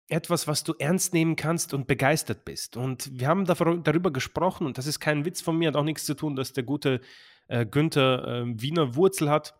etwas, 0.07 0.47
was 0.47 0.63
du 0.63 0.73
ernst 0.77 1.13
nehmen 1.13 1.35
kannst 1.35 1.73
und 1.73 1.87
begeistert 1.87 2.43
bist. 2.43 2.75
Und 2.75 3.17
wir 3.17 3.27
haben 3.27 3.45
darüber 3.45 4.11
gesprochen, 4.11 4.67
und 4.67 4.77
das 4.77 4.85
ist 4.85 4.99
kein 4.99 5.25
Witz 5.25 5.41
von 5.41 5.57
mir, 5.57 5.69
hat 5.69 5.75
auch 5.77 5.83
nichts 5.83 6.05
zu 6.05 6.15
tun, 6.15 6.35
dass 6.35 6.53
der 6.53 6.63
gute 6.63 7.01
äh, 7.47 7.65
Günther 7.65 8.27
äh, 8.27 8.61
Wiener 8.61 8.95
Wurzel 8.95 9.29
hat. 9.29 9.55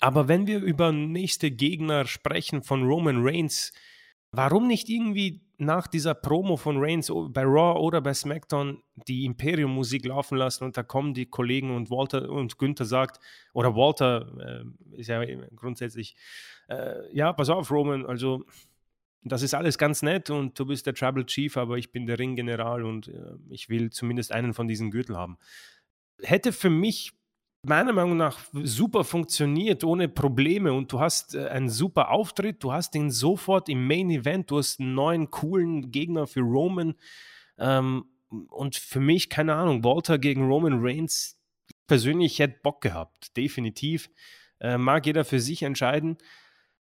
Aber 0.00 0.28
wenn 0.28 0.46
wir 0.46 0.60
über 0.60 0.92
nächste 0.92 1.50
Gegner 1.50 2.06
sprechen 2.06 2.62
von 2.62 2.82
Roman 2.82 3.26
Reigns, 3.26 3.72
warum 4.32 4.66
nicht 4.66 4.90
irgendwie 4.90 5.47
nach 5.58 5.88
dieser 5.88 6.14
Promo 6.14 6.56
von 6.56 6.76
Reigns 6.78 7.12
bei 7.30 7.42
Raw 7.42 7.80
oder 7.80 8.00
bei 8.00 8.14
SmackDown 8.14 8.80
die 9.08 9.24
Imperium-Musik 9.24 10.06
laufen 10.06 10.38
lassen 10.38 10.64
und 10.64 10.76
da 10.76 10.84
kommen 10.84 11.14
die 11.14 11.26
Kollegen 11.26 11.74
und 11.74 11.90
Walter 11.90 12.30
und 12.30 12.58
Günther 12.58 12.84
sagt, 12.84 13.18
oder 13.52 13.74
Walter 13.74 14.64
äh, 14.94 14.96
ist 14.96 15.08
ja 15.08 15.22
grundsätzlich, 15.56 16.14
äh, 16.68 17.12
ja, 17.12 17.32
pass 17.32 17.50
auf, 17.50 17.70
Roman, 17.72 18.06
also 18.06 18.44
das 19.24 19.42
ist 19.42 19.52
alles 19.54 19.78
ganz 19.78 20.02
nett 20.02 20.30
und 20.30 20.56
du 20.58 20.64
bist 20.64 20.86
der 20.86 20.94
Tribal 20.94 21.26
Chief, 21.26 21.56
aber 21.56 21.76
ich 21.76 21.90
bin 21.90 22.06
der 22.06 22.20
Ringgeneral 22.20 22.84
und 22.84 23.08
äh, 23.08 23.34
ich 23.50 23.68
will 23.68 23.90
zumindest 23.90 24.30
einen 24.30 24.54
von 24.54 24.68
diesen 24.68 24.92
Gürtel 24.92 25.16
haben. 25.16 25.38
Hätte 26.22 26.52
für 26.52 26.70
mich 26.70 27.17
meiner 27.62 27.92
Meinung 27.92 28.16
nach 28.16 28.38
super 28.52 29.04
funktioniert, 29.04 29.84
ohne 29.84 30.08
Probleme 30.08 30.72
und 30.72 30.92
du 30.92 31.00
hast 31.00 31.34
äh, 31.34 31.48
einen 31.48 31.68
super 31.68 32.10
Auftritt, 32.10 32.62
du 32.62 32.72
hast 32.72 32.94
ihn 32.94 33.10
sofort 33.10 33.68
im 33.68 33.86
Main 33.86 34.10
Event, 34.10 34.50
du 34.50 34.58
hast 34.58 34.80
einen 34.80 34.94
neuen, 34.94 35.30
coolen 35.30 35.90
Gegner 35.90 36.26
für 36.26 36.40
Roman 36.40 36.94
ähm, 37.58 38.04
und 38.28 38.76
für 38.76 39.00
mich, 39.00 39.30
keine 39.30 39.54
Ahnung, 39.54 39.84
Walter 39.84 40.18
gegen 40.18 40.46
Roman 40.46 40.78
Reigns, 40.80 41.38
persönlich 41.86 42.38
hätte 42.38 42.60
Bock 42.62 42.80
gehabt, 42.80 43.36
definitiv. 43.36 44.10
Äh, 44.60 44.76
mag 44.76 45.06
jeder 45.06 45.24
für 45.24 45.40
sich 45.40 45.62
entscheiden. 45.62 46.18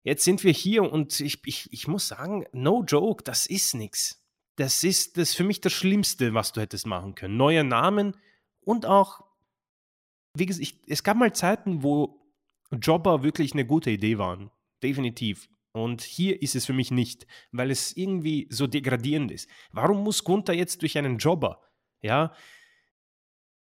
Jetzt 0.03 0.23
sind 0.23 0.43
wir 0.43 0.51
hier 0.51 0.91
und 0.91 1.19
ich, 1.19 1.39
ich, 1.45 1.71
ich 1.71 1.87
muss 1.87 2.07
sagen, 2.07 2.45
no 2.51 2.83
joke, 2.83 3.23
das 3.23 3.45
ist 3.45 3.73
nichts. 3.73 4.23
Das 4.55 4.83
ist 4.83 5.17
das 5.17 5.33
für 5.33 5.43
mich 5.43 5.61
das 5.61 5.73
Schlimmste, 5.73 6.33
was 6.33 6.51
du 6.51 6.61
hättest 6.61 6.85
machen 6.85 7.15
können. 7.15 7.37
Neue 7.37 7.63
Namen 7.63 8.15
und 8.61 8.85
auch, 8.85 9.23
wie 10.35 10.45
gesagt, 10.45 10.63
ich, 10.63 10.79
es 10.87 11.03
gab 11.03 11.17
mal 11.17 11.33
Zeiten, 11.33 11.83
wo 11.83 12.19
Jobber 12.71 13.23
wirklich 13.23 13.53
eine 13.53 13.65
gute 13.65 13.91
Idee 13.91 14.17
waren. 14.17 14.51
Definitiv. 14.81 15.49
Und 15.71 16.01
hier 16.01 16.41
ist 16.41 16.55
es 16.55 16.65
für 16.65 16.73
mich 16.73 16.91
nicht, 16.91 17.25
weil 17.51 17.71
es 17.71 17.97
irgendwie 17.97 18.47
so 18.49 18.67
degradierend 18.67 19.31
ist. 19.31 19.49
Warum 19.71 20.03
muss 20.03 20.23
Gunther 20.23 20.53
jetzt 20.53 20.81
durch 20.81 20.97
einen 20.97 21.17
Jobber? 21.17 21.61
Ja, 22.01 22.33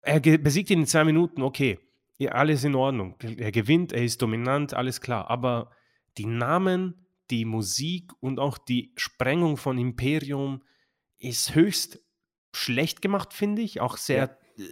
er 0.03 0.21
besiegt 0.21 0.71
ihn 0.71 0.81
in 0.81 0.87
zwei 0.87 1.05
Minuten, 1.05 1.43
okay, 1.43 1.81
ja, 2.19 2.33
alles 2.33 2.65
in 2.65 2.75
Ordnung. 2.75 3.17
Er 3.21 3.51
gewinnt, 3.51 3.93
er 3.93 4.05
ist 4.05 4.23
dominant, 4.23 4.73
alles 4.73 5.01
klar. 5.01 5.29
Aber 5.29 5.73
die 6.17 6.27
Namen, 6.27 7.07
die 7.31 7.45
Musik 7.45 8.13
und 8.21 8.39
auch 8.39 8.57
die 8.57 8.93
Sprengung 8.97 9.57
von 9.57 9.79
Imperium 9.79 10.63
ist 11.19 11.55
höchst 11.55 12.01
schlecht 12.55 13.03
gemacht, 13.03 13.35
finde 13.35 13.63
ich. 13.63 13.81
Auch 13.81 13.97
sehr. 13.97 14.39
Ja. 14.57 14.65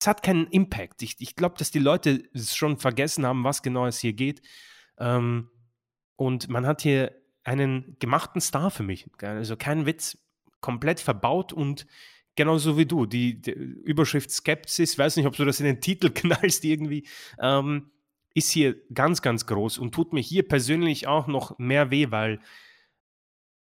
Es 0.00 0.06
hat 0.06 0.22
keinen 0.22 0.46
Impact. 0.46 1.02
Ich, 1.02 1.16
ich 1.18 1.34
glaube, 1.34 1.56
dass 1.58 1.70
die 1.70 1.78
Leute 1.78 2.22
schon 2.34 2.76
vergessen 2.78 3.26
haben, 3.26 3.44
was 3.44 3.62
genau 3.62 3.86
es 3.86 3.98
hier 3.98 4.12
geht. 4.12 4.42
Ähm, 4.98 5.50
und 6.16 6.48
man 6.48 6.66
hat 6.66 6.82
hier 6.82 7.12
einen 7.44 7.96
gemachten 7.98 8.40
Star 8.40 8.70
für 8.70 8.82
mich. 8.82 9.06
Also 9.20 9.56
kein 9.56 9.86
Witz. 9.86 10.18
Komplett 10.60 10.98
verbaut 10.98 11.52
und 11.52 11.86
genauso 12.34 12.76
wie 12.76 12.86
du. 12.86 13.06
Die, 13.06 13.40
die 13.40 13.52
Überschrift 13.52 14.30
Skepsis, 14.30 14.98
weiß 14.98 15.16
nicht, 15.16 15.26
ob 15.26 15.36
du 15.36 15.44
das 15.44 15.60
in 15.60 15.66
den 15.66 15.80
Titel 15.80 16.10
knallst 16.14 16.64
irgendwie. 16.64 17.06
Ähm, 17.40 17.90
ist 18.34 18.50
hier 18.50 18.76
ganz, 18.92 19.22
ganz 19.22 19.46
groß 19.46 19.78
und 19.78 19.94
tut 19.94 20.12
mir 20.12 20.20
hier 20.20 20.46
persönlich 20.46 21.06
auch 21.06 21.26
noch 21.26 21.58
mehr 21.58 21.90
weh, 21.90 22.10
weil 22.10 22.40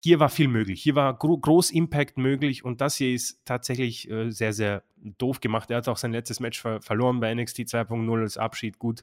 hier 0.04 0.20
war 0.20 0.28
viel 0.28 0.48
möglich. 0.48 0.82
Hier 0.82 0.96
war 0.96 1.16
gro 1.16 1.38
groß 1.38 1.70
Impact 1.70 2.18
möglich 2.18 2.62
und 2.62 2.82
das 2.82 2.96
hier 2.96 3.14
ist 3.14 3.40
tatsächlich 3.46 4.10
äh, 4.10 4.30
sehr, 4.30 4.52
sehr 4.52 4.82
doof 4.96 5.40
gemacht. 5.40 5.70
Er 5.70 5.78
hat 5.78 5.88
auch 5.88 5.96
sein 5.96 6.12
letztes 6.12 6.40
Match 6.40 6.60
ver 6.60 6.82
verloren 6.82 7.20
bei 7.20 7.34
NXT 7.34 7.60
2.0 7.60 8.20
als 8.20 8.36
Abschied. 8.36 8.78
Gut, 8.78 9.02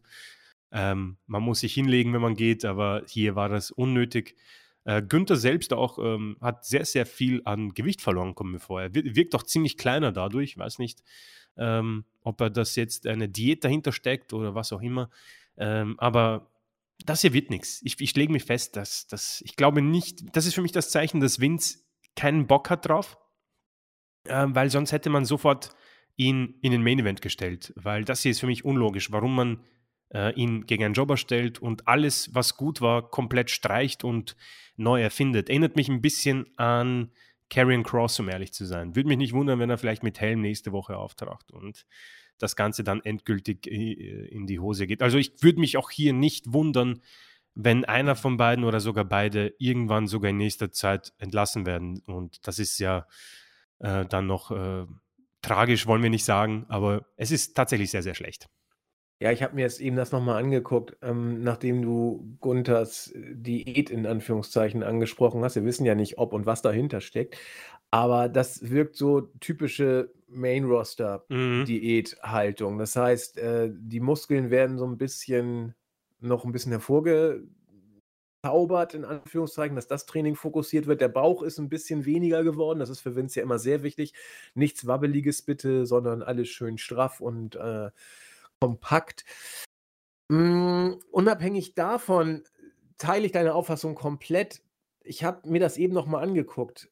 ähm, 0.72 1.18
man 1.26 1.42
muss 1.42 1.62
sich 1.62 1.74
hinlegen, 1.74 2.14
wenn 2.14 2.22
man 2.22 2.36
geht, 2.36 2.66
aber 2.66 3.02
hier 3.08 3.36
war 3.36 3.50
das 3.50 3.72
unnötig. 3.72 4.36
Äh, 4.84 5.02
Günther 5.02 5.38
selbst 5.38 5.74
auch 5.74 5.98
ähm, 5.98 6.38
hat 6.40 6.66
sehr, 6.66 6.86
sehr 6.86 7.08
viel 7.08 7.42
an 7.46 7.74
Gewicht 7.74 8.00
verloren, 8.04 8.36
kommen 8.36 8.52
mir 8.52 8.60
vor. 8.60 8.80
Er 8.80 8.94
wirkt 8.94 9.34
auch 9.34 9.44
ziemlich 9.44 9.78
kleiner 9.78 10.12
dadurch. 10.12 10.52
Ich 10.52 10.58
weiß 10.60 10.78
nicht, 10.78 11.02
ähm, 11.58 12.06
ob 12.22 12.40
er 12.42 12.52
das 12.52 12.76
jetzt 12.76 13.08
eine 13.08 13.28
Diät 13.28 13.64
dahinter 13.64 13.92
steckt 13.92 14.34
oder 14.34 14.54
was 14.54 14.72
auch 14.72 14.84
immer. 14.84 15.10
Ähm, 15.58 15.96
aber 15.98 16.52
das 17.06 17.22
hier 17.22 17.34
wird 17.34 17.50
nichts. 17.50 17.82
Ich, 17.84 18.00
ich 18.00 18.16
lege 18.16 18.32
mich 18.32 18.44
fest, 18.44 18.76
dass, 18.76 19.08
dass 19.08 19.42
ich 19.42 19.56
glaube 19.56 19.82
nicht, 19.82 20.36
das 20.36 20.46
ist 20.46 20.56
für 20.56 20.62
mich 20.62 20.72
das 20.72 20.92
Zeichen, 20.92 21.20
dass 21.20 21.40
Vince 21.40 21.80
keinen 22.16 22.48
Bock 22.48 22.70
hat 22.70 22.88
drauf, 22.88 23.18
äh, 24.26 24.48
weil 24.50 24.70
sonst 24.70 24.92
hätte 24.92 25.10
man 25.10 25.26
sofort 25.26 25.76
ihn 26.16 26.56
in 26.62 26.72
den 26.72 26.84
Main 26.84 27.00
Event 27.00 27.22
gestellt, 27.22 27.74
weil 27.76 28.04
das 28.04 28.22
hier 28.22 28.32
ist 28.32 28.40
für 28.40 28.48
mich 28.48 28.66
unlogisch, 28.66 29.12
warum 29.12 29.36
man 29.36 29.64
äh, 30.14 30.34
ihn 30.34 30.66
gegen 30.66 30.84
einen 30.84 30.94
Jobber 30.94 31.18
stellt 31.18 31.60
und 31.60 31.88
alles, 31.88 32.34
was 32.34 32.58
gut 32.58 32.82
war, 32.82 33.10
komplett 33.10 33.50
streicht 33.50 34.04
und 34.04 34.36
neu 34.76 35.02
erfindet. 35.02 35.50
Erinnert 35.50 35.76
mich 35.76 35.90
ein 35.90 36.02
bisschen 36.02 36.48
an 36.58 37.12
Karrion 37.50 37.84
Cross, 37.84 38.20
um 38.20 38.30
ehrlich 38.30 38.54
zu 38.54 38.66
sein. 38.66 38.96
Würde 38.96 39.10
mich 39.10 39.18
nicht 39.18 39.34
wundern, 39.34 39.60
wenn 39.60 39.70
er 39.70 39.78
vielleicht 39.78 40.04
mit 40.04 40.20
Helm 40.20 40.42
nächste 40.42 40.72
Woche 40.72 40.98
auftaucht 40.98 41.52
und 41.52 41.86
das 42.42 42.56
Ganze 42.56 42.84
dann 42.84 43.02
endgültig 43.02 43.68
äh, 43.68 44.28
in 44.28 44.48
die 44.48 44.60
Hose 44.60 44.88
geht. 44.88 45.02
Also 45.02 45.18
ich 45.18 45.42
würde 45.42 45.60
mich 45.60 45.78
auch 45.78 45.92
hier 45.92 46.14
nicht 46.14 46.54
wundern, 46.54 47.02
wenn 47.54 47.86
einer 47.86 48.16
von 48.16 48.38
beiden 48.38 48.64
oder 48.64 48.80
sogar 48.80 49.06
beide 49.06 49.54
irgendwann 49.58 50.08
sogar 50.08 50.30
in 50.30 50.38
nächster 50.38 50.72
Zeit 50.72 51.14
entlassen 51.18 51.66
werden. 51.66 52.02
Und 52.06 52.48
das 52.48 52.60
ist 52.60 52.80
ja 52.80 53.08
äh, 53.80 54.06
dann 54.06 54.28
noch 54.28 54.52
äh, 54.52 54.86
tragisch, 55.42 55.88
wollen 55.88 56.04
wir 56.04 56.10
nicht 56.10 56.26
sagen, 56.26 56.66
aber 56.70 57.06
es 57.18 57.32
ist 57.32 57.56
tatsächlich 57.56 57.92
sehr, 57.92 58.04
sehr 58.04 58.16
schlecht. 58.16 58.48
Ja, 59.20 59.32
ich 59.32 59.44
habe 59.44 59.54
mir 59.54 59.62
jetzt 59.62 59.82
eben 59.82 59.98
das 59.98 60.12
noch 60.12 60.22
mal 60.22 60.38
angeguckt, 60.38 60.98
ähm, 61.04 61.44
nachdem 61.44 61.84
du 61.84 62.38
Gunthers 62.40 63.12
äh, 63.12 63.36
Diät 63.36 63.92
in 63.92 64.08
Anführungszeichen 64.08 64.82
angesprochen 64.82 65.44
hast. 65.44 65.56
Wir 65.56 65.66
wissen 65.66 65.86
ja 65.86 65.94
nicht, 65.94 66.18
ob 66.18 66.34
und 66.34 66.48
was 66.48 66.64
dahinter 66.64 67.02
steckt, 67.02 67.38
aber 67.92 68.30
das 68.30 68.72
wirkt 68.72 68.96
so 68.96 69.22
typische 69.40 70.12
Mhm. 70.32 70.40
Main-Roster-Diät-Haltung. 70.40 72.78
Das 72.78 72.96
heißt, 72.96 73.38
äh, 73.38 73.72
die 73.74 74.00
Muskeln 74.00 74.50
werden 74.50 74.78
so 74.78 74.86
ein 74.86 74.98
bisschen 74.98 75.76
noch 76.20 76.46
ein 76.46 76.52
bisschen 76.52 76.72
hervorgezaubert 76.72 78.94
in 78.94 79.06
Anführungszeichen, 79.06 79.76
dass 79.76 79.88
das 79.88 80.06
Training 80.06 80.36
fokussiert 80.36 80.88
wird. 80.88 81.02
Der 81.02 81.10
Bauch 81.10 81.44
ist 81.44 81.58
ein 81.58 81.70
bisschen 81.70 82.06
weniger 82.06 82.44
geworden. 82.44 82.80
Das 82.80 82.90
ist 82.90 83.02
für 83.02 83.16
Vince 83.16 83.40
ja 83.40 83.44
immer 83.44 83.60
sehr 83.60 83.84
wichtig. 83.84 84.14
Nichts 84.54 84.88
Wabbeliges 84.88 85.42
bitte, 85.42 85.86
sondern 85.86 86.22
alles 86.22 86.50
schön 86.50 86.78
straff 86.78 87.22
und, 87.22 87.56
äh 87.56 87.90
kompakt. 88.62 89.26
Hm, 90.32 91.00
unabhängig 91.12 91.74
davon 91.74 92.44
teile 92.98 93.26
ich 93.26 93.32
deine 93.32 93.56
Auffassung 93.56 93.96
komplett. 93.96 94.62
Ich 95.04 95.24
habe 95.24 95.50
mir 95.50 95.60
das 95.60 95.78
eben 95.78 95.94
noch 95.94 96.06
mal 96.06 96.22
angeguckt. 96.22 96.90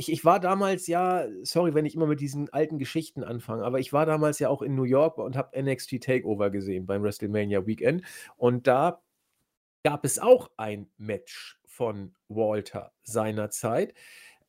Ich 0.00 0.10
ich 0.10 0.24
war 0.24 0.40
damals 0.40 0.86
ja 0.86 1.26
sorry, 1.42 1.74
wenn 1.74 1.86
ich 1.86 1.94
immer 1.94 2.06
mit 2.06 2.20
diesen 2.20 2.48
alten 2.52 2.78
Geschichten 2.78 3.22
anfange, 3.22 3.64
aber 3.64 3.78
ich 3.80 3.92
war 3.92 4.06
damals 4.06 4.38
ja 4.38 4.48
auch 4.48 4.62
in 4.62 4.74
New 4.74 4.84
York 4.84 5.18
und 5.18 5.36
habe 5.36 5.60
NXT 5.62 6.00
TakeOver 6.00 6.50
gesehen 6.50 6.86
beim 6.86 7.02
WrestleMania 7.02 7.66
Weekend 7.66 8.02
und 8.36 8.66
da 8.66 9.02
gab 9.84 10.04
es 10.04 10.18
auch 10.18 10.50
ein 10.56 10.88
Match 10.96 11.60
von 11.66 12.14
Walter 12.28 12.92
seinerzeit. 13.02 13.94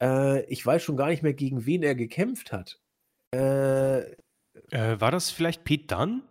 Äh, 0.01 0.45
ich 0.45 0.65
weiß 0.65 0.81
schon 0.81 0.97
gar 0.97 1.09
nicht 1.09 1.21
mehr, 1.21 1.33
gegen 1.33 1.65
wen 1.65 1.83
er 1.83 1.95
gekämpft 1.95 2.51
hat. 2.51 2.79
Äh 3.31 4.15
Äh, 4.69 4.99
war 4.99 5.11
das 5.11 5.31
vielleicht 5.31 5.63
Pete 5.63 5.87
Dunne? 5.87 6.21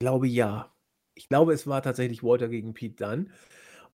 Glaube 0.00 0.26
ja. 0.26 0.72
Ich 1.14 1.28
glaube, 1.28 1.52
es 1.52 1.66
war 1.66 1.82
tatsächlich 1.82 2.22
Walter 2.22 2.48
gegen 2.48 2.74
Pete 2.74 3.04
Dunne. 3.04 3.26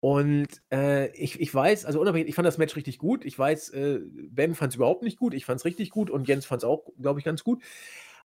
Und, 0.03 0.47
äh, 0.69 1.11
ich 1.15 1.39
ich 1.39 1.55
weiß 1.55 1.85
also 1.85 2.01
unabhängig 2.01 2.27
ich 2.27 2.35
fand 2.35 2.45
das 2.45 2.57
Match 2.57 2.75
richtig 2.75 2.97
gut. 2.97 3.23
Ich 3.23 3.39
weiß, 3.39 3.69
äh, 3.69 4.01
Ben 4.03 4.53
fand's 4.53 4.75
überhaupt 4.75 5.01
nicht 5.01 5.17
gut. 5.17 5.33
Ich 5.33 5.45
fand's 5.45 5.63
richtig 5.63 5.91
gut 5.91 6.09
und 6.09 6.27
Jens 6.27 6.45
fand's 6.45 6.65
auch, 6.65 6.89
glaube 7.01 7.19
ich, 7.19 7.25
ganz 7.25 7.45
gut. 7.45 7.63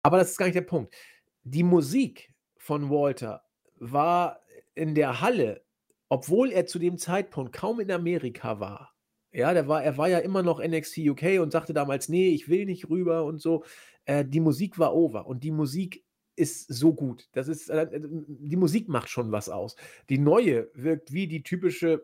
Aber 0.03 0.19
das 0.19 0.31
ist 0.31 0.39
gar 0.39 0.47
nicht 0.47 0.55
der 0.55 0.61
Punkt. 0.63 0.95
Die 1.43 1.65
Musik 1.65 2.33
von 2.59 2.91
Walter 2.91 3.43
war 3.81 4.41
in 4.77 4.95
der 4.95 5.21
Halle, 5.21 5.65
obwohl 6.09 6.53
er 6.53 6.67
zu 6.67 6.79
dem 6.79 6.97
Zeitpunkt 6.97 7.53
kaum 7.53 7.81
in 7.81 7.91
Amerika 7.91 8.61
war 8.61 8.93
ja, 9.33 9.53
der 9.53 9.67
war 9.67 9.83
er 9.83 9.99
war 9.99 10.09
ja 10.09 10.19
immer 10.21 10.45
noch 10.45 10.61
NXT 10.61 10.99
UK 10.99 11.41
und 11.41 11.51
sagte 11.51 11.73
damals: 11.75 12.09
„Ne, 12.09 12.29
ich 12.29 12.49
will 12.49 12.67
nicht 12.67 12.89
rüber“ 12.89 13.25
und 13.25 13.41
so. 13.43 13.65
Äh, 14.05 14.25
die 14.25 14.39
Musik 14.41 14.79
war 14.79 14.95
over 14.95 15.27
und 15.27 15.43
die 15.43 15.51
Musik 15.51 16.04
ist 16.37 16.73
so 16.73 16.93
gut. 16.93 17.29
Das 17.33 17.49
ist 17.49 17.71
äh, 17.71 17.83
äh, 17.83 18.01
die 18.03 18.57
Musik 18.57 18.89
macht 18.89 19.09
schon 19.09 19.33
was 19.33 19.49
aus. 19.49 19.75
Die 20.09 20.19
neue 20.19 20.69
wirkt 20.75 21.13
wie 21.13 21.27
die 21.27 21.43
typische 21.43 21.91
Ja, 21.91 21.99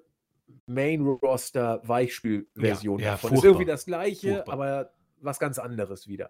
Main-Roster-Weichspülversion 0.66 2.98
ja, 3.00 3.12
davon. 3.12 3.32
Ist 3.32 3.44
irgendwie 3.44 3.64
furchtbar, 3.64 3.74
das 3.74 3.86
Gleiche, 3.86 4.34
furchtbar. 4.34 4.52
aber 4.52 4.92
was 5.20 5.38
ganz 5.38 5.58
anderes 5.58 6.06
wieder. 6.08 6.28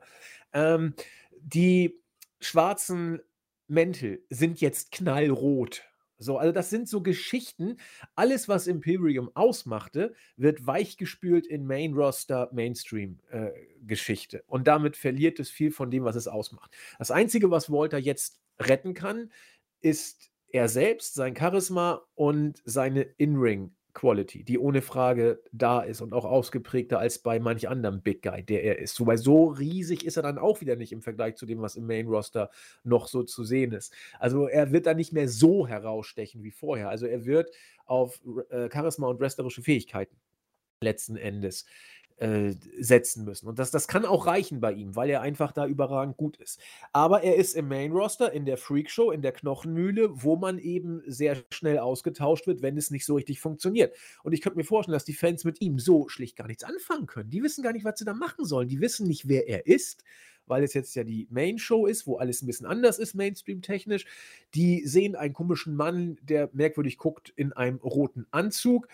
Ähm, 0.53 0.95
die 1.41 1.99
schwarzen 2.41 3.21
Mäntel 3.69 4.23
sind 4.31 4.61
jetzt 4.61 4.91
knallrot. 4.93 5.83
So, 6.21 6.39
also 6.39 6.53
das 6.53 6.71
sind 6.71 6.89
so 6.89 7.03
Geschichten. 7.03 7.79
Alles, 8.15 8.49
was 8.49 8.67
Imperium 8.67 9.31
ausmachte, 9.35 10.15
wird 10.37 10.67
weichgespült 10.67 11.47
in 11.47 11.67
Main-Roster, 11.67 12.51
Mainstream, 12.53 13.19
äh, 13.31 13.51
Geschichte. 13.83 14.45
Und 14.47 14.69
damit 14.69 14.97
verliert 14.97 15.41
es 15.41 15.51
viel 15.51 15.73
von 15.73 15.91
dem, 15.91 16.05
was 16.05 16.17
es 16.17 16.29
ausmacht. 16.29 16.71
Das 16.99 17.11
Einzige, 17.11 17.51
was 17.51 17.71
Walter 17.71 17.99
jetzt 17.99 18.41
retten 18.61 18.93
kann, 18.95 19.33
ist 19.81 20.31
er 20.49 20.69
selbst, 20.69 21.15
sein 21.15 21.35
Charisma 21.35 22.03
und 22.15 22.61
seine 22.65 23.03
In-Ring 23.03 23.75
Quality, 23.95 24.45
die 24.45 24.59
ohne 24.59 24.83
Frage 24.83 25.43
da 25.53 25.81
ist 25.81 26.01
und 26.01 26.13
auch 26.13 26.25
ausgeprägter 26.25 26.99
als 26.99 27.19
bei 27.19 27.41
manch 27.41 27.69
anderem 27.69 28.03
Big 28.03 28.23
Guy, 28.23 28.43
der 28.43 28.63
er 28.65 28.79
ist. 28.79 28.99
Wobei 29.01 29.17
so 29.17 29.47
riesig 29.47 30.05
ist 30.05 30.17
er 30.17 30.23
dann 30.23 30.39
auch 30.39 30.61
wieder 30.61 30.77
nicht 30.77 30.93
im 30.93 31.03
Vergleich 31.03 31.37
zu 31.37 31.47
dem, 31.47 31.61
was 31.61 31.77
im 31.77 31.87
Main 31.87 32.07
Roster 32.07 32.51
noch 32.85 33.09
so 33.09 33.23
zu 33.23 33.45
sehen 33.45 33.73
ist. 33.73 33.93
Also 34.19 34.47
er 34.47 34.73
wird 34.73 34.87
dann 34.87 34.97
nicht 34.97 35.13
mehr 35.13 35.29
so 35.29 35.67
herausstechen 35.67 36.43
wie 36.43 36.51
vorher. 36.51 36.89
Also 36.89 37.07
er 37.07 37.25
wird 37.25 37.51
auf 37.87 38.21
äh, 38.51 38.69
Charisma 38.73 39.09
und 39.09 39.21
wrestlerische 39.21 39.63
Fähigkeiten 39.63 40.17
letzten 40.83 41.17
Endes 41.17 41.67
äh, 42.21 42.55
setzen 42.79 43.25
müssen. 43.25 43.49
Und 43.49 43.59
das, 43.59 43.71
das 43.71 43.89
kann 43.89 44.05
auch 44.05 44.27
reichen 44.27 44.61
bei 44.61 44.73
ihm, 44.73 44.95
weil 44.95 45.09
er 45.09 45.23
einfach 45.23 45.53
da 45.53 45.67
überragend 45.67 46.17
gut 46.17 46.37
ist. 46.37 46.61
Aber 46.93 47.23
er 47.23 47.37
ist 47.37 47.55
im 47.55 47.69
Main 47.69 47.93
Roster, 47.93 48.33
in 48.33 48.45
der 48.45 48.59
Freak 48.59 48.91
Show, 48.91 49.11
in 49.11 49.23
der 49.23 49.33
Knochenmühle, 49.33 50.11
wo 50.23 50.37
man 50.37 50.59
eben 50.59 51.03
sehr 51.07 51.39
schnell 51.51 51.79
ausgetauscht 51.79 52.47
wird, 52.47 52.61
wenn 52.61 52.77
es 52.77 52.91
nicht 52.91 53.07
so 53.07 53.15
richtig 53.15 53.41
funktioniert. 53.41 53.97
Und 54.23 54.33
ich 54.33 54.43
könnte 54.43 54.59
mir 54.59 54.65
vorstellen, 54.65 54.93
dass 54.93 55.05
die 55.05 55.15
Fans 55.15 55.45
mit 55.45 55.61
ihm 55.63 55.79
so 55.79 56.09
schlicht 56.09 56.37
gar 56.37 56.47
nichts 56.47 56.63
anfangen 56.63 57.07
können. 57.07 57.31
Die 57.31 57.43
wissen 57.43 57.63
gar 57.63 57.73
nicht, 57.73 57.85
was 57.85 57.99
sie 57.99 58.05
da 58.05 58.13
machen 58.13 58.45
sollen. 58.45 58.69
Die 58.69 58.81
wissen 58.81 59.07
nicht, 59.07 59.27
wer 59.27 59.49
er 59.49 59.67
ist 59.67 60.05
weil 60.47 60.65
es 60.65 60.75
jetzt 60.75 60.97
ja 60.97 61.05
die 61.05 61.29
Main-Show 61.31 61.87
ist, 61.87 62.09
wo 62.09 62.17
alles 62.17 62.43
ein 62.43 62.47
bisschen 62.47 62.67
anders 62.67 62.99
ist, 62.99 63.15
Mainstream-technisch. 63.15 64.05
Die 64.55 64.85
sehen 64.85 65.15
einen 65.15 65.33
komischen 65.33 65.77
Mann, 65.77 66.19
der 66.23 66.51
merkwürdig 66.53 66.99
guckt, 66.99 67.33
in 67.37 67.53
einem 67.53 67.77
roten 67.77 68.27
Anzug 68.33 68.89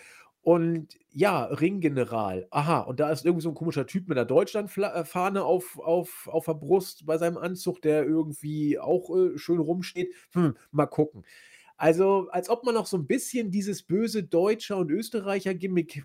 und 0.47 0.89
ja, 1.13 1.45
Ringgeneral. 1.47 2.47
Aha, 2.53 2.81
und 2.83 3.01
da 3.01 3.11
ist 3.11 3.25
irgendwie 3.27 3.43
so 3.43 3.49
'n 3.51 3.55
komischer 3.57 3.85
Typ 3.87 4.09
mit 4.09 4.17
'ner 4.17 4.25
Deutschlandfla 4.27 4.95
äh, 5.03 5.41
auf 5.41 5.77
auf 5.81 6.29
auf 6.33 6.45
der 6.47 6.55
Brust 6.55 7.05
bei 7.05 7.19
seinem 7.19 7.37
Anzug, 7.37 7.83
der 7.83 8.05
irgendwie 8.05 8.79
auch, 8.79 9.11
äh, 9.17 9.37
schön 9.39 9.59
rumsteht. 9.59 10.15
Hm, 10.35 10.57
mal 10.71 10.87
gucken. 10.87 11.25
Also, 11.79 12.29
als 12.31 12.51
ob 12.51 12.65
man 12.65 12.75
noch 12.75 12.87
so 12.87 12.97
'n 12.99 13.07
bisschen 13.07 13.51
dieses 13.53 13.83
böse 13.85 14.25
Deutscher 14.25 14.79
und 14.79 14.91
Österreicher-Gimmick 14.91 15.99
äh, 15.99 16.03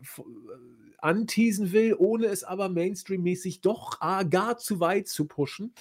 anteasen 0.99 1.71
will, 1.73 1.95
ohne 1.97 2.27
es 2.27 2.43
aber 2.43 2.69
mainstreammäßig 2.69 3.61
doch, 3.61 3.97
ah, 4.01 4.23
gar 4.23 4.57
zu 4.57 4.79
weit 4.79 5.07
zu 5.07 5.25
pushen. 5.27 5.73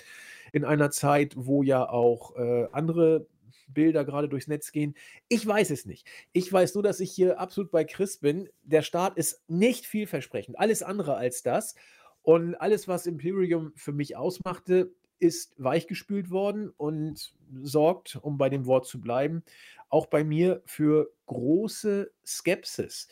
In 0.52 0.64
einer 0.64 0.90
Zeit, 0.90 1.34
wo 1.36 1.62
ja 1.62 1.88
auch, 1.88 2.36
äh, 2.36 2.68
andere 2.72 3.26
Bilder 3.72 4.04
gerade 4.04 4.28
durchs 4.28 4.48
Netz 4.48 4.72
gehen. 4.72 4.94
Ich 5.28 5.46
weiß 5.46 5.70
es 5.70 5.86
nicht. 5.86 6.06
Ich 6.32 6.52
weiß 6.52 6.74
nur, 6.74 6.82
dass 6.82 7.00
ich 7.00 7.10
hier 7.10 7.38
absolut 7.38 7.70
bei 7.70 7.84
Chris 7.84 8.18
bin. 8.18 8.48
Der 8.62 8.82
Start 8.82 9.16
ist 9.16 9.42
nicht 9.48 9.86
vielversprechend. 9.86 10.58
Alles 10.58 10.82
andere 10.82 11.16
als 11.16 11.42
das. 11.42 11.74
Und 12.22 12.54
alles, 12.56 12.88
was 12.88 13.06
Imperium 13.06 13.72
für 13.76 13.92
mich 13.92 14.16
ausmachte, 14.16 14.92
ist 15.18 15.54
weichgespült 15.58 16.30
worden 16.30 16.70
und 16.76 17.34
sorgt, 17.62 18.16
um 18.16 18.38
bei 18.38 18.48
dem 18.48 18.66
Wort 18.66 18.86
zu 18.86 19.00
bleiben, 19.00 19.42
auch 19.88 20.06
bei 20.06 20.24
mir 20.24 20.62
für 20.64 21.10
große 21.26 22.10
Skepsis. 22.24 23.08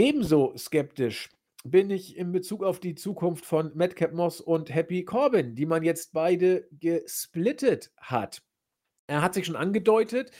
Ebenso 0.00 0.56
skeptisch 0.56 1.30
bin 1.64 1.90
ich 1.90 2.16
in 2.16 2.32
Bezug 2.32 2.62
auf 2.62 2.80
die 2.80 2.94
Zukunft 2.94 3.44
von 3.44 3.72
Madcap 3.74 4.12
Moss 4.12 4.40
und 4.40 4.72
Happy 4.74 5.04
Corbin, 5.04 5.54
die 5.54 5.66
man 5.66 5.82
jetzt 5.82 6.12
beide 6.12 6.68
gesplittet 6.72 7.92
hat. 7.96 8.42
Er 9.08 9.22
hat 9.22 9.34
sich 9.34 9.46
schon 9.46 9.56
angedeutet, 9.56 10.30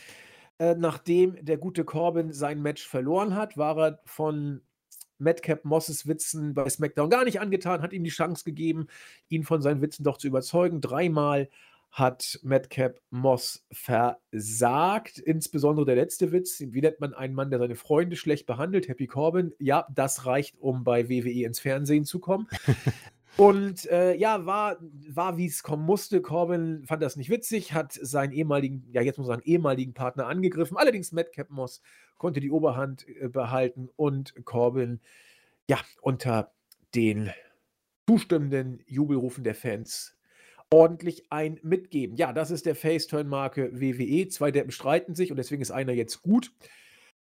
äh, 0.58 0.74
nachdem 0.74 1.44
der 1.44 1.56
gute 1.56 1.84
Corbin 1.84 2.32
sein 2.32 2.62
Match 2.62 2.86
verloren 2.86 3.34
hat, 3.34 3.56
war 3.56 3.78
er 3.78 4.00
von 4.04 4.60
Madcap 5.18 5.64
Mosses 5.64 6.06
Witzen 6.06 6.54
bei 6.54 6.68
SmackDown 6.68 7.10
gar 7.10 7.24
nicht 7.24 7.40
angetan, 7.40 7.82
hat 7.82 7.92
ihm 7.92 8.04
die 8.04 8.10
Chance 8.10 8.44
gegeben, 8.44 8.86
ihn 9.28 9.42
von 9.42 9.62
seinen 9.62 9.80
Witzen 9.80 10.04
doch 10.04 10.18
zu 10.18 10.28
überzeugen. 10.28 10.80
Dreimal 10.80 11.48
hat 11.90 12.38
Madcap 12.42 13.00
Moss 13.10 13.66
versagt, 13.72 15.18
insbesondere 15.18 15.86
der 15.86 15.96
letzte 15.96 16.32
Witz. 16.32 16.60
Wie 16.60 16.82
nennt 16.82 17.00
man 17.00 17.14
einen 17.14 17.34
Mann, 17.34 17.50
der 17.50 17.58
seine 17.58 17.76
Freunde 17.76 18.16
schlecht 18.16 18.46
behandelt? 18.46 18.88
Happy 18.88 19.06
Corbin. 19.06 19.54
Ja, 19.58 19.86
das 19.94 20.26
reicht, 20.26 20.58
um 20.58 20.84
bei 20.84 21.08
WWE 21.08 21.44
ins 21.44 21.60
Fernsehen 21.60 22.04
zu 22.04 22.20
kommen. 22.20 22.46
Und 23.36 23.86
äh, 23.90 24.14
ja, 24.14 24.46
war, 24.46 24.78
war 25.08 25.36
wie 25.36 25.46
es 25.46 25.62
kommen 25.62 25.84
musste. 25.84 26.20
Corbin 26.20 26.84
fand 26.86 27.02
das 27.02 27.16
nicht 27.16 27.30
witzig, 27.30 27.72
hat 27.72 27.92
seinen 27.92 28.32
ehemaligen, 28.32 28.88
ja, 28.90 29.00
jetzt 29.02 29.18
muss 29.18 29.28
man 29.28 29.38
sagen, 29.38 29.48
ehemaligen 29.48 29.94
Partner 29.94 30.26
angegriffen. 30.26 30.76
Allerdings 30.76 31.12
Madcap 31.12 31.50
Moss 31.50 31.80
konnte 32.16 32.40
die 32.40 32.50
Oberhand 32.50 33.06
äh, 33.08 33.28
behalten 33.28 33.88
und 33.96 34.34
Corbin, 34.44 35.00
ja, 35.68 35.78
unter 36.00 36.52
den 36.94 37.30
zustimmenden 38.08 38.82
Jubelrufen 38.86 39.44
der 39.44 39.54
Fans 39.54 40.18
ordentlich 40.70 41.30
ein 41.30 41.58
mitgeben. 41.62 42.16
Ja, 42.16 42.32
das 42.32 42.50
ist 42.50 42.66
der 42.66 42.74
Face-Turn-Marke 42.74 43.70
WWE. 43.80 44.28
Zwei 44.28 44.50
Deppen 44.50 44.70
streiten 44.70 45.14
sich 45.14 45.30
und 45.30 45.36
deswegen 45.36 45.62
ist 45.62 45.70
einer 45.70 45.92
jetzt 45.92 46.22
gut. 46.22 46.52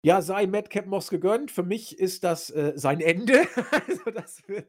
Ja, 0.05 0.21
sei 0.21 0.47
Madcap 0.47 0.85
Moss 0.85 1.09
gegönnt. 1.09 1.49
Für 1.49 1.63
mich 1.63 1.97
ist 1.97 2.25
das, 2.25 2.49
äh, 2.49 2.73
sein 2.75 2.99
Ende. 2.99 3.43
Also, 3.87 4.11
das 4.11 4.45
wird 4.49 4.67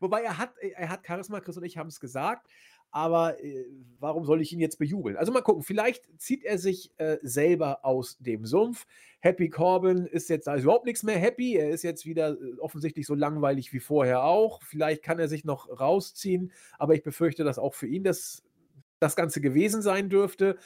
wobei 0.00 0.22
er 0.22 0.38
hat 0.38 0.54
er 0.58 0.88
hat 0.88 1.06
Charisma, 1.06 1.40
Chris 1.40 1.58
und 1.58 1.64
ich 1.64 1.76
haben 1.76 1.88
es 1.88 2.00
gesagt, 2.00 2.48
aber, 2.90 3.42
äh, 3.44 3.66
warum 3.98 4.24
soll 4.24 4.40
ich 4.40 4.52
ihn 4.54 4.58
jetzt 4.58 4.78
bejubeln? 4.78 5.18
Also, 5.18 5.32
mal 5.32 5.42
gucken, 5.42 5.62
vielleicht 5.62 6.08
zieht 6.18 6.44
er 6.44 6.56
sich, 6.58 6.92
äh, 6.96 7.18
selber 7.22 7.84
aus 7.84 8.16
dem 8.20 8.46
Sumpf. 8.46 8.86
Happy 9.20 9.50
Corbin 9.50 10.06
ist 10.06 10.30
jetzt 10.30 10.46
da 10.46 10.54
ist 10.54 10.62
überhaupt 10.62 10.86
nichts 10.86 11.02
mehr 11.02 11.18
happy. 11.18 11.56
Er 11.56 11.70
ist 11.70 11.82
jetzt 11.82 12.06
wieder, 12.06 12.30
äh, 12.30 12.58
offensichtlich 12.58 13.06
so 13.06 13.14
langweilig 13.14 13.74
wie 13.74 13.80
vorher 13.80 14.24
auch. 14.24 14.62
Vielleicht 14.62 15.02
kann 15.02 15.18
er 15.18 15.28
sich 15.28 15.44
noch 15.44 15.68
rausziehen, 15.68 16.52
aber 16.78 16.94
ich 16.94 17.02
befürchte, 17.02 17.44
dass 17.44 17.58
auch 17.58 17.74
für 17.74 17.86
ihn 17.86 18.02
das 18.04 18.42
das 18.98 19.16
Ganze 19.16 19.40
gewesen 19.40 19.82
sein 19.82 20.08
dürfte. 20.10 20.56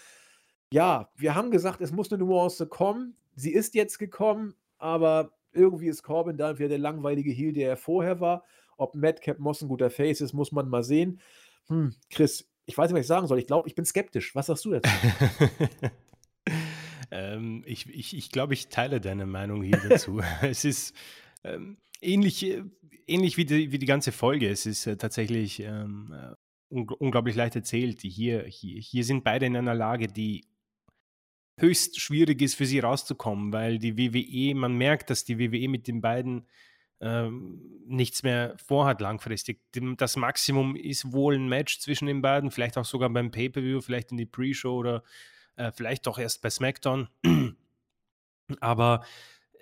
Ja, 0.72 1.10
wir 1.16 1.34
haben 1.34 1.50
gesagt, 1.50 1.80
es 1.80 1.92
muss 1.92 2.12
eine 2.12 2.24
Nuance 2.24 2.66
kommen. 2.66 3.16
Sie 3.36 3.52
ist 3.52 3.74
jetzt 3.74 3.98
gekommen, 3.98 4.54
aber 4.78 5.32
irgendwie 5.52 5.88
ist 5.88 6.02
Corbin 6.02 6.36
dann 6.36 6.58
wieder 6.58 6.68
der 6.68 6.78
langweilige 6.78 7.30
Heel, 7.30 7.52
der 7.52 7.68
er 7.68 7.76
vorher 7.76 8.20
war. 8.20 8.44
Ob 8.76 8.94
Madcap 8.94 9.38
Moss 9.38 9.62
ein 9.62 9.68
guter 9.68 9.90
Face 9.90 10.20
ist, 10.20 10.32
muss 10.32 10.52
man 10.52 10.68
mal 10.68 10.82
sehen. 10.82 11.20
Hm, 11.68 11.94
Chris, 12.10 12.50
ich 12.66 12.76
weiß 12.76 12.90
nicht, 12.90 12.96
was 12.96 13.04
ich 13.04 13.08
sagen 13.08 13.26
soll. 13.26 13.38
Ich 13.38 13.46
glaube, 13.46 13.68
ich 13.68 13.74
bin 13.74 13.84
skeptisch. 13.84 14.34
Was 14.34 14.46
sagst 14.46 14.64
du 14.64 14.72
dazu? 14.72 14.90
ähm, 17.10 17.62
ich 17.66 17.88
ich, 17.88 18.16
ich 18.16 18.30
glaube, 18.30 18.54
ich 18.54 18.68
teile 18.68 19.00
deine 19.00 19.26
Meinung 19.26 19.62
hier 19.62 19.80
dazu. 19.88 20.20
es 20.42 20.64
ist 20.64 20.94
ähm, 21.44 21.76
ähnlich, 22.00 22.44
äh, 22.44 22.64
ähnlich 23.06 23.36
wie, 23.36 23.44
die, 23.44 23.72
wie 23.72 23.78
die 23.78 23.86
ganze 23.86 24.12
Folge. 24.12 24.48
Es 24.48 24.66
ist 24.66 24.86
äh, 24.86 24.96
tatsächlich 24.96 25.60
ähm, 25.60 26.12
äh, 26.12 26.34
un 26.74 26.88
unglaublich 26.88 27.36
leicht 27.36 27.56
erzählt. 27.56 28.00
Hier, 28.02 28.44
hier, 28.44 28.80
hier 28.80 29.04
sind 29.04 29.24
beide 29.24 29.46
in 29.46 29.56
einer 29.56 29.74
Lage, 29.74 30.08
die 30.08 30.44
höchst 31.58 32.00
schwierig 32.00 32.42
ist 32.42 32.54
für 32.54 32.66
sie 32.66 32.80
rauszukommen, 32.80 33.52
weil 33.52 33.78
die 33.78 33.96
WWE, 33.96 34.54
man 34.54 34.74
merkt, 34.74 35.10
dass 35.10 35.24
die 35.24 35.38
WWE 35.38 35.68
mit 35.68 35.86
den 35.86 36.00
beiden 36.00 36.46
ähm, 37.00 37.60
nichts 37.86 38.22
mehr 38.22 38.56
vorhat 38.56 39.00
langfristig. 39.00 39.60
Das 39.96 40.16
Maximum 40.16 40.76
ist 40.76 41.12
wohl 41.12 41.34
ein 41.34 41.48
Match 41.48 41.80
zwischen 41.80 42.06
den 42.06 42.22
beiden, 42.22 42.50
vielleicht 42.50 42.78
auch 42.78 42.84
sogar 42.84 43.10
beim 43.10 43.30
Pay-Per-View, 43.30 43.80
vielleicht 43.80 44.10
in 44.10 44.16
die 44.16 44.26
Pre-Show 44.26 44.76
oder 44.78 45.02
äh, 45.56 45.70
vielleicht 45.72 46.06
doch 46.06 46.18
erst 46.18 46.42
bei 46.42 46.50
SmackDown. 46.50 47.08
Aber 48.60 49.04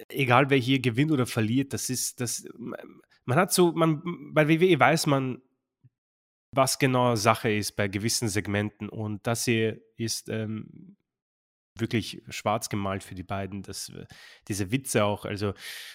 egal 0.09 0.51
wer 0.51 0.59
hier 0.59 0.81
gewinnt 0.81 1.11
oder 1.11 1.27
verliert, 1.27 1.73
das 1.73 1.91
ist, 1.91 2.21
das, 2.21 2.47
man 3.25 3.39
hat 3.39 3.53
so, 3.53 3.73
man, 3.73 4.03
bei 4.33 4.49
WWE 4.49 4.79
weiß 4.79 5.07
man, 5.07 5.43
was 6.55 6.79
genau 6.79 7.17
Sache 7.17 7.51
ist 7.51 7.73
bei 7.73 7.89
gewissen 7.89 8.29
Segmenten 8.29 8.89
und 8.89 9.27
das 9.27 9.47
hier 9.47 9.81
ist 9.97 10.29
ähm, 10.29 10.97
wirklich 11.79 12.23
schwarz 12.29 12.69
gemalt 12.69 13.03
für 13.03 13.15
die 13.15 13.23
beiden, 13.23 13.63
dass 13.63 13.89
äh, 13.91 14.07
diese 14.49 14.71
Witze 14.71 15.05
auch, 15.05 15.25
also 15.25 15.55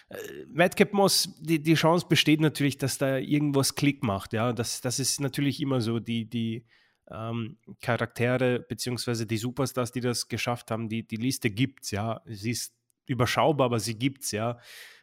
äh, 0.09 0.17
Madcap 0.49 0.93
Moss, 0.93 1.35
die, 1.39 1.61
die 1.61 1.75
Chance 1.75 2.07
besteht 2.07 2.41
natürlich, 2.41 2.77
dass 2.77 2.97
da 2.97 3.17
irgendwas 3.17 3.75
Klick 3.75 4.03
macht, 4.03 4.33
ja, 4.33 4.53
das, 4.53 4.81
das 4.81 4.99
ist 4.99 5.19
natürlich 5.19 5.61
immer 5.61 5.81
so, 5.81 5.99
die, 5.99 6.29
die 6.29 6.65
ähm, 7.11 7.57
Charaktere 7.81 8.59
beziehungsweise 8.59 9.25
die 9.25 9.37
Superstars, 9.37 9.91
die 9.91 10.01
das 10.01 10.27
geschafft 10.27 10.71
haben, 10.71 10.89
die, 10.89 11.07
die 11.07 11.15
Liste 11.15 11.49
gibt's, 11.49 11.91
ja, 11.91 12.21
sie 12.25 12.51
ist 12.51 12.73
überschaubar, 13.05 13.65
aber 13.65 13.79
sie 13.79 13.97
gibt's, 13.97 14.31
ja, 14.31 14.59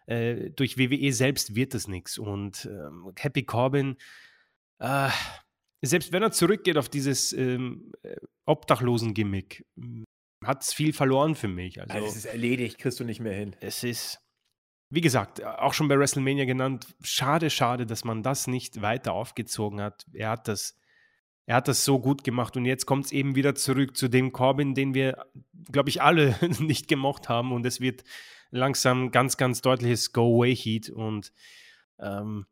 äh, 0.06 0.50
durch 0.50 0.76
WWE 0.76 1.12
selbst 1.12 1.54
wird 1.54 1.74
das 1.74 1.88
nichts 1.88 2.18
und 2.18 2.66
ähm, 2.66 3.12
Happy 3.16 3.44
Corbin, 3.44 3.96
äh, 4.78 5.08
selbst 5.82 6.12
wenn 6.12 6.22
er 6.22 6.32
zurückgeht 6.32 6.76
auf 6.76 6.88
dieses 6.88 7.32
ähm, 7.32 7.92
äh, 8.02 8.16
Obdachlosen-Gimmick, 8.46 9.64
hat 10.46 10.62
es 10.62 10.72
viel 10.72 10.92
verloren 10.92 11.34
für 11.34 11.48
mich. 11.48 11.80
Also, 11.80 11.92
also 11.94 12.06
es 12.06 12.16
ist 12.16 12.24
erledigt, 12.26 12.78
kriegst 12.78 13.00
du 13.00 13.04
nicht 13.04 13.20
mehr 13.20 13.34
hin. 13.34 13.56
Es 13.60 13.84
ist, 13.84 14.20
wie 14.90 15.00
gesagt, 15.00 15.44
auch 15.44 15.74
schon 15.74 15.88
bei 15.88 15.98
WrestleMania 15.98 16.44
genannt, 16.44 16.94
schade, 17.02 17.50
schade, 17.50 17.86
dass 17.86 18.04
man 18.04 18.22
das 18.22 18.46
nicht 18.46 18.82
weiter 18.82 19.12
aufgezogen 19.12 19.80
hat. 19.80 20.06
Er 20.12 20.30
hat 20.30 20.48
das, 20.48 20.78
er 21.46 21.56
hat 21.56 21.68
das 21.68 21.84
so 21.84 21.98
gut 21.98 22.24
gemacht 22.24 22.56
und 22.56 22.64
jetzt 22.64 22.86
kommt 22.86 23.06
es 23.06 23.12
eben 23.12 23.34
wieder 23.34 23.54
zurück 23.54 23.96
zu 23.96 24.08
dem 24.08 24.32
Corbin, 24.32 24.74
den 24.74 24.94
wir, 24.94 25.26
glaube 25.70 25.90
ich, 25.90 26.02
alle 26.02 26.36
nicht 26.60 26.88
gemocht 26.88 27.28
haben 27.28 27.52
und 27.52 27.66
es 27.66 27.80
wird 27.80 28.04
langsam 28.50 29.10
ganz, 29.10 29.36
ganz 29.36 29.60
deutliches 29.62 30.12
Go-Away-Heat 30.12 30.90
und 30.90 31.32
ähm, 31.98 32.46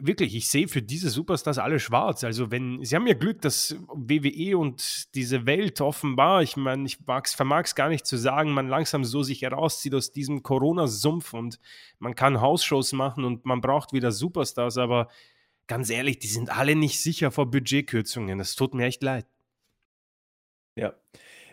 wirklich, 0.00 0.34
ich 0.34 0.48
sehe 0.48 0.68
für 0.68 0.80
diese 0.80 1.10
Superstars 1.10 1.58
alle 1.58 1.80
schwarz. 1.80 2.24
Also 2.24 2.50
wenn, 2.50 2.82
sie 2.82 2.96
haben 2.96 3.06
ja 3.06 3.14
Glück, 3.14 3.42
dass 3.42 3.76
WWE 3.88 4.56
und 4.56 5.14
diese 5.14 5.44
Welt 5.44 5.80
offenbar, 5.80 6.42
ich 6.42 6.56
meine, 6.56 6.86
ich 6.86 6.98
vermag 7.24 7.64
es 7.64 7.74
gar 7.74 7.90
nicht 7.90 8.06
zu 8.06 8.16
sagen, 8.16 8.52
man 8.52 8.68
langsam 8.68 9.04
so 9.04 9.22
sich 9.22 9.42
herauszieht 9.42 9.94
aus 9.94 10.12
diesem 10.12 10.42
Corona-Sumpf 10.42 11.34
und 11.34 11.60
man 11.98 12.14
kann 12.14 12.40
Hausshows 12.40 12.92
machen 12.92 13.24
und 13.24 13.44
man 13.44 13.60
braucht 13.60 13.92
wieder 13.92 14.12
Superstars, 14.12 14.78
aber 14.78 15.08
ganz 15.66 15.90
ehrlich, 15.90 16.18
die 16.18 16.28
sind 16.28 16.50
alle 16.50 16.74
nicht 16.74 17.00
sicher 17.00 17.30
vor 17.30 17.50
Budgetkürzungen. 17.50 18.38
Das 18.38 18.54
tut 18.54 18.74
mir 18.74 18.86
echt 18.86 19.02
leid. 19.02 19.26
Ja, 20.74 20.94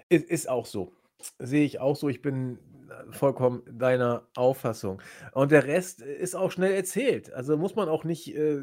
ist, 0.08 0.26
ist 0.26 0.50
auch 0.50 0.66
so. 0.66 0.94
Sehe 1.40 1.66
ich 1.66 1.80
auch 1.80 1.96
so. 1.96 2.08
Ich 2.08 2.22
bin 2.22 2.58
vollkommen 3.12 3.64
deiner 3.70 4.28
Auffassung. 4.36 5.02
Und 5.34 5.52
der 5.52 5.66
Rest 5.66 6.02
ist 6.02 6.36
auch 6.36 6.52
schnell 6.52 6.74
erzählt. 6.74 7.34
Also 7.34 7.58
muss 7.58 7.76
man 7.76 7.90
auch 7.90 8.04
nicht 8.04 8.36
äh, 8.36 8.62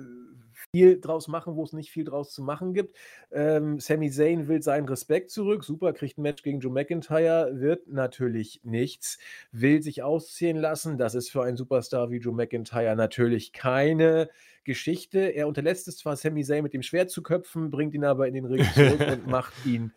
viel 0.73 1.01
draus 1.01 1.29
machen, 1.29 1.57
wo 1.57 1.65
es 1.65 1.73
nicht 1.73 1.91
viel 1.91 2.05
draus 2.05 2.33
zu 2.33 2.43
machen 2.43 2.75
gibt. 2.75 2.97
Ähm, 3.31 3.79
Sami 3.81 4.11
Zayn 4.11 4.49
will 4.49 4.63
seinen 4.63 4.89
Respekt 4.89 5.31
zurück. 5.31 5.65
Super, 5.65 5.93
kriegt 5.93 6.19
ein 6.19 6.23
Match 6.23 6.43
gegen 6.43 6.61
Joe 6.61 6.73
McIntyre. 6.73 7.61
Wird 7.61 7.89
natürlich 7.89 8.61
nichts. 8.65 9.19
Will 9.53 9.83
sich 9.83 10.03
ausziehen 10.03 10.57
lassen. 10.57 10.99
Das 10.99 11.15
ist 11.15 11.31
für 11.31 11.43
einen 11.43 11.57
Superstar 11.57 12.11
wie 12.11 12.19
Joe 12.19 12.35
McIntyre 12.35 12.97
natürlich 12.97 13.53
keine 13.53 14.29
Geschichte. 14.65 15.19
Er 15.19 15.47
unterlässt 15.47 15.89
es 15.89 15.99
zwar, 15.99 16.17
Sami 16.17 16.45
Zayn 16.45 16.63
mit 16.63 16.75
dem 16.75 16.83
Schwert 16.83 17.11
zu 17.11 17.23
köpfen, 17.23 17.71
bringt 17.71 17.95
ihn 17.95 18.05
aber 18.05 18.27
in 18.27 18.35
den 18.35 18.47
Ring 18.47 18.65
zurück 18.75 19.01
und 19.13 19.27
macht 19.27 19.53
ihn 19.67 19.93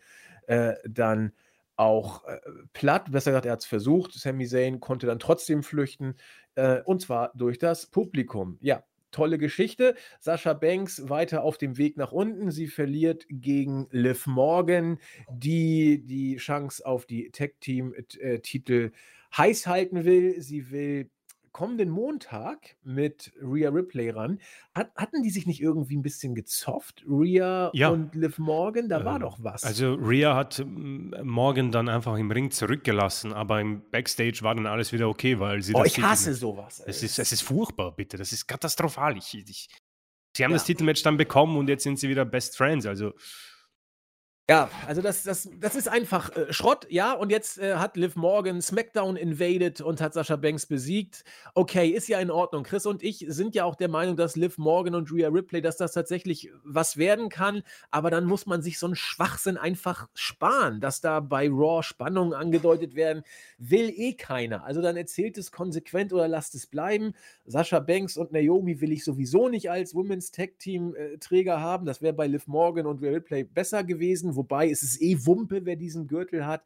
äh, 0.46 0.74
dann 0.88 1.32
auch 1.78 2.24
äh, 2.24 2.38
platt. 2.72 3.10
Besser 3.10 3.30
gesagt, 3.30 3.46
er 3.46 3.52
hat 3.52 3.60
es 3.60 3.66
versucht. 3.66 4.12
Sami 4.12 4.46
Zayn 4.46 4.80
konnte 4.80 5.06
dann 5.06 5.18
trotzdem 5.18 5.62
flüchten 5.62 6.16
äh, 6.54 6.82
und 6.82 7.00
zwar 7.00 7.32
durch 7.34 7.58
das 7.58 7.86
Publikum. 7.86 8.58
Ja, 8.60 8.82
tolle 9.10 9.38
Geschichte. 9.38 9.94
Sascha 10.20 10.52
Banks 10.54 11.08
weiter 11.08 11.42
auf 11.42 11.56
dem 11.56 11.78
Weg 11.78 11.96
nach 11.96 12.12
unten. 12.12 12.50
Sie 12.50 12.66
verliert 12.66 13.26
gegen 13.28 13.86
Liv 13.90 14.26
Morgan, 14.26 14.98
die 15.30 16.04
die 16.04 16.36
Chance 16.36 16.84
auf 16.84 17.06
die 17.06 17.30
Tag-Team-Titel 17.30 18.90
äh, 18.92 19.36
heiß 19.36 19.66
halten 19.66 20.04
will. 20.04 20.40
Sie 20.40 20.70
will 20.70 21.10
kommenden 21.58 21.90
Montag 21.90 22.76
mit 22.84 23.32
Rhea 23.42 23.70
Ripley 23.70 24.10
ran. 24.10 24.38
Hat, 24.76 24.94
hatten 24.94 25.24
die 25.24 25.30
sich 25.30 25.44
nicht 25.44 25.60
irgendwie 25.60 25.96
ein 25.96 26.02
bisschen 26.02 26.36
gezofft? 26.36 27.02
Rhea 27.04 27.72
ja. 27.74 27.88
und 27.88 28.14
Liv 28.14 28.38
Morgan, 28.38 28.88
da 28.88 29.00
ähm, 29.00 29.04
war 29.04 29.18
doch 29.18 29.38
was. 29.42 29.64
Also 29.64 29.94
Rhea 29.94 30.36
hat 30.36 30.64
Morgan 30.64 31.72
dann 31.72 31.88
einfach 31.88 32.16
im 32.16 32.30
Ring 32.30 32.52
zurückgelassen, 32.52 33.32
aber 33.32 33.60
im 33.60 33.82
Backstage 33.90 34.38
war 34.42 34.54
dann 34.54 34.66
alles 34.66 34.92
wieder 34.92 35.08
okay, 35.08 35.40
weil 35.40 35.60
sie. 35.60 35.74
Oh, 35.74 35.82
ich 35.82 36.00
hasse 36.00 36.32
sowas. 36.32 36.80
Es 36.86 37.02
ist, 37.02 37.18
es 37.18 37.32
ist 37.32 37.42
furchtbar, 37.42 37.90
bitte. 37.90 38.16
Das 38.16 38.32
ist 38.32 38.46
katastrophal. 38.46 39.16
Ich, 39.16 39.34
ich, 39.34 39.68
sie 40.36 40.44
haben 40.44 40.52
ja. 40.52 40.58
das 40.58 40.64
Titelmatch 40.64 41.02
dann 41.02 41.16
bekommen 41.16 41.56
und 41.56 41.68
jetzt 41.68 41.82
sind 41.82 41.98
sie 41.98 42.08
wieder 42.08 42.24
Best 42.24 42.56
Friends. 42.56 42.86
Also 42.86 43.14
ja, 44.50 44.70
also 44.86 45.02
das, 45.02 45.24
das, 45.24 45.50
das 45.60 45.76
ist 45.76 45.88
einfach 45.88 46.34
äh, 46.34 46.50
Schrott, 46.54 46.86
ja. 46.88 47.12
Und 47.12 47.28
jetzt 47.28 47.58
äh, 47.58 47.74
hat 47.74 47.98
Liv 47.98 48.16
Morgan 48.16 48.62
SmackDown 48.62 49.16
invaded 49.16 49.82
und 49.82 50.00
hat 50.00 50.14
Sascha 50.14 50.36
Banks 50.36 50.64
besiegt. 50.64 51.22
Okay, 51.54 51.88
ist 51.88 52.08
ja 52.08 52.18
in 52.18 52.30
Ordnung. 52.30 52.62
Chris 52.62 52.86
und 52.86 53.02
ich 53.02 53.26
sind 53.28 53.54
ja 53.54 53.64
auch 53.64 53.74
der 53.74 53.90
Meinung, 53.90 54.16
dass 54.16 54.36
Liv 54.36 54.56
Morgan 54.56 54.94
und 54.94 55.12
Rhea 55.12 55.28
Ripley, 55.28 55.60
dass 55.60 55.76
das 55.76 55.92
tatsächlich 55.92 56.50
was 56.64 56.96
werden 56.96 57.28
kann. 57.28 57.62
Aber 57.90 58.10
dann 58.10 58.24
muss 58.24 58.46
man 58.46 58.62
sich 58.62 58.78
so 58.78 58.86
einen 58.86 58.96
Schwachsinn 58.96 59.58
einfach 59.58 60.08
sparen, 60.14 60.80
dass 60.80 61.02
da 61.02 61.20
bei 61.20 61.50
Raw 61.50 61.82
Spannungen 61.82 62.32
angedeutet 62.32 62.94
werden, 62.94 63.24
will 63.58 63.92
eh 63.94 64.14
keiner. 64.14 64.64
Also 64.64 64.80
dann 64.80 64.96
erzählt 64.96 65.36
es 65.36 65.52
konsequent 65.52 66.10
oder 66.14 66.26
lasst 66.26 66.54
es 66.54 66.66
bleiben. 66.66 67.12
Sascha 67.44 67.80
Banks 67.80 68.16
und 68.16 68.32
Naomi 68.32 68.80
will 68.80 68.92
ich 68.92 69.04
sowieso 69.04 69.50
nicht 69.50 69.70
als 69.70 69.94
Women's 69.94 70.30
Tag 70.30 70.58
Team 70.58 70.94
äh, 70.94 71.18
Träger 71.18 71.60
haben. 71.60 71.84
Das 71.84 72.00
wäre 72.00 72.14
bei 72.14 72.26
Liv 72.26 72.46
Morgan 72.46 72.86
und 72.86 73.02
Rhea 73.02 73.10
Ripley 73.10 73.44
besser 73.44 73.84
gewesen 73.84 74.36
Wobei 74.38 74.70
es 74.70 74.82
ist 74.82 75.02
eh 75.02 75.18
Wumpe, 75.26 75.66
wer 75.66 75.76
diesen 75.76 76.06
Gürtel 76.06 76.46
hat. 76.46 76.64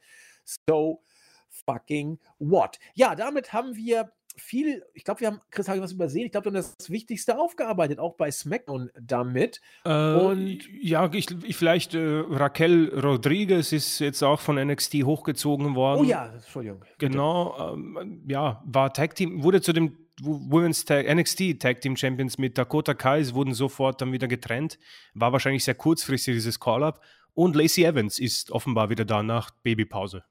So 0.68 1.02
fucking 1.48 2.18
what? 2.38 2.78
Ja, 2.94 3.14
damit 3.14 3.52
haben 3.52 3.74
wir 3.74 4.12
viel, 4.36 4.82
ich 4.94 5.04
glaube, 5.04 5.20
wir 5.20 5.28
haben, 5.28 5.40
Chris, 5.50 5.68
habe 5.68 5.78
ich 5.78 5.84
was 5.84 5.92
übersehen? 5.92 6.26
Ich 6.26 6.32
glaube, 6.32 6.46
wir 6.46 6.58
haben 6.58 6.66
das 6.78 6.90
Wichtigste 6.90 7.38
aufgearbeitet, 7.38 7.98
auch 7.98 8.14
bei 8.16 8.30
SmackDown 8.30 8.90
damit. 9.00 9.60
Äh, 9.84 10.14
und 10.14 10.60
ja, 10.80 11.10
ich, 11.12 11.26
ich 11.44 11.56
vielleicht 11.56 11.94
äh, 11.94 12.24
Raquel 12.28 12.98
Rodriguez 12.98 13.72
ist 13.72 13.98
jetzt 13.98 14.22
auch 14.22 14.40
von 14.40 14.56
NXT 14.56 15.04
hochgezogen 15.04 15.74
worden. 15.74 16.00
Oh 16.00 16.04
ja, 16.04 16.32
Entschuldigung. 16.32 16.84
Genau, 16.98 17.74
ähm, 17.74 18.24
ja, 18.26 18.62
war 18.64 18.92
Tag 18.92 19.14
Team, 19.14 19.42
wurde 19.42 19.60
zu 19.60 19.72
dem 19.72 19.98
Women's 20.20 20.84
Tag, 20.84 21.12
NXT 21.12 21.60
Tag 21.60 21.80
Team 21.80 21.96
Champions 21.96 22.38
mit 22.38 22.56
Dakota 22.56 22.94
Kai, 22.94 23.24
wurden 23.32 23.54
sofort 23.54 24.00
dann 24.00 24.12
wieder 24.12 24.28
getrennt. 24.28 24.78
War 25.14 25.32
wahrscheinlich 25.32 25.64
sehr 25.64 25.74
kurzfristig 25.74 26.34
dieses 26.34 26.60
Call-Up. 26.60 27.00
Und 27.34 27.56
Lacey 27.56 27.84
Evans 27.84 28.18
ist 28.18 28.50
offenbar 28.50 28.90
wieder 28.90 29.04
da 29.04 29.22
nach 29.22 29.50
Babypause. 29.62 30.24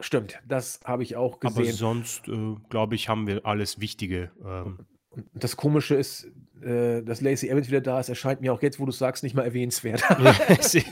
Stimmt, 0.00 0.38
das 0.46 0.80
habe 0.84 1.02
ich 1.02 1.16
auch 1.16 1.40
gesehen. 1.40 1.64
Aber 1.64 1.72
sonst, 1.72 2.28
äh, 2.28 2.54
glaube 2.68 2.94
ich, 2.94 3.08
haben 3.08 3.26
wir 3.26 3.44
alles 3.44 3.80
Wichtige. 3.80 4.30
Ähm. 4.44 4.86
Das 5.34 5.56
Komische 5.56 5.96
ist, 5.96 6.30
äh, 6.62 7.02
dass 7.02 7.20
Lacey 7.20 7.48
Evans 7.48 7.68
wieder 7.68 7.80
da 7.80 7.98
ist, 7.98 8.08
erscheint 8.08 8.40
mir 8.40 8.52
auch 8.52 8.62
jetzt, 8.62 8.78
wo 8.78 8.86
du 8.86 8.92
sagst, 8.92 9.24
nicht 9.24 9.34
mal 9.34 9.44
erwähnenswert. 9.44 10.04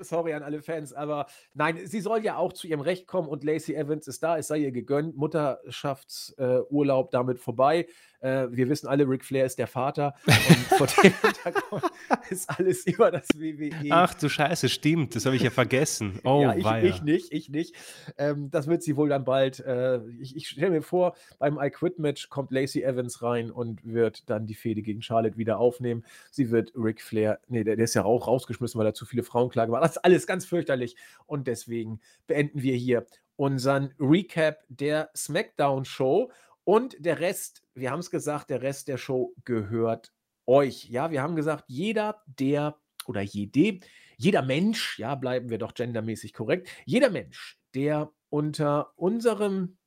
Sorry 0.00 0.34
an 0.34 0.42
alle 0.42 0.62
Fans, 0.62 0.92
aber 0.92 1.26
nein, 1.54 1.86
sie 1.86 2.00
soll 2.00 2.24
ja 2.24 2.36
auch 2.36 2.52
zu 2.52 2.66
ihrem 2.66 2.80
Recht 2.80 3.06
kommen 3.06 3.28
und 3.28 3.44
Lacey 3.44 3.74
Evans 3.74 4.08
ist 4.08 4.22
da, 4.22 4.38
es 4.38 4.48
sei 4.48 4.58
ihr 4.58 4.72
gegönnt, 4.72 5.16
Mutterschaftsurlaub 5.16 7.06
äh, 7.06 7.10
damit 7.12 7.38
vorbei. 7.38 7.86
Äh, 8.26 8.48
wir 8.50 8.68
wissen 8.68 8.88
alle, 8.88 9.08
Ric 9.08 9.24
Flair 9.24 9.46
ist 9.46 9.58
der 9.58 9.68
Vater 9.68 10.14
und 10.26 10.56
vor 10.78 10.86
dem 10.88 11.12
Hintergrund 11.22 11.84
ist 12.28 12.50
alles 12.50 12.84
über 12.86 13.12
das 13.12 13.28
WWE. 13.36 13.88
Ach 13.90 14.14
du 14.14 14.28
Scheiße, 14.28 14.68
stimmt, 14.68 15.14
das 15.14 15.26
habe 15.26 15.36
ich 15.36 15.42
ja 15.42 15.50
vergessen. 15.50 16.14
Oh, 16.26 16.42
ja, 16.42 16.56
ich, 16.56 16.96
ich, 16.96 17.02
nicht, 17.02 17.32
ich 17.32 17.50
nicht. 17.50 17.74
Ähm, 18.18 18.50
das 18.50 18.66
wird 18.66 18.82
sie 18.82 18.96
wohl 18.96 19.08
dann 19.08 19.24
bald. 19.24 19.60
Äh, 19.60 20.00
ich, 20.18 20.34
ich 20.34 20.48
stelle 20.48 20.70
mir 20.70 20.82
vor, 20.82 21.14
beim 21.38 21.58
I 21.60 21.70
Quit 21.70 22.00
Match 22.00 22.28
kommt 22.30 22.50
Lacey 22.50 22.82
Evans 22.82 23.22
rein 23.22 23.50
und 23.50 23.84
wird 23.84 24.28
dann 24.28 24.46
die 24.46 24.54
Fehde 24.54 24.82
gegen 24.82 25.02
Charlotte 25.02 25.36
wieder 25.36 25.58
aufnehmen. 25.58 26.04
Sie 26.32 26.50
wird 26.50 26.72
Ric 26.74 27.00
Flair, 27.00 27.38
nee, 27.46 27.62
der, 27.62 27.76
der 27.76 27.84
ist 27.84 27.94
ja 27.94 28.04
auch 28.04 28.26
rausgeschmissen, 28.26 28.78
weil 28.78 28.86
er 28.86 28.94
zu 28.94 29.06
viele 29.06 29.22
Frauenklage 29.22 29.70
war. 29.70 29.80
Das 29.80 29.92
ist 29.92 30.04
alles 30.04 30.26
ganz 30.26 30.46
fürchterlich 30.46 30.96
und 31.26 31.46
deswegen 31.46 32.00
beenden 32.26 32.62
wir 32.62 32.74
hier 32.74 33.06
unseren 33.36 33.92
Recap 34.00 34.64
der 34.68 35.10
SmackDown-Show. 35.14 36.30
Und 36.66 36.96
der 36.98 37.20
Rest, 37.20 37.62
wir 37.74 37.92
haben 37.92 38.00
es 38.00 38.10
gesagt, 38.10 38.50
der 38.50 38.60
Rest 38.60 38.88
der 38.88 38.98
Show 38.98 39.34
gehört 39.44 40.12
euch. 40.46 40.86
Ja, 40.86 41.12
wir 41.12 41.22
haben 41.22 41.36
gesagt, 41.36 41.64
jeder, 41.68 42.22
der 42.26 42.76
oder 43.06 43.20
jede, 43.20 43.78
jeder 44.16 44.42
Mensch, 44.42 44.98
ja, 44.98 45.14
bleiben 45.14 45.48
wir 45.48 45.58
doch 45.58 45.74
gendermäßig 45.74 46.32
korrekt, 46.32 46.68
jeder 46.84 47.10
Mensch, 47.10 47.60
der 47.74 48.12
unter 48.30 48.92
unserem 48.96 49.78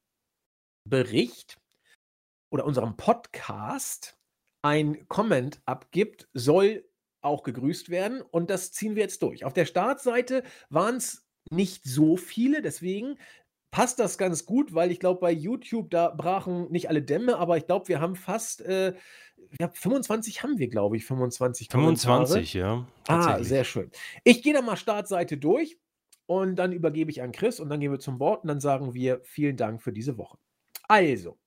Bericht 0.85 1.59
oder 2.49 2.65
unserem 2.65 2.95
Podcast 2.95 4.17
ein 4.61 5.05
Comment 5.09 5.61
abgibt, 5.65 6.29
soll 6.33 6.89
auch 7.21 7.43
gegrüßt 7.43 7.89
werden. 7.89 8.21
Und 8.21 8.49
das 8.49 8.71
ziehen 8.71 8.95
wir 8.95 9.03
jetzt 9.03 9.21
durch. 9.21 9.43
Auf 9.43 9.53
der 9.53 9.65
Startseite 9.65 10.43
waren 10.69 10.95
es 10.95 11.25
nicht 11.51 11.83
so 11.83 12.15
viele, 12.15 12.61
deswegen 12.61 13.17
passt 13.71 13.99
das 13.99 14.17
ganz 14.17 14.45
gut, 14.45 14.73
weil 14.73 14.91
ich 14.91 14.99
glaube, 14.99 15.19
bei 15.19 15.31
YouTube, 15.31 15.89
da 15.89 16.09
brachen 16.09 16.71
nicht 16.71 16.89
alle 16.89 17.01
Dämme, 17.01 17.37
aber 17.37 17.57
ich 17.57 17.65
glaube, 17.65 17.87
wir 17.87 17.99
haben 18.01 18.15
fast, 18.15 18.61
äh, 18.61 18.95
ja, 19.59 19.69
25 19.71 20.43
haben 20.43 20.57
wir, 20.57 20.69
glaube 20.69 20.97
ich, 20.97 21.05
25 21.05 21.69
25, 21.69 22.53
ja. 22.53 22.85
Ah, 23.07 23.43
sehr 23.43 23.63
schön. 23.63 23.91
Ich 24.23 24.43
gehe 24.43 24.53
dann 24.53 24.65
mal 24.65 24.77
Startseite 24.77 25.37
durch 25.37 25.77
und 26.25 26.55
dann 26.55 26.71
übergebe 26.71 27.11
ich 27.11 27.21
an 27.21 27.31
Chris 27.31 27.59
und 27.59 27.69
dann 27.69 27.79
gehen 27.79 27.91
wir 27.91 27.99
zum 27.99 28.19
Wort 28.19 28.43
und 28.43 28.47
dann 28.47 28.59
sagen 28.59 28.93
wir 28.93 29.21
vielen 29.23 29.57
Dank 29.57 29.81
für 29.81 29.93
diese 29.93 30.17
Woche. 30.17 30.37
Also, 30.87 31.37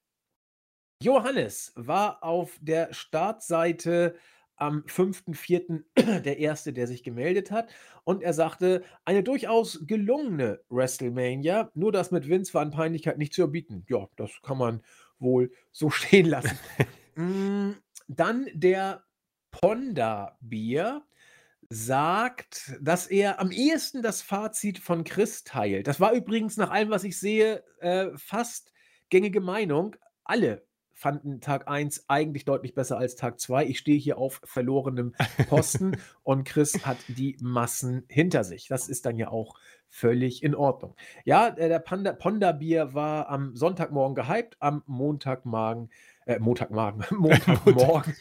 Johannes 1.02 1.72
war 1.74 2.22
auf 2.22 2.58
der 2.60 2.92
Startseite 2.94 4.16
am 4.56 4.84
5.4. 4.86 5.82
der 6.22 6.38
Erste, 6.38 6.72
der 6.72 6.86
sich 6.86 7.02
gemeldet 7.02 7.50
hat. 7.50 7.68
Und 8.04 8.22
er 8.22 8.32
sagte, 8.32 8.82
eine 9.04 9.22
durchaus 9.22 9.80
gelungene 9.86 10.60
WrestleMania, 10.68 11.70
nur 11.74 11.92
das 11.92 12.10
mit 12.10 12.28
Vince 12.28 12.54
war 12.54 12.62
an 12.62 12.70
Peinlichkeit 12.70 13.18
nicht 13.18 13.32
zu 13.32 13.42
erbieten. 13.42 13.84
Ja, 13.88 14.08
das 14.16 14.30
kann 14.42 14.58
man 14.58 14.82
wohl 15.18 15.52
so 15.72 15.90
stehen 15.90 16.26
lassen. 16.26 16.58
Mm, 17.14 17.72
dann 18.08 18.46
der 18.52 19.04
Ponda 19.50 20.36
Bier 20.40 21.02
sagt, 21.68 22.74
dass 22.80 23.06
er 23.06 23.40
am 23.40 23.50
ehesten 23.50 24.02
das 24.02 24.22
Fazit 24.22 24.78
von 24.78 25.04
Chris 25.04 25.44
teilt. 25.44 25.86
Das 25.86 26.00
war 26.00 26.12
übrigens 26.12 26.56
nach 26.56 26.70
allem, 26.70 26.90
was 26.90 27.04
ich 27.04 27.18
sehe, 27.18 27.64
äh, 27.80 28.10
fast 28.16 28.72
gängige 29.08 29.40
Meinung. 29.40 29.96
Alle 30.24 30.66
fanden 30.94 31.40
Tag 31.40 31.68
1 31.68 32.04
eigentlich 32.08 32.44
deutlich 32.44 32.74
besser 32.74 32.98
als 32.98 33.16
Tag 33.16 33.40
2. 33.40 33.66
Ich 33.66 33.78
stehe 33.78 33.98
hier 33.98 34.18
auf 34.18 34.40
verlorenem 34.44 35.14
Posten 35.48 35.96
und 36.22 36.44
Chris 36.44 36.86
hat 36.86 36.98
die 37.08 37.36
Massen 37.40 38.04
hinter 38.08 38.44
sich. 38.44 38.68
Das 38.68 38.88
ist 38.88 39.06
dann 39.06 39.16
ja 39.16 39.28
auch 39.28 39.58
völlig 39.88 40.42
in 40.42 40.54
Ordnung. 40.54 40.94
Ja, 41.24 41.48
äh, 41.48 41.68
der 41.68 41.78
Panda, 41.78 42.12
Ponda 42.14 42.52
Bier 42.52 42.94
war 42.94 43.28
am 43.28 43.54
Sonntagmorgen 43.54 44.14
gehypt, 44.14 44.56
am 44.58 44.82
Montagmorgen, 44.86 45.90
äh, 46.26 46.38
Montagmorgen, 46.38 47.04
Montagmorgen, 47.10 48.16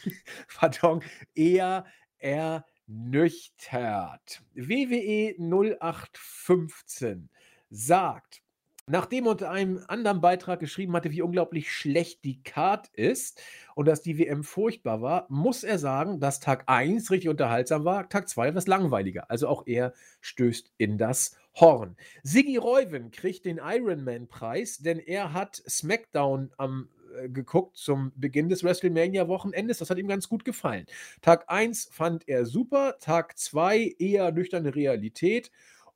pardon, 0.54 1.02
eher 1.34 1.86
ernüchtert. 2.18 4.42
WWE 4.54 5.34
0815 5.38 7.30
sagt, 7.70 8.41
Nachdem 8.88 9.26
er 9.26 9.30
unter 9.32 9.50
einem 9.50 9.80
anderen 9.86 10.20
Beitrag 10.20 10.58
geschrieben 10.58 10.94
hatte, 10.94 11.12
wie 11.12 11.22
unglaublich 11.22 11.70
schlecht 11.70 12.24
die 12.24 12.42
Card 12.42 12.88
ist 12.94 13.40
und 13.76 13.86
dass 13.86 14.02
die 14.02 14.18
WM 14.18 14.42
furchtbar 14.42 15.00
war, 15.00 15.26
muss 15.28 15.62
er 15.62 15.78
sagen, 15.78 16.18
dass 16.18 16.40
Tag 16.40 16.64
1 16.66 17.12
richtig 17.12 17.30
unterhaltsam 17.30 17.84
war, 17.84 18.08
Tag 18.08 18.28
2 18.28 18.48
etwas 18.48 18.66
langweiliger. 18.66 19.30
Also 19.30 19.46
auch 19.46 19.66
er 19.66 19.92
stößt 20.20 20.72
in 20.78 20.98
das 20.98 21.36
Horn. 21.54 21.96
Siggy 22.24 22.56
Reuven 22.56 23.12
kriegt 23.12 23.44
den 23.44 23.60
Ironman-Preis, 23.62 24.78
denn 24.78 24.98
er 24.98 25.32
hat 25.32 25.62
SmackDown 25.68 26.50
am 26.56 26.88
äh, 27.14 27.28
geguckt 27.28 27.76
zum 27.76 28.10
Beginn 28.16 28.48
des 28.48 28.64
WrestleMania-Wochenendes. 28.64 29.78
Das 29.78 29.90
hat 29.90 29.98
ihm 29.98 30.08
ganz 30.08 30.28
gut 30.28 30.44
gefallen. 30.44 30.86
Tag 31.20 31.44
1 31.46 31.88
fand 31.92 32.28
er 32.28 32.46
super, 32.46 32.96
Tag 32.98 33.38
2 33.38 33.94
eher 33.98 34.32
nüchterne 34.32 34.74
Realität 34.74 35.52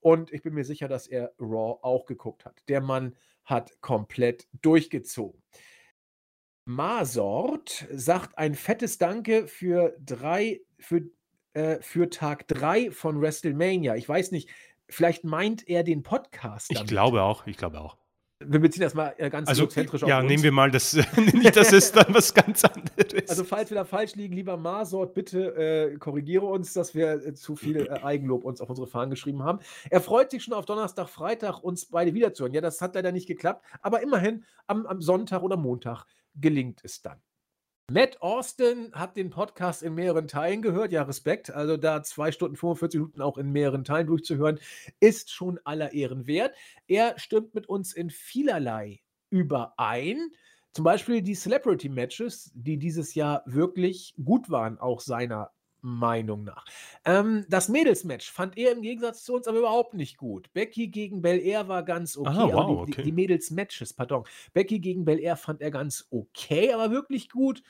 und 0.07 0.33
ich 0.33 0.43
bin 0.43 0.55
mir 0.55 0.63
sicher, 0.65 0.87
dass 0.87 1.09
er 1.09 1.33
Raw 1.41 1.81
auch 1.83 2.07
geguckt 2.07 2.45
hat. 2.45 2.63
Der 2.69 2.81
Mann 2.81 3.17
hat 3.45 3.81
komplett 3.81 4.47
durchgezogen. 4.63 5.43
Masort 6.65 7.89
sagt 7.91 8.39
ein 8.39 8.55
fettes 8.55 8.99
Danke 8.99 9.49
für 9.49 9.97
drei, 9.99 10.61
für, 10.79 11.01
äh, 11.55 11.81
für 11.81 12.09
Tag 12.09 12.47
3 12.47 12.93
von 12.93 13.21
WrestleMania. 13.21 13.97
Ich 13.97 14.09
weiß 14.09 14.31
nicht, 14.31 14.49
vielleicht 14.89 15.25
meint 15.25 15.69
er 15.69 15.83
den 15.83 16.05
Podcast. 16.05 16.71
Damit. 16.71 16.85
Ich 16.85 16.89
glaube 16.89 17.23
auch, 17.23 17.45
ich 17.49 17.57
glaube 17.57 17.81
auch. 17.81 17.99
Wir 18.45 18.61
beziehen 18.61 18.83
das 18.83 18.93
mal 18.93 19.15
äh, 19.17 19.31
ganz 19.31 19.49
also, 19.49 19.63
egozentrisch 19.63 20.03
auf 20.03 20.09
Ja, 20.11 20.23
nehmen 20.23 20.43
wir 20.43 20.53
mal 20.53 20.71
das, 20.71 20.93
nicht, 21.33 21.57
das 21.57 21.73
ist 21.73 21.97
dann 21.97 22.13
was 22.13 22.35
ganz 22.35 22.65
anderes. 22.65 23.31
Also 23.31 23.45
falls 23.45 23.71
wir 23.71 23.77
da 23.77 23.85
falsch 23.87 24.15
liegen, 24.15 24.35
lieber 24.35 24.59
Marsort, 24.59 25.15
bitte 25.15 25.57
äh, 25.57 25.97
korrigiere 25.97 26.45
uns, 26.45 26.75
dass 26.75 26.95
wir 26.95 27.13
äh, 27.13 27.33
zu 27.33 27.57
viel 27.57 27.87
äh, 27.87 28.03
Eigenlob 28.03 28.45
uns 28.45 28.61
auf 28.61 28.69
unsere 28.69 28.87
Fahnen 28.87 29.09
geschrieben 29.09 29.43
haben. 29.43 29.61
Er 29.89 30.03
freut 30.03 30.31
sich 30.31 30.45
schon 30.45 30.53
auf 30.53 30.67
Donnerstag, 30.67 31.09
Freitag, 31.09 31.65
uns 31.65 31.87
beide 31.87 32.13
wiederzuhören. 32.13 32.53
Ja, 32.53 32.61
das 32.61 32.83
hat 32.83 32.95
leider 32.95 33.11
nicht 33.11 33.27
geklappt, 33.27 33.65
aber 33.81 34.03
immerhin 34.03 34.45
am, 34.67 34.85
am 34.85 35.01
Sonntag 35.01 35.43
oder 35.43 35.57
Montag 35.57 36.05
gelingt 36.35 36.81
es 36.85 37.01
dann. 37.01 37.23
Matt 37.89 38.21
Austin 38.21 38.91
hat 38.95 39.17
den 39.17 39.31
Podcast 39.31 39.85
in 39.85 39.95
mehreren 39.95 40.27
Teilen 40.27 40.61
gehört. 40.61 40.91
Ja, 40.91 41.03
Respekt. 41.03 41.53
Also 41.53 41.77
da 41.77 42.03
zwei 42.03 42.33
Stunden 42.33 42.57
45 42.57 42.99
Minuten 42.99 43.23
auch 43.23 43.39
in 43.39 43.53
mehreren 43.53 43.85
Teilen 43.85 44.09
durchzuhören, 44.09 44.59
ist 44.99 45.31
schon 45.31 45.61
aller 45.63 45.93
Ehren 45.93 46.27
wert. 46.27 46.57
Er 46.89 47.17
stimmt 47.17 47.55
mit 47.55 47.69
uns 47.69 47.93
in 47.93 48.11
vielerlei 48.11 49.03
überein. 49.31 50.33
Zum 50.73 50.85
Beispiel 50.85 51.23
die 51.23 51.35
Celebrity 51.35 51.89
Matches, 51.89 52.51
die 52.55 52.77
dieses 52.77 53.15
Jahr 53.15 53.45
wirklich 53.47 54.15
gut 54.23 54.51
waren, 54.51 54.81
auch 54.81 55.01
seiner 55.01 55.53
Meinung 55.87 56.43
nach. 56.45 56.65
Ähm, 57.05 57.47
das 57.49 57.69
Mädelsmatch 57.69 58.31
fand 58.31 58.59
er 58.59 58.73
im 58.73 58.83
Gegensatz 58.83 59.23
zu 59.23 59.35
uns 59.35 59.47
aber 59.47 59.59
überhaupt 59.59 59.95
nicht 59.95 60.17
gut. 60.17 60.53
Becky 60.53 60.89
gegen 60.89 61.23
Bel 61.23 61.39
Air 61.39 61.69
war 61.69 61.85
ganz 61.85 62.17
okay. 62.17 62.29
Aha, 62.29 62.53
wow, 62.53 62.85
die, 62.85 62.93
okay. 62.93 63.03
die, 63.05 63.13
Mädels-Matches, 63.13 63.95
pardon. 63.95 64.25
Becky 64.53 64.81
gegen 64.81 65.05
Bel 65.05 65.21
Air 65.21 65.37
fand 65.37 65.63
er 65.63 65.71
ganz 65.71 66.09
okay, 66.11 66.73
aber 66.73 66.91
wirklich 66.91 67.31
gut. 67.31 67.63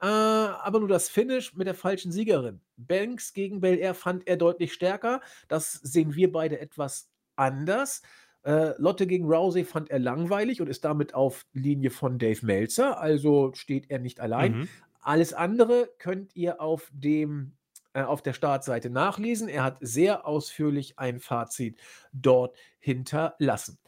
Äh, 0.00 0.06
aber 0.06 0.80
nur 0.80 0.88
das 0.88 1.08
Finish 1.08 1.54
mit 1.54 1.66
der 1.66 1.74
falschen 1.74 2.10
Siegerin. 2.10 2.60
Banks 2.76 3.34
gegen 3.34 3.60
Bel 3.60 3.78
Air 3.78 3.94
fand 3.94 4.26
er 4.26 4.36
deutlich 4.36 4.72
stärker. 4.72 5.20
Das 5.48 5.72
sehen 5.72 6.14
wir 6.14 6.32
beide 6.32 6.60
etwas 6.60 7.10
anders. 7.36 8.02
Äh, 8.44 8.72
Lotte 8.78 9.06
gegen 9.06 9.26
Rousey 9.26 9.64
fand 9.64 9.90
er 9.90 9.98
langweilig 9.98 10.62
und 10.62 10.68
ist 10.68 10.84
damit 10.84 11.12
auf 11.12 11.44
Linie 11.52 11.90
von 11.90 12.18
Dave 12.18 12.46
Meltzer, 12.46 12.98
also 12.98 13.52
steht 13.54 13.90
er 13.90 13.98
nicht 13.98 14.20
allein. 14.20 14.60
Mhm. 14.60 14.68
Alles 15.00 15.32
andere 15.32 15.90
könnt 15.98 16.36
ihr 16.36 16.60
auf 16.60 16.90
dem 16.92 17.52
auf 17.94 18.22
der 18.22 18.32
Startseite 18.32 18.90
nachlesen. 18.90 19.48
Er 19.48 19.64
hat 19.64 19.78
sehr 19.80 20.26
ausführlich 20.26 20.98
ein 20.98 21.20
Fazit 21.20 21.78
dort 22.12 22.56
hinterlassen. 22.78 23.78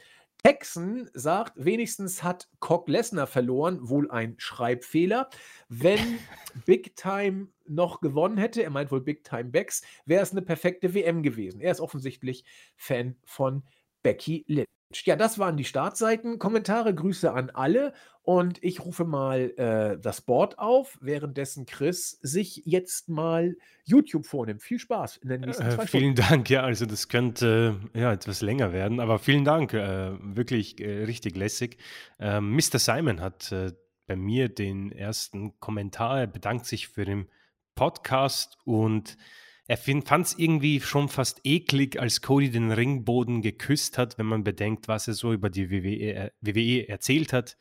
Texan 0.43 1.11
sagt, 1.13 1.53
wenigstens 1.63 2.23
hat 2.23 2.49
Cock 2.61 2.89
Lesnar 2.89 3.27
verloren, 3.27 3.89
wohl 3.89 4.11
ein 4.11 4.37
Schreibfehler. 4.39 5.29
Wenn 5.69 6.19
Big 6.67 6.97
Time 6.97 7.49
noch 7.67 8.01
gewonnen 8.01 8.39
hätte, 8.39 8.63
er 8.63 8.71
meint 8.71 8.91
wohl 8.91 9.03
Big 9.03 9.23
Time 9.23 9.51
Becks, 9.51 9.83
wäre 10.07 10.23
es 10.23 10.33
eine 10.33 10.43
perfekte 10.43 10.95
WM 10.95 11.23
gewesen. 11.23 11.61
Er 11.61 11.73
ist 11.73 11.81
offensichtlich 11.81 12.45
Fan 12.77 13.17
von 13.25 13.65
Becky 14.03 14.45
Lynch. 14.49 14.67
Ja, 14.93 15.15
das 15.15 15.39
waren 15.39 15.57
die 15.57 15.65
Startseiten. 15.65 16.39
Kommentare, 16.39 16.95
Grüße 16.95 17.33
an 17.33 17.51
alle. 17.51 17.93
Und 18.23 18.63
ich 18.63 18.85
rufe 18.85 19.05
mal 19.05 19.51
äh, 19.57 19.99
das 20.01 20.21
Board 20.21 20.59
auf, 20.59 20.99
währenddessen 21.01 21.65
Chris 21.65 22.19
sich 22.23 22.63
jetzt 22.65 23.09
mal 23.09 23.57
YouTube 23.85 24.27
vornimmt. 24.27 24.63
Viel 24.63 24.79
Spaß 24.79 25.19
in 25.19 25.31
den 25.31 25.41
nächsten 25.41 25.67
äh, 25.67 25.71
zwei 25.71 25.85
äh, 25.85 25.87
Vielen 25.87 26.15
Dank, 26.15 26.51
ja, 26.51 26.63
also 26.63 26.87
das 26.87 27.09
könnte 27.09 27.81
äh, 27.95 28.01
ja 28.01 28.13
etwas 28.13 28.43
länger 28.43 28.73
werden, 28.73 29.01
aber 29.01 29.19
vielen 29.19 29.45
Dank, 29.45 29.73
äh, 29.73 30.13
wirklich 30.21 30.81
äh, 30.81 31.05
richtig 31.05 31.37
lässig. 31.37 31.79
Mr. 32.19 32.37
Ähm, 32.37 32.61
Simon 32.61 33.21
hat 33.21 33.55
bei 34.07 34.17
mir 34.17 34.49
den 34.49 34.93
ersten 34.93 35.59
Kommentar, 35.59 36.21
er 36.21 36.27
bedankt 36.27 36.67
sich 36.67 36.89
für 36.89 37.05
den 37.05 37.29
Podcast 37.75 38.59
und 38.65 39.17
er 39.71 39.77
fand 39.77 40.27
es 40.27 40.37
irgendwie 40.37 40.81
schon 40.81 41.09
fast 41.09 41.43
eklig, 41.45 42.01
als 42.01 42.23
Cody 42.23 42.51
den 42.51 42.73
Ringboden 42.73 43.41
geküsst 43.41 43.99
hat, 43.99 44.19
wenn 44.19 44.27
man 44.27 44.43
bedenkt, 44.43 44.89
was 44.89 45.07
er 45.07 45.15
so 45.15 45.33
über 45.33 45.49
die 45.49 45.71
WWE, 45.71 46.33
WWE 46.41 46.89
erzählt 46.89 47.33
hat. 47.33 47.57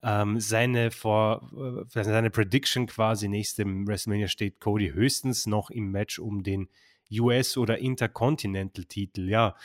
ähm, 0.00 0.38
seine, 0.38 0.92
vor, 0.92 1.50
äh, 1.92 2.04
seine 2.04 2.30
Prediction 2.30 2.86
quasi 2.86 3.28
nächste 3.28 3.64
WrestleMania 3.64 4.28
steht 4.28 4.60
Cody 4.60 4.92
höchstens 4.92 5.48
noch 5.48 5.70
im 5.70 5.90
Match 5.90 6.20
um 6.20 6.44
den 6.44 6.68
US- 7.10 7.56
oder 7.56 7.78
Intercontinental-Titel. 7.78 9.28
Ja, 9.28 9.56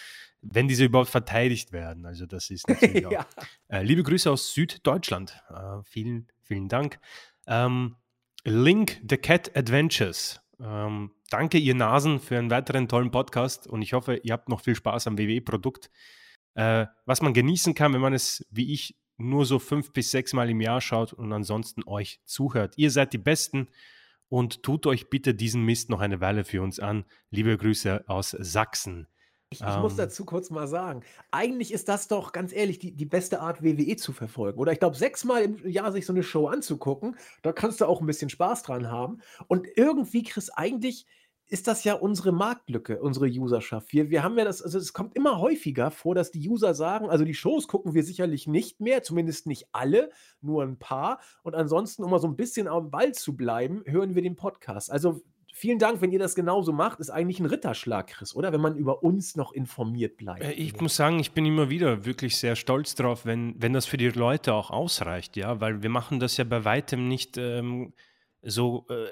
wenn 0.41 0.67
diese 0.67 0.85
überhaupt 0.85 1.11
verteidigt 1.11 1.73
werden. 1.73 2.07
Also 2.07 2.25
das 2.25 2.49
ist 2.49 2.67
natürlich 2.67 3.03
ja. 3.11 3.19
auch. 3.19 3.25
Äh, 3.67 3.83
liebe 3.83 4.01
Grüße 4.01 4.31
aus 4.31 4.55
Süddeutschland. 4.55 5.39
Äh, 5.47 5.83
vielen, 5.83 6.27
vielen 6.41 6.69
Dank. 6.69 6.99
Ähm, 7.45 7.97
Link 8.45 8.99
The 9.07 9.17
Cat 9.17 9.55
Adventures. 9.55 10.42
Ähm, 10.59 11.11
danke, 11.29 11.57
ihr 11.57 11.75
Nasen, 11.75 12.19
für 12.19 12.37
einen 12.37 12.49
weiteren 12.49 12.87
tollen 12.87 13.11
Podcast 13.11 13.67
und 13.67 13.81
ich 13.81 13.93
hoffe, 13.93 14.15
ihr 14.23 14.33
habt 14.33 14.49
noch 14.49 14.61
viel 14.61 14.75
Spaß 14.75 15.07
am 15.07 15.17
WWE-Produkt. 15.17 15.89
Äh, 16.55 16.85
was 17.05 17.21
man 17.21 17.33
genießen 17.33 17.73
kann, 17.73 17.93
wenn 17.93 18.01
man 18.01 18.13
es, 18.13 18.45
wie 18.51 18.73
ich, 18.73 18.95
nur 19.17 19.45
so 19.45 19.59
fünf 19.59 19.93
bis 19.93 20.11
sechs 20.11 20.33
Mal 20.33 20.49
im 20.49 20.61
Jahr 20.61 20.81
schaut 20.81 21.13
und 21.13 21.31
ansonsten 21.31 21.83
euch 21.85 22.19
zuhört. 22.25 22.73
Ihr 22.77 22.91
seid 22.91 23.13
die 23.13 23.19
Besten 23.19 23.67
und 24.27 24.63
tut 24.63 24.87
euch 24.87 25.09
bitte 25.09 25.35
diesen 25.35 25.63
Mist 25.63 25.89
noch 25.89 25.99
eine 25.99 26.19
Weile 26.19 26.43
für 26.43 26.61
uns 26.61 26.79
an. 26.79 27.05
Liebe 27.29 27.55
Grüße 27.57 28.05
aus 28.07 28.31
Sachsen. 28.31 29.07
Ich, 29.61 29.67
ich 29.67 29.77
muss 29.77 29.93
ähm. 29.93 29.99
dazu 29.99 30.25
kurz 30.25 30.49
mal 30.49 30.67
sagen, 30.67 31.01
eigentlich 31.31 31.73
ist 31.73 31.89
das 31.89 32.07
doch 32.07 32.31
ganz 32.31 32.53
ehrlich 32.53 32.79
die, 32.79 32.91
die 32.91 33.05
beste 33.05 33.39
Art, 33.39 33.63
WWE 33.63 33.95
zu 33.95 34.11
verfolgen. 34.11 34.59
Oder 34.59 34.71
ich 34.71 34.79
glaube, 34.79 34.95
sechsmal 34.95 35.43
im 35.43 35.69
Jahr 35.69 35.91
sich 35.91 36.05
so 36.05 36.13
eine 36.13 36.23
Show 36.23 36.47
anzugucken, 36.47 37.15
da 37.41 37.51
kannst 37.51 37.81
du 37.81 37.85
auch 37.85 38.01
ein 38.01 38.07
bisschen 38.07 38.29
Spaß 38.29 38.63
dran 38.63 38.89
haben. 38.89 39.21
Und 39.47 39.67
irgendwie, 39.75 40.23
Chris, 40.23 40.49
eigentlich 40.49 41.05
ist 41.47 41.67
das 41.67 41.83
ja 41.83 41.93
unsere 41.93 42.31
Marktlücke, 42.31 42.99
unsere 42.99 43.27
Userschaft. 43.27 43.93
Wir, 43.93 44.09
wir 44.09 44.23
haben 44.23 44.37
ja 44.37 44.43
das, 44.45 44.61
also 44.61 44.79
es 44.79 44.93
kommt 44.93 45.15
immer 45.15 45.39
häufiger 45.39 45.91
vor, 45.91 46.15
dass 46.15 46.31
die 46.31 46.49
User 46.49 46.73
sagen, 46.73 47.09
also 47.09 47.25
die 47.25 47.35
Shows 47.35 47.67
gucken 47.67 47.93
wir 47.93 48.03
sicherlich 48.03 48.47
nicht 48.47 48.79
mehr, 48.79 49.03
zumindest 49.03 49.45
nicht 49.45 49.67
alle, 49.71 50.09
nur 50.41 50.63
ein 50.63 50.79
paar. 50.79 51.19
Und 51.43 51.53
ansonsten, 51.53 52.03
um 52.03 52.11
mal 52.11 52.19
so 52.19 52.27
ein 52.27 52.35
bisschen 52.35 52.67
am 52.67 52.89
Ball 52.89 53.11
zu 53.11 53.35
bleiben, 53.35 53.83
hören 53.85 54.15
wir 54.15 54.23
den 54.23 54.35
Podcast. 54.35 54.91
Also 54.91 55.21
vielen 55.53 55.79
Dank, 55.79 56.01
wenn 56.01 56.11
ihr 56.11 56.19
das 56.19 56.35
genauso 56.35 56.73
macht, 56.73 56.99
ist 56.99 57.11
eigentlich 57.11 57.39
ein 57.39 57.45
Ritterschlag, 57.45 58.07
Chris, 58.07 58.35
oder? 58.35 58.51
Wenn 58.51 58.59
man 58.59 58.75
über 58.75 59.03
uns 59.03 59.37
noch 59.37 59.53
informiert 59.53 60.17
bleibt. 60.17 60.43
Äh, 60.43 60.51
ich 60.51 60.79
muss 60.81 60.95
sagen, 60.95 61.19
ich 61.19 61.31
bin 61.31 61.45
immer 61.45 61.69
wieder 61.69 62.05
wirklich 62.05 62.37
sehr 62.37 62.55
stolz 62.55 62.95
drauf, 62.95 63.25
wenn, 63.25 63.55
wenn 63.61 63.71
das 63.71 63.85
für 63.85 63.97
die 63.97 64.09
Leute 64.09 64.53
auch 64.53 64.71
ausreicht, 64.71 65.37
ja, 65.37 65.61
weil 65.61 65.83
wir 65.83 65.89
machen 65.89 66.19
das 66.19 66.35
ja 66.37 66.43
bei 66.43 66.65
weitem 66.65 67.07
nicht 67.07 67.37
ähm, 67.37 67.93
so. 68.41 68.85
Äh, 68.89 69.07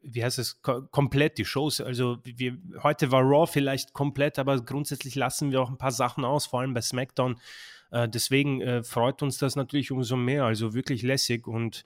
wie 0.00 0.22
heißt 0.22 0.38
es, 0.38 0.62
komplett 0.62 1.38
die 1.38 1.44
Shows. 1.44 1.80
Also 1.80 2.18
wir, 2.22 2.56
heute 2.84 3.10
war 3.10 3.22
Raw 3.22 3.50
vielleicht 3.50 3.92
komplett, 3.94 4.38
aber 4.38 4.60
grundsätzlich 4.60 5.16
lassen 5.16 5.50
wir 5.50 5.60
auch 5.60 5.70
ein 5.70 5.76
paar 5.76 5.90
Sachen 5.90 6.24
aus, 6.24 6.46
vor 6.46 6.60
allem 6.60 6.72
bei 6.72 6.80
SmackDown. 6.80 7.36
Äh, 7.90 8.08
deswegen 8.08 8.60
äh, 8.60 8.84
freut 8.84 9.22
uns 9.22 9.38
das 9.38 9.56
natürlich 9.56 9.90
umso 9.90 10.14
mehr. 10.14 10.44
Also 10.44 10.72
wirklich 10.74 11.02
lässig 11.02 11.48
und 11.48 11.84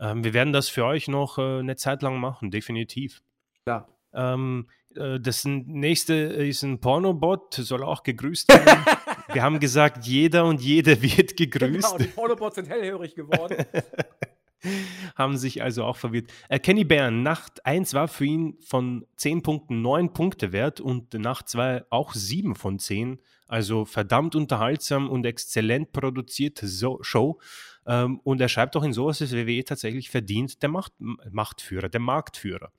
ähm, 0.00 0.24
wir 0.24 0.34
werden 0.34 0.52
das 0.52 0.68
für 0.68 0.84
euch 0.84 1.08
noch 1.08 1.38
äh, 1.38 1.58
eine 1.58 1.76
Zeit 1.76 2.02
lang 2.02 2.18
machen, 2.18 2.50
definitiv. 2.50 3.22
Ja. 3.66 3.88
Ähm, 4.12 4.68
äh, 4.94 5.20
das 5.20 5.44
nächste 5.44 6.14
ist 6.14 6.62
ein 6.62 6.80
Pornobot, 6.80 7.54
soll 7.54 7.82
auch 7.82 8.02
gegrüßt 8.02 8.48
werden. 8.48 8.84
wir 9.32 9.42
haben 9.42 9.60
gesagt, 9.60 10.06
jeder 10.06 10.44
und 10.44 10.60
jede 10.60 11.02
wird 11.02 11.36
gegrüßt. 11.36 11.82
Genau, 11.82 11.98
die 11.98 12.04
Pornobots 12.04 12.56
sind 12.56 12.68
hellhörig 12.68 13.14
geworden. 13.14 13.64
haben 15.14 15.36
sich 15.36 15.62
also 15.62 15.84
auch 15.84 15.96
verwirrt. 15.96 16.30
Äh, 16.48 16.58
Kenny 16.58 16.84
Bern, 16.84 17.22
Nacht 17.22 17.64
1 17.64 17.94
war 17.94 18.08
für 18.08 18.24
ihn 18.24 18.56
von 18.60 19.06
10 19.16 19.42
Punkten 19.42 19.82
9 19.82 20.12
Punkte 20.12 20.52
wert 20.52 20.80
und 20.80 21.14
Nacht 21.14 21.48
2 21.48 21.84
auch 21.90 22.14
7 22.14 22.54
von 22.54 22.78
10. 22.78 23.20
Also 23.46 23.84
verdammt 23.84 24.34
unterhaltsam 24.34 25.08
und 25.08 25.24
exzellent 25.24 25.92
produzierte 25.92 26.66
so 26.66 26.98
Show. 27.02 27.40
Ähm, 27.88 28.20
und 28.22 28.40
er 28.40 28.48
schreibt 28.48 28.76
auch 28.76 28.84
in 28.84 28.92
sowas, 28.92 29.18
dass 29.18 29.32
WWE 29.32 29.64
tatsächlich 29.64 30.10
verdient 30.10 30.62
der 30.62 30.68
Macht 30.68 30.92
Machtführer, 30.98 31.88
der 31.88 32.00
Marktführer. 32.00 32.70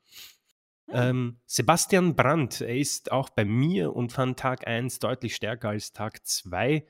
Hm. 0.88 0.94
Ähm, 0.94 1.38
Sebastian 1.48 2.16
Brandt, 2.16 2.62
er 2.62 2.78
ist 2.78 3.12
auch 3.12 3.30
bei 3.30 3.44
mir 3.44 3.96
und 3.96 4.14
fand 4.14 4.40
Tag 4.40 4.68
1 4.68 5.00
deutlich 5.00 5.36
stärker 5.36 5.70
als 5.70 5.94
Tag 5.94 6.26
2. 6.26 6.86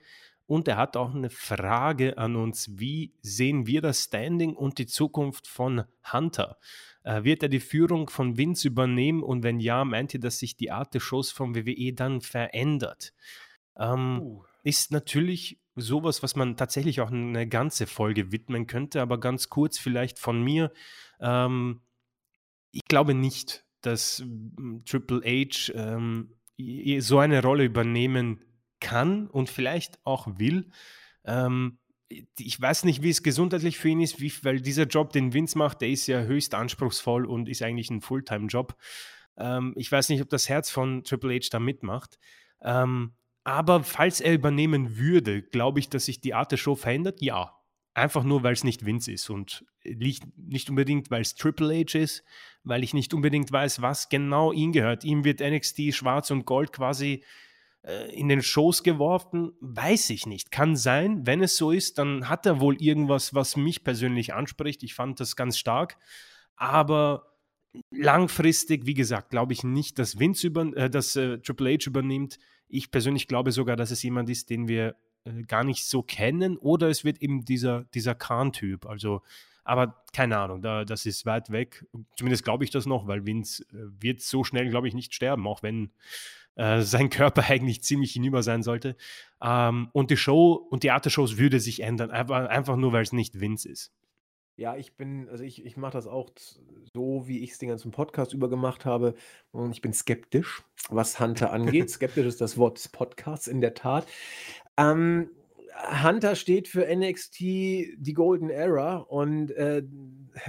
Und 0.48 0.68
er 0.68 0.78
hat 0.78 0.98
auch 0.98 1.14
eine 1.14 1.30
Frage 1.30 2.18
an 2.18 2.36
uns. 2.36 2.80
Wie 2.80 3.14
sehen 3.22 3.68
wir 3.68 3.82
das 3.82 4.06
Standing 4.06 4.56
und 4.56 4.80
die 4.80 4.88
Zukunft 4.88 5.48
von 5.48 5.84
Hunter? 6.12 6.58
Äh, 7.04 7.24
wird 7.24 7.44
er 7.44 7.50
die 7.50 7.60
Führung 7.60 8.10
von 8.10 8.36
Vince 8.36 8.68
übernehmen? 8.68 9.24
Und 9.24 9.44
wenn 9.44 9.60
ja, 9.60 9.86
meint 9.86 10.14
ihr, 10.14 10.20
dass 10.20 10.40
sich 10.40 10.58
die 10.58 10.72
Art 10.72 10.94
des 10.94 11.04
Shows 11.04 11.32
vom 11.32 11.56
WWE 11.56 11.94
dann 11.94 12.20
verändert? 12.20 13.14
Ähm, 13.78 14.22
uh. 14.22 14.44
Ist 14.64 14.92
natürlich 14.92 15.60
sowas, 15.82 16.24
was 16.24 16.36
man 16.36 16.58
tatsächlich 16.58 17.02
auch 17.02 17.12
eine 17.12 17.48
ganze 17.48 17.88
Folge 17.88 18.32
widmen 18.32 18.68
könnte, 18.68 19.02
aber 19.02 19.20
ganz 19.20 19.50
kurz 19.50 19.78
vielleicht 19.78 20.20
von 20.20 20.44
mir. 20.44 20.72
Ähm, 21.20 21.82
ich 22.72 22.86
glaube 22.86 23.14
nicht, 23.14 23.66
dass 23.82 24.20
hm, 24.20 24.84
Triple 24.86 25.22
H 25.24 25.72
ähm, 25.74 26.36
so 27.00 27.20
eine 27.20 27.42
Rolle 27.42 27.66
übernehmen 27.66 28.44
kann 28.80 29.28
und 29.28 29.50
vielleicht 29.50 30.00
auch 30.04 30.28
will. 30.40 30.70
Ähm, 31.26 31.80
ich 32.38 32.60
weiß 32.60 32.86
nicht, 32.86 33.04
wie 33.04 33.10
es 33.10 33.24
gesundheitlich 33.24 33.78
für 33.78 33.90
ihn 33.90 34.02
ist, 34.02 34.20
wie, 34.20 34.34
weil 34.44 34.62
dieser 34.62 34.86
Job, 34.86 35.14
den 35.14 35.34
Vince 35.34 35.58
macht, 35.58 35.82
der 35.82 35.90
ist 35.90 36.08
ja 36.08 36.22
höchst 36.22 36.56
anspruchsvoll 36.56 37.26
und 37.26 37.48
ist 37.48 37.62
eigentlich 37.62 37.90
ein 37.92 38.02
Fulltime-Job. 38.02 38.76
Ähm, 39.38 39.74
ich 39.76 39.92
weiß 39.92 40.10
nicht, 40.10 40.22
ob 40.22 40.30
das 40.30 40.50
Herz 40.50 40.70
von 40.70 41.04
Triple 41.04 41.36
H 41.36 41.50
da 41.52 41.60
mitmacht. 41.60 42.20
Ähm, 42.62 43.14
aber 43.50 43.84
falls 43.84 44.22
er 44.22 44.34
übernehmen 44.34 44.98
würde, 44.98 45.42
glaube 45.42 45.80
ich, 45.80 45.90
dass 45.90 46.06
sich 46.06 46.22
die 46.22 46.34
Art 46.34 46.52
der 46.52 46.58
Show 46.58 46.76
verändert? 46.76 47.22
Ja. 47.22 47.56
Einfach 47.96 48.24
nur, 48.24 48.44
weil 48.44 48.54
es 48.54 48.64
nicht 48.64 48.86
Vince 48.86 49.12
ist 49.12 49.30
und 49.30 49.66
nicht 49.84 50.70
unbedingt, 50.70 51.12
weil 51.12 51.22
es 51.22 51.36
Triple 51.36 51.74
H 51.74 51.98
ist, 51.98 52.24
weil 52.64 52.84
ich 52.84 52.94
nicht 52.94 53.14
unbedingt 53.14 53.52
weiß, 53.52 53.82
was 53.82 54.10
genau 54.10 54.52
ihm 54.52 54.72
gehört. 54.72 55.04
Ihm 55.04 55.24
wird 55.24 55.42
NXT 55.42 55.94
Schwarz 55.94 56.32
und 56.32 56.46
Gold 56.46 56.72
quasi 56.72 57.24
äh, 57.82 58.14
in 58.14 58.30
den 58.30 58.42
Shows 58.42 58.84
geworfen? 58.84 59.54
Weiß 59.60 60.12
ich 60.12 60.26
nicht. 60.26 60.52
Kann 60.52 60.76
sein. 60.76 61.26
Wenn 61.26 61.42
es 61.42 61.58
so 61.58 61.72
ist, 61.72 61.98
dann 61.98 62.30
hat 62.30 62.46
er 62.46 62.60
wohl 62.60 62.82
irgendwas, 62.82 63.34
was 63.34 63.58
mich 63.58 63.84
persönlich 63.84 64.34
anspricht. 64.34 64.84
Ich 64.84 64.94
fand 64.94 65.20
das 65.20 65.36
ganz 65.36 65.58
stark. 65.58 65.98
Aber 66.56 67.38
langfristig, 67.92 68.86
wie 68.86 68.94
gesagt, 68.94 69.30
glaube 69.30 69.54
ich 69.54 69.64
nicht, 69.64 70.00
dass 70.00 70.20
Vince 70.20 70.48
über, 70.48 70.76
äh, 70.78 70.90
dass 70.90 71.16
äh, 71.16 71.40
Triple 71.40 71.74
H 71.74 71.88
übernimmt. 71.88 72.38
Ich 72.70 72.92
persönlich 72.92 73.28
glaube 73.28 73.52
sogar, 73.52 73.76
dass 73.76 73.92
es 73.92 74.02
jemand 74.04 74.30
ist, 74.30 74.50
den 74.50 74.68
wir 74.68 74.96
äh, 75.26 75.44
gar 75.44 75.64
nicht 75.64 75.86
so 75.86 76.02
kennen. 76.02 76.58
Oder 76.58 76.90
es 76.90 77.04
wird 77.04 77.22
eben 77.22 77.44
dieser, 77.44 77.84
dieser 77.94 78.16
Khan-Typ. 78.16 78.86
Also 78.86 79.22
aber 79.70 80.04
keine 80.14 80.40
Ahnung, 80.40 80.64
da, 80.64 80.84
das 80.84 81.06
ist 81.06 81.28
weit 81.28 81.52
weg. 81.52 81.86
Zumindest 82.16 82.44
glaube 82.44 82.64
ich 82.64 82.72
das 82.72 82.88
noch, 82.88 83.06
weil 83.06 83.28
Vince 83.28 83.64
äh, 83.72 84.02
wird 84.02 84.20
so 84.20 84.44
schnell, 84.44 84.68
glaube 84.70 84.88
ich, 84.88 84.96
nicht 84.96 85.14
sterben, 85.14 85.46
auch 85.46 85.62
wenn 85.62 85.92
äh, 86.56 86.82
sein 86.82 87.12
Körper 87.12 87.44
eigentlich 87.48 87.84
ziemlich 87.84 88.14
hinüber 88.14 88.42
sein 88.42 88.64
sollte. 88.64 88.96
Ähm, 89.42 89.90
und 89.94 90.10
die 90.10 90.18
Show 90.18 90.54
und 90.54 90.82
die 90.82 90.90
Art 90.90 91.06
der 91.06 91.12
Shows 91.12 91.38
würde 91.38 91.60
sich 91.60 91.82
ändern, 91.82 92.10
einfach, 92.10 92.50
einfach 92.50 92.78
nur, 92.78 92.94
weil 92.94 93.04
es 93.04 93.14
nicht 93.14 93.40
Vince 93.40 93.70
ist. 93.70 93.92
Ja, 94.60 94.76
ich 94.76 94.98
bin, 94.98 95.30
also 95.30 95.42
ich, 95.42 95.66
ich 95.66 95.78
mache 95.78 95.94
das 95.94 96.06
auch 96.06 96.32
so, 96.94 97.24
wie 97.30 97.40
ich 97.40 97.52
es 97.52 97.60
den 97.60 97.70
ganzen 97.70 97.92
Podcast 97.92 98.34
über 98.34 98.50
gemacht 98.50 98.84
habe. 98.84 99.16
Und 99.52 99.72
ich 99.72 99.82
bin 99.82 99.94
skeptisch, 99.94 100.66
was 100.90 101.18
Hunter 101.22 101.54
angeht. 101.54 101.90
skeptisch 101.90 102.26
ist 102.26 102.42
das 102.42 102.58
Wort 102.58 102.78
des 102.78 102.90
Podcasts 102.90 103.48
in 103.48 103.62
der 103.62 103.74
Tat. 103.74 104.06
Ähm, 104.76 105.30
Hunter 106.04 106.36
steht 106.36 106.68
für 106.68 106.94
NXT 106.94 107.40
die 107.40 108.14
Golden 108.14 108.50
Era 108.50 108.98
und 108.98 109.52
äh, 109.52 109.82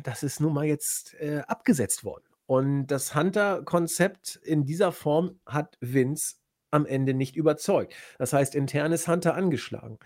das 0.02 0.24
ist 0.24 0.40
nun 0.40 0.54
mal 0.54 0.66
jetzt 0.66 1.14
äh, 1.20 1.42
abgesetzt 1.46 2.02
worden. 2.02 2.24
Und 2.46 2.88
das 2.88 3.14
Hunter-Konzept 3.14 4.40
in 4.42 4.64
dieser 4.64 4.90
Form 4.90 5.38
hat 5.46 5.78
Vince 5.80 6.34
am 6.72 6.84
Ende 6.84 7.14
nicht 7.14 7.36
überzeugt. 7.36 7.94
Das 8.18 8.32
heißt, 8.32 8.56
intern 8.56 8.90
ist 8.90 9.06
Hunter 9.06 9.36
angeschlagen. 9.36 10.00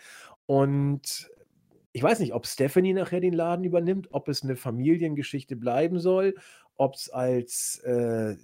Und 0.44 1.30
ich 1.94 2.02
weiß 2.02 2.18
nicht, 2.18 2.34
ob 2.34 2.44
Stephanie 2.46 2.92
nachher 2.92 3.20
den 3.20 3.32
Laden 3.32 3.64
übernimmt, 3.64 4.08
ob 4.10 4.28
es 4.28 4.42
eine 4.42 4.56
Familiengeschichte 4.56 5.54
bleiben 5.54 6.00
soll, 6.00 6.34
ob 6.76 6.94
es 6.96 7.08
als 7.08 7.78
äh, 7.84 8.34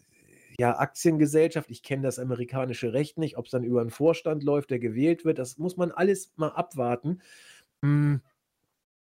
ja, 0.56 0.78
Aktiengesellschaft, 0.78 1.68
ich 1.68 1.82
kenne 1.82 2.04
das 2.04 2.20
amerikanische 2.20 2.92
Recht 2.92 3.18
nicht, 3.18 3.36
ob 3.36 3.46
es 3.46 3.50
dann 3.50 3.64
über 3.64 3.80
einen 3.80 3.90
Vorstand 3.90 4.44
läuft, 4.44 4.70
der 4.70 4.78
gewählt 4.78 5.24
wird, 5.24 5.40
das 5.40 5.58
muss 5.58 5.76
man 5.76 5.90
alles 5.90 6.32
mal 6.36 6.50
abwarten. 6.50 7.22
Hm. 7.84 8.20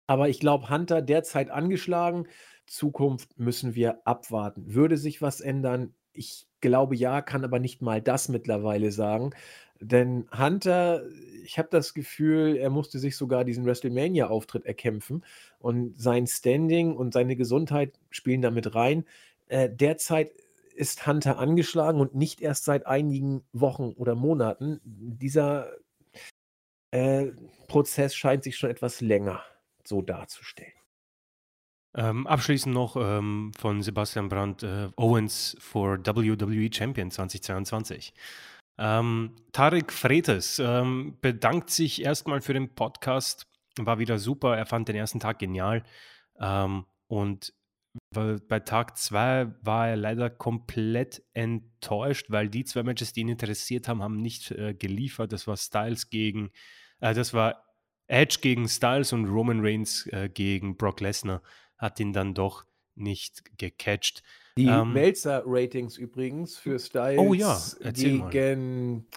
Aber 0.07 0.27
ich 0.27 0.41
glaube, 0.41 0.69
Hunter 0.69 1.01
derzeit 1.01 1.49
angeschlagen. 1.49 2.27
Zukunft 2.65 3.39
müssen 3.39 3.75
wir 3.75 4.05
abwarten. 4.05 4.73
Würde 4.73 4.97
sich 4.97 5.21
was 5.21 5.39
ändern? 5.39 5.93
Ich 6.11 6.47
glaube 6.59 6.97
ja, 6.97 7.21
kann 7.21 7.45
aber 7.45 7.59
nicht 7.59 7.81
mal 7.81 8.01
das 8.01 8.27
mittlerweile 8.27 8.91
sagen. 8.91 9.31
Denn 9.79 10.27
Hunter, 10.37 11.03
ich 11.43 11.57
habe 11.57 11.67
das 11.71 11.93
Gefühl, 11.93 12.55
er 12.55 12.69
musste 12.69 12.99
sich 12.99 13.17
sogar 13.17 13.43
diesen 13.43 13.65
WrestleMania-Auftritt 13.65 14.65
erkämpfen. 14.65 15.25
Und 15.59 15.99
sein 15.99 16.27
Standing 16.27 16.95
und 16.95 17.13
seine 17.13 17.35
Gesundheit 17.35 17.99
spielen 18.09 18.41
damit 18.41 18.75
rein. 18.75 19.05
Äh, 19.47 19.69
derzeit 19.69 20.31
ist 20.75 21.05
Hunter 21.05 21.37
angeschlagen 21.37 21.99
und 21.99 22.15
nicht 22.15 22.41
erst 22.41 22.65
seit 22.65 22.87
einigen 22.87 23.43
Wochen 23.53 23.93
oder 23.95 24.15
Monaten. 24.15 24.79
Dieser 24.83 25.71
äh, 26.91 27.31
Prozess 27.67 28.15
scheint 28.15 28.43
sich 28.43 28.57
schon 28.57 28.69
etwas 28.69 29.01
länger 29.01 29.43
so 29.83 30.01
darzustellen. 30.01 30.73
Ähm, 31.95 32.25
abschließend 32.25 32.73
noch 32.73 32.95
ähm, 32.95 33.51
von 33.57 33.83
Sebastian 33.83 34.29
Brandt 34.29 34.63
äh, 34.63 34.89
Owens 34.95 35.55
for 35.59 35.99
WWE 35.99 36.69
Champion 36.73 37.11
2022. 37.11 38.13
Ähm, 38.77 39.35
Tarek 39.51 39.91
Fretes 39.91 40.59
ähm, 40.59 41.17
bedankt 41.21 41.69
sich 41.69 42.01
erstmal 42.03 42.41
für 42.41 42.53
den 42.53 42.73
Podcast, 42.73 43.47
war 43.77 43.99
wieder 43.99 44.17
super, 44.17 44.57
er 44.57 44.65
fand 44.65 44.87
den 44.87 44.95
ersten 44.95 45.19
Tag 45.19 45.39
genial 45.39 45.83
ähm, 46.39 46.85
und 47.07 47.53
bei 48.11 48.59
Tag 48.59 48.97
2 48.97 49.53
war 49.61 49.89
er 49.89 49.95
leider 49.95 50.29
komplett 50.29 51.21
enttäuscht, 51.33 52.27
weil 52.29 52.49
die 52.49 52.65
zwei 52.65 52.81
Matches, 52.81 53.13
die 53.13 53.21
ihn 53.21 53.29
interessiert 53.29 53.87
haben, 53.87 54.01
haben 54.01 54.17
nicht 54.17 54.49
äh, 54.51 54.73
geliefert. 54.73 55.31
Das 55.31 55.45
war 55.45 55.57
Styles 55.57 56.09
gegen, 56.09 56.51
äh, 57.01 57.13
das 57.13 57.35
war 57.35 57.63
Edge 58.07 58.39
gegen 58.41 58.67
Styles 58.67 59.13
und 59.13 59.25
Roman 59.25 59.59
Reigns 59.61 60.07
äh, 60.07 60.27
gegen 60.27 60.75
Brock 60.75 61.01
Lesnar 61.01 61.43
hat 61.77 61.99
ihn 61.99 62.13
dann 62.13 62.33
doch 62.33 62.65
nicht 62.95 63.57
gecatcht. 63.57 64.23
Die 64.57 64.67
ähm, 64.67 64.93
Melzer-Ratings 64.93 65.97
übrigens 65.97 66.57
für 66.57 66.77
Styles 66.77 67.19
oh 67.19 67.33
ja, 67.33 67.57
gegen, 67.91 69.07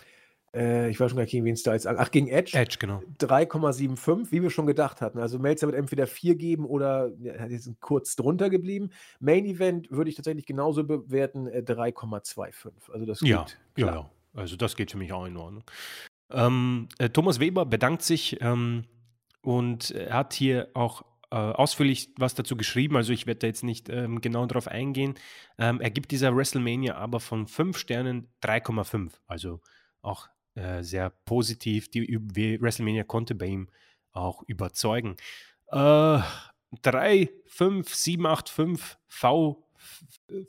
äh, 0.55 0.89
ich 0.89 0.99
weiß 0.99 1.11
schon 1.11 1.17
gar 1.17 1.25
nicht, 1.25 1.33
gegen 1.33 1.45
wen 1.45 1.57
Styles, 1.57 1.87
ach, 1.87 2.11
gegen 2.11 2.29
Edge. 2.29 2.57
Edge, 2.57 2.77
genau. 2.79 3.03
3,75, 3.21 4.33
wie 4.33 4.43
wir 4.43 4.49
schon 4.49 4.67
gedacht 4.67 5.03
hatten. 5.03 5.19
Also 5.19 5.39
Melzer 5.39 5.67
wird 5.67 5.77
entweder 5.77 6.07
4 6.07 6.37
geben 6.37 6.65
oder 6.65 7.13
ja, 7.21 7.47
die 7.49 7.59
sind 7.59 7.81
kurz 7.81 8.17
drunter 8.17 8.49
geblieben. 8.49 8.91
Main 9.21 9.45
Event 9.45 9.91
würde 9.91 10.09
ich 10.09 10.17
tatsächlich 10.17 10.47
genauso 10.47 10.85
bewerten, 10.85 11.49
äh, 11.49 11.63
3,25. 11.63 12.71
Also 12.93 13.05
das 13.05 13.21
geht. 13.21 13.29
Ja, 13.29 13.47
klar. 13.75 13.95
ja. 13.95 14.11
Also 14.41 14.57
das 14.57 14.77
geht 14.77 14.91
für 14.91 14.99
mich 14.99 15.13
auch 15.13 15.27
in 15.27 15.37
Ordnung. 15.37 15.65
Ähm, 16.31 16.89
äh, 16.99 17.11
Thomas 17.11 17.41
Weber 17.41 17.67
bedankt 17.67 18.03
sich 18.03 18.39
ähm, 18.41 18.85
und 19.43 19.95
hat 20.11 20.33
hier 20.33 20.69
auch 20.75 21.05
ausführlich 21.37 22.11
was 22.17 22.35
dazu 22.35 22.57
geschrieben, 22.57 22.97
also 22.97 23.13
ich 23.13 23.27
werde 23.27 23.41
da 23.41 23.47
jetzt 23.47 23.65
nicht 23.65 23.89
ähm, 23.89 24.21
genau 24.21 24.47
darauf 24.47 24.69
eingehen. 24.69 25.15
Ähm, 25.59 25.81
er 25.81 25.91
gibt 25.91 26.11
dieser 26.11 26.37
WrestleMania 26.37 26.97
aber 26.97 27.21
von 27.21 27.47
5 27.47 27.77
Sternen 27.77 28.29
3,5, 28.43 29.13
also 29.27 29.61
auch 30.03 30.29
äh, 30.55 30.83
sehr 30.83 31.11
positiv. 31.11 31.91
Die 31.91 32.19
WrestleMania 32.61 33.05
konnte 33.05 33.35
bei 33.35 33.47
ihm 33.47 33.69
auch 34.13 34.43
überzeugen. 34.47 35.17
Äh, 35.69 36.21
3, 36.83 37.31
5, 37.47 37.95
7, 37.95 38.27
8, 38.27 38.49
5, 38.49 38.99
V, 39.07 39.69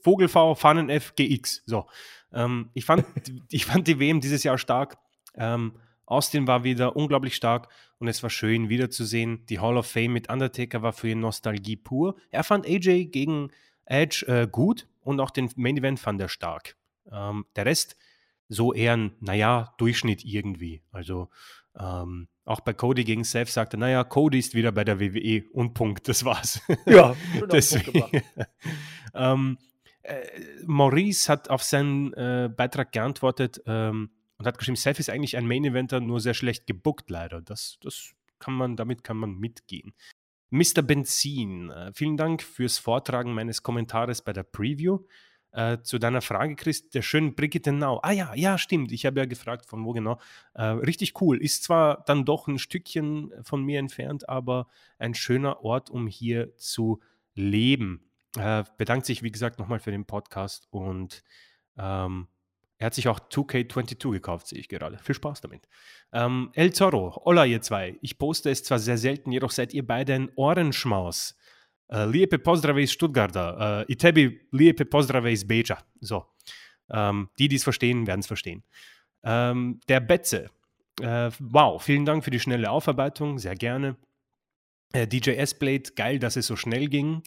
Vogel 0.01 0.27
V, 0.27 0.55
Fannen 0.55 0.89
F, 0.89 1.13
GX. 1.15 1.63
So. 1.65 1.87
Ähm, 2.31 2.69
ich, 2.73 2.85
fand, 2.85 3.05
ich 3.49 3.65
fand 3.65 3.87
die 3.87 3.99
WM 3.99 4.21
dieses 4.21 4.43
Jahr 4.43 4.57
stark. 4.57 4.97
Ähm, 5.35 5.73
Austin 6.05 6.47
war 6.47 6.63
wieder 6.63 6.95
unglaublich 6.95 7.35
stark 7.35 7.67
und 7.99 8.07
es 8.07 8.21
war 8.23 8.29
schön 8.29 8.69
wiederzusehen. 8.69 9.45
Die 9.47 9.59
Hall 9.59 9.77
of 9.77 9.87
Fame 9.87 10.13
mit 10.13 10.29
Undertaker 10.29 10.81
war 10.81 10.93
für 10.93 11.09
ihn 11.09 11.19
Nostalgie 11.19 11.75
pur. 11.75 12.15
Er 12.31 12.43
fand 12.43 12.65
AJ 12.65 13.05
gegen 13.05 13.51
Edge 13.85 14.25
äh, 14.27 14.47
gut 14.47 14.87
und 15.01 15.19
auch 15.19 15.31
den 15.31 15.49
Main 15.55 15.77
Event 15.77 15.99
fand 15.99 16.21
er 16.21 16.29
stark. 16.29 16.75
Ähm, 17.11 17.45
der 17.55 17.65
Rest 17.65 17.95
so 18.49 18.73
eher 18.73 18.95
ein, 18.95 19.11
naja, 19.19 19.73
Durchschnitt 19.77 20.23
irgendwie. 20.23 20.81
Also 20.91 21.29
ähm, 21.77 22.27
auch 22.45 22.61
bei 22.61 22.73
Cody 22.73 23.03
gegen 23.03 23.23
Seth 23.23 23.49
sagte, 23.49 23.77
naja, 23.77 24.03
Cody 24.03 24.39
ist 24.39 24.53
wieder 24.53 24.71
bei 24.71 24.83
der 24.83 24.99
WWE 24.99 25.43
und 25.51 25.73
Punkt, 25.73 26.07
das 26.07 26.23
war's. 26.23 26.61
Ja, 26.85 27.15
deswegen. 27.51 28.23
ähm, 29.13 29.57
äh, 30.03 30.25
Maurice 30.65 31.29
hat 31.31 31.49
auf 31.49 31.63
seinen 31.63 32.13
äh, 32.13 32.49
Beitrag 32.55 32.91
geantwortet, 32.91 33.61
ähm, 33.65 34.09
und 34.37 34.45
hat 34.45 34.57
geschrieben, 34.57 34.75
Seth 34.75 34.99
ist 34.99 35.09
eigentlich 35.09 35.37
ein 35.37 35.47
Main 35.47 35.65
Eventer, 35.65 35.99
nur 35.99 36.19
sehr 36.19 36.33
schlecht 36.33 36.67
gebuckt 36.67 37.09
leider. 37.09 37.41
Das, 37.41 37.77
das 37.81 38.11
kann 38.39 38.53
man, 38.53 38.75
damit 38.75 39.03
kann 39.03 39.17
man 39.17 39.35
mitgehen. 39.35 39.93
Mr. 40.49 40.81
Benzin, 40.81 41.69
äh, 41.71 41.91
vielen 41.93 42.17
Dank 42.17 42.41
fürs 42.41 42.77
Vortragen 42.77 43.33
meines 43.33 43.63
Kommentares 43.63 44.21
bei 44.21 44.33
der 44.33 44.43
Preview. 44.43 44.99
Äh, 45.51 45.81
zu 45.81 45.97
deiner 45.97 46.21
Frage, 46.21 46.55
Chris, 46.55 46.89
der 46.89 47.01
schönen 47.01 47.33
Brigitte 47.33 47.71
Nau. 47.71 47.99
Ah 48.03 48.11
ja, 48.11 48.33
ja, 48.35 48.57
stimmt. 48.57 48.91
Ich 48.91 49.05
habe 49.05 49.19
ja 49.19 49.25
gefragt, 49.25 49.65
von 49.65 49.83
wo 49.85 49.91
genau. 49.91 50.19
Äh, 50.53 50.63
richtig 50.63 51.19
cool. 51.21 51.41
Ist 51.41 51.63
zwar 51.63 52.03
dann 52.05 52.25
doch 52.25 52.47
ein 52.47 52.59
Stückchen 52.59 53.33
von 53.41 53.63
mir 53.63 53.79
entfernt, 53.79 54.29
aber 54.29 54.67
ein 54.99 55.13
schöner 55.15 55.63
Ort, 55.63 55.89
um 55.89 56.05
hier 56.05 56.55
zu 56.57 56.99
leben. 57.33 58.11
Äh, 58.37 58.65
bedankt 58.77 59.05
sich, 59.05 59.23
wie 59.23 59.31
gesagt, 59.31 59.57
nochmal 59.57 59.79
für 59.79 59.91
den 59.91 60.05
Podcast 60.05 60.67
und 60.69 61.23
ähm, 61.77 62.27
er 62.79 62.87
hat 62.87 62.93
sich 62.93 63.07
auch 63.07 63.19
2K22 63.19 64.11
gekauft, 64.11 64.47
sehe 64.47 64.59
ich 64.59 64.69
gerade. 64.69 64.99
Viel 64.99 65.15
Spaß 65.15 65.41
damit. 65.41 65.67
Ähm, 66.13 66.51
El 66.53 66.73
Zorro, 66.73 67.21
hola 67.25 67.45
ihr 67.45 67.61
zwei. 67.61 67.97
Ich 68.01 68.17
poste 68.17 68.51
es 68.51 68.63
zwar 68.63 68.79
sehr 68.79 68.97
selten, 68.97 69.31
jedoch 69.31 69.51
seid 69.51 69.73
ihr 69.73 69.85
beide 69.85 70.13
ein 70.13 70.31
Ohrenschmaus. 70.35 71.35
Uh, 71.89 72.03
lijepe 72.03 72.37
pozdrave 72.37 72.81
iz 72.81 72.91
Stuttgarta. 72.91 73.85
Uh, 73.87 73.91
I 73.91 74.39
lijepe 74.51 74.85
pozdrave 74.85 75.31
iz 75.31 75.47
Beja. 75.47 75.77
So. 76.01 76.25
Ähm, 76.89 77.29
die, 77.39 77.47
die 77.47 77.55
es 77.55 77.63
verstehen, 77.63 78.05
werden 78.07 78.19
es 78.19 78.27
verstehen. 78.27 78.63
Ähm, 79.23 79.79
der 79.87 80.01
Betze. 80.01 80.49
Äh, 81.01 81.31
wow, 81.39 81.81
vielen 81.81 82.05
Dank 82.05 82.23
für 82.23 82.31
die 82.31 82.39
schnelle 82.39 82.69
Aufarbeitung. 82.69 83.39
Sehr 83.39 83.55
gerne. 83.55 83.95
Äh, 84.93 85.07
DJ 85.07 85.31
S-Blade, 85.31 85.93
geil, 85.95 86.19
dass 86.19 86.35
es 86.35 86.47
so 86.47 86.55
schnell 86.55 86.87
ging. 86.87 87.23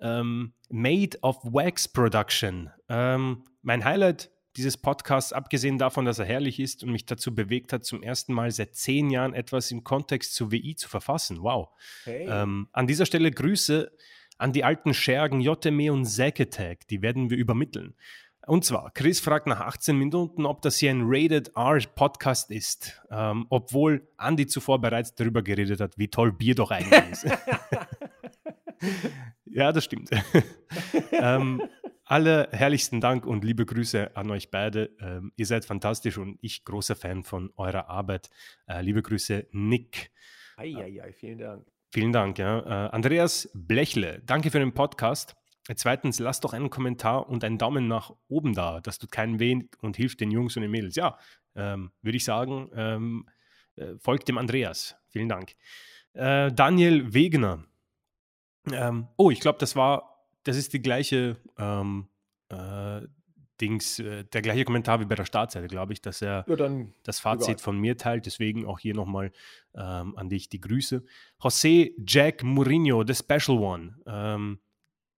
Ähm, 0.00 0.54
Made 0.70 1.18
of 1.20 1.36
Wax 1.44 1.86
Production. 1.86 2.70
Ähm, 2.88 3.44
mein 3.60 3.84
Highlight 3.84 4.31
dieses 4.56 4.76
Podcasts, 4.76 5.32
abgesehen 5.32 5.78
davon, 5.78 6.04
dass 6.04 6.18
er 6.18 6.26
herrlich 6.26 6.60
ist 6.60 6.82
und 6.82 6.92
mich 6.92 7.06
dazu 7.06 7.34
bewegt 7.34 7.72
hat, 7.72 7.84
zum 7.84 8.02
ersten 8.02 8.32
Mal 8.32 8.50
seit 8.50 8.74
zehn 8.74 9.10
Jahren 9.10 9.34
etwas 9.34 9.70
im 9.70 9.84
Kontext 9.84 10.34
zu 10.34 10.52
WI 10.52 10.74
zu 10.76 10.88
verfassen. 10.88 11.42
Wow. 11.42 11.70
Hey. 12.04 12.26
Ähm, 12.28 12.68
an 12.72 12.86
dieser 12.86 13.06
Stelle 13.06 13.30
Grüße 13.30 13.90
an 14.38 14.52
die 14.52 14.64
alten 14.64 14.92
Schergen 14.92 15.40
JME 15.40 15.92
und 15.92 16.04
Zack 16.04 16.88
die 16.88 17.02
werden 17.02 17.30
wir 17.30 17.36
übermitteln. 17.36 17.94
Und 18.44 18.64
zwar, 18.64 18.90
Chris 18.90 19.20
fragt 19.20 19.46
nach 19.46 19.60
18 19.60 19.96
Minuten, 19.96 20.46
ob 20.46 20.62
das 20.62 20.76
hier 20.78 20.90
ein 20.90 21.02
Rated 21.04 21.52
R 21.54 21.78
Podcast 21.94 22.50
ist, 22.50 23.00
ähm, 23.08 23.46
obwohl 23.50 24.08
Andy 24.18 24.48
zuvor 24.48 24.80
bereits 24.80 25.14
darüber 25.14 25.42
geredet 25.42 25.80
hat, 25.80 25.96
wie 25.96 26.08
toll 26.08 26.32
Bier 26.32 26.56
doch 26.56 26.72
eigentlich 26.72 27.12
ist. 27.12 27.26
ja, 29.44 29.70
das 29.70 29.84
stimmt. 29.84 30.10
ähm, 31.12 31.62
alle 32.12 32.46
herrlichsten 32.52 33.00
Dank 33.00 33.24
und 33.24 33.42
liebe 33.42 33.64
Grüße 33.64 34.14
an 34.18 34.30
euch 34.30 34.50
beide. 34.50 34.90
Ähm, 35.00 35.32
ihr 35.36 35.46
seid 35.46 35.64
fantastisch 35.64 36.18
und 36.18 36.38
ich 36.42 36.62
großer 36.62 36.94
Fan 36.94 37.24
von 37.24 37.50
eurer 37.56 37.88
Arbeit. 37.88 38.28
Äh, 38.68 38.82
liebe 38.82 39.00
Grüße, 39.00 39.46
Nick. 39.52 40.10
Eieiei, 40.58 41.14
vielen 41.14 41.38
Dank. 41.38 41.66
Vielen 41.90 42.12
Dank. 42.12 42.38
Ja. 42.38 42.58
Äh, 42.58 42.90
Andreas 42.90 43.50
Blechle, 43.54 44.20
danke 44.26 44.50
für 44.50 44.58
den 44.58 44.74
Podcast. 44.74 45.36
Zweitens, 45.74 46.18
lasst 46.18 46.44
doch 46.44 46.52
einen 46.52 46.68
Kommentar 46.68 47.30
und 47.30 47.44
einen 47.44 47.56
Daumen 47.56 47.88
nach 47.88 48.12
oben 48.28 48.52
da. 48.52 48.82
Das 48.82 48.98
tut 48.98 49.10
keinen 49.10 49.40
weh 49.40 49.62
und 49.80 49.96
hilft 49.96 50.20
den 50.20 50.30
Jungs 50.30 50.54
und 50.54 50.60
den 50.60 50.70
Mädels. 50.70 50.96
Ja, 50.96 51.16
ähm, 51.54 51.92
würde 52.02 52.18
ich 52.18 52.26
sagen, 52.26 52.68
ähm, 52.74 53.26
äh, 53.76 53.94
folgt 53.96 54.28
dem 54.28 54.36
Andreas. 54.36 54.96
Vielen 55.08 55.30
Dank. 55.30 55.54
Äh, 56.12 56.52
Daniel 56.52 57.14
Wegner. 57.14 57.64
Ähm, 58.70 59.08
oh, 59.16 59.30
ich 59.30 59.40
glaube, 59.40 59.58
das 59.58 59.76
war 59.76 60.11
das 60.44 60.56
ist 60.56 60.72
die 60.72 60.82
gleiche 60.82 61.36
ähm, 61.58 62.08
äh, 62.48 63.02
Dings, 63.60 64.00
äh, 64.00 64.24
der 64.24 64.42
gleiche 64.42 64.64
Kommentar 64.64 65.00
wie 65.00 65.04
bei 65.04 65.14
der 65.14 65.24
Startseite, 65.24 65.68
glaube 65.68 65.92
ich, 65.92 66.02
dass 66.02 66.20
er 66.20 66.44
ja, 66.48 66.84
das 67.04 67.20
Fazit 67.20 67.48
egal. 67.48 67.58
von 67.58 67.78
mir 67.78 67.96
teilt. 67.96 68.26
Deswegen 68.26 68.66
auch 68.66 68.80
hier 68.80 68.94
nochmal 68.94 69.32
ähm, 69.74 70.16
an 70.16 70.28
dich 70.28 70.48
die 70.48 70.60
Grüße. 70.60 71.04
José 71.40 71.92
Jack 72.06 72.42
Mourinho, 72.42 73.04
the 73.06 73.14
Special 73.14 73.58
One. 73.58 73.96
Ähm, 74.06 74.58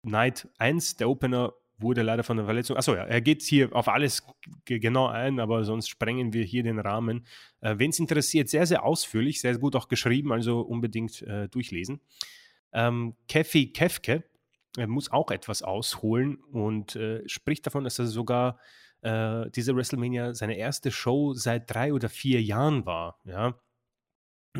Night 0.02 0.48
1, 0.59 0.96
der 0.96 1.09
Opener, 1.09 1.55
wurde 1.78 2.02
leider 2.02 2.22
von 2.22 2.36
der 2.36 2.46
Verletzung. 2.46 2.76
Achso, 2.76 2.94
ja, 2.94 3.05
er 3.05 3.20
geht 3.20 3.42
hier 3.42 3.74
auf 3.74 3.88
alles 3.88 4.22
genau 4.64 5.09
ein, 5.09 5.40
aber 5.40 5.64
sonst 5.64 5.88
sprengen 5.88 6.32
wir 6.32 6.44
hier 6.44 6.62
den 6.62 6.78
Rahmen. 6.78 7.26
Äh, 7.60 7.74
Wen 7.78 7.90
es 7.90 7.98
interessiert, 7.98 8.48
sehr, 8.48 8.66
sehr 8.66 8.84
ausführlich, 8.84 9.40
sehr 9.40 9.59
gut 9.59 9.74
auch 9.74 9.88
geschrieben, 9.88 10.32
also 10.32 10.60
unbedingt 10.60 11.22
äh, 11.22 11.48
durchlesen. 11.48 12.01
Ähm, 12.72 13.14
Kefi 13.28 13.72
Kefke 13.72 14.24
er 14.76 14.86
muss 14.86 15.10
auch 15.10 15.30
etwas 15.30 15.62
ausholen 15.62 16.36
und 16.36 16.96
äh, 16.96 17.26
spricht 17.28 17.66
davon, 17.66 17.84
dass 17.84 17.98
er 17.98 18.06
sogar 18.06 18.59
äh, 19.02 19.51
diese 19.51 19.76
WrestleMania 19.76 20.34
seine 20.34 20.56
erste 20.56 20.90
Show 20.90 21.34
seit 21.34 21.72
drei 21.72 21.92
oder 21.92 22.09
vier 22.09 22.42
Jahren 22.42 22.86
war. 22.86 23.20
Ja? 23.24 23.60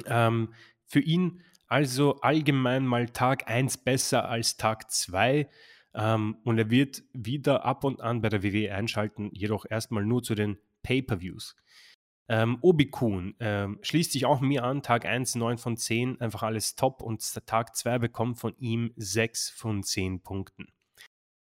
Ähm, 0.06 0.54
für 0.86 1.00
ihn 1.00 1.42
also 1.66 2.20
allgemein 2.20 2.86
mal 2.86 3.08
Tag 3.08 3.48
1 3.50 3.78
besser 3.78 4.28
als 4.28 4.56
Tag 4.56 4.90
2. 4.90 5.48
Ähm, 5.94 6.36
und 6.44 6.58
er 6.58 6.70
wird 6.70 7.02
wieder 7.12 7.64
ab 7.64 7.84
und 7.84 8.00
an 8.00 8.20
bei 8.20 8.28
der 8.28 8.42
WWE 8.42 8.72
einschalten, 8.74 9.30
jedoch 9.32 9.64
erstmal 9.68 10.04
nur 10.04 10.22
zu 10.22 10.34
den 10.34 10.58
Pay-per-Views. 10.82 11.56
Ähm, 12.28 12.59
Obikun 12.62 13.34
ähm, 13.38 13.78
schließt 13.82 14.12
sich 14.12 14.24
auch 14.24 14.40
mir 14.40 14.64
an, 14.64 14.82
Tag 14.82 15.05
1 15.05 15.34
9 15.34 15.59
von 15.59 15.76
10, 15.76 16.20
einfach 16.20 16.42
alles 16.42 16.74
top 16.74 17.02
und 17.02 17.22
Tag 17.46 17.76
2 17.76 17.98
bekommt 17.98 18.38
von 18.38 18.56
ihm 18.59 18.92
6 18.96 19.51
von 19.51 19.82
10 19.82 20.22
Punkten. 20.22 20.68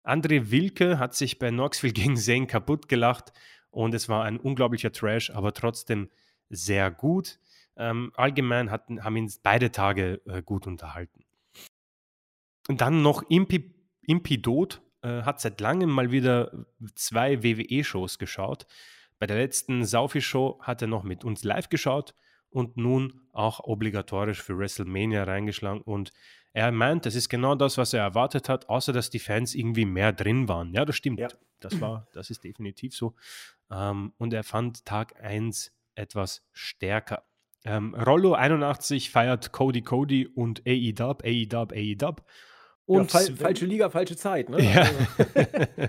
André 0.05 0.51
Wilke 0.51 0.99
hat 0.99 1.15
sich 1.15 1.39
bei 1.39 1.51
Knoxville 1.51 1.93
gegen 1.95 2.16
Zane 2.16 2.47
kaputt 2.47 2.89
gelacht 2.89 3.32
und 3.70 3.95
es 3.95 4.09
war 4.09 4.24
ein 4.24 4.39
unglaublicher 4.39 4.93
Trash, 4.93 5.31
aber 5.31 5.55
trotzdem 5.55 6.11
sehr 6.51 6.90
gut. 6.90 7.39
ähm, 7.77 8.12
allgemein 8.16 8.70
hatten, 8.70 9.05
haben 9.05 9.16
ihn 9.16 9.32
beide 9.43 9.70
Tage 9.70 10.20
äh, 10.27 10.43
gut 10.43 10.66
unterhalten. 10.66 11.24
Und 12.69 12.81
dann 12.81 13.03
noch 13.03 13.23
Impi, 13.31 13.73
Impidot 14.03 14.82
äh, 15.03 15.23
hat 15.23 15.40
seit 15.40 15.61
langem 15.61 15.90
mal 15.90 16.11
wieder 16.11 16.66
zwei 16.95 17.43
WWE-Shows 17.43 18.19
geschaut. 18.19 18.66
Bei 19.19 19.27
der 19.27 19.36
letzten 19.36 19.85
Saufi-Show 19.85 20.61
hat 20.62 20.82
er 20.82 20.89
noch 20.89 21.03
mit 21.03 21.24
uns 21.24 21.45
live 21.45 21.69
geschaut 21.69 22.15
und 22.51 22.77
nun 22.77 23.20
auch 23.32 23.61
obligatorisch 23.61 24.43
für 24.43 24.57
WrestleMania 24.57 25.24
reingeschlagen. 25.24 25.82
Und 25.82 26.12
er 26.53 26.73
meint, 26.73 27.07
das 27.07 27.15
ist 27.15 27.28
genau 27.28 27.55
das, 27.55 27.78
was 27.78 27.93
er 27.93 28.03
erwartet 28.03 28.49
hat, 28.49 28.69
außer 28.69 28.93
dass 28.93 29.11
die 29.11 29.19
Fans 29.19 29.55
irgendwie 29.55 29.85
mehr 29.85 30.12
drin 30.12 30.49
waren. 30.49 30.73
Ja, 30.73 30.85
das 30.85 30.97
stimmt. 30.97 31.20
Ja. 31.20 31.28
Das 31.61 31.81
war, 31.81 32.07
das 32.12 32.31
ist 32.31 32.45
definitiv 32.45 32.95
so. 32.95 33.15
Ähm, 33.70 34.12
und 34.19 34.32
er 34.32 34.45
fand 34.45 34.85
Tag 34.85 35.23
1 35.23 35.73
etwas 35.95 36.43
stärker. 36.53 37.24
Ähm, 37.65 37.95
Rollo 37.95 38.35
81 38.35 39.11
feiert 39.11 39.53
Cody 39.53 39.82
Cody 39.82 40.27
und 40.27 40.62
AEW, 40.66 41.16
AEW, 41.24 41.66
AEW. 41.73 42.16
Und 42.86 43.12
ja, 43.12 43.20
fal 43.20 43.36
falsche 43.36 43.66
Liga, 43.66 43.90
falsche 43.90 44.16
Zeit, 44.16 44.49
ne? 44.49 44.62
Ja. 44.62 44.81
Also 44.81 45.89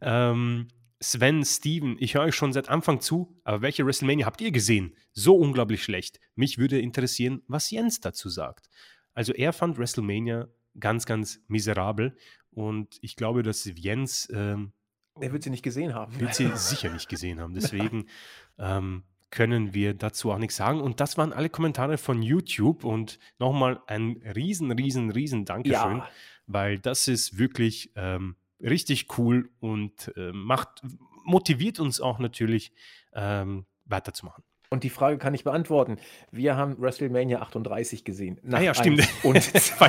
ähm, 0.00 0.68
Sven, 1.00 1.44
Steven, 1.44 1.96
ich 2.00 2.14
höre 2.14 2.22
euch 2.22 2.34
schon 2.34 2.52
seit 2.52 2.68
Anfang 2.68 3.00
zu, 3.00 3.38
aber 3.44 3.60
welche 3.62 3.84
WrestleMania 3.84 4.24
habt 4.24 4.40
ihr 4.40 4.50
gesehen? 4.50 4.96
So 5.12 5.36
unglaublich 5.36 5.82
schlecht. 5.82 6.20
Mich 6.34 6.58
würde 6.58 6.80
interessieren, 6.80 7.42
was 7.48 7.70
Jens 7.70 8.00
dazu 8.00 8.28
sagt. 8.28 8.70
Also 9.12 9.32
er 9.32 9.52
fand 9.52 9.78
WrestleMania 9.78 10.48
ganz, 10.78 11.06
ganz 11.06 11.40
miserabel 11.48 12.16
und 12.50 12.98
ich 13.02 13.16
glaube, 13.16 13.42
dass 13.42 13.70
Jens 13.76 14.28
ähm, 14.32 14.72
er 15.20 15.32
wird 15.32 15.42
sie 15.42 15.50
nicht 15.50 15.62
gesehen 15.62 15.94
haben. 15.94 16.18
Wird 16.20 16.34
sie 16.34 16.50
sicher 16.54 16.92
nicht 16.92 17.08
gesehen 17.08 17.40
haben. 17.40 17.54
Deswegen 17.54 18.06
ähm, 18.58 19.04
können 19.30 19.74
wir 19.74 19.94
dazu 19.94 20.30
auch 20.30 20.38
nichts 20.38 20.56
sagen. 20.56 20.80
Und 20.80 21.00
das 21.00 21.16
waren 21.16 21.32
alle 21.32 21.48
Kommentare 21.48 21.98
von 21.98 22.22
YouTube. 22.22 22.84
Und 22.84 23.18
nochmal 23.38 23.80
ein 23.86 24.22
riesen, 24.34 24.70
riesen, 24.72 25.10
riesen 25.10 25.44
Dankeschön, 25.44 25.98
ja. 25.98 26.08
weil 26.46 26.78
das 26.78 27.08
ist 27.08 27.38
wirklich 27.38 27.92
ähm, 27.96 28.36
richtig 28.60 29.18
cool 29.18 29.50
und 29.60 30.12
äh, 30.16 30.32
macht, 30.32 30.82
motiviert 31.24 31.80
uns 31.80 32.00
auch 32.00 32.18
natürlich 32.18 32.72
ähm, 33.14 33.66
weiterzumachen. 33.84 34.44
Und 34.68 34.82
die 34.82 34.90
Frage 34.90 35.18
kann 35.18 35.32
ich 35.32 35.44
beantworten. 35.44 35.98
Wir 36.32 36.56
haben 36.56 36.80
WrestleMania 36.80 37.40
38 37.40 38.04
gesehen. 38.04 38.40
ah 38.50 38.60
ja, 38.60 38.74
stimmt. 38.74 39.08
Und 39.22 39.40
zwei, 39.42 39.88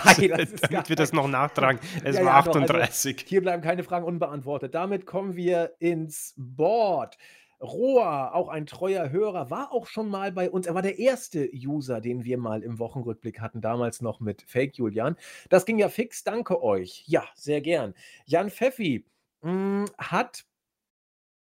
damit 0.69 0.89
wir 0.89 0.95
das 0.95 1.13
noch 1.13 1.27
nachtragen. 1.27 1.79
Es 2.03 2.17
ja, 2.17 2.25
war 2.25 2.33
ja, 2.33 2.51
38. 2.51 3.15
Also 3.15 3.27
hier 3.27 3.41
bleiben 3.41 3.63
keine 3.63 3.83
Fragen 3.83 4.05
unbeantwortet. 4.05 4.75
Damit 4.75 5.07
kommen 5.07 5.35
wir 5.35 5.73
ins 5.79 6.35
Board. 6.37 7.17
Roa, 7.61 8.33
auch 8.33 8.49
ein 8.49 8.65
treuer 8.65 9.09
Hörer, 9.09 9.49
war 9.49 9.71
auch 9.71 9.87
schon 9.87 10.09
mal 10.09 10.31
bei 10.31 10.49
uns. 10.49 10.67
Er 10.67 10.75
war 10.75 10.81
der 10.81 10.99
erste 10.99 11.49
User, 11.53 12.01
den 12.01 12.23
wir 12.23 12.37
mal 12.37 12.63
im 12.63 12.79
Wochenrückblick 12.79 13.39
hatten, 13.39 13.61
damals 13.61 14.01
noch 14.01 14.19
mit 14.19 14.43
Fake 14.43 14.77
Julian. 14.77 15.15
Das 15.49 15.65
ging 15.65 15.79
ja 15.79 15.89
fix, 15.89 16.23
danke 16.23 16.61
euch. 16.61 17.03
Ja, 17.07 17.23
sehr 17.35 17.61
gern. 17.61 17.93
Jan 18.25 18.51
Pfeffi 18.51 19.05
hm, 19.41 19.85
hat 19.97 20.45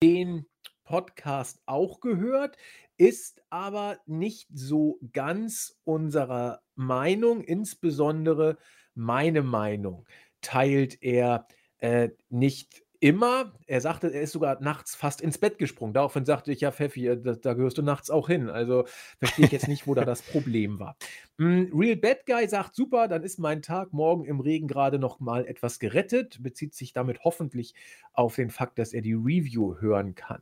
den 0.02 0.46
Podcast 0.84 1.62
auch 1.66 2.00
gehört, 2.00 2.58
ist 2.98 3.42
aber 3.50 4.00
nicht 4.06 4.48
so 4.54 5.00
ganz 5.14 5.78
unserer 5.84 6.62
Meinung, 6.76 7.44
insbesondere 7.44 8.58
meine 8.96 9.44
Meinung 9.44 10.08
teilt 10.42 11.02
er 11.02 11.48
äh, 11.78 12.10
nicht 12.30 12.84
immer. 13.00 13.54
Er 13.66 13.82
sagte, 13.82 14.08
er 14.08 14.22
ist 14.22 14.34
sogar 14.34 14.62
nachts 14.62 14.96
fast 14.96 15.22
ins 15.22 15.38
Bett 15.38 15.58
gesprungen. 15.58 15.94
Daraufhin 15.94 16.26
sagte 16.26 16.52
ich, 16.52 16.62
ja, 16.62 16.72
Pfeffi, 16.72 17.08
äh, 17.08 17.22
da, 17.22 17.34
da 17.34 17.54
gehörst 17.54 17.78
du 17.78 17.82
nachts 17.82 18.10
auch 18.10 18.28
hin. 18.28 18.50
Also 18.50 18.86
verstehe 19.20 19.46
ich 19.46 19.52
jetzt 19.52 19.68
nicht, 19.68 19.88
wo 19.88 19.94
da 19.96 20.06
das 20.06 20.22
Problem 20.22 20.80
war. 20.80 20.98
Mm, 21.38 21.66
Real 21.74 21.96
Bad 21.96 22.26
Guy 22.26 22.48
sagt, 22.48 22.76
super, 22.76 23.08
dann 23.08 23.24
ist 23.24 23.40
mein 23.40 23.62
Tag 23.62 23.94
morgen 23.94 24.26
im 24.26 24.40
Regen 24.40 24.68
gerade 24.68 25.00
noch 25.00 25.20
mal 25.20 25.46
etwas 25.46 25.80
gerettet. 25.80 26.42
Bezieht 26.42 26.74
sich 26.74 26.94
damit 26.94 27.24
hoffentlich 27.24 27.74
auf 28.14 28.36
den 28.36 28.50
Fakt, 28.50 28.80
dass 28.80 28.94
er 28.94 29.02
die 29.02 29.14
Review 29.14 29.76
hören 29.80 30.16
kann. 30.16 30.42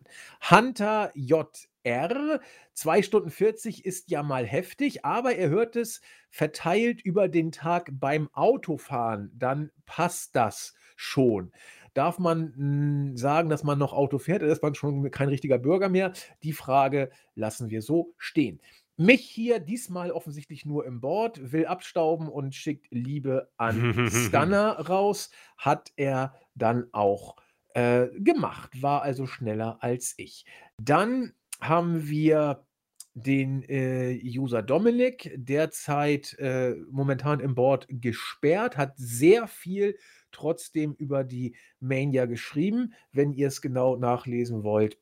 Hunter 0.50 1.12
JR, 1.14 2.40
2 2.74 3.02
Stunden 3.04 3.30
40 3.30 3.86
ist 3.86 4.10
ja 4.10 4.24
mal 4.24 4.46
heftig, 4.46 5.06
aber 5.06 5.36
er 5.36 5.50
hört 5.50 5.76
es 5.76 6.02
verteilt 6.30 7.02
über 7.02 7.28
den 7.28 7.52
Tag 7.52 7.92
beim 7.94 8.30
Autofahren. 8.34 9.32
Dann 9.36 9.72
passt 9.86 10.36
das 10.36 10.74
schon 10.96 11.52
darf 11.98 12.20
man 12.20 12.54
hm, 12.56 13.18
sagen, 13.18 13.50
dass 13.50 13.64
man 13.64 13.80
noch 13.80 13.94
Auto 13.94 14.20
fährt, 14.20 14.44
ist 14.44 14.62
man 14.62 14.76
schon 14.76 15.10
kein 15.10 15.30
richtiger 15.30 15.58
Bürger 15.58 15.90
mehr? 15.90 16.14
Die 16.44 16.54
Frage 16.54 17.10
lassen 17.36 17.70
wir 17.70 17.82
so 17.82 18.14
stehen. 18.18 18.62
Mich 18.98 19.22
hier 19.22 19.60
diesmal 19.60 20.12
offensichtlich 20.12 20.66
nur 20.66 20.86
im 20.86 21.02
Board, 21.02 21.52
will 21.52 21.66
abstauben 21.66 22.30
und 22.30 22.56
schickt 22.56 22.88
Liebe 22.90 23.50
an 23.58 24.10
Stunner 24.10 24.72
raus. 24.90 25.30
Hat 25.56 25.92
er 25.96 26.34
dann 26.56 26.88
auch 26.94 27.36
äh, 27.76 28.08
gemacht, 28.18 28.82
war 28.82 29.04
also 29.04 29.28
schneller 29.28 29.78
als 29.82 30.14
ich. 30.18 30.46
Dann 30.82 31.34
haben 31.62 32.08
wir 32.08 32.66
den 33.14 33.64
äh, 33.64 34.20
User 34.24 34.62
Dominik, 34.62 35.32
derzeit 35.36 36.38
äh, 36.38 36.76
momentan 36.92 37.40
im 37.40 37.56
Board 37.56 37.88
gesperrt, 37.90 38.78
hat 38.78 38.94
sehr 38.98 39.48
viel 39.48 39.98
trotzdem 40.32 40.94
über 40.94 41.24
die 41.24 41.56
Mania 41.80 42.26
geschrieben. 42.26 42.94
Wenn 43.12 43.34
ihr 43.34 43.48
es 43.48 43.62
genau 43.62 43.96
nachlesen 43.96 44.64
wollt, 44.64 44.98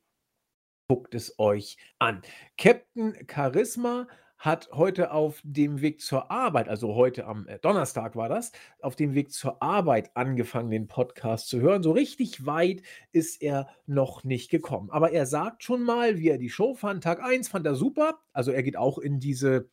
guckt 0.88 1.16
es 1.16 1.40
euch 1.40 1.78
an. 2.00 2.22
Captain 2.58 3.16
Charisma 3.30 4.08
hat 4.38 4.70
heute 4.72 5.12
auf 5.12 5.42
dem 5.44 5.82
Weg 5.82 6.02
zur 6.02 6.30
Arbeit, 6.30 6.70
also 6.70 6.94
heute 6.94 7.26
am 7.26 7.48
äh, 7.48 7.58
Donnerstag 7.60 8.16
war 8.16 8.30
das, 8.30 8.52
auf 8.82 8.96
dem 8.96 9.16
Weg 9.16 9.32
zur 9.32 9.62
Arbeit 9.62 10.12
angefangen, 10.16 10.70
den 10.70 10.88
Podcast 10.88 11.48
zu 11.48 11.62
hören. 11.62 11.82
So 11.82 11.92
richtig 11.92 12.46
weit 12.46 12.84
ist 13.12 13.42
er 13.42 13.68
noch 13.88 14.24
nicht 14.24 14.52
gekommen. 14.52 14.90
Aber 14.92 15.12
er 15.12 15.26
sagt 15.26 15.64
schon 15.64 15.84
mal, 15.84 16.20
wie 16.20 16.30
er 16.30 16.38
die 16.38 16.50
Show 16.50 16.76
fand. 16.76 17.04
Tag 17.04 17.24
1 17.24 17.48
fand 17.48 17.66
er 17.66 17.76
super. 17.76 18.20
Also 18.34 18.52
er 18.52 18.62
geht 18.62 18.78
auch 18.78 19.00
in 19.00 19.20
diese 19.20 19.70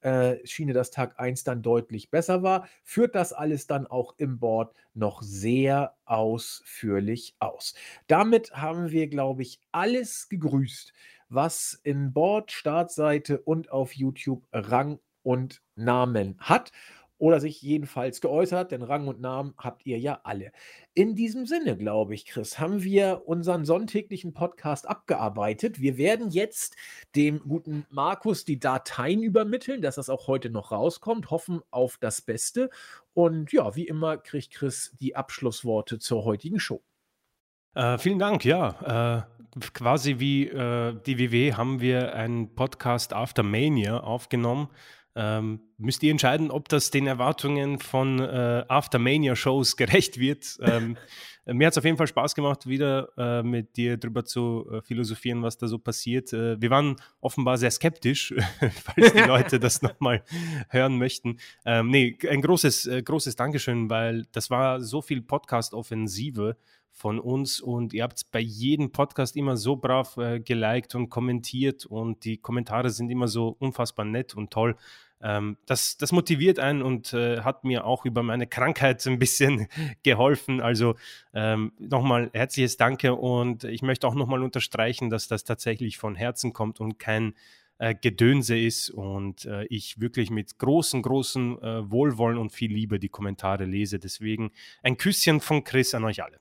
äh, 0.00 0.36
Schiene, 0.46 0.72
dass 0.72 0.90
Tag 0.90 1.18
1 1.18 1.44
dann 1.44 1.62
deutlich 1.62 2.10
besser 2.10 2.42
war, 2.42 2.68
führt 2.84 3.14
das 3.14 3.32
alles 3.32 3.66
dann 3.66 3.86
auch 3.86 4.14
im 4.18 4.38
Board 4.38 4.74
noch 4.94 5.22
sehr 5.22 5.94
ausführlich 6.04 7.34
aus. 7.38 7.74
Damit 8.06 8.52
haben 8.52 8.90
wir, 8.90 9.08
glaube 9.08 9.42
ich, 9.42 9.60
alles 9.72 10.28
gegrüßt, 10.28 10.92
was 11.28 11.78
in 11.82 12.12
Board, 12.12 12.52
Startseite 12.52 13.40
und 13.40 13.70
auf 13.70 13.92
YouTube 13.92 14.46
Rang 14.52 15.00
und 15.22 15.62
Namen 15.74 16.36
hat 16.38 16.70
oder 17.18 17.40
sich 17.40 17.62
jedenfalls 17.62 18.20
geäußert, 18.20 18.72
denn 18.72 18.82
Rang 18.82 19.08
und 19.08 19.20
Namen 19.20 19.54
habt 19.56 19.86
ihr 19.86 19.98
ja 19.98 20.20
alle. 20.24 20.52
In 20.94 21.14
diesem 21.14 21.46
Sinne, 21.46 21.76
glaube 21.76 22.14
ich, 22.14 22.26
Chris, 22.26 22.58
haben 22.58 22.82
wir 22.82 23.22
unseren 23.26 23.64
sonntäglichen 23.64 24.34
Podcast 24.34 24.88
abgearbeitet. 24.88 25.80
Wir 25.80 25.96
werden 25.96 26.30
jetzt 26.30 26.76
dem 27.14 27.40
guten 27.40 27.86
Markus 27.90 28.44
die 28.44 28.58
Dateien 28.58 29.22
übermitteln, 29.22 29.80
dass 29.80 29.94
das 29.94 30.10
auch 30.10 30.26
heute 30.26 30.50
noch 30.50 30.72
rauskommt, 30.72 31.30
hoffen 31.30 31.60
auf 31.70 31.96
das 31.98 32.20
Beste. 32.20 32.70
Und 33.14 33.52
ja, 33.52 33.74
wie 33.76 33.86
immer 33.86 34.18
kriegt 34.18 34.52
Chris 34.52 34.94
die 35.00 35.16
Abschlussworte 35.16 35.98
zur 35.98 36.24
heutigen 36.24 36.60
Show. 36.60 36.82
Äh, 37.74 37.98
vielen 37.98 38.18
Dank, 38.18 38.44
ja. 38.44 39.26
Äh, 39.26 39.60
quasi 39.72 40.18
wie 40.18 40.48
äh, 40.48 40.94
die 41.06 41.18
WW 41.18 41.54
haben 41.54 41.80
wir 41.80 42.14
einen 42.14 42.54
Podcast 42.54 43.14
After 43.14 43.42
Mania 43.42 44.00
aufgenommen 44.00 44.68
ähm, 45.16 45.60
müsst 45.78 46.02
ihr 46.02 46.10
entscheiden, 46.10 46.50
ob 46.50 46.68
das 46.68 46.90
den 46.90 47.06
Erwartungen 47.06 47.80
von 47.80 48.20
äh, 48.20 48.64
Aftermania-Shows 48.68 49.76
gerecht 49.76 50.20
wird. 50.20 50.58
Ähm, 50.60 50.96
mir 51.46 51.68
hat 51.68 51.74
es 51.74 51.78
auf 51.78 51.84
jeden 51.84 51.96
Fall 51.96 52.08
Spaß 52.08 52.34
gemacht, 52.34 52.66
wieder 52.66 53.08
äh, 53.16 53.42
mit 53.42 53.76
dir 53.76 53.96
drüber 53.96 54.24
zu 54.24 54.68
äh, 54.70 54.82
philosophieren, 54.82 55.42
was 55.42 55.56
da 55.56 55.68
so 55.68 55.78
passiert. 55.78 56.32
Äh, 56.32 56.60
wir 56.60 56.70
waren 56.70 56.96
offenbar 57.20 57.56
sehr 57.56 57.70
skeptisch, 57.70 58.34
falls 58.84 59.12
die 59.12 59.18
Leute 59.26 59.60
das 59.60 59.80
nochmal 59.80 60.22
hören 60.68 60.98
möchten. 60.98 61.38
Ähm, 61.64 61.88
nee, 61.88 62.18
ein 62.28 62.42
großes, 62.42 62.86
äh, 62.86 63.02
großes 63.02 63.36
Dankeschön, 63.36 63.88
weil 63.88 64.26
das 64.32 64.50
war 64.50 64.80
so 64.80 65.00
viel 65.00 65.22
Podcast-Offensive 65.22 66.56
von 66.90 67.20
uns 67.20 67.60
und 67.60 67.92
ihr 67.92 68.02
habt 68.02 68.30
bei 68.32 68.40
jedem 68.40 68.90
Podcast 68.90 69.36
immer 69.36 69.56
so 69.56 69.76
brav 69.76 70.16
äh, 70.16 70.40
geliked 70.40 70.94
und 70.94 71.10
kommentiert 71.10 71.84
und 71.84 72.24
die 72.24 72.38
Kommentare 72.38 72.88
sind 72.90 73.10
immer 73.10 73.28
so 73.28 73.54
unfassbar 73.58 74.06
nett 74.06 74.34
und 74.34 74.50
toll. 74.50 74.76
Ähm, 75.22 75.56
das, 75.66 75.96
das 75.96 76.12
motiviert 76.12 76.58
einen 76.58 76.82
und 76.82 77.12
äh, 77.12 77.40
hat 77.40 77.64
mir 77.64 77.86
auch 77.86 78.04
über 78.04 78.22
meine 78.22 78.46
Krankheit 78.46 79.04
ein 79.06 79.18
bisschen 79.18 79.68
geholfen. 80.02 80.60
Also 80.60 80.96
ähm, 81.32 81.72
nochmal 81.78 82.30
herzliches 82.32 82.76
Danke 82.76 83.14
und 83.14 83.64
ich 83.64 83.82
möchte 83.82 84.06
auch 84.06 84.14
nochmal 84.14 84.42
unterstreichen, 84.42 85.10
dass 85.10 85.28
das 85.28 85.44
tatsächlich 85.44 85.98
von 85.98 86.14
Herzen 86.14 86.52
kommt 86.52 86.80
und 86.80 86.98
kein 86.98 87.34
äh, 87.78 87.94
Gedönse 87.94 88.58
ist 88.58 88.90
und 88.90 89.44
äh, 89.44 89.64
ich 89.66 90.00
wirklich 90.00 90.30
mit 90.30 90.58
großen, 90.58 91.02
großen 91.02 91.62
äh, 91.62 91.90
Wohlwollen 91.90 92.38
und 92.38 92.52
viel 92.52 92.72
Liebe 92.72 92.98
die 92.98 93.10
Kommentare 93.10 93.64
lese. 93.64 93.98
Deswegen 93.98 94.50
ein 94.82 94.96
Küsschen 94.96 95.40
von 95.40 95.62
Chris 95.62 95.94
an 95.94 96.04
euch 96.04 96.22
alle. 96.22 96.40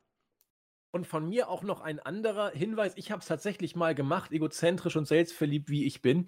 Und 0.92 1.06
von 1.06 1.28
mir 1.28 1.50
auch 1.50 1.64
noch 1.64 1.82
ein 1.82 2.00
anderer 2.00 2.52
Hinweis. 2.52 2.94
Ich 2.96 3.12
habe 3.12 3.20
es 3.20 3.28
tatsächlich 3.28 3.76
mal 3.76 3.94
gemacht, 3.94 4.32
egozentrisch 4.32 4.96
und 4.96 5.10
selbstverliebt 5.10 5.70
wie 5.70 5.84
ich 5.84 6.02
bin. 6.02 6.28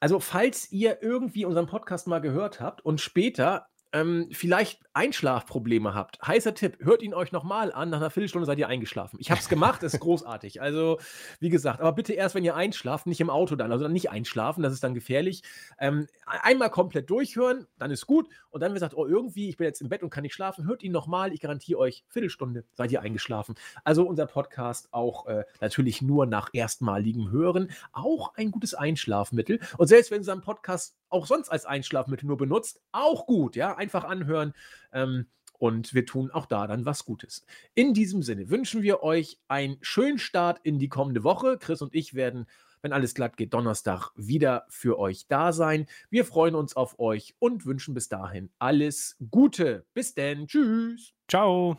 Also, 0.00 0.20
falls 0.20 0.70
ihr 0.72 1.02
irgendwie 1.02 1.44
unseren 1.44 1.66
Podcast 1.66 2.06
mal 2.06 2.20
gehört 2.20 2.60
habt 2.60 2.84
und 2.84 3.00
später 3.00 3.66
ähm, 3.92 4.28
vielleicht 4.32 4.80
Einschlafprobleme 4.92 5.94
habt, 5.94 6.20
heißer 6.26 6.54
Tipp, 6.54 6.78
hört 6.80 7.02
ihn 7.02 7.14
euch 7.14 7.32
nochmal 7.32 7.72
an, 7.72 7.90
nach 7.90 7.98
einer 7.98 8.10
Viertelstunde 8.10 8.46
seid 8.46 8.58
ihr 8.58 8.68
eingeschlafen. 8.68 9.18
Ich 9.20 9.30
habe 9.30 9.40
es 9.40 9.48
gemacht, 9.48 9.82
das 9.82 9.94
ist 9.94 10.00
großartig. 10.06 10.60
Also, 10.60 10.98
wie 11.38 11.50
gesagt, 11.50 11.80
aber 11.80 11.92
bitte 11.92 12.12
erst, 12.12 12.34
wenn 12.34 12.44
ihr 12.44 12.56
einschlaft, 12.56 13.06
nicht 13.06 13.20
im 13.20 13.30
Auto 13.30 13.56
dann, 13.56 13.72
also 13.72 13.84
dann 13.84 13.92
nicht 13.92 14.10
einschlafen, 14.10 14.62
das 14.62 14.72
ist 14.72 14.82
dann 14.82 14.94
gefährlich. 14.94 15.42
Ähm, 15.78 16.06
einmal 16.26 16.70
komplett 16.70 17.10
durchhören, 17.10 17.66
dann 17.78 17.90
ist 17.90 18.06
gut 18.06 18.28
und 18.50 18.60
dann, 18.60 18.70
wenn 18.70 18.76
ihr 18.76 18.80
sagt: 18.80 18.96
„Oh, 18.96 19.06
irgendwie, 19.06 19.48
ich 19.48 19.56
bin 19.56 19.66
jetzt 19.66 19.80
im 19.80 19.88
Bett 19.88 20.02
und 20.02 20.10
kann 20.10 20.22
nicht 20.22 20.34
schlafen“, 20.34 20.66
hört 20.66 20.82
ihn 20.82 20.92
nochmal. 20.92 21.32
Ich 21.32 21.40
garantiere 21.40 21.78
euch, 21.78 22.04
Viertelstunde 22.08 22.64
seid 22.74 22.90
ihr 22.92 23.02
eingeschlafen. 23.02 23.54
Also, 23.84 24.06
unser 24.06 24.26
Podcast 24.26 24.88
auch, 24.92 25.26
äh, 25.26 25.44
natürlich 25.60 26.02
nur 26.02 26.26
nach 26.26 26.50
erstmaligem 26.52 27.30
Hören, 27.30 27.70
auch 27.92 28.34
ein 28.34 28.50
gutes 28.50 28.74
Einschlafmittel 28.74 29.60
und 29.78 29.86
selbst 29.86 30.10
wenn 30.10 30.16
ihr 30.16 30.20
unseren 30.20 30.40
Podcast 30.40 30.96
auch 31.08 31.26
sonst 31.26 31.48
als 31.48 31.64
Einschlafmittel 31.64 32.26
nur 32.26 32.36
benutzt, 32.36 32.80
auch 32.92 33.26
gut, 33.26 33.56
ja, 33.56 33.76
einfach 33.76 34.04
anhören, 34.04 34.54
ähm, 34.92 35.26
und 35.58 35.94
wir 35.94 36.06
tun 36.06 36.30
auch 36.30 36.46
da 36.46 36.66
dann 36.66 36.84
was 36.84 37.04
Gutes. 37.04 37.44
In 37.74 37.94
diesem 37.94 38.22
Sinne 38.22 38.50
wünschen 38.50 38.82
wir 38.82 39.02
euch 39.02 39.38
einen 39.48 39.78
schönen 39.80 40.18
Start 40.18 40.60
in 40.62 40.78
die 40.78 40.88
kommende 40.88 41.24
Woche. 41.24 41.58
Chris 41.58 41.82
und 41.82 41.94
ich 41.94 42.14
werden, 42.14 42.46
wenn 42.82 42.92
alles 42.92 43.14
glatt 43.14 43.36
geht, 43.36 43.54
Donnerstag 43.54 44.10
wieder 44.16 44.66
für 44.68 44.98
euch 44.98 45.26
da 45.28 45.52
sein. 45.52 45.86
Wir 46.10 46.24
freuen 46.24 46.54
uns 46.54 46.76
auf 46.76 46.98
euch 46.98 47.34
und 47.38 47.66
wünschen 47.66 47.94
bis 47.94 48.08
dahin 48.08 48.50
alles 48.58 49.16
Gute. 49.30 49.86
Bis 49.94 50.14
denn. 50.14 50.46
Tschüss. 50.46 51.12
Ciao. 51.28 51.78